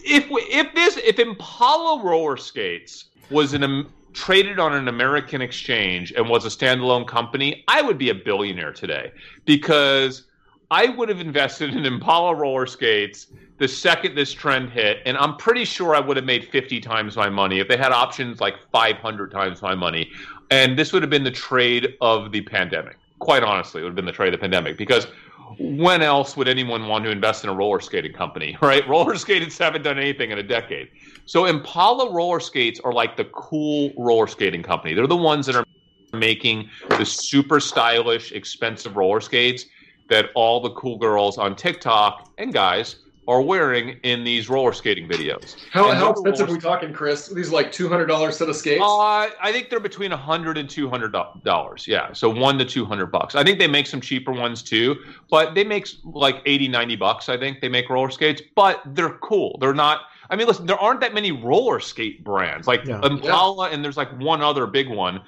If 0.06 0.30
we, 0.30 0.44
if 0.44 0.74
this 0.74 0.96
if 0.96 1.20
Impala 1.20 2.02
roller 2.02 2.38
skates 2.38 3.10
was 3.30 3.54
an 3.54 3.86
traded 4.20 4.60
on 4.60 4.74
an 4.74 4.90
American 4.90 5.42
exchange 5.42 6.12
and 6.12 6.28
was 6.28 6.44
a 6.44 6.50
standalone 6.50 7.08
company, 7.08 7.64
I 7.70 7.82
would 7.82 7.98
be 7.98 8.10
a 8.10 8.14
billionaire 8.14 8.74
today 8.74 9.14
because 9.46 10.26
I 10.72 10.88
would 10.88 11.08
have 11.08 11.22
invested 11.22 11.74
in 11.74 11.86
Impala 11.94 12.36
roller 12.36 12.66
skates 12.66 13.28
the 13.60 13.68
second 13.68 14.16
this 14.16 14.34
trend 14.34 14.72
hit, 14.72 15.02
and 15.06 15.18
I'm 15.18 15.38
pretty 15.38 15.64
sure 15.64 15.96
I 15.96 16.02
would 16.02 16.18
have 16.18 16.26
made 16.26 16.50
50 16.50 16.82
times 16.82 17.16
my 17.16 17.30
money 17.30 17.60
if 17.60 17.70
they 17.70 17.78
had 17.78 17.94
options 17.94 18.42
like 18.42 18.56
500 18.74 19.32
times 19.32 19.62
my 19.62 19.74
money. 19.74 20.12
And 20.52 20.78
this 20.78 20.92
would 20.92 21.02
have 21.02 21.10
been 21.10 21.24
the 21.24 21.32
trade 21.32 21.96
of 22.02 22.34
the 22.34 22.42
pandemic. 22.42 22.98
Quite 23.20 23.44
honestly, 23.44 23.80
it 23.80 23.84
would 23.86 23.92
have 23.92 23.96
been 23.96 24.06
the 24.06 24.12
trade 24.12 24.34
of 24.34 24.40
the 24.40 24.42
pandemic 24.42 24.78
because 24.78 25.08
when 25.58 26.02
else 26.02 26.38
would 26.38 26.48
anyone 26.48 26.88
want 26.88 27.04
to 27.06 27.12
invest 27.12 27.44
in 27.44 27.50
a 27.50 27.54
roller 27.54 27.80
skating 27.80 28.14
company, 28.14 28.58
right? 28.62 28.88
Roller 28.88 29.16
skaters 29.16 29.58
haven't 29.58 29.84
done 29.84 29.98
anything 29.98 30.32
in 30.32 30.40
a 30.40 30.44
decade. 30.44 30.90
So 31.26 31.46
Impala 31.46 32.12
roller 32.12 32.40
skates 32.40 32.80
are 32.82 32.94
like 32.94 33.18
the 33.18 33.26
cool 33.26 33.92
roller 33.98 34.28
skating 34.28 34.64
company. 34.64 34.94
They're 34.94 35.08
the 35.08 35.16
ones 35.16 35.46
that 35.46 35.56
are 35.56 35.66
making 36.14 36.70
the 36.90 37.06
super 37.06 37.60
stylish, 37.60 38.32
expensive 38.32 38.98
roller 38.98 39.22
skates 39.22 39.66
that 40.10 40.30
all 40.34 40.60
the 40.60 40.72
cool 40.72 40.98
girls 40.98 41.38
on 41.38 41.56
TikTok 41.56 42.32
and 42.38 42.52
guys 42.52 42.98
are 43.30 43.44
wearing 43.44 44.00
in 44.02 44.24
these 44.24 44.50
roller 44.50 44.74
skating 44.74 45.08
videos. 45.08 45.56
How, 45.72 45.92
how 45.92 46.10
expensive 46.10 46.50
are 46.50 46.52
we 46.52 46.60
talking, 46.60 46.92
Chris? 46.92 47.28
These 47.28 47.52
like 47.52 47.72
two 47.72 47.88
hundred 47.88 48.08
dollars 48.08 48.38
set 48.38 48.50
of 48.50 48.56
skates? 48.56 48.82
Uh, 48.82 49.30
I 49.40 49.52
think 49.52 49.70
they're 49.70 49.80
between 49.80 50.12
a 50.12 50.18
hundred 50.18 50.58
and 50.58 50.68
two 50.68 50.90
hundred 50.90 51.14
dollars. 51.44 51.88
Yeah, 51.88 52.12
so 52.12 52.28
one 52.28 52.58
to 52.58 52.66
two 52.66 52.86
hundred 52.86 53.12
bucks. 53.12 53.36
I 53.36 53.44
think 53.44 53.60
they 53.60 53.68
make 53.68 53.86
some 53.86 54.02
cheaper 54.02 54.32
ones 54.32 54.64
too, 54.64 54.96
but 55.30 55.54
they 55.54 55.64
make 55.64 55.88
like 56.04 56.42
80, 56.48 56.70
90 56.70 56.96
bucks. 56.96 57.30
I 57.30 57.38
think 57.38 57.62
they 57.62 57.70
make 57.70 57.88
roller 57.90 58.10
skates, 58.10 58.42
but 58.56 58.82
they're 58.88 59.18
cool. 59.20 59.58
They're 59.62 59.76
not. 59.76 60.02
I 60.32 60.36
mean, 60.36 60.48
listen, 60.48 60.66
there 60.66 60.80
aren't 60.80 61.02
that 61.02 61.14
many 61.14 61.32
roller 61.32 61.80
skate 61.80 62.24
brands 62.24 62.66
like 62.66 62.84
yeah. 62.86 63.00
Impala, 63.04 63.70
yeah. 63.70 63.76
and 63.76 63.86
there's 63.86 63.98
like 63.98 64.12
one 64.20 64.42
other 64.42 64.66
big 64.66 64.90
one. 64.90 65.22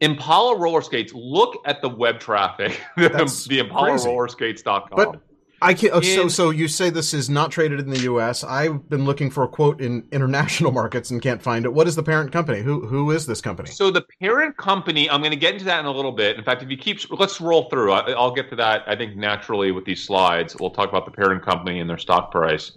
Impala 0.00 0.56
roller 0.56 0.82
skates. 0.82 1.12
Look 1.12 1.56
at 1.64 1.82
the 1.82 1.88
web 1.88 2.20
traffic. 2.20 2.80
the, 2.96 3.46
the 3.48 3.58
Impala 3.58 3.96
roller 4.04 4.28
skates.com. 4.28 4.90
But 4.92 5.20
I 5.60 5.74
can 5.74 5.90
oh, 5.92 6.00
so 6.00 6.28
so 6.28 6.50
you 6.50 6.68
say 6.68 6.88
this 6.88 7.12
is 7.12 7.28
not 7.28 7.50
traded 7.50 7.80
in 7.80 7.90
the 7.90 8.00
U.S. 8.00 8.44
I've 8.44 8.88
been 8.88 9.04
looking 9.04 9.28
for 9.30 9.42
a 9.42 9.48
quote 9.48 9.80
in 9.80 10.06
international 10.12 10.70
markets 10.80 11.10
and 11.10 11.20
can't 11.20 11.42
find 11.42 11.64
it. 11.64 11.72
What 11.72 11.88
is 11.88 11.96
the 11.96 12.02
parent 12.02 12.30
company? 12.30 12.60
Who 12.60 12.86
who 12.86 13.10
is 13.10 13.26
this 13.26 13.40
company? 13.40 13.70
So 13.70 13.90
the 13.90 14.04
parent 14.20 14.56
company, 14.56 15.10
I'm 15.10 15.20
going 15.20 15.32
to 15.32 15.36
get 15.36 15.54
into 15.54 15.64
that 15.64 15.80
in 15.80 15.86
a 15.86 15.90
little 15.90 16.12
bit. 16.12 16.36
In 16.36 16.44
fact, 16.44 16.62
if 16.62 16.70
you 16.70 16.76
keep, 16.76 17.00
let's 17.10 17.40
roll 17.40 17.68
through. 17.70 17.92
I, 17.92 18.10
will 18.10 18.34
get 18.34 18.48
to 18.50 18.56
that. 18.56 18.84
I 18.86 18.94
think 18.94 19.16
naturally 19.16 19.72
with 19.72 19.84
these 19.84 20.02
slides, 20.02 20.56
we'll 20.60 20.70
talk 20.70 20.88
about 20.88 21.04
the 21.06 21.10
parent 21.10 21.44
company 21.44 21.80
and 21.80 21.90
their 21.90 21.98
stock 21.98 22.30
price. 22.30 22.72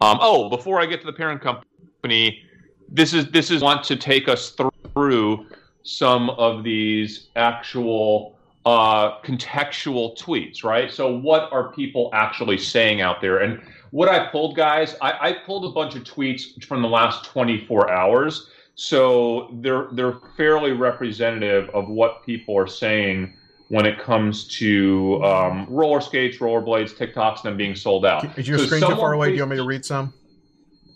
Um, 0.00 0.18
oh, 0.20 0.48
before 0.48 0.80
I 0.80 0.86
get 0.86 1.00
to 1.00 1.06
the 1.06 1.12
parent 1.12 1.42
company, 1.42 2.42
this 2.88 3.12
is 3.12 3.26
this 3.30 3.50
is 3.50 3.60
want 3.60 3.82
to 3.84 3.96
take 3.96 4.28
us 4.28 4.56
through 4.94 5.46
some 5.82 6.30
of 6.30 6.62
these 6.62 7.28
actual 7.34 8.36
uh, 8.66 9.20
contextual 9.20 10.16
tweets, 10.18 10.64
right? 10.64 10.92
So, 10.92 11.14
what 11.14 11.52
are 11.52 11.72
people 11.72 12.10
actually 12.12 12.58
saying 12.58 13.00
out 13.00 13.20
there? 13.20 13.38
And 13.38 13.60
what 13.90 14.08
I 14.08 14.28
pulled, 14.28 14.56
guys, 14.56 14.96
I, 15.00 15.28
I 15.28 15.32
pulled 15.32 15.64
a 15.64 15.70
bunch 15.70 15.94
of 15.94 16.04
tweets 16.04 16.62
from 16.64 16.82
the 16.82 16.88
last 16.88 17.24
24 17.24 17.90
hours. 17.90 18.48
So 18.76 19.50
they're 19.60 19.88
they're 19.92 20.16
fairly 20.38 20.72
representative 20.72 21.68
of 21.74 21.88
what 21.88 22.24
people 22.24 22.56
are 22.56 22.66
saying 22.66 23.36
when 23.68 23.84
it 23.84 23.98
comes 23.98 24.48
to 24.56 25.22
um, 25.22 25.66
roller 25.68 26.00
skates, 26.00 26.38
rollerblades, 26.38 26.94
TikToks, 26.94 27.36
and 27.36 27.44
them 27.44 27.56
being 27.58 27.74
sold 27.74 28.06
out. 28.06 28.38
Is 28.38 28.48
your 28.48 28.58
so 28.58 28.64
screen 28.66 28.80
too 28.80 28.96
far 28.96 29.12
away? 29.12 29.28
Do 29.28 29.34
you 29.34 29.42
want 29.42 29.50
me 29.50 29.56
to 29.58 29.64
read 29.64 29.84
some? 29.84 30.14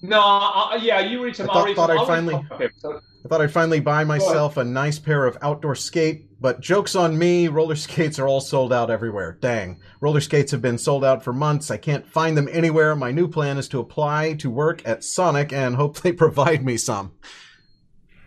No, 0.01 0.21
uh, 0.21 0.79
yeah, 0.81 1.01
you 1.01 1.23
read 1.23 1.37
some. 1.37 1.51
I 1.51 1.53
thought, 1.53 1.77
thought 1.77 1.91
I'd 1.91 2.07
finally. 2.07 2.35
I 2.35 3.29
thought 3.29 3.41
I'd 3.41 3.53
finally 3.53 3.81
buy 3.81 4.03
myself 4.05 4.57
a 4.57 4.65
nice 4.65 4.99
pair 4.99 5.27
of 5.27 5.37
outdoor 5.43 5.75
skate, 5.75 6.27
but 6.45 6.61
joke's 6.61 6.95
on 6.95 7.17
me, 7.17 7.49
roller 7.49 7.75
skates 7.75 8.19
are 8.19 8.29
all 8.29 8.43
sold 8.43 8.71
out 8.71 8.91
everywhere. 8.91 9.39
Dang. 9.41 9.81
Roller 10.03 10.21
skates 10.21 10.53
have 10.53 10.61
been 10.61 10.77
sold 10.77 11.03
out 11.03 11.25
for 11.25 11.33
months. 11.33 11.71
I 11.71 11.79
can't 11.79 12.07
find 12.07 12.37
them 12.37 12.51
anywhere. 12.53 12.95
My 12.95 13.13
new 13.13 13.29
plan 13.29 13.57
is 13.57 13.67
to 13.69 13.81
apply 13.81 14.35
to 14.35 14.51
work 14.51 14.87
at 14.87 15.03
Sonic 15.03 15.55
and 15.55 15.75
hope 15.75 16.01
they 16.01 16.13
provide 16.25 16.63
me 16.63 16.77
some. 16.77 17.13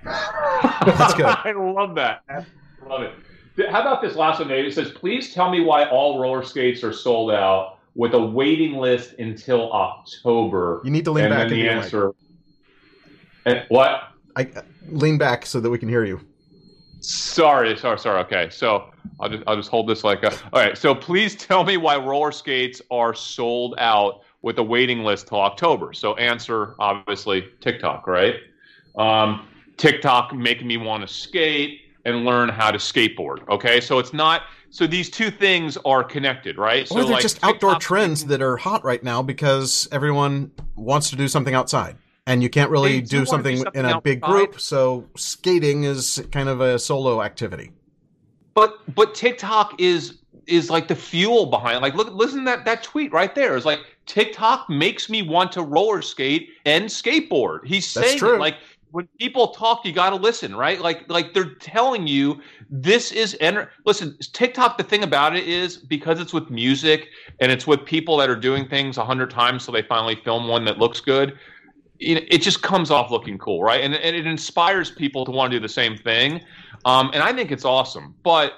That's 0.04 1.14
good. 1.14 1.26
I 1.46 1.54
love 1.56 1.94
that. 1.94 2.24
I 2.28 2.44
love 2.90 3.04
it. 3.04 3.70
How 3.70 3.82
about 3.82 4.02
this 4.02 4.16
last 4.16 4.40
one, 4.40 4.48
Dave? 4.48 4.66
It 4.66 4.74
says, 4.74 4.90
please 4.90 5.32
tell 5.32 5.52
me 5.52 5.60
why 5.60 5.88
all 5.88 6.20
roller 6.20 6.42
skates 6.42 6.84
are 6.84 6.94
sold 6.94 7.30
out 7.30 7.78
with 7.94 8.16
a 8.16 8.20
waiting 8.20 8.78
list 8.78 9.14
until 9.20 9.72
October. 9.72 10.82
You 10.84 10.90
need 10.90 11.06
to 11.06 11.12
lean 11.12 11.26
and 11.26 11.34
back. 11.36 11.42
And 11.44 11.52
the 11.52 11.70
answer. 11.70 12.16
And 13.46 13.64
what? 13.70 14.10
I 14.36 14.50
uh, 14.56 14.64
lean 14.88 15.20
back 15.20 15.46
so 15.46 15.60
that 15.60 15.70
we 15.70 15.78
can 15.78 15.88
hear 15.88 16.04
you. 16.04 16.27
Sorry, 17.08 17.78
sorry, 17.78 17.98
sorry. 17.98 18.20
Okay, 18.24 18.50
so 18.50 18.90
I'll 19.22 19.30
just 19.30 19.44
I'll 19.48 19.56
just 19.56 19.70
hold 19.70 19.88
this 19.88 20.04
like 20.04 20.24
a. 20.24 20.32
All 20.52 20.62
right, 20.62 20.78
so 20.78 20.94
please 20.94 21.36
tell 21.36 21.64
me 21.64 21.78
why 21.78 21.96
roller 21.96 22.34
skates 22.34 22.82
are 22.92 23.14
sold 23.14 23.76
out 23.78 24.24
with 24.42 24.60
a 24.60 24.64
waiting 24.64 25.04
list 25.06 25.28
till 25.28 25.40
October. 25.40 25.94
So 25.94 26.16
answer 26.16 26.76
obviously 26.80 27.48
TikTok, 27.62 28.08
right? 28.08 28.36
Um, 28.98 29.48
TikTok 29.78 30.36
making 30.36 30.68
me 30.68 30.76
want 30.76 31.08
to 31.08 31.14
skate 31.14 31.80
and 32.04 32.26
learn 32.26 32.50
how 32.50 32.72
to 32.72 32.78
skateboard. 32.78 33.48
Okay, 33.48 33.80
so 33.80 34.00
it's 34.00 34.14
not. 34.14 34.42
So 34.70 34.86
these 34.86 35.10
two 35.10 35.32
things 35.32 35.78
are 35.86 36.04
connected, 36.04 36.58
right? 36.58 36.84
Or 36.84 36.88
so 36.88 36.96
they're 36.96 37.06
like 37.06 37.22
just 37.22 37.36
TikTok 37.36 37.56
outdoor 37.56 37.76
trends 37.80 38.26
that 38.26 38.42
are 38.42 38.58
hot 38.58 38.84
right 38.84 39.02
now 39.02 39.22
because 39.22 39.88
everyone 39.94 40.52
wants 40.76 41.10
to 41.12 41.16
do 41.16 41.30
something 41.30 41.54
outside 41.54 41.96
and 42.28 42.44
you 42.44 42.50
can't 42.50 42.70
really 42.70 43.02
do, 43.02 43.20
do 43.20 43.26
something, 43.26 43.56
do 43.56 43.64
something, 43.64 43.86
in 43.86 43.90
a 43.90 44.02
big 44.02 44.22
group. 44.22 44.60
So 44.60 45.08
skating 45.16 45.86
is 45.86 46.24
kind 46.32 46.50
of 46.50 46.62
a 46.62 46.78
solo 46.78 47.24
activity. 47.24 47.72
But 48.54 48.94
but 48.94 49.16
TikTok 49.16 49.80
is 49.80 50.20
is 50.46 50.70
like 50.70 50.88
the 50.88 50.96
fuel 50.96 51.48
behind. 51.48 51.82
Like 51.82 51.96
look, 51.96 52.14
listen 52.14 52.44
that 52.44 52.66
that 52.66 52.84
tweet 52.84 53.12
right 53.14 53.34
there 53.34 53.56
is 53.56 53.66
like 53.66 53.80
TikTok 54.06 54.70
makes 54.70 55.10
me 55.10 55.22
want 55.22 55.52
to 55.54 55.62
roller 55.64 56.02
skate 56.02 56.50
and 56.66 56.86
skateboard. 56.86 57.66
He's 57.66 57.88
saying 57.88 58.18
it, 58.18 58.40
like 58.40 58.58
when 58.92 59.08
people 59.20 59.50
talk, 59.50 59.86
you 59.86 59.92
got 59.94 60.10
to 60.10 60.16
listen, 60.18 60.56
right? 60.56 60.82
Like 60.82 61.10
like 61.10 61.34
they're 61.34 61.56
telling 61.56 62.08
you 62.08 62.42
this 62.70 63.14
is 63.14 63.38
enter. 63.40 63.72
Listen, 63.86 64.18
TikTok. 64.34 64.78
The 64.78 64.84
thing 64.84 65.04
about 65.04 65.36
it 65.36 65.48
is 65.48 65.78
because 65.78 66.20
it's 66.20 66.34
with 66.34 66.50
music 66.50 67.08
and 67.40 67.54
it's 67.54 67.68
with 67.68 67.86
people 67.86 68.18
that 68.18 68.30
are 68.30 68.36
doing 68.36 68.68
things 68.68 68.98
a 68.98 69.06
hundred 69.06 69.30
times, 69.30 69.64
so 69.64 69.72
they 69.72 69.84
finally 69.84 70.16
film 70.16 70.50
one 70.50 70.66
that 70.66 70.78
looks 70.78 71.00
good 71.00 71.38
it 72.00 72.42
just 72.42 72.62
comes 72.62 72.92
off 72.92 73.12
looking 73.12 73.38
cool, 73.38 73.64
right? 73.64 73.84
And, 73.84 73.96
and 73.96 74.16
it 74.16 74.28
inspires 74.28 74.92
people 74.92 75.26
to 75.26 75.32
want 75.32 75.52
to 75.52 75.58
do 75.58 75.62
the 75.62 75.70
same 75.70 75.98
thing. 75.98 76.42
Um, 76.86 77.10
and 77.14 77.24
I 77.24 77.34
think 77.34 77.52
it's 77.52 77.66
awesome. 77.66 78.16
But 78.24 78.54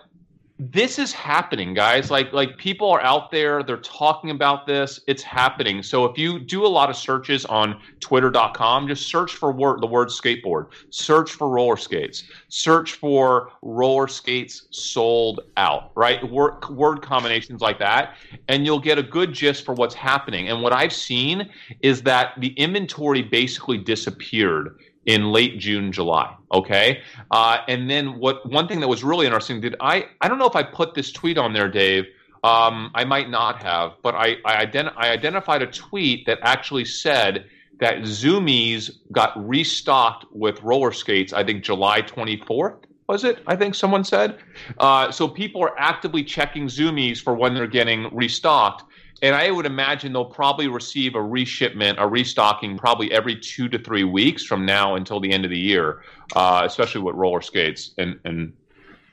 this 0.60 1.00
is 1.00 1.14
happening 1.14 1.74
guys. 1.74 2.12
Like 2.12 2.34
like 2.34 2.58
people 2.58 2.92
are 2.92 3.02
out 3.02 3.32
there 3.32 3.64
they're 3.64 3.78
talking 3.78 4.30
about 4.30 4.68
this. 4.68 5.00
It's 5.08 5.24
happening. 5.24 5.82
So 5.82 6.04
if 6.04 6.18
you 6.18 6.38
do 6.38 6.66
a 6.66 6.68
lot 6.68 6.90
of 6.90 6.98
searches 6.98 7.46
on 7.46 7.80
twitter.com 8.02 8.90
just 8.90 9.08
search 9.08 9.32
for 9.32 9.54
word, 9.54 9.82
the 9.82 9.88
word 9.88 10.10
skateboard. 10.10 10.68
Search 10.90 11.32
for 11.32 11.50
roller 11.50 11.78
skates. 11.78 12.26
Search 12.50 12.94
for 12.94 13.54
roller 13.62 14.10
skates 14.10 14.68
sold 14.72 15.40
out 15.56 15.92
right? 15.96 16.30
Word, 16.30 16.68
word 16.70 17.02
combinations 17.02 17.62
like 17.62 17.80
that. 17.80 18.16
And 18.50 18.66
you'll 18.66 18.80
get 18.80 18.98
a 18.98 19.04
good 19.04 19.32
gist 19.32 19.64
for 19.64 19.74
what's 19.74 19.96
happening. 19.96 20.50
And 20.50 20.62
what 20.62 20.74
i've 20.74 20.94
seen 20.94 21.50
is 21.82 22.02
that 22.02 22.34
the 22.38 22.50
inventory 22.50 23.22
basically 23.22 23.78
disappeared 23.78 24.78
in 25.06 25.32
late 25.32 25.60
June, 25.60 25.92
July. 25.92 26.36
Okay, 26.54 27.02
uh, 27.32 27.58
and 27.68 27.90
then 27.90 28.20
what? 28.20 28.46
One 28.50 28.68
thing 28.68 28.80
that 28.80 28.88
was 28.88 29.04
really 29.04 29.26
interesting. 29.26 29.62
Did 29.62 29.76
I? 29.80 30.06
I 30.22 30.28
don't 30.28 30.40
know 30.40 30.48
if 30.48 30.56
I 30.56 30.64
put 30.64 30.94
this 30.94 31.12
tweet 31.12 31.38
on 31.38 31.54
there, 31.54 31.70
Dave. 31.70 32.06
Um, 32.44 32.92
I 32.96 33.04
might 33.04 33.30
not 33.30 33.62
have, 33.64 33.94
but 34.02 34.16
I 34.16 34.38
I, 34.46 34.66
ident- 34.66 34.94
I 34.96 35.10
identified 35.10 35.62
a 35.62 35.68
tweet 35.68 36.26
that 36.26 36.40
actually 36.42 36.86
said 36.86 37.46
that 37.80 38.00
Zoomies 38.00 38.92
got 39.12 39.32
restocked 39.48 40.26
with 40.32 40.62
roller 40.62 40.92
skates. 40.92 41.32
I 41.32 41.44
think 41.44 41.64
July 41.64 42.02
24th 42.02 42.84
was 43.10 43.24
it? 43.24 43.42
I 43.48 43.56
think 43.56 43.74
someone 43.74 44.04
said. 44.04 44.38
Uh, 44.78 45.10
so 45.12 45.28
people 45.28 45.64
are 45.64 45.74
actively 45.80 46.24
checking 46.24 46.68
Zoomies 46.68 47.20
for 47.20 47.34
when 47.34 47.56
they're 47.56 47.66
getting 47.66 48.08
restocked 48.16 48.84
and 49.22 49.36
I 49.36 49.52
would 49.52 49.66
imagine 49.66 50.14
they'll 50.14 50.26
probably 50.26 50.68
receive 50.68 51.16
a 51.16 51.20
reshipment, 51.20 51.96
a 51.98 52.08
restocking, 52.08 52.78
probably 52.78 53.12
every 53.12 53.36
two 53.36 53.68
to 53.70 53.80
three 53.80 54.04
weeks 54.04 54.44
from 54.44 54.66
now 54.66 54.96
until 54.96 55.20
the 55.20 55.32
end 55.32 55.46
of 55.46 55.52
the 55.52 55.60
year, 55.60 56.04
uh, 56.36 56.64
especially 56.66 57.02
with 57.02 57.16
roller 57.16 57.42
skates. 57.42 57.92
And 57.98 58.20
and 58.24 58.54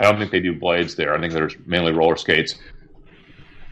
I 0.01 0.05
don't 0.05 0.19
think 0.19 0.31
they 0.31 0.41
do 0.41 0.59
blades 0.59 0.95
there. 0.95 1.15
I 1.15 1.21
think 1.21 1.33
there's 1.33 1.57
mainly 1.67 1.93
roller 1.93 2.17
skates. 2.17 2.57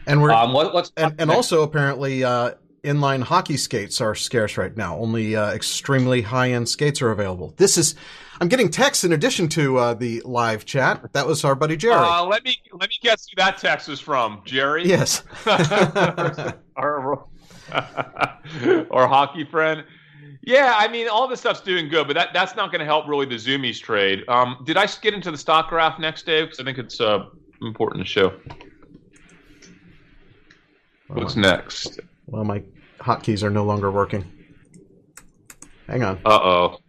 And 0.07 0.21
we're 0.21 0.31
um, 0.31 0.53
what, 0.53 0.91
and, 0.97 1.19
and 1.19 1.31
also 1.31 1.63
apparently 1.63 2.23
uh, 2.23 2.51
inline 2.85 3.23
hockey 3.23 3.57
skates 3.57 3.99
are 3.99 4.15
scarce 4.15 4.57
right 4.57 4.75
now. 4.77 4.97
Only 4.97 5.35
uh, 5.35 5.51
extremely 5.53 6.21
high 6.21 6.51
end 6.51 6.69
skates 6.69 7.01
are 7.01 7.11
available. 7.11 7.53
This 7.57 7.77
is 7.77 7.95
I'm 8.39 8.47
getting 8.47 8.69
texts 8.69 9.03
in 9.03 9.13
addition 9.13 9.47
to 9.49 9.77
uh, 9.77 9.93
the 9.93 10.21
live 10.25 10.65
chat. 10.65 11.13
That 11.13 11.25
was 11.25 11.43
our 11.43 11.55
buddy 11.55 11.77
Jerry. 11.77 11.95
Uh, 11.95 12.25
let 12.25 12.43
me 12.43 12.57
let 12.73 12.89
me 12.89 12.95
guess 13.01 13.27
who 13.27 13.35
that 13.37 13.57
text 13.57 13.89
is 13.89 13.99
from. 13.99 14.41
Jerry. 14.45 14.85
Yes. 14.85 15.23
or, 16.75 17.27
or 18.89 19.07
hockey 19.07 19.45
friend. 19.45 19.83
Yeah, 20.41 20.75
I 20.77 20.87
mean, 20.87 21.09
all 21.09 21.27
this 21.27 21.39
stuff's 21.39 21.61
doing 21.61 21.89
good, 21.89 22.05
but 22.05 22.13
that, 22.13 22.29
that's 22.31 22.55
not 22.55 22.71
going 22.71 22.79
to 22.79 22.85
help 22.85 23.07
really 23.07 23.25
the 23.25 23.35
Zoomies 23.35 23.81
trade. 23.81 24.23
Um, 24.27 24.61
did 24.63 24.77
I 24.77 24.85
get 25.01 25.15
into 25.15 25.31
the 25.31 25.37
stock 25.37 25.69
graph 25.69 25.97
next, 25.97 26.27
Dave? 26.27 26.45
Because 26.45 26.59
I 26.59 26.63
think 26.63 26.77
it's 26.77 27.01
uh, 27.01 27.25
important 27.63 28.05
to 28.05 28.09
show. 28.09 28.31
What's 31.07 31.35
next? 31.35 31.99
Well, 32.27 32.43
my 32.43 32.61
hotkeys 32.99 33.43
are 33.43 33.49
no 33.49 33.63
longer 33.63 33.91
working. 33.91 34.25
Hang 35.87 36.03
on. 36.03 36.19
Uh 36.25 36.39
oh. 36.41 36.79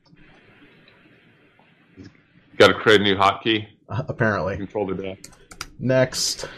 Got 2.58 2.68
to 2.68 2.74
create 2.74 3.00
a 3.00 3.04
new 3.04 3.16
hotkey. 3.16 3.68
Uh, 3.88 4.02
apparently. 4.08 4.56
Control 4.56 4.86
to 4.88 4.94
death. 4.94 5.18
Next. 5.78 6.48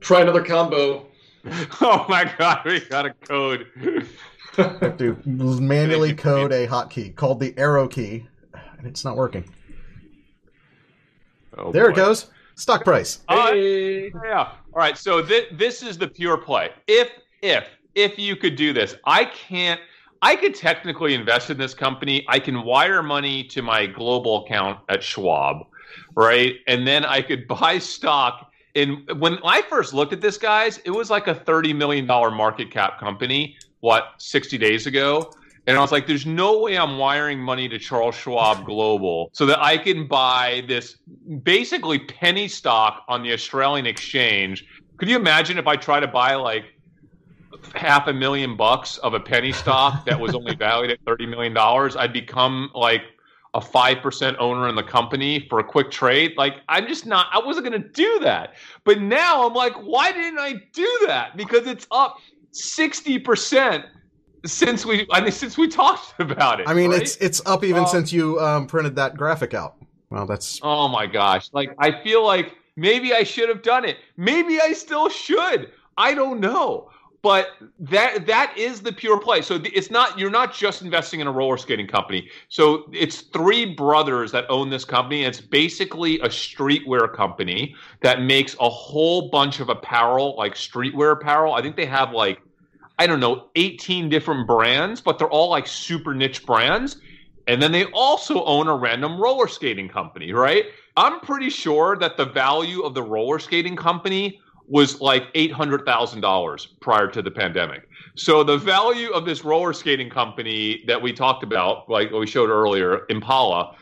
Try 0.00 0.20
another 0.20 0.44
combo. 0.44 1.06
Oh 1.80 2.04
my 2.08 2.28
god, 2.38 2.62
we 2.64 2.80
got 2.80 3.06
a 3.06 3.10
code. 3.12 3.68
have 4.56 4.98
to 4.98 5.16
manually 5.24 6.12
code 6.12 6.50
a 6.50 6.66
hotkey 6.66 7.14
called 7.14 7.38
the 7.38 7.56
arrow 7.56 7.86
key, 7.86 8.26
and 8.78 8.84
it's 8.84 9.04
not 9.04 9.16
working. 9.16 9.48
Oh, 11.56 11.70
there 11.70 11.84
boy. 11.84 11.92
it 11.92 11.94
goes. 11.96 12.30
Stock 12.56 12.84
price. 12.84 13.20
Uh, 13.28 13.52
hey. 13.52 14.10
Yeah. 14.24 14.38
All 14.38 14.56
right. 14.74 14.98
So 14.98 15.22
th- 15.22 15.50
this 15.52 15.82
is 15.82 15.96
the 15.98 16.08
pure 16.08 16.36
play. 16.38 16.70
If 16.88 17.10
if 17.42 17.68
if 17.96 18.18
you 18.18 18.36
could 18.36 18.54
do 18.54 18.72
this, 18.72 18.94
I 19.04 19.24
can't. 19.24 19.80
I 20.22 20.36
could 20.36 20.54
technically 20.54 21.14
invest 21.14 21.50
in 21.50 21.58
this 21.58 21.74
company. 21.74 22.24
I 22.28 22.38
can 22.38 22.62
wire 22.62 23.02
money 23.02 23.44
to 23.44 23.62
my 23.62 23.86
global 23.86 24.44
account 24.44 24.80
at 24.88 25.02
Schwab, 25.02 25.66
right? 26.14 26.56
And 26.66 26.86
then 26.86 27.04
I 27.04 27.22
could 27.22 27.48
buy 27.60 27.78
stock. 27.78 28.52
And 28.74 29.10
when 29.18 29.38
I 29.44 29.62
first 29.62 29.94
looked 29.94 30.12
at 30.12 30.20
this, 30.20 30.38
guys, 30.38 30.78
it 30.84 30.90
was 30.90 31.10
like 31.10 31.26
a 31.26 31.34
thirty 31.34 31.72
million 31.72 32.06
dollar 32.06 32.30
market 32.30 32.70
cap 32.70 33.00
company. 33.00 33.56
What 33.80 34.12
sixty 34.18 34.58
days 34.58 34.86
ago? 34.86 35.32
And 35.68 35.76
I 35.76 35.80
was 35.80 35.90
like, 35.90 36.06
there's 36.06 36.26
no 36.26 36.60
way 36.60 36.78
I'm 36.78 36.96
wiring 36.96 37.40
money 37.40 37.68
to 37.68 37.78
Charles 37.78 38.14
Schwab 38.14 38.64
Global 38.64 39.30
so 39.32 39.46
that 39.46 39.60
I 39.60 39.76
can 39.76 40.06
buy 40.06 40.62
this 40.68 40.98
basically 41.42 41.98
penny 41.98 42.46
stock 42.46 43.04
on 43.08 43.24
the 43.24 43.32
Australian 43.32 43.84
exchange. 43.84 44.64
Could 44.96 45.08
you 45.08 45.16
imagine 45.16 45.58
if 45.58 45.66
I 45.66 45.74
try 45.74 45.98
to 45.98 46.06
buy 46.06 46.36
like 46.36 46.66
half 47.74 48.06
a 48.06 48.12
million 48.12 48.56
bucks 48.56 48.98
of 48.98 49.14
a 49.14 49.20
penny 49.20 49.52
stock 49.52 50.04
that 50.06 50.18
was 50.18 50.34
only 50.34 50.54
valued 50.54 50.90
at 50.90 51.04
$30 51.04 51.28
million? 51.28 51.56
I'd 51.56 52.12
become 52.12 52.70
like 52.74 53.02
a 53.54 53.60
5% 53.60 54.36
owner 54.38 54.68
in 54.68 54.74
the 54.74 54.82
company 54.82 55.46
for 55.48 55.60
a 55.60 55.64
quick 55.64 55.90
trade. 55.90 56.34
Like, 56.36 56.56
I'm 56.68 56.86
just 56.86 57.06
not, 57.06 57.26
I 57.32 57.38
wasn't 57.44 57.66
going 57.66 57.80
to 57.82 57.88
do 57.88 58.20
that. 58.20 58.54
But 58.84 59.00
now 59.00 59.46
I'm 59.46 59.54
like, 59.54 59.74
why 59.74 60.12
didn't 60.12 60.38
I 60.38 60.54
do 60.72 61.04
that? 61.06 61.36
Because 61.36 61.66
it's 61.66 61.86
up 61.90 62.18
60% 62.52 63.84
since 64.44 64.86
we 64.86 65.06
I 65.10 65.20
mean 65.20 65.32
since 65.32 65.58
we 65.58 65.68
talked 65.68 66.14
about 66.20 66.60
it. 66.60 66.68
I 66.68 66.74
mean 66.74 66.90
right? 66.90 67.02
it's 67.02 67.16
it's 67.16 67.42
up 67.46 67.64
even 67.64 67.82
um, 67.82 67.88
since 67.88 68.12
you 68.12 68.40
um, 68.40 68.66
printed 68.66 68.96
that 68.96 69.16
graphic 69.16 69.54
out. 69.54 69.76
Well, 70.10 70.26
that's 70.26 70.60
Oh 70.62 70.88
my 70.88 71.06
gosh. 71.06 71.48
Like 71.52 71.74
I 71.78 72.02
feel 72.02 72.24
like 72.24 72.54
maybe 72.76 73.12
I 73.12 73.24
should 73.24 73.48
have 73.48 73.62
done 73.62 73.84
it. 73.84 73.96
Maybe 74.16 74.60
I 74.60 74.72
still 74.72 75.08
should. 75.08 75.72
I 75.96 76.14
don't 76.14 76.40
know. 76.40 76.90
But 77.22 77.48
that 77.80 78.26
that 78.26 78.56
is 78.56 78.82
the 78.82 78.92
pure 78.92 79.18
play. 79.18 79.42
So 79.42 79.60
it's 79.64 79.90
not 79.90 80.18
you're 80.18 80.30
not 80.30 80.54
just 80.54 80.82
investing 80.82 81.20
in 81.20 81.26
a 81.26 81.32
roller 81.32 81.56
skating 81.56 81.86
company. 81.86 82.30
So 82.48 82.88
it's 82.92 83.22
three 83.22 83.74
brothers 83.74 84.30
that 84.32 84.44
own 84.48 84.70
this 84.70 84.84
company. 84.84 85.24
It's 85.24 85.40
basically 85.40 86.20
a 86.20 86.28
streetwear 86.28 87.12
company 87.12 87.74
that 88.02 88.22
makes 88.22 88.54
a 88.60 88.68
whole 88.68 89.28
bunch 89.30 89.60
of 89.60 89.68
apparel, 89.68 90.36
like 90.36 90.54
streetwear 90.54 91.12
apparel. 91.12 91.54
I 91.54 91.62
think 91.62 91.76
they 91.76 91.86
have 91.86 92.12
like 92.12 92.40
I 92.98 93.06
don't 93.06 93.20
know, 93.20 93.50
18 93.56 94.08
different 94.08 94.46
brands, 94.46 95.00
but 95.00 95.18
they're 95.18 95.28
all 95.28 95.50
like 95.50 95.66
super 95.66 96.14
niche 96.14 96.46
brands. 96.46 96.96
And 97.46 97.62
then 97.62 97.70
they 97.70 97.84
also 97.86 98.42
own 98.44 98.68
a 98.68 98.76
random 98.76 99.20
roller 99.20 99.48
skating 99.48 99.88
company, 99.88 100.32
right? 100.32 100.66
I'm 100.96 101.20
pretty 101.20 101.50
sure 101.50 101.96
that 101.98 102.16
the 102.16 102.24
value 102.24 102.82
of 102.82 102.94
the 102.94 103.02
roller 103.02 103.38
skating 103.38 103.76
company 103.76 104.40
was 104.68 105.00
like 105.00 105.32
$800,000 105.34 106.66
prior 106.80 107.08
to 107.08 107.22
the 107.22 107.30
pandemic. 107.30 107.88
So 108.16 108.42
the 108.42 108.58
value 108.58 109.10
of 109.10 109.24
this 109.24 109.44
roller 109.44 109.72
skating 109.72 110.10
company 110.10 110.82
that 110.86 111.00
we 111.00 111.12
talked 111.12 111.42
about, 111.42 111.88
like 111.88 112.10
we 112.10 112.26
showed 112.26 112.50
earlier, 112.50 113.06
Impala, 113.08 113.76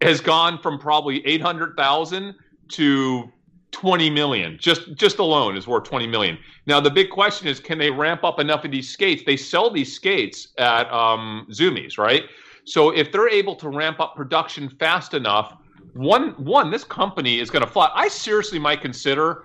has 0.00 0.20
gone 0.20 0.58
from 0.58 0.78
probably 0.78 1.26
800,000 1.26 2.34
to 2.68 3.32
20 3.72 4.10
million. 4.10 4.56
Just 4.58 4.94
just 4.94 5.18
alone 5.18 5.56
is 5.56 5.66
worth 5.66 5.84
20 5.84 6.06
million. 6.06 6.38
Now 6.66 6.80
the 6.80 6.90
big 6.90 7.10
question 7.10 7.46
is 7.46 7.60
can 7.60 7.78
they 7.78 7.90
ramp 7.90 8.24
up 8.24 8.40
enough 8.40 8.64
of 8.64 8.70
these 8.70 8.88
skates? 8.88 9.22
They 9.24 9.36
sell 9.36 9.70
these 9.70 9.94
skates 9.94 10.48
at 10.58 10.90
um, 10.92 11.46
Zumiez 11.50 11.98
right? 11.98 12.24
So 12.64 12.90
if 12.90 13.12
they're 13.12 13.28
able 13.28 13.54
to 13.56 13.68
ramp 13.68 14.00
up 14.00 14.16
production 14.16 14.68
fast 14.68 15.14
enough 15.14 15.56
one 15.94 16.30
one 16.32 16.70
this 16.70 16.84
company 16.84 17.38
is 17.38 17.50
going 17.50 17.64
to 17.64 17.70
fly. 17.70 17.90
I 17.94 18.08
seriously 18.08 18.58
might 18.58 18.80
consider 18.80 19.44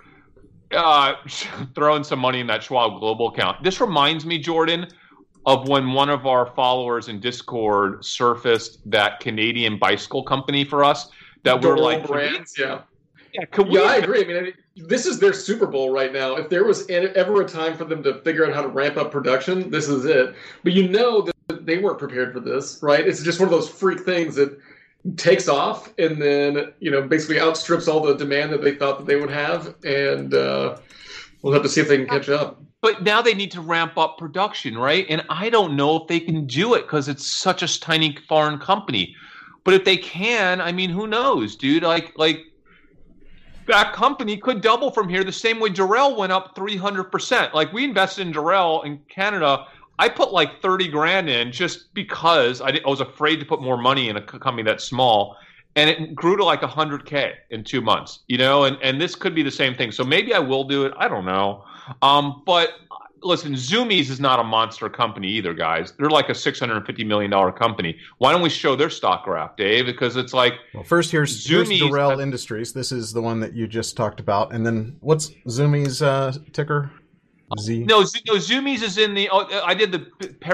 uh, 0.76 1.16
throwing 1.76 2.04
some 2.04 2.20
money 2.20 2.40
in 2.40 2.48
that 2.48 2.64
schwab 2.64 3.00
global 3.00 3.30
account 3.30 3.62
this 3.64 3.82
reminds 3.82 4.26
me 4.26 4.38
jordan 4.38 4.88
of 5.46 5.68
when 5.68 5.94
one 5.94 6.10
of 6.10 6.26
our 6.26 6.48
followers 6.56 7.08
in 7.08 7.20
discord 7.20 8.04
surfaced 8.04 8.80
that 8.90 9.20
canadian 9.20 9.78
bicycle 9.78 10.24
company 10.24 10.64
for 10.64 10.84
us 10.84 11.10
that 11.44 11.62
we're 11.62 11.78
like 11.78 12.06
brands, 12.06 12.56
yeah 12.58 12.82
yeah, 13.36 13.66
yeah, 13.68 13.82
I 13.82 13.96
agree. 13.98 14.22
I 14.22 14.42
mean, 14.42 14.54
this 14.76 15.06
is 15.06 15.20
their 15.20 15.34
Super 15.34 15.68
Bowl 15.68 15.92
right 15.92 16.14
now. 16.14 16.36
If 16.36 16.50
there 16.50 16.64
was 16.64 16.88
ever 16.90 17.42
a 17.42 17.48
time 17.48 17.76
for 17.76 17.86
them 17.86 18.02
to 18.04 18.22
figure 18.22 18.46
out 18.46 18.54
how 18.54 18.62
to 18.62 18.68
ramp 18.68 18.98
up 18.98 19.12
production, 19.12 19.70
this 19.70 19.90
is 19.90 20.06
it. 20.06 20.36
But 20.64 20.74
you 20.74 20.88
know 20.88 21.22
that 21.22 21.66
they 21.66 21.78
weren't 21.80 22.00
prepared 22.00 22.34
for 22.34 22.40
this, 22.40 22.80
right? 22.82 23.06
It's 23.06 23.24
just 23.24 23.40
one 23.40 23.48
of 23.48 23.52
those 23.52 23.70
freak 23.70 24.02
things 24.02 24.36
that 24.36 24.58
takes 25.18 25.48
off 25.48 25.94
and 25.98 26.22
then 26.22 26.74
you 26.80 26.90
know 26.90 27.02
basically 27.02 27.40
outstrips 27.40 27.88
all 27.88 28.02
the 28.02 28.16
demand 28.16 28.52
that 28.52 28.62
they 28.62 28.76
thought 28.76 28.98
that 28.98 29.06
they 29.06 29.16
would 29.16 29.30
have, 29.30 29.76
and 29.84 30.34
uh, 30.34 30.78
we'll 31.42 31.54
have 31.54 31.64
to 31.64 31.70
see 31.70 31.82
if 31.82 31.88
they 31.88 31.98
can 31.98 32.08
catch 32.08 32.30
up. 32.30 32.62
But 32.82 33.04
now 33.04 33.22
they 33.22 33.34
need 33.34 33.52
to 33.52 33.62
ramp 33.62 33.98
up 33.98 34.18
production, 34.18 34.78
right? 34.78 35.08
And 35.10 35.24
I 35.30 35.50
don't 35.50 35.76
know 35.76 35.96
if 35.96 36.08
they 36.08 36.20
can 36.20 36.46
do 36.46 36.76
it 36.76 36.84
because 36.84 37.08
it's 37.08 37.26
such 37.26 37.64
a 37.64 37.80
tiny 37.80 38.16
foreign 38.28 38.60
company. 38.60 39.16
But 39.64 39.74
if 39.74 39.86
they 39.86 39.98
can, 39.98 40.62
I 40.62 40.72
mean, 40.72 40.92
who 40.92 41.08
knows, 41.08 41.56
dude? 41.56 41.82
Like, 41.82 42.14
like 42.16 42.42
that 43.68 43.94
company 43.94 44.38
could 44.38 44.62
double 44.62 44.92
from 44.92 45.10
here 45.10 45.24
the 45.24 45.32
same 45.32 45.60
way 45.60 45.70
Dorel 45.70 46.16
went 46.16 46.32
up 46.32 46.56
300%. 46.56 47.54
Like 47.54 47.74
we 47.74 47.84
invested 47.84 48.28
in 48.28 48.34
Dorel 48.34 48.86
in 48.86 49.00
Canada. 49.10 49.66
I 50.00 50.10
put 50.10 50.32
like 50.34 50.62
30 50.62 50.90
grand 50.90 51.30
in 51.30 51.52
just 51.52 51.94
because 51.94 52.62
I, 52.62 52.80
I 52.86 52.90
was 52.90 53.02
afraid 53.02 53.38
to 53.38 53.46
put 53.46 53.62
more 53.62 53.78
money 53.78 54.10
in 54.10 54.18
a 54.18 54.22
company 54.22 54.64
that's 54.64 54.84
small. 54.84 55.38
And 55.78 55.90
it 55.90 56.16
grew 56.16 56.38
to 56.38 56.44
like 56.44 56.62
100K 56.62 57.34
in 57.50 57.64
two 57.64 57.82
months, 57.82 58.20
you 58.28 58.38
know, 58.38 58.64
and, 58.64 58.78
and 58.82 59.00
this 59.00 59.14
could 59.14 59.36
be 59.36 59.44
the 59.44 59.52
same 59.52 59.76
thing. 59.76 59.92
So 59.92 60.06
maybe 60.06 60.34
I 60.34 60.40
will 60.40 60.64
do 60.64 60.86
it. 60.86 60.94
I 60.98 61.10
don't 61.10 61.26
know. 61.26 61.66
Um, 62.02 62.44
but 62.46 62.70
listen, 63.26 63.54
Zumiez 63.54 64.10
is 64.10 64.20
not 64.20 64.40
a 64.40 64.44
monster 64.44 64.90
company 64.90 65.28
either, 65.30 65.54
guys. 65.54 65.94
They're 65.98 66.10
like 66.10 66.30
a 66.30 66.36
six 66.36 66.60
hundred 66.60 66.78
and 66.78 66.86
fifty 66.86 67.04
million 67.04 67.32
dollar 67.32 67.52
company. 67.52 67.98
Why 68.20 68.32
don't 68.32 68.42
we 68.42 68.50
show 68.50 68.76
their 68.76 68.90
stock 68.90 69.26
graph, 69.26 69.58
Dave? 69.58 69.86
Because 69.86 70.16
it's 70.16 70.34
like 70.34 70.54
well, 70.74 70.84
first 70.84 71.12
here's 71.12 71.46
Zumiez, 71.46 71.80
here's 71.80 71.92
Dorel 71.92 72.22
Industries. 72.22 72.74
This 72.74 72.92
is 72.92 73.12
the 73.12 73.22
one 73.22 73.40
that 73.42 73.54
you 73.54 73.68
just 73.68 73.98
talked 73.98 74.20
about, 74.20 74.54
and 74.54 74.66
then 74.66 74.96
what's 75.02 75.32
Zumiez' 75.48 76.02
uh, 76.02 76.38
ticker? 76.54 76.92
Z. 77.60 77.84
No, 77.84 78.04
Z- 78.04 78.22
no, 78.28 78.34
Zumiez 78.36 78.82
is 78.82 78.98
in 78.98 79.14
the. 79.14 79.30
Oh, 79.32 79.48
I 79.64 79.74
did 79.74 79.92
the 79.92 80.00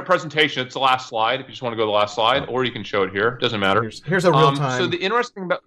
presentation. 0.01 0.65
It's 0.65 0.73
the 0.73 0.80
last 0.80 1.07
slide. 1.07 1.39
If 1.39 1.47
you 1.47 1.51
just 1.51 1.61
want 1.61 1.73
to 1.73 1.77
go 1.77 1.84
to 1.84 1.88
the 1.88 1.91
last 1.91 2.15
slide, 2.15 2.45
or 2.47 2.65
you 2.65 2.72
can 2.72 2.84
show 2.84 3.03
it 3.03 3.11
here. 3.11 3.38
Doesn't 3.41 3.59
matter. 3.59 3.81
Here's, 3.81 4.03
here's 4.03 4.26
a 4.26 4.31
real 4.31 4.53
time. 4.53 4.72
Um, 4.73 4.77
so 4.77 4.88
the 4.88 4.97
interesting 4.97 5.43
about. 5.43 5.63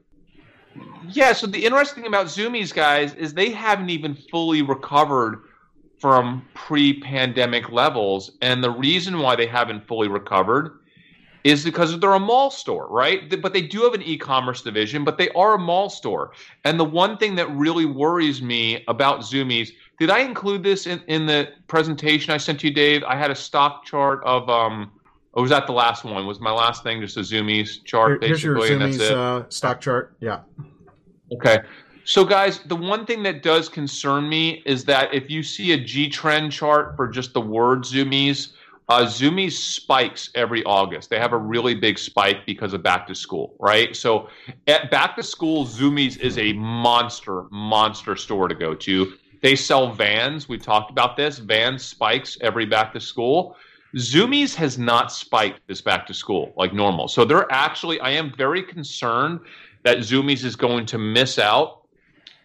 Yeah, 1.09 1.32
so 1.32 1.46
the 1.46 1.64
interesting 1.64 2.06
about 2.06 2.26
Zumiez 2.26 2.74
guys 2.74 3.14
is 3.14 3.32
they 3.34 3.51
haven't 3.51 3.90
even 3.90 4.14
fully 4.30 4.62
recovered 4.62 5.42
from 5.98 6.46
pre 6.55 7.01
pandemic 7.01 7.70
levels. 7.70 8.32
And 8.42 8.62
the 8.62 8.70
reason 8.70 9.18
why 9.18 9.36
they 9.36 9.46
haven't 9.46 9.86
fully 9.86 10.09
recovered 10.09 10.80
is 11.44 11.62
because 11.62 11.98
they're 12.01 12.14
a 12.14 12.18
mall 12.18 12.51
store, 12.51 12.88
right? 12.88 13.40
But 13.40 13.52
they 13.52 13.62
do 13.62 13.82
have 13.82 13.92
an 13.92 14.02
e 14.02 14.16
commerce 14.16 14.62
division, 14.62 15.05
but 15.05 15.18
they 15.18 15.28
are 15.30 15.55
a 15.55 15.59
mall 15.59 15.90
store. 15.90 16.32
And 16.64 16.80
the 16.80 16.84
one 16.84 17.18
thing 17.18 17.34
that 17.36 17.51
really 17.55 17.84
worries 17.84 18.42
me 18.42 18.82
about 18.88 19.20
Zumiez, 19.20 19.70
did 19.98 20.10
I 20.10 20.20
include 20.20 20.62
this 20.62 20.86
in, 20.86 21.00
in 21.06 21.26
the 21.26 21.48
presentation 21.68 22.32
I 22.32 22.36
sent 22.36 22.64
you, 22.64 22.72
Dave? 22.72 23.02
I 23.04 23.16
had 23.16 23.30
a 23.30 23.34
stock 23.34 23.84
chart 23.84 24.22
of, 24.24 24.48
um, 24.48 24.90
or 25.32 25.42
was 25.42 25.50
that 25.50 25.66
the 25.66 25.72
last 25.72 26.04
one? 26.04 26.26
Was 26.26 26.40
my 26.40 26.50
last 26.50 26.82
thing 26.82 27.00
just 27.00 27.16
a 27.16 27.20
Zumiez 27.20 27.84
chart, 27.84 28.22
Here, 28.22 28.32
basically? 28.32 28.68
Here's 28.68 28.98
your 28.98 29.08
Zumiez 29.08 29.10
uh, 29.10 29.48
stock 29.48 29.80
chart. 29.80 30.16
Yeah. 30.20 30.40
Okay. 31.32 31.58
So, 32.04 32.24
guys, 32.24 32.60
the 32.66 32.76
one 32.76 33.06
thing 33.06 33.22
that 33.22 33.42
does 33.42 33.68
concern 33.68 34.28
me 34.28 34.62
is 34.66 34.84
that 34.84 35.14
if 35.14 35.30
you 35.30 35.42
see 35.42 35.72
a 35.72 35.78
G 35.78 36.08
trend 36.08 36.52
chart 36.52 36.96
for 36.96 37.08
just 37.08 37.32
the 37.32 37.40
word 37.40 37.80
Zumiez, 37.80 38.52
uh, 38.90 39.04
Zumiez 39.04 39.52
spikes 39.52 40.30
every 40.34 40.62
August. 40.64 41.08
They 41.08 41.18
have 41.18 41.32
a 41.32 41.38
really 41.38 41.74
big 41.74 41.98
spike 41.98 42.44
because 42.44 42.74
of 42.74 42.82
back 42.82 43.06
to 43.06 43.14
school, 43.14 43.54
right? 43.58 43.96
So, 43.96 44.28
at 44.66 44.90
back 44.90 45.16
to 45.16 45.22
school, 45.22 45.64
Zumiez 45.64 46.18
is 46.18 46.36
a 46.36 46.52
monster, 46.52 47.44
monster 47.50 48.16
store 48.16 48.48
to 48.48 48.54
go 48.54 48.74
to. 48.74 49.14
They 49.44 49.56
sell 49.56 49.92
vans. 49.92 50.48
We 50.48 50.56
talked 50.56 50.90
about 50.90 51.18
this. 51.18 51.38
Van 51.38 51.78
spikes 51.78 52.38
every 52.40 52.64
back 52.64 52.94
to 52.94 53.00
school. 53.00 53.58
Zumiez 53.94 54.54
has 54.54 54.78
not 54.78 55.12
spiked 55.12 55.60
this 55.68 55.82
back 55.82 56.06
to 56.06 56.14
school 56.14 56.54
like 56.56 56.72
normal. 56.72 57.08
So, 57.08 57.26
they're 57.26 57.52
actually, 57.52 58.00
I 58.00 58.12
am 58.12 58.32
very 58.38 58.62
concerned 58.62 59.40
that 59.82 59.98
Zumiez 59.98 60.44
is 60.44 60.56
going 60.56 60.86
to 60.86 60.96
miss 60.96 61.38
out 61.38 61.82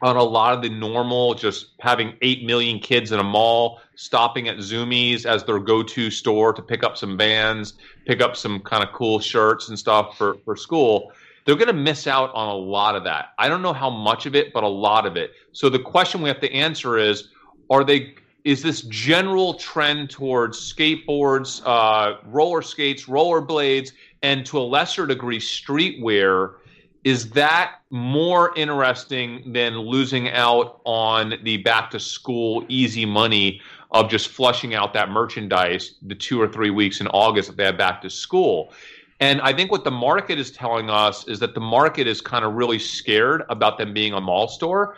on 0.01 0.17
a 0.17 0.23
lot 0.23 0.53
of 0.53 0.61
the 0.61 0.67
normal, 0.69 1.35
just 1.35 1.67
having 1.80 2.17
8 2.21 2.43
million 2.43 2.80
kids 2.80 3.13
in 3.13 3.19
a 3.21 3.23
mall, 3.23 3.80
stopping 3.95 4.49
at 4.49 4.57
Zumiez 4.57 5.26
as 5.26 5.45
their 5.45 5.59
go 5.59 5.81
to 5.81 6.11
store 6.11 6.51
to 6.51 6.61
pick 6.61 6.84
up 6.84 6.97
some 6.97 7.17
vans, 7.17 7.76
pick 8.07 8.21
up 8.21 8.35
some 8.35 8.59
kind 8.59 8.84
of 8.84 8.91
cool 8.91 9.21
shirts 9.21 9.69
and 9.69 9.80
stuff 9.80 10.17
for, 10.17 10.35
for 10.43 10.57
school. 10.57 11.13
They're 11.49 11.57
going 11.57 11.65
to 11.65 11.73
miss 11.73 12.05
out 12.05 12.31
on 12.35 12.47
a 12.47 12.53
lot 12.53 12.95
of 12.95 13.03
that. 13.05 13.34
I 13.39 13.49
don't 13.49 13.63
know 13.63 13.73
how 13.73 13.89
much 13.89 14.27
of 14.27 14.35
it, 14.35 14.53
but 14.53 14.63
a 14.63 14.67
lot 14.67 15.07
of 15.07 15.17
it. 15.17 15.31
So 15.51 15.67
the 15.67 15.80
question 15.80 16.21
we 16.21 16.30
have 16.30 16.39
to 16.41 16.53
answer 16.53 16.99
is 16.99 17.30
are 17.71 17.84
they 17.84 18.13
is 18.43 18.61
this 18.61 18.81
general 18.84 19.55
trend 19.55 20.11
towards 20.11 20.59
skateboards, 20.59 21.63
uh, 21.65 22.17
roller 22.27 22.61
skates, 22.61 23.07
roller 23.07 23.41
blades, 23.41 23.93
and 24.21 24.45
to 24.45 24.59
a 24.59 24.61
lesser 24.61 25.07
degree 25.07 25.39
streetwear 25.39 26.57
is 27.03 27.31
that 27.31 27.77
more 27.89 28.55
interesting 28.55 29.51
than 29.51 29.76
losing 29.76 30.30
out 30.30 30.81
on 30.85 31.34
the 31.41 31.57
back 31.57 31.89
to 31.89 31.99
school 31.99 32.63
easy 32.67 33.07
money 33.07 33.59
of 33.89 34.07
just 34.07 34.27
flushing 34.27 34.76
out 34.76 34.93
that 34.93 35.09
merchandise 35.09 35.95
the 36.03 36.13
two 36.13 36.39
or 36.39 36.47
three 36.47 36.69
weeks 36.69 37.01
in 37.01 37.07
August 37.07 37.47
that 37.47 37.57
they 37.57 37.65
have 37.65 37.77
back 37.77 38.03
to 38.03 38.09
school? 38.11 38.71
And 39.19 39.41
I 39.41 39.53
think 39.53 39.71
what 39.71 39.83
the 39.83 39.91
market 39.91 40.39
is 40.39 40.49
telling 40.51 40.89
us 40.89 41.27
is 41.27 41.39
that 41.39 41.53
the 41.53 41.59
market 41.59 42.07
is 42.07 42.21
kind 42.21 42.45
of 42.45 42.53
really 42.53 42.79
scared 42.79 43.43
about 43.49 43.77
them 43.77 43.93
being 43.93 44.13
a 44.13 44.21
mall 44.21 44.47
store. 44.47 44.95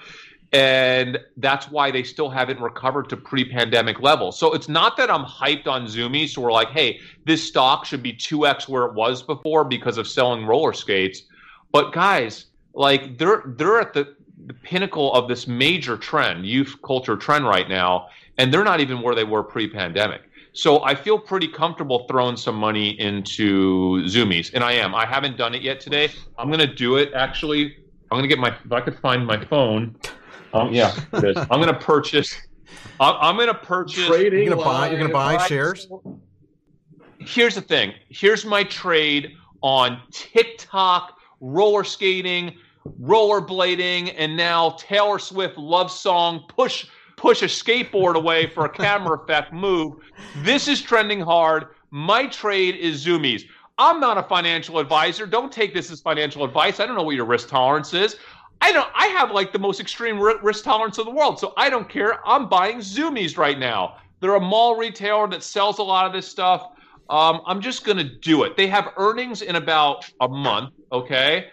And 0.53 1.18
that's 1.38 1.72
why 1.72 1.91
they 1.91 2.03
still 2.03 2.30
haven't 2.30 2.60
recovered 2.60 3.10
to 3.10 3.18
pre 3.18 3.45
pandemic 3.45 4.02
levels. 4.02 4.38
So 4.38 4.53
it's 4.53 4.68
not 4.68 4.98
that 4.98 5.10
I'm 5.10 5.23
hyped 5.23 5.65
on 5.65 5.85
Zumiez. 5.85 6.30
So 6.31 6.41
we're 6.41 6.52
like, 6.52 6.69
hey, 6.72 6.99
this 7.26 7.41
stock 7.48 7.85
should 7.85 8.03
be 8.03 8.14
2x 8.14 8.68
where 8.68 8.84
it 8.85 8.93
was 8.93 9.23
before 9.23 9.64
because 9.64 9.98
of 9.98 10.07
selling 10.07 10.45
roller 10.45 10.73
skates. 10.73 11.23
But 11.72 11.93
guys, 11.93 12.45
like 12.73 13.18
they're 13.18 13.43
they're 13.45 13.80
at 13.80 13.93
the, 13.93 14.14
the 14.45 14.53
pinnacle 14.53 15.14
of 15.14 15.30
this 15.30 15.48
major 15.48 15.95
trend, 15.95 16.45
youth 16.45 16.76
culture 16.84 17.15
trend 17.15 17.45
right 17.45 17.69
now, 17.69 18.10
and 18.38 18.53
they're 18.53 18.65
not 18.65 18.81
even 18.81 19.02
where 19.02 19.15
they 19.15 19.23
were 19.23 19.43
pre-pandemic. 19.43 20.23
So 20.53 20.84
I 20.84 20.95
feel 20.95 21.18
pretty 21.18 21.48
comfortable 21.48 22.06
throwing 22.10 22.36
some 22.36 22.56
money 22.56 22.99
into 22.99 24.03
Zumiez, 24.03 24.53
and 24.53 24.64
I 24.64 24.73
am. 24.73 24.94
I 24.94 25.06
haven't 25.06 25.38
done 25.38 25.56
it 25.56 25.61
yet 25.61 25.80
today. 25.80 26.10
I'm 26.38 26.52
gonna 26.52 26.73
do 26.73 26.98
it 26.98 27.14
actually. 27.14 27.78
I'm 28.11 28.18
gonna 28.18 28.28
get 28.28 28.40
my. 28.40 28.49
If 28.65 28.72
I 28.72 28.82
could 28.82 28.99
find 28.99 29.26
my 29.26 29.44
phone. 29.45 29.95
Um, 30.53 30.73
yeah, 30.73 30.94
it 31.14 31.23
is. 31.23 31.38
I'm 31.38 31.61
gonna 31.61 31.73
purchase. 31.73 32.36
I'm, 32.99 33.15
I'm 33.22 33.38
gonna 33.38 33.53
purchase. 33.53 34.07
Trading 34.07 34.44
You're 34.44 34.56
gonna 34.56 34.65
buy. 34.65 34.90
You're 34.90 34.99
gonna 34.99 35.14
buy 35.14 35.48
shares. 35.48 35.88
Here's 37.19 37.56
the 37.56 37.61
thing. 37.61 37.94
Here's 38.10 38.45
my 38.45 38.64
trade 38.65 39.34
on 39.61 40.02
TikTok, 40.11 41.18
roller 41.40 41.86
skating, 41.86 42.57
rollerblading, 43.02 44.15
and 44.18 44.36
now 44.36 44.72
Taylor 44.72 45.19
Swift 45.19 45.57
love 45.57 45.91
song 45.91 46.44
push 46.49 46.88
push 47.22 47.43
a 47.43 47.45
skateboard 47.45 48.15
away 48.15 48.48
for 48.48 48.65
a 48.65 48.69
camera 48.69 49.15
effect 49.22 49.53
move. 49.53 49.93
This 50.38 50.68
is 50.68 50.81
trending 50.81 51.22
hard. 51.22 51.68
My 51.91 52.26
trade 52.26 52.76
is 52.76 53.06
Zumiez. 53.06 53.43
I'm 53.77 53.99
not 53.99 54.18
a 54.18 54.23
financial 54.23 54.80
advisor. 54.80 55.27
Don't 55.27 55.52
take 55.52 55.73
this 55.73 55.91
as 55.91 56.02
financial 56.02 56.43
advice. 56.43 56.80
I 56.80 56.88
don't 56.88 56.95
know 56.95 57.03
what 57.03 57.15
your 57.15 57.26
risk 57.26 57.48
tolerance 57.48 57.93
is. 57.93 58.18
I 58.60 58.72
don't. 58.72 58.89
I 58.95 59.07
have 59.07 59.31
like 59.31 59.53
the 59.53 59.60
most 59.60 59.80
extreme 59.80 60.19
risk 60.19 60.64
tolerance 60.64 60.98
in 60.98 61.06
the 61.06 61.11
world, 61.11 61.39
so 61.39 61.53
I 61.57 61.69
don't 61.69 61.88
care. 61.88 62.27
I'm 62.27 62.49
buying 62.49 62.77
Zumiez 62.77 63.38
right 63.38 63.57
now. 63.57 63.98
They're 64.19 64.35
a 64.35 64.41
mall 64.41 64.76
retailer 64.76 65.27
that 65.30 65.43
sells 65.43 65.80
a 65.80 65.84
lot 65.84 66.06
of 66.06 66.14
this 66.14 66.27
stuff. 66.27 66.69
Um, 67.10 67.41
I'm 67.45 67.61
just 67.61 67.84
gonna 67.84 68.03
do 68.03 68.43
it. 68.43 68.57
They 68.57 68.68
have 68.68 68.93
earnings 68.98 69.41
in 69.41 69.56
about 69.56 70.10
a 70.22 70.27
month, 70.27 70.73
okay? 70.91 71.49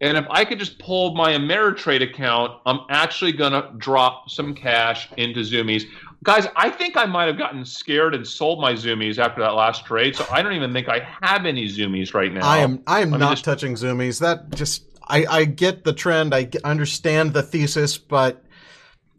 And 0.00 0.16
if 0.16 0.26
I 0.30 0.44
could 0.44 0.58
just 0.60 0.78
pull 0.78 1.14
my 1.14 1.32
Ameritrade 1.32 2.02
account, 2.08 2.52
I'm 2.66 2.80
actually 2.88 3.32
gonna 3.32 3.72
drop 3.78 4.30
some 4.30 4.54
cash 4.54 5.08
into 5.16 5.40
Zumiez. 5.40 5.84
Guys, 6.22 6.46
I 6.56 6.70
think 6.70 6.96
I 6.96 7.04
might 7.04 7.26
have 7.26 7.38
gotten 7.38 7.64
scared 7.64 8.14
and 8.14 8.26
sold 8.26 8.60
my 8.60 8.72
Zumiez 8.74 9.18
after 9.18 9.40
that 9.40 9.54
last 9.54 9.84
trade, 9.86 10.14
so 10.16 10.24
I 10.30 10.42
don't 10.42 10.52
even 10.52 10.72
think 10.72 10.88
I 10.88 11.06
have 11.22 11.46
any 11.46 11.66
Zumiez 11.68 12.14
right 12.14 12.32
now. 12.32 12.46
I 12.46 12.58
am. 12.58 12.82
I 12.86 13.00
am 13.00 13.10
Let 13.10 13.20
not 13.20 13.30
just- 13.30 13.44
touching 13.44 13.74
Zumiez. 13.74 14.20
That 14.20 14.50
just. 14.54 14.84
I, 15.10 15.24
I 15.24 15.44
get 15.46 15.84
the 15.84 15.94
trend. 15.94 16.34
I 16.34 16.50
understand 16.64 17.32
the 17.32 17.42
thesis, 17.42 17.96
but 17.96 18.44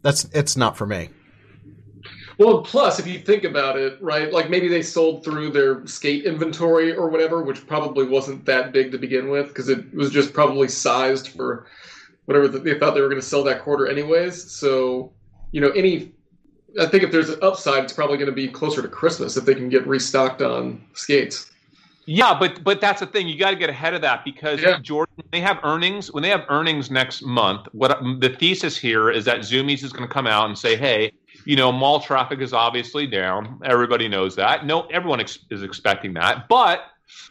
that's 0.02 0.24
it's 0.32 0.56
not 0.56 0.76
for 0.76 0.86
me. 0.86 1.10
Well, 2.40 2.62
plus, 2.62 2.98
if 2.98 3.06
you 3.06 3.18
think 3.18 3.44
about 3.44 3.76
it, 3.76 4.00
right, 4.00 4.32
like 4.32 4.48
maybe 4.48 4.66
they 4.66 4.80
sold 4.80 5.22
through 5.22 5.50
their 5.50 5.86
skate 5.86 6.24
inventory 6.24 6.96
or 6.96 7.10
whatever, 7.10 7.42
which 7.42 7.66
probably 7.66 8.06
wasn't 8.06 8.46
that 8.46 8.72
big 8.72 8.92
to 8.92 8.98
begin 8.98 9.28
with 9.28 9.48
because 9.48 9.68
it 9.68 9.92
was 9.92 10.08
just 10.08 10.32
probably 10.32 10.66
sized 10.66 11.28
for 11.28 11.66
whatever 12.24 12.48
th- 12.48 12.62
they 12.64 12.78
thought 12.78 12.94
they 12.94 13.02
were 13.02 13.10
going 13.10 13.20
to 13.20 13.26
sell 13.26 13.44
that 13.44 13.60
quarter, 13.60 13.88
anyways. 13.88 14.50
So, 14.50 15.12
you 15.52 15.60
know, 15.60 15.68
any, 15.72 16.12
I 16.80 16.86
think 16.86 17.02
if 17.02 17.12
there's 17.12 17.28
an 17.28 17.40
upside, 17.42 17.84
it's 17.84 17.92
probably 17.92 18.16
going 18.16 18.30
to 18.30 18.34
be 18.34 18.48
closer 18.48 18.80
to 18.80 18.88
Christmas 18.88 19.36
if 19.36 19.44
they 19.44 19.54
can 19.54 19.68
get 19.68 19.86
restocked 19.86 20.40
on 20.40 20.82
skates. 20.94 21.50
Yeah, 22.06 22.34
but 22.40 22.64
but 22.64 22.80
that's 22.80 23.00
the 23.00 23.06
thing. 23.06 23.28
You 23.28 23.38
got 23.38 23.50
to 23.50 23.56
get 23.56 23.68
ahead 23.68 23.92
of 23.92 24.00
that 24.00 24.24
because 24.24 24.62
Yeah. 24.62 24.78
Jordan, 24.80 25.14
they 25.30 25.42
have 25.42 25.60
earnings. 25.62 26.10
When 26.10 26.22
they 26.22 26.30
have 26.30 26.46
earnings 26.48 26.90
next 26.90 27.22
month, 27.22 27.68
what 27.72 28.00
the 28.20 28.30
thesis 28.30 28.78
here 28.78 29.10
is 29.10 29.26
that 29.26 29.40
Zumiez 29.40 29.84
is 29.84 29.92
going 29.92 30.08
to 30.08 30.12
come 30.12 30.26
out 30.26 30.46
and 30.48 30.58
say, 30.58 30.74
"Hey, 30.74 31.12
you 31.44 31.56
know, 31.56 31.72
mall 31.72 32.00
traffic 32.00 32.40
is 32.40 32.52
obviously 32.52 33.06
down. 33.06 33.60
Everybody 33.64 34.08
knows 34.08 34.36
that. 34.36 34.66
No, 34.66 34.82
everyone 34.82 35.20
ex- 35.20 35.40
is 35.50 35.62
expecting 35.62 36.14
that, 36.14 36.48
but." 36.48 36.89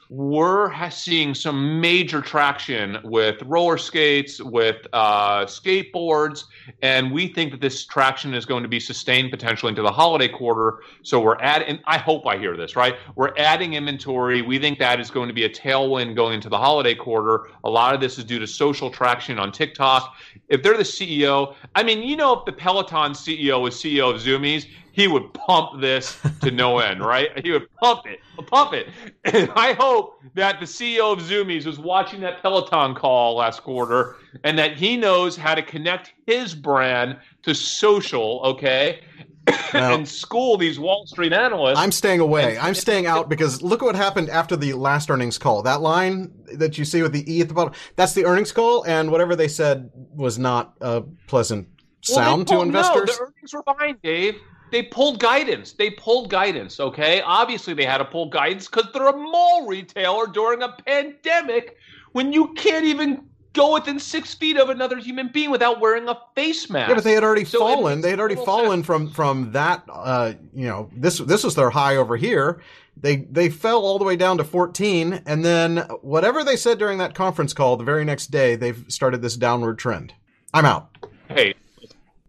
We're 0.10 0.90
seeing 0.90 1.36
some 1.36 1.80
major 1.80 2.20
traction 2.20 2.98
with 3.04 3.42
roller 3.44 3.78
skates, 3.78 4.42
with 4.42 4.88
uh, 4.92 5.46
skateboards, 5.46 6.46
and 6.82 7.12
we 7.12 7.28
think 7.28 7.52
that 7.52 7.62
this 7.62 7.86
traction 7.86 8.34
is 8.34 8.44
going 8.44 8.64
to 8.64 8.70
be 8.70 8.80
sustained 8.80 9.30
potentially 9.30 9.70
into 9.70 9.84
the 9.84 9.92
holiday 9.92 10.28
quarter. 10.28 10.80
So 11.04 11.20
we're 11.20 11.40
adding, 11.40 11.80
I 11.86 12.00
hope 12.00 12.26
I 12.26 12.40
hear 12.40 12.58
this, 12.58 12.76
right? 12.76 12.96
We're 13.16 13.36
adding 13.38 13.76
inventory. 13.76 14.42
We 14.42 14.58
think 14.58 14.80
that 14.80 15.00
is 15.00 15.12
going 15.12 15.28
to 15.28 15.34
be 15.34 15.44
a 15.44 15.50
tailwind 15.50 16.16
going 16.16 16.34
into 16.34 16.50
the 16.50 16.58
holiday 16.58 16.96
quarter. 16.96 17.50
A 17.64 17.70
lot 17.70 17.94
of 17.94 18.02
this 18.02 18.18
is 18.18 18.24
due 18.24 18.40
to 18.40 18.48
social 18.48 18.90
traction 18.90 19.38
on 19.38 19.52
TikTok. 19.52 20.16
If 20.48 20.64
they're 20.64 20.76
the 20.76 20.84
CEO, 20.84 21.54
I 21.76 21.84
mean, 21.84 22.02
you 22.02 22.16
know, 22.16 22.34
if 22.34 22.46
the 22.46 22.54
Peloton 22.54 23.12
CEO 23.12 23.68
is 23.68 23.76
CEO 23.76 24.16
of 24.16 24.22
Zumiez, 24.22 24.66
he 25.00 25.08
would 25.08 25.34
pump 25.34 25.80
this 25.80 26.18
to 26.42 26.52
no 26.52 26.80
end, 26.90 27.00
right? 27.02 27.30
He 27.46 27.52
would 27.52 27.74
pump 27.78 28.02
it, 28.06 28.20
pump 28.48 28.74
it. 28.74 28.88
And 29.24 29.50
I 29.56 29.74
hope 29.74 30.20
that 30.36 30.60
the 30.60 30.66
CEO 30.66 31.14
of 31.14 31.20
Zumiez 31.20 31.66
was 31.66 31.80
watching 31.80 32.20
that 32.22 32.42
Peloton 32.42 32.96
call 32.96 33.36
last 33.38 33.64
quarter 33.64 34.18
and 34.44 34.58
that 34.60 34.76
he 34.76 34.98
knows 34.98 35.38
how 35.38 35.56
to 35.56 35.62
connect 35.62 36.14
his 36.28 36.54
brand 36.54 37.18
to 37.44 37.54
social, 37.56 38.42
okay? 38.44 39.02
Well- 39.74 39.96
and 39.96 40.08
school 40.08 40.58
these 40.58 40.80
Wall 40.80 41.06
Street 41.08 41.32
analysts. 41.34 41.78
I'm 41.80 41.92
staying 41.92 42.20
away. 42.20 42.58
And- 42.58 42.60
I'm 42.68 42.76
staying 42.76 43.06
out 43.08 43.30
because 43.30 43.62
look 43.64 43.82
at 43.82 43.86
what 43.86 43.96
happened 43.96 44.30
after 44.30 44.56
the 44.56 44.74
last 44.74 45.10
earnings 45.10 45.38
call. 45.40 45.62
That 45.64 45.82
line 45.82 46.32
that 46.56 46.78
you 46.78 46.86
see 46.86 47.02
with 47.02 47.14
the 47.14 47.24
E 47.32 47.42
at 47.42 47.48
the 47.48 47.54
bottom, 47.56 47.74
that's 47.96 48.14
the 48.14 48.26
earnings 48.26 48.52
call, 48.52 48.84
and 48.86 49.10
whatever 49.12 49.36
they 49.36 49.48
said 49.48 49.90
was 50.14 50.38
not 50.38 50.74
a 50.82 51.02
pleasant 51.28 51.68
Well, 51.68 51.80
they 52.08 52.14
sound 52.14 52.48
to 52.50 52.54
pulled- 52.56 52.66
investors. 52.68 53.10
No, 53.10 53.14
the 53.16 53.22
earnings 53.32 53.54
were 53.54 53.64
fine, 53.64 53.98
Dave. 54.04 54.36
They 54.72 54.84
pulled 54.84 55.20
guidance. 55.20 55.74
They 55.74 55.90
pulled 55.92 56.30
guidance. 56.30 56.80
Okay, 56.80 57.22
obviously 57.22 57.74
they 57.74 57.86
had 57.86 57.98
to 58.00 58.06
pull 58.06 58.30
guidance 58.30 58.68
because 58.68 58.92
they're 58.94 59.08
a 59.08 59.18
mall 59.18 59.66
retailer 59.68 60.28
during 60.28 60.62
a 60.62 60.70
pandemic 60.86 61.78
when 62.12 62.34
you 62.34 62.54
can't 62.54 62.86
even 62.86 63.24
go 63.54 63.74
within 63.74 64.00
six 64.00 64.34
feet 64.34 64.58
of 64.58 64.70
another 64.70 64.98
human 64.98 65.30
being 65.30 65.50
without 65.52 65.80
wearing 65.80 66.08
a 66.08 66.18
face 66.36 66.70
mask. 66.70 66.90
Yeah, 66.90 66.96
but 66.96 67.04
they 67.04 67.14
had 67.14 67.24
already 67.24 67.46
So 67.46 67.60
fallen. 67.60 68.02
They 68.02 68.10
had 68.10 68.20
already 68.20 68.36
fallen 68.36 68.84
from 68.84 69.10
from 69.10 69.52
that. 69.52 69.84
Uh, 69.90 70.34
you 70.54 70.68
know, 70.68 70.90
this 70.96 71.18
this 71.20 71.44
was 71.44 71.56
their 71.56 71.70
high 71.70 71.96
over 71.96 72.16
here. 72.16 72.62
They 72.96 73.18
they 73.18 73.50
fell 73.50 73.80
all 73.80 73.98
the 73.98 74.06
way 74.06 74.16
down 74.16 74.38
to 74.38 74.44
14, 74.44 75.24
and 75.26 75.44
then 75.44 75.78
whatever 76.02 76.44
they 76.44 76.56
said 76.56 76.78
during 76.80 76.98
that 76.98 77.16
conference 77.16 77.54
call, 77.54 77.78
the 77.78 77.84
very 77.84 78.04
next 78.06 78.28
day 78.28 78.56
they've 78.56 78.84
started 78.88 79.22
this 79.22 79.36
downward 79.36 79.80
trend. 79.80 80.14
I'm 80.54 80.66
out. 80.66 80.90
Hey, 81.30 81.54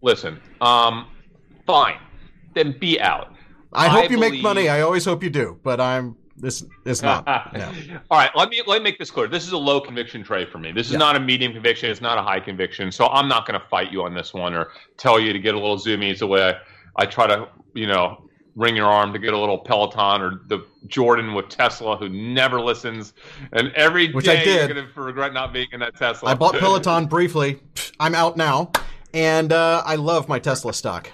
listen. 0.02 0.40
Um, 0.60 1.08
fine. 1.66 1.98
Then 2.54 2.76
be 2.78 3.00
out. 3.00 3.34
I, 3.72 3.88
hope 3.88 4.10
you 4.10 4.18
make 4.18 4.42
money. 4.42 4.68
I 4.68 4.80
always 4.80 5.04
hope 5.04 5.22
you 5.22 5.30
do, 5.30 5.58
but 5.62 5.80
I'm 5.80 6.16
this 6.36 6.64
is 6.84 7.02
not. 7.02 7.26
No. 7.52 7.72
All 8.10 8.18
right, 8.18 8.30
let 8.34 8.48
me 8.48 8.62
let 8.66 8.78
me 8.78 8.84
make 8.84 8.98
this 8.98 9.10
clear. 9.10 9.28
This 9.28 9.46
is 9.46 9.52
a 9.52 9.58
low 9.58 9.80
conviction 9.80 10.24
trade 10.24 10.48
for 10.48 10.58
me. 10.58 10.72
This 10.72 10.86
is 10.86 10.94
Yeah. 10.94 10.98
not 10.98 11.16
a 11.16 11.20
medium 11.20 11.52
conviction. 11.52 11.90
It's 11.90 12.00
not 12.00 12.18
a 12.18 12.22
high 12.22 12.40
conviction. 12.40 12.90
So 12.90 13.06
I'm 13.08 13.28
not 13.28 13.46
going 13.46 13.60
to 13.60 13.66
fight 13.68 13.92
you 13.92 14.02
on 14.02 14.14
this 14.14 14.32
one 14.34 14.54
or 14.54 14.68
tell 14.96 15.20
you 15.20 15.32
to 15.32 15.38
get 15.38 15.54
a 15.54 15.58
little 15.58 15.76
Zumiez 15.76 16.18
the 16.18 16.26
way 16.26 16.48
I, 16.48 16.54
I 17.02 17.06
try 17.06 17.26
to, 17.26 17.46
you 17.74 17.86
know, 17.86 18.24
ring 18.56 18.74
your 18.74 18.86
arm 18.86 19.12
to 19.12 19.18
get 19.18 19.32
a 19.34 19.38
little 19.38 19.58
Peloton 19.58 20.22
or 20.22 20.40
the 20.48 20.66
Jordan 20.88 21.34
with 21.34 21.48
Tesla 21.50 21.96
who 21.96 22.08
never 22.08 22.60
listens. 22.60 23.12
And 23.52 23.70
every 23.74 24.10
Which 24.10 24.26
I 24.26 24.34
you're 24.34 24.44
did. 24.66 24.74
going 24.74 24.88
to 24.92 25.00
regret 25.00 25.32
not 25.34 25.52
being 25.52 25.68
in 25.72 25.80
that 25.80 25.94
Tesla. 25.96 26.30
I 26.30 26.34
bought 26.34 26.54
Peloton 26.58 27.06
briefly. 27.06 27.60
I'm 28.00 28.14
out 28.14 28.36
now, 28.38 28.72
and 29.12 29.52
uh, 29.52 29.82
I 29.84 29.96
love 29.96 30.26
my 30.26 30.38
Tesla 30.38 30.72
stock. 30.72 31.10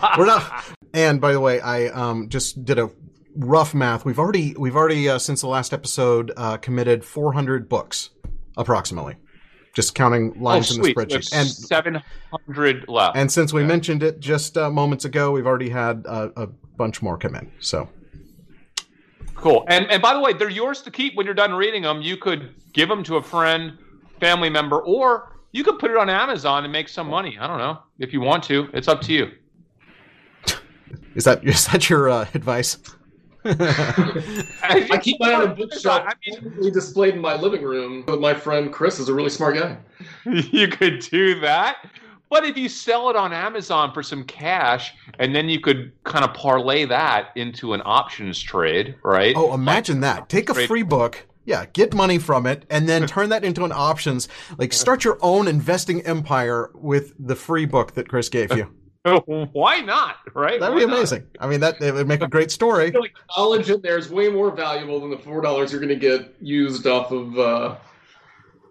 We're 0.18 0.26
not. 0.26 0.64
And 0.94 1.20
by 1.20 1.32
the 1.32 1.40
way, 1.40 1.60
I 1.60 1.86
um, 1.88 2.28
just 2.28 2.64
did 2.64 2.78
a 2.78 2.90
rough 3.36 3.74
math. 3.74 4.04
We've 4.04 4.18
already 4.18 4.54
we've 4.58 4.76
already 4.76 5.08
uh, 5.08 5.18
since 5.18 5.40
the 5.42 5.48
last 5.48 5.72
episode 5.72 6.32
uh, 6.36 6.56
committed 6.56 7.04
400 7.04 7.68
books, 7.68 8.10
approximately. 8.56 9.16
just 9.74 9.94
counting 9.94 10.32
lines 10.40 10.70
oh, 10.72 10.76
in 10.76 10.82
the 10.82 10.94
spreadsheet. 10.94 11.28
And 11.34 11.46
700 11.48 12.88
left. 12.88 13.16
And 13.16 13.30
since 13.30 13.52
we 13.52 13.60
Okay. 13.60 13.68
mentioned 13.68 14.02
it 14.02 14.20
just 14.20 14.56
uh, 14.56 14.70
moments 14.70 15.04
ago, 15.04 15.32
we've 15.32 15.46
already 15.46 15.68
had 15.68 16.04
uh, 16.08 16.30
a 16.36 16.46
bunch 16.46 17.02
more 17.02 17.18
come 17.18 17.34
in. 17.34 17.52
So 17.60 17.88
Cool. 19.34 19.64
And 19.68 19.86
and 19.90 20.00
by 20.00 20.14
the 20.14 20.20
way, 20.20 20.32
they're 20.32 20.48
yours 20.48 20.80
to 20.82 20.90
keep 20.90 21.14
when 21.14 21.26
you're 21.26 21.34
done 21.34 21.52
reading 21.52 21.82
them. 21.82 22.00
You 22.00 22.16
could 22.16 22.54
give 22.72 22.88
them 22.88 23.02
to 23.04 23.16
a 23.16 23.22
friend, 23.22 23.76
family 24.18 24.48
member, 24.48 24.80
or 24.80 25.36
you 25.52 25.62
could 25.62 25.78
put 25.78 25.90
it 25.90 25.96
on 25.98 26.08
Amazon 26.08 26.64
and 26.64 26.72
make 26.72 26.88
some 26.88 27.08
money. 27.08 27.36
I 27.38 27.46
don't 27.46 27.58
know 27.58 27.78
if 27.98 28.12
you 28.14 28.20
want 28.22 28.44
to. 28.44 28.68
It's 28.72 28.88
up 28.88 29.02
to 29.02 29.12
you. 29.12 29.30
Is 31.14 31.24
that 31.24 31.44
is 31.46 31.66
that 31.66 31.88
your 31.90 32.08
uh, 32.08 32.26
advice? 32.34 32.78
I 33.46 34.98
keep 35.00 35.20
mine 35.20 35.34
on 35.34 35.42
a 35.42 35.54
bookshelf 35.54 36.02
I 36.04 36.14
mean, 36.26 36.72
displayed 36.72 37.14
in 37.14 37.20
my 37.20 37.36
living 37.36 37.62
room. 37.62 38.02
But 38.04 38.20
my 38.20 38.34
friend 38.34 38.72
Chris 38.72 38.98
is 38.98 39.08
a 39.08 39.14
really 39.14 39.30
smart 39.30 39.56
guy. 39.56 39.76
you 40.24 40.68
could 40.68 41.00
do 41.00 41.38
that. 41.40 41.88
But 42.28 42.44
if 42.44 42.56
you 42.56 42.68
sell 42.68 43.08
it 43.08 43.14
on 43.14 43.32
Amazon 43.32 43.94
for 43.94 44.02
some 44.02 44.24
cash, 44.24 44.92
and 45.20 45.32
then 45.32 45.48
you 45.48 45.60
could 45.60 45.92
kind 46.02 46.24
of 46.24 46.34
parlay 46.34 46.84
that 46.86 47.28
into 47.36 47.72
an 47.72 47.82
options 47.84 48.40
trade, 48.42 48.96
right? 49.04 49.32
Oh, 49.36 49.54
imagine 49.54 50.00
that! 50.00 50.28
Take 50.28 50.50
a 50.50 50.54
free 50.54 50.82
book. 50.82 51.24
Yeah, 51.44 51.66
get 51.66 51.94
money 51.94 52.18
from 52.18 52.46
it, 52.46 52.64
and 52.68 52.88
then 52.88 53.06
turn 53.06 53.28
that 53.28 53.44
into 53.44 53.64
an 53.64 53.70
options. 53.70 54.28
Like 54.58 54.72
start 54.72 55.04
your 55.04 55.18
own 55.22 55.46
investing 55.46 56.02
empire 56.02 56.72
with 56.74 57.14
the 57.16 57.36
free 57.36 57.64
book 57.64 57.94
that 57.94 58.08
Chris 58.08 58.28
gave 58.28 58.52
you. 58.56 58.74
Why 59.52 59.80
not? 59.80 60.16
Right? 60.34 60.60
That 60.60 60.72
would 60.72 60.78
be 60.78 60.84
Why 60.84 60.90
not? 60.90 60.98
amazing. 60.98 61.26
I 61.40 61.46
mean, 61.46 61.60
that 61.60 61.80
it 61.80 61.94
would 61.94 62.08
make 62.08 62.22
a 62.22 62.28
great 62.28 62.50
story. 62.50 62.86
I 62.86 62.90
feel 62.90 63.00
like 63.00 63.14
knowledge 63.36 63.70
in 63.70 63.80
there 63.80 63.98
is 63.98 64.10
way 64.10 64.28
more 64.28 64.50
valuable 64.50 65.00
than 65.00 65.10
the 65.10 65.18
four 65.18 65.40
dollars 65.40 65.70
you're 65.72 65.80
going 65.80 65.88
to 65.88 65.96
get 65.96 66.34
used 66.40 66.86
off 66.86 67.12
of, 67.12 67.38
uh, 67.38 67.76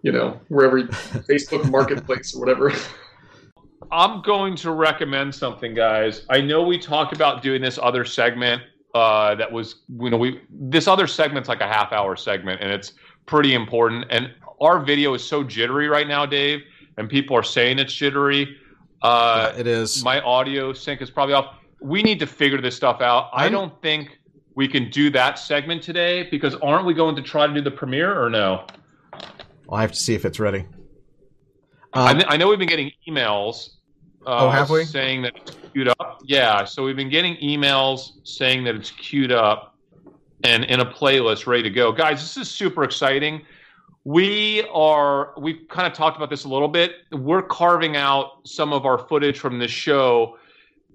you 0.02 0.12
know, 0.12 0.38
wherever 0.48 0.82
Facebook 0.82 1.70
Marketplace 1.70 2.34
or 2.34 2.40
whatever. 2.40 2.72
I'm 3.90 4.20
going 4.22 4.56
to 4.56 4.72
recommend 4.72 5.34
something, 5.34 5.74
guys. 5.74 6.26
I 6.28 6.40
know 6.40 6.62
we 6.62 6.78
talked 6.78 7.14
about 7.14 7.42
doing 7.42 7.62
this 7.62 7.78
other 7.80 8.04
segment. 8.04 8.62
Uh, 8.94 9.34
that 9.34 9.50
was, 9.50 9.82
you 10.00 10.10
know, 10.10 10.16
we 10.16 10.40
this 10.50 10.88
other 10.88 11.06
segment's 11.06 11.48
like 11.48 11.60
a 11.60 11.66
half 11.66 11.92
hour 11.92 12.16
segment, 12.16 12.60
and 12.62 12.70
it's 12.70 12.92
pretty 13.26 13.54
important. 13.54 14.06
And 14.10 14.32
our 14.60 14.80
video 14.80 15.14
is 15.14 15.22
so 15.22 15.44
jittery 15.44 15.88
right 15.88 16.08
now, 16.08 16.26
Dave, 16.26 16.60
and 16.96 17.08
people 17.08 17.36
are 17.36 17.42
saying 17.42 17.78
it's 17.78 17.92
jittery. 17.92 18.56
Uh, 19.02 19.52
it 19.56 19.66
is. 19.66 20.02
my 20.04 20.20
audio 20.20 20.72
sync 20.72 21.02
is 21.02 21.10
probably 21.10 21.34
off. 21.34 21.56
We 21.80 22.02
need 22.02 22.18
to 22.20 22.26
figure 22.26 22.60
this 22.60 22.74
stuff 22.76 23.00
out. 23.00 23.30
I 23.32 23.44
I'm- 23.44 23.52
don't 23.52 23.82
think 23.82 24.18
we 24.54 24.66
can 24.66 24.88
do 24.90 25.10
that 25.10 25.38
segment 25.38 25.82
today 25.82 26.28
because 26.30 26.54
aren't 26.56 26.86
we 26.86 26.94
going 26.94 27.14
to 27.16 27.22
try 27.22 27.46
to 27.46 27.52
do 27.52 27.60
the 27.60 27.70
premiere 27.70 28.18
or 28.20 28.30
no? 28.30 28.66
I'll 29.70 29.78
have 29.78 29.92
to 29.92 29.98
see 29.98 30.14
if 30.14 30.24
it's 30.24 30.40
ready. 30.40 30.64
I, 31.92 32.10
Um, 32.12 32.18
kn- 32.18 32.28
I 32.30 32.36
know 32.36 32.48
we've 32.48 32.58
been 32.58 32.68
getting 32.68 32.90
emails. 33.08 33.70
Uh, 34.26 34.46
Oh, 34.46 34.48
have 34.50 34.70
we? 34.70 34.84
Saying 34.84 35.22
that 35.22 35.34
it's 35.36 35.56
queued 35.72 35.88
up. 35.88 36.20
Yeah, 36.24 36.64
so 36.64 36.82
we've 36.84 36.96
been 36.96 37.10
getting 37.10 37.36
emails 37.36 38.12
saying 38.24 38.64
that 38.64 38.74
it's 38.74 38.90
queued 38.90 39.30
up 39.30 39.74
and 40.44 40.64
in 40.64 40.80
a 40.80 40.86
playlist 40.86 41.46
ready 41.46 41.62
to 41.62 41.70
go. 41.70 41.92
Guys, 41.92 42.20
this 42.20 42.36
is 42.36 42.50
super 42.50 42.82
exciting. 42.82 43.42
We 44.06 44.62
are, 44.72 45.32
we've 45.36 45.66
kind 45.68 45.84
of 45.84 45.92
talked 45.92 46.16
about 46.16 46.30
this 46.30 46.44
a 46.44 46.48
little 46.48 46.68
bit. 46.68 46.92
We're 47.10 47.42
carving 47.42 47.96
out 47.96 48.46
some 48.46 48.72
of 48.72 48.86
our 48.86 48.98
footage 49.08 49.40
from 49.40 49.58
this 49.58 49.72
show, 49.72 50.38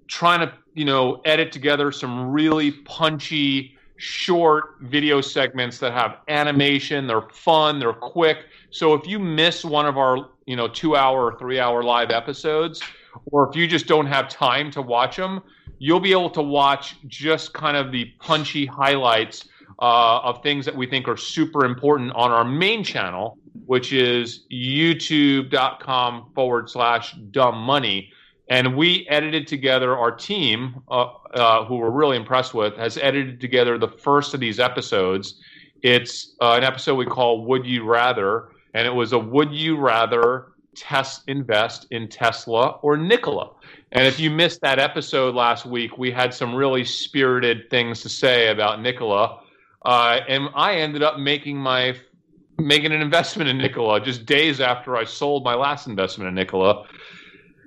trying 0.08 0.40
to, 0.48 0.54
you 0.76 0.86
know, 0.86 1.20
edit 1.26 1.52
together 1.52 1.92
some 1.92 2.32
really 2.32 2.72
punchy, 2.72 3.78
short 3.98 4.76
video 4.84 5.20
segments 5.20 5.78
that 5.80 5.92
have 5.92 6.20
animation. 6.30 7.06
They're 7.06 7.28
fun, 7.34 7.80
they're 7.80 7.92
quick. 7.92 8.46
So 8.70 8.94
if 8.94 9.06
you 9.06 9.20
miss 9.20 9.66
one 9.66 9.86
of 9.86 9.98
our, 9.98 10.30
you 10.46 10.56
know, 10.56 10.70
two 10.70 10.96
hour 10.96 11.26
or 11.26 11.38
three 11.38 11.60
hour 11.60 11.84
live 11.84 12.12
episodes, 12.12 12.82
or 13.26 13.50
if 13.50 13.58
you 13.58 13.68
just 13.68 13.88
don't 13.88 14.08
have 14.08 14.30
time 14.30 14.72
to 14.72 14.82
watch 14.82 15.18
them, 15.18 15.42
you'll 15.80 16.00
be 16.00 16.14
able 16.14 16.30
to 16.30 16.42
watch 16.42 16.96
just 17.10 17.54
kind 17.54 17.76
of 17.76 17.92
the 17.92 18.06
punchy 18.22 18.66
highlights 18.66 19.50
uh, 19.82 20.20
of 20.20 20.44
things 20.44 20.66
that 20.66 20.76
we 20.76 20.86
think 20.86 21.08
are 21.08 21.18
super 21.18 21.66
important 21.66 22.12
on 22.14 22.32
our 22.32 22.46
main 22.46 22.84
channel, 22.84 23.38
which 23.66 23.92
is 23.92 24.46
youtube.com 24.52 26.32
forward 26.36 26.70
slash 26.70 27.14
dumb 27.32 27.58
money. 27.58 28.12
And 28.48 28.76
we 28.76 29.08
edited 29.10 29.48
together, 29.48 29.98
our 29.98 30.12
team, 30.12 30.82
uh, 30.90 31.08
uh, 31.34 31.66
who 31.66 31.78
we're 31.78 31.90
really 31.90 32.18
impressed 32.18 32.54
with, 32.54 32.76
has 32.78 32.98
edited 32.98 33.40
together 33.40 33.78
the 33.78 33.88
first 33.88 34.34
of 34.34 34.40
these 34.40 34.60
episodes. 34.60 35.42
It's 35.82 36.36
uh, 36.42 36.54
an 36.54 36.64
episode 36.64 36.96
we 36.96 37.06
call 37.06 37.46
Would 37.46 37.66
You 37.66 37.86
Rather, 37.86 38.50
and 38.74 38.86
it 38.86 38.94
was 38.94 39.14
a 39.14 39.20
Would 39.20 39.52
You 39.52 39.78
Rather 39.78 40.48
test 40.76 41.24
invest 41.28 41.88
in 41.92 42.08
Tesla 42.08 42.72
or 42.82 42.98
Nikola. 42.98 43.52
And 43.94 44.06
if 44.06 44.20
you 44.20 44.30
missed 44.30 44.62
that 44.62 44.80
episode 44.80 45.34
last 45.34 45.66
week, 45.66 45.98
we 45.98 46.12
had 46.12 46.34
some 46.34 46.54
really 46.54 46.86
spirited 46.86 47.70
things 47.70 48.02
to 48.02 48.10
say 48.10 48.50
about 48.50 48.82
Nikola. 48.82 49.40
Uh, 49.84 50.20
and 50.28 50.50
I 50.56 50.76
ended 50.76 51.04
up 51.04 51.20
making 51.20 51.58
my 51.58 51.96
making 52.58 52.92
an 52.92 53.02
investment 53.02 53.50
in 53.50 53.58
Nikola 53.58 54.00
just 54.02 54.26
days 54.26 54.62
after 54.62 54.96
I 54.96 55.04
sold 55.04 55.44
my 55.44 55.56
last 55.56 55.88
investment 55.88 56.28
in 56.28 56.36
Nikola. 56.36 56.86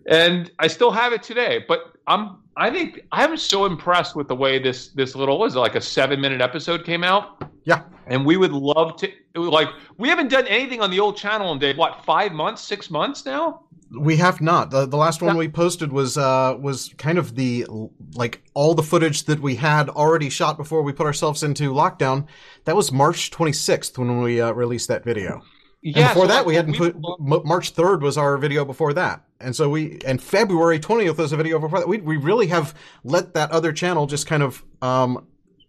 And 0.07 0.51
I 0.59 0.69
still 0.69 0.91
have 0.91 1.12
it 1.12 1.23
today, 1.23 1.65
but 1.66 1.95
I'm 2.07 2.36
I 2.57 2.70
think 2.70 3.01
I'm 3.11 3.36
so 3.36 3.65
impressed 3.65 4.15
with 4.15 4.28
the 4.28 4.36
way 4.36 4.59
this 4.59 4.89
this 4.89 5.15
little 5.16 5.39
was 5.39 5.57
like 5.57 5.74
a 5.74 5.81
7 5.81 6.20
minute 6.20 6.41
episode 6.41 6.85
came 6.85 7.03
out 7.03 7.51
yeah. 7.65 7.82
and 8.07 8.24
we 8.24 8.36
would 8.36 8.53
love 8.53 8.97
to 8.99 9.11
like 9.35 9.69
we 9.99 10.09
haven't 10.09 10.28
done 10.28 10.47
anything 10.47 10.81
on 10.81 10.91
the 10.91 11.01
old 11.01 11.16
channel 11.16 11.53
in 11.53 11.59
Dave 11.59 11.77
what 11.77 12.05
5 12.05 12.32
months, 12.32 12.62
6 12.62 12.91
months 12.91 13.24
now? 13.24 13.64
We 13.90 14.16
have 14.16 14.40
not. 14.40 14.70
The, 14.70 14.86
the 14.86 14.97
last 14.97 15.23
one 15.23 15.36
we 15.36 15.48
posted 15.48 15.93
was 15.93 16.16
uh, 16.19 16.56
was 16.59 16.93
kind 16.98 17.19
of 17.19 17.36
the 17.36 17.66
like 18.15 18.43
all 18.55 18.74
the 18.74 18.82
footage 18.82 19.24
that 19.24 19.40
we 19.40 19.56
had 19.56 19.89
already 19.89 20.31
shot 20.31 20.56
before 20.56 20.82
we 20.82 20.93
put 20.93 21.06
ourselves 21.06 21.43
into 21.43 21.73
lockdown. 21.73 22.27
That 22.65 22.77
was 22.77 22.90
March 22.90 23.31
26th 23.31 23.97
when 23.98 24.20
we 24.20 24.40
uh, 24.40 24.52
released 24.52 24.89
that 24.89 25.05
video. 25.05 25.43
And 25.85 25.97
Yeah, 25.97 26.09
before 26.09 26.24
so, 26.24 26.28
that, 26.28 26.47
we 26.47 26.55
hadn't 26.55 26.81
would 26.81 27.02
put 27.02 27.44
March 27.44 27.74
3rd 27.74 28.01
was 28.01 28.16
our 28.16 28.39
video 28.39 28.65
before 28.65 28.94
that. 28.94 29.23
And 29.39 29.55
so 29.55 29.69
we, 29.69 29.98
and 30.06 30.23
February 30.23 30.78
20th 30.78 31.19
was 31.19 31.32
a 31.32 31.36
video 31.36 31.59
before 31.59 31.81
that. 31.81 31.89
We, 31.89 31.98
we 31.98 32.16
really 32.16 32.47
have 32.47 32.74
let 33.05 33.35
that 33.35 33.51
other 33.51 33.70
channel 33.70 34.06
just 34.06 34.27
kind 34.27 34.43
of, 34.43 34.65
um, 34.81 35.27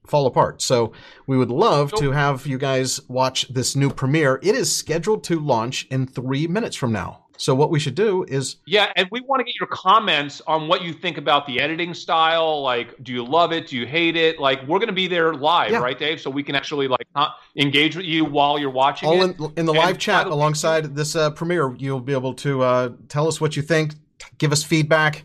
fall 0.08 0.26
apart. 0.26 0.62
So 0.62 0.94
we 1.28 1.38
would 1.38 1.50
love 1.50 1.92
to 1.94 2.12
have 2.12 2.46
you 2.46 2.58
guys 2.58 3.02
watch 3.10 3.48
this 3.50 3.76
new 3.76 3.90
premiere. 3.90 4.40
It 4.42 4.56
is 4.56 4.74
scheduled 4.74 5.24
to 5.26 5.40
launch 5.40 5.88
in 5.90 6.08
three 6.08 6.48
minutes 6.48 6.76
from 6.76 6.92
now. 6.92 7.25
So 7.38 7.54
what 7.54 7.70
we 7.70 7.80
should 7.80 7.96
do 7.96 8.24
is, 8.24 8.58
Yeah, 8.66 8.92
and 8.96 9.08
we 9.12 9.22
want 9.22 9.40
to 9.42 9.44
get 9.44 9.56
your 9.60 9.68
comments 9.68 10.42
on 10.48 10.68
what 10.68 10.84
you 10.84 10.94
think 10.94 11.18
about 11.18 11.46
the 11.46 11.60
editing 11.60 11.94
style. 11.94 12.62
Like, 12.62 13.02
do 13.04 13.12
you 13.12 13.24
love 13.24 13.52
it? 13.52 13.68
Do 13.68 13.78
you 13.78 13.86
hate 13.86 14.16
it? 14.16 14.40
Like, 14.40 14.62
we're 14.68 14.80
going 14.80 14.88
to 14.88 14.94
be 14.94 15.08
there 15.08 15.34
live, 15.34 15.72
Yeah. 15.72 15.80
right, 15.80 15.98
Dave? 15.98 16.22
So 16.22 16.30
we 16.30 16.44
can 16.44 16.56
actually 16.56 16.88
like 16.88 17.08
engage 17.58 17.96
with 17.96 18.06
you 18.06 18.26
while 18.26 18.58
you're 18.58 18.70
watching 18.70 19.10
all 19.10 19.24
it. 19.24 19.40
in, 19.40 19.54
in 19.58 19.66
the 19.66 19.74
And 19.74 19.82
live 19.82 19.98
chat 19.98 20.28
alongside 20.28 20.96
this 20.96 21.16
uh, 21.16 21.32
premiere, 21.32 21.76
you'll 21.78 22.00
be 22.00 22.14
able 22.14 22.34
to 22.36 22.62
uh, 22.62 22.90
tell 23.10 23.28
us 23.28 23.42
what 23.42 23.56
you 23.56 23.62
think, 23.62 23.96
give 24.38 24.52
us 24.52 24.64
feedback. 24.64 25.24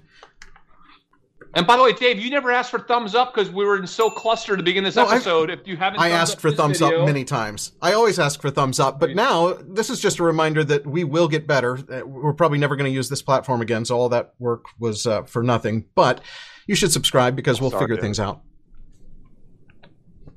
And 1.55 1.67
by 1.67 1.77
the 1.77 1.83
way, 1.83 1.93
Dave, 1.93 2.21
you 2.21 2.31
never 2.31 2.53
asked 2.53 2.71
for 2.71 2.79
thumbs 2.79 3.17
up 3.17 3.35
because 3.35 3.51
we 3.51 3.65
were 3.65 3.77
in 3.77 3.87
so 3.87 4.09
cluster 4.09 4.57
to 4.57 4.63
begin 4.63 4.85
this 4.85 4.95
No, 4.95 5.09
episode. 5.09 5.51
if 5.51 5.67
you 5.67 5.77
haven't, 5.77 5.99
I 5.99 6.11
asked 6.11 6.41
for 6.41 6.53
thumbs 6.53 6.79
video- 6.79 7.01
up 7.01 7.07
many 7.07 7.25
times. 7.25 7.73
I 7.83 7.93
always 7.93 8.21
ask 8.21 8.41
for 8.41 8.51
thumbs 8.51 8.79
up, 8.79 9.01
but 9.01 9.17
now 9.17 9.55
this 9.61 9.91
is 9.91 9.99
just 10.01 10.21
a 10.21 10.23
reminder 10.23 10.63
that 10.63 10.87
we 10.87 11.03
will 11.03 11.27
get 11.27 11.49
better. 11.49 11.77
Uh, 11.77 12.07
We're 12.07 12.35
probably 12.35 12.59
never 12.59 12.77
going 12.77 12.89
to 12.89 12.95
use 12.95 13.09
this 13.09 13.21
platform 13.21 13.63
again, 13.63 13.85
so 13.85 13.99
all 13.99 14.09
that 14.11 14.35
work 14.39 14.67
was 14.79 15.09
uh, 15.09 15.25
for 15.25 15.43
nothing. 15.43 15.87
But 15.97 16.21
you 16.69 16.77
should 16.77 16.93
subscribe 16.93 17.35
because 17.35 17.61
we'll 17.61 17.71
Sorry, 17.73 17.83
figure 17.83 18.01
things 18.01 18.21
out. 18.21 18.43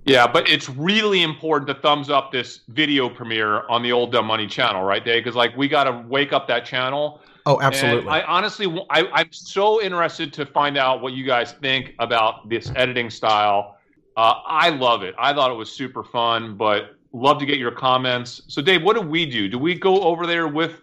Yeah, 0.05 0.27
but 0.27 0.49
it's 0.49 0.67
really 0.67 1.21
important 1.21 1.67
to 1.69 1.75
thumbs 1.75 2.09
up 2.09 2.31
this 2.31 2.61
video 2.69 3.07
premiere 3.07 3.67
on 3.69 3.83
the 3.83 3.91
Old 3.91 4.11
Dumb 4.11 4.25
Money 4.25 4.47
channel, 4.47 4.83
right, 4.83 5.03
Dave? 5.05 5.23
Because 5.23 5.35
like 5.35 5.55
we 5.55 5.67
got 5.67 5.85
to 5.85 6.03
wake 6.09 6.33
up 6.33 6.47
that 6.47 6.65
channel. 6.65 7.21
Oh, 7.45 7.59
absolutely. 7.61 8.01
And 8.01 8.09
I 8.09 8.21
honestly, 8.21 8.67
I'm 8.89 9.31
so 9.31 9.81
interested 9.81 10.31
to 10.33 10.45
find 10.45 10.77
out 10.77 11.01
what 11.01 11.13
you 11.13 11.25
guys 11.25 11.53
think 11.53 11.93
about 11.99 12.47
this 12.49 12.71
editing 12.75 13.09
style. 13.09 13.77
Uh, 14.15 14.35
I 14.45 14.69
love 14.69 15.03
it. 15.03 15.15
I 15.17 15.33
thought 15.33 15.51
it 15.51 15.55
was 15.55 15.71
super 15.71 16.03
fun, 16.03 16.55
but 16.55 16.95
love 17.11 17.39
to 17.39 17.45
get 17.45 17.57
your 17.57 17.71
comments. 17.71 18.41
So, 18.47 18.61
Dave, 18.61 18.83
what 18.83 18.95
do 18.95 19.01
we 19.01 19.25
do? 19.25 19.49
Do 19.49 19.57
we 19.57 19.75
go 19.75 20.01
over 20.03 20.25
there 20.25 20.47
with 20.47 20.81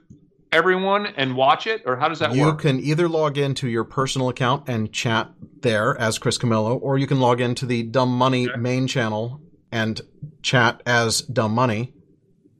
everyone 0.52 1.06
and 1.16 1.34
watch 1.34 1.66
it, 1.66 1.82
or 1.86 1.96
how 1.96 2.08
does 2.08 2.18
that 2.18 2.34
you 2.34 2.42
work? 2.42 2.62
You 2.64 2.70
can 2.70 2.80
either 2.80 3.08
log 3.08 3.38
into 3.38 3.68
your 3.68 3.84
personal 3.84 4.28
account 4.28 4.68
and 4.68 4.92
chat 4.92 5.30
there 5.60 5.98
as 5.98 6.18
Chris 6.18 6.38
Camillo, 6.38 6.76
or 6.76 6.98
you 6.98 7.06
can 7.06 7.20
log 7.20 7.40
into 7.40 7.66
the 7.66 7.84
Dumb 7.84 8.10
Money 8.10 8.48
main 8.58 8.86
channel 8.86 9.40
and 9.72 10.00
chat 10.42 10.82
as 10.86 11.22
Dumb 11.22 11.52
Money. 11.52 11.94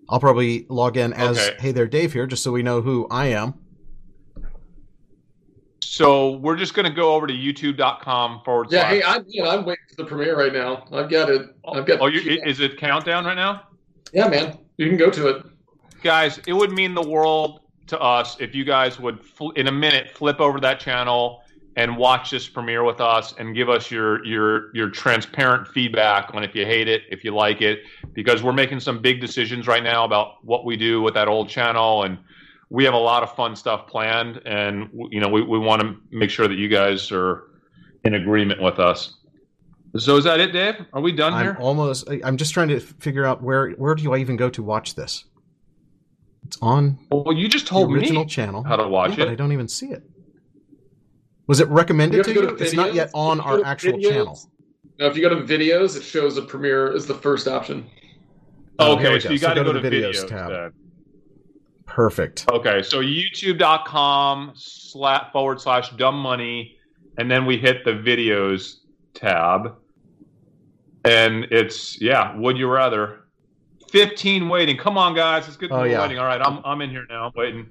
I'll 0.09 0.21
probably 0.21 0.67
log 0.69 0.97
in 0.97 1.13
as 1.13 1.39
Okay. 1.39 1.57
Hey 1.61 1.73
there, 1.73 1.87
Dave 1.87 2.13
here, 2.13 2.27
just 2.27 2.43
so 2.43 2.53
we 2.53 2.63
know 2.63 2.81
who 2.81 3.07
I 3.11 3.27
am. 3.27 3.55
So 5.93 6.37
we're 6.37 6.55
just 6.55 6.75
going 6.75 6.87
to 6.87 6.95
go 6.95 7.17
over 7.17 7.27
to 7.27 7.35
youtube.com 7.35 8.43
forward 8.45 8.69
Yeah, 8.71 8.83
slash. 8.83 8.93
hey, 8.93 9.03
I'm 9.03 9.25
you 9.27 9.43
know, 9.43 9.51
I'm 9.51 9.65
waiting 9.65 9.83
for 9.89 9.97
the 9.97 10.05
premiere 10.05 10.39
right 10.39 10.53
now. 10.53 10.85
I've 10.93 11.11
got 11.11 11.29
it. 11.29 11.49
I've 11.67 11.85
got. 11.85 12.01
oh, 12.01 12.07
you, 12.07 12.41
is 12.45 12.61
it 12.61 12.77
countdown 12.79 13.25
right 13.25 13.35
now? 13.35 13.63
yeah, 14.13 14.29
man, 14.29 14.57
you 14.77 14.89
can 14.89 14.97
go 14.97 15.11
to 15.11 15.27
it. 15.27 15.47
guys, 16.05 16.39
it 16.47 16.53
would 16.53 16.71
mean 16.71 16.95
the 16.95 17.03
world 17.03 17.63
to 17.89 18.01
us 18.01 18.37
if 18.39 18.55
you 18.55 18.65
guys 18.65 19.01
would, 19.01 19.21
fl- 19.25 19.51
in 19.51 19.67
a 19.67 19.73
minute, 19.73 20.11
flip 20.11 20.39
over 20.39 20.61
that 20.61 20.79
channel 20.79 21.43
and 21.75 21.97
watch 21.97 22.31
this 22.31 22.49
premiere 22.49 22.85
with 22.85 23.01
us 23.01 23.35
and 23.39 23.53
give 23.57 23.69
us 23.69 23.91
your 23.91 24.25
your 24.25 24.73
your 24.77 24.91
transparent 24.91 25.67
feedback 25.67 26.33
on 26.35 26.45
if 26.45 26.55
you 26.55 26.65
hate 26.65 26.87
it, 26.87 27.03
if 27.11 27.25
you 27.25 27.35
like 27.35 27.63
it, 27.63 27.81
because 28.13 28.45
we're 28.45 28.53
making 28.53 28.79
some 28.79 29.03
big 29.03 29.21
decisions 29.21 29.67
right 29.67 29.83
now 29.83 30.05
about 30.05 30.45
what 30.45 30.65
we 30.65 30.77
do 30.77 31.03
with 31.03 31.15
that 31.15 31.27
old 31.27 31.49
channel 31.49 32.05
and 32.05 32.17
we 32.71 32.85
have 32.85 32.95
a 32.95 32.99
lot 32.99 33.23
of 33.23 33.35
fun 33.35 33.55
stuff 33.57 33.87
planned 33.89 34.41
and 34.47 34.89
you 35.11 35.21
know 35.21 35.29
we, 35.29 35.43
we 35.43 35.59
want 35.59 35.83
to 35.83 35.97
make 36.11 36.31
sure 36.31 36.47
that 36.49 36.57
you 36.57 36.69
guys 36.69 37.11
are 37.13 37.45
in 38.05 38.15
agreement 38.15 38.63
with 38.63 38.79
us 38.79 39.17
so 39.97 40.17
is 40.17 40.25
that 40.25 40.39
it 40.41 40.53
dave 40.53 40.77
are 40.93 41.01
we 41.01 41.11
done 41.13 41.35
I'm 41.35 41.45
here 41.45 41.57
almost. 41.61 42.09
I'm 42.25 42.37
just 42.37 42.55
trying 42.55 42.69
to 42.69 42.79
figure 42.81 43.25
out 43.25 43.43
where 43.43 43.71
where 43.73 43.95
do 43.95 44.13
I 44.15 44.19
even 44.19 44.37
go 44.37 44.49
to 44.51 44.63
watch 44.63 44.95
this? 44.95 45.25
It's 46.47 46.57
on 46.63 46.99
well 47.11 47.33
you 47.33 47.49
just 47.49 47.67
told 47.67 47.89
the 47.89 47.95
told 47.95 47.99
original 47.99 48.23
me 48.25 48.29
channel. 48.31 48.63
how 48.63 48.77
to 48.77 48.87
watch 48.89 49.11
Yeah, 49.19 49.25
but 49.25 49.29
I 49.29 49.35
don't 49.35 49.53
even 49.53 49.67
see 49.69 49.91
it. 49.91 50.03
Was 51.49 51.59
it 51.59 51.67
recommended 51.69 52.19
You 52.19 52.23
to 52.23 52.31
have 52.33 52.37
to 52.45 52.51
you? 52.53 52.57
to 52.59 52.65
It's 52.65 52.73
not 52.75 52.95
yet 52.95 53.11
on 53.15 53.41
our 53.41 53.65
actual 53.65 53.95
videos- 53.95 54.09
channel. 54.11 54.41
Now, 55.01 55.07
if 55.07 55.17
you 55.17 55.23
go 55.23 55.31
to 55.31 55.37
videos, 55.43 55.97
it 55.97 56.03
shows 56.05 56.37
a 56.37 56.43
premiere 56.43 56.93
is 56.93 57.07
the 57.07 57.15
first 57.15 57.49
option. 57.49 57.87
Oh, 58.79 58.95
okay 58.95 59.19
so 59.19 59.29
go. 59.29 59.33
you 59.33 59.39
So 59.39 59.47
got 59.49 59.55
to 59.55 59.61
go 59.65 59.73
go 59.73 59.73
to 59.73 59.81
to 59.83 59.91
the 59.91 59.97
videos 59.97 60.15
videos, 60.25 60.29
tab. 60.29 60.51
then. 60.51 60.73
Perfect. 61.91 62.47
okay 62.51 62.83
so 62.83 63.01
youtube.com 63.01 64.53
slash 64.55 65.31
forward 65.33 65.61
slash 65.61 65.91
dumb 65.97 66.17
money 66.19 66.77
and 67.19 67.31
then 67.31 67.45
we 67.45 67.57
hit 67.59 67.85
the 67.85 67.91
videos 67.91 68.77
tab. 69.15 69.75
And 71.05 71.45
it's 71.51 72.01
yeah 72.01 72.37
would 72.37 72.57
you 72.57 72.69
rather? 72.69 73.21
15 73.91 74.49
waiting. 74.49 74.77
Come 74.77 74.97
on 74.97 75.15
guys 75.15 75.49
it's 75.49 75.57
good 75.57 75.69
to 75.71 75.75
Oh, 75.75 75.83
yeah. 75.83 76.01
waiting. 76.01 76.19
All 76.19 76.27
right 76.27 76.41
I'm, 76.41 76.61
I'm 76.65 76.81
in 76.81 76.91
here 76.91 77.07
now 77.09 77.27
I'm 77.27 77.33
waiting. 77.35 77.69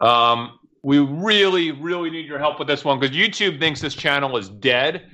Um 0.00 0.58
we 0.82 0.98
really 0.98 1.70
really 1.72 2.10
need 2.10 2.26
your 2.26 2.38
help 2.38 2.58
with 2.58 2.68
this 2.68 2.84
one 2.84 2.98
because 2.98 3.14
youtube 3.16 3.58
thinks 3.60 3.80
this 3.80 3.94
channel 3.94 4.36
is 4.36 4.48
dead 4.48 5.08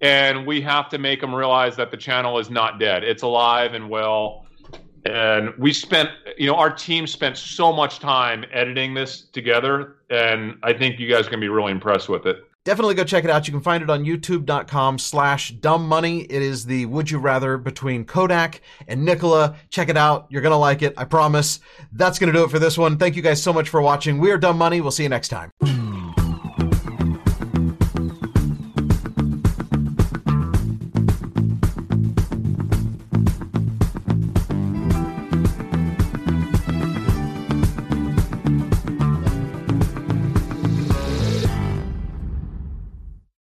and 0.00 0.46
we 0.46 0.60
have 0.62 0.88
to 0.90 0.98
make 0.98 1.20
them 1.20 1.34
realize 1.34 1.76
that 1.76 1.90
the 1.90 1.96
channel 1.96 2.38
is 2.38 2.50
not 2.50 2.78
dead. 2.80 3.02
It's 3.04 3.22
alive 3.22 3.74
and 3.74 3.88
well 3.88 4.45
and 5.10 5.52
we 5.58 5.72
spent 5.72 6.10
you 6.36 6.46
know 6.46 6.54
our 6.56 6.70
team 6.70 7.06
spent 7.06 7.36
so 7.36 7.72
much 7.72 7.98
time 7.98 8.44
editing 8.52 8.94
this 8.94 9.22
together 9.22 9.96
and 10.10 10.56
i 10.62 10.72
think 10.72 10.98
you 10.98 11.08
guys 11.08 11.20
are 11.20 11.30
going 11.30 11.40
to 11.40 11.44
be 11.44 11.48
really 11.48 11.72
impressed 11.72 12.08
with 12.08 12.26
it 12.26 12.38
Definitely 12.66 12.96
go 12.96 13.04
check 13.04 13.22
it 13.22 13.30
out. 13.30 13.46
You 13.46 13.52
can 13.52 13.62
find 13.62 13.80
it 13.80 13.88
on 13.88 14.04
youtube.com 14.04 14.98
slash 14.98 15.52
dumb 15.52 15.86
money. 15.86 16.22
It 16.22 16.42
is 16.42 16.66
the 16.66 16.84
would 16.86 17.08
you 17.08 17.18
rather 17.18 17.58
between 17.58 18.04
Kodak 18.04 18.60
and 18.88 19.04
Nikola. 19.04 19.54
Check 19.70 19.88
it 19.88 19.96
out. 19.96 20.26
You're 20.30 20.42
going 20.42 20.50
to 20.50 20.56
like 20.56 20.82
it. 20.82 20.92
I 20.96 21.04
promise. 21.04 21.60
That's 21.92 22.18
going 22.18 22.32
to 22.32 22.36
do 22.36 22.42
it 22.42 22.50
for 22.50 22.58
this 22.58 22.76
one. 22.76 22.98
Thank 22.98 23.14
you 23.14 23.22
guys 23.22 23.40
so 23.40 23.52
much 23.52 23.68
for 23.68 23.80
watching. 23.80 24.18
We 24.18 24.32
are 24.32 24.36
dumb 24.36 24.58
money. 24.58 24.80
We'll 24.80 24.90
see 24.90 25.04
you 25.04 25.08
next 25.08 25.28
time. 25.28 25.52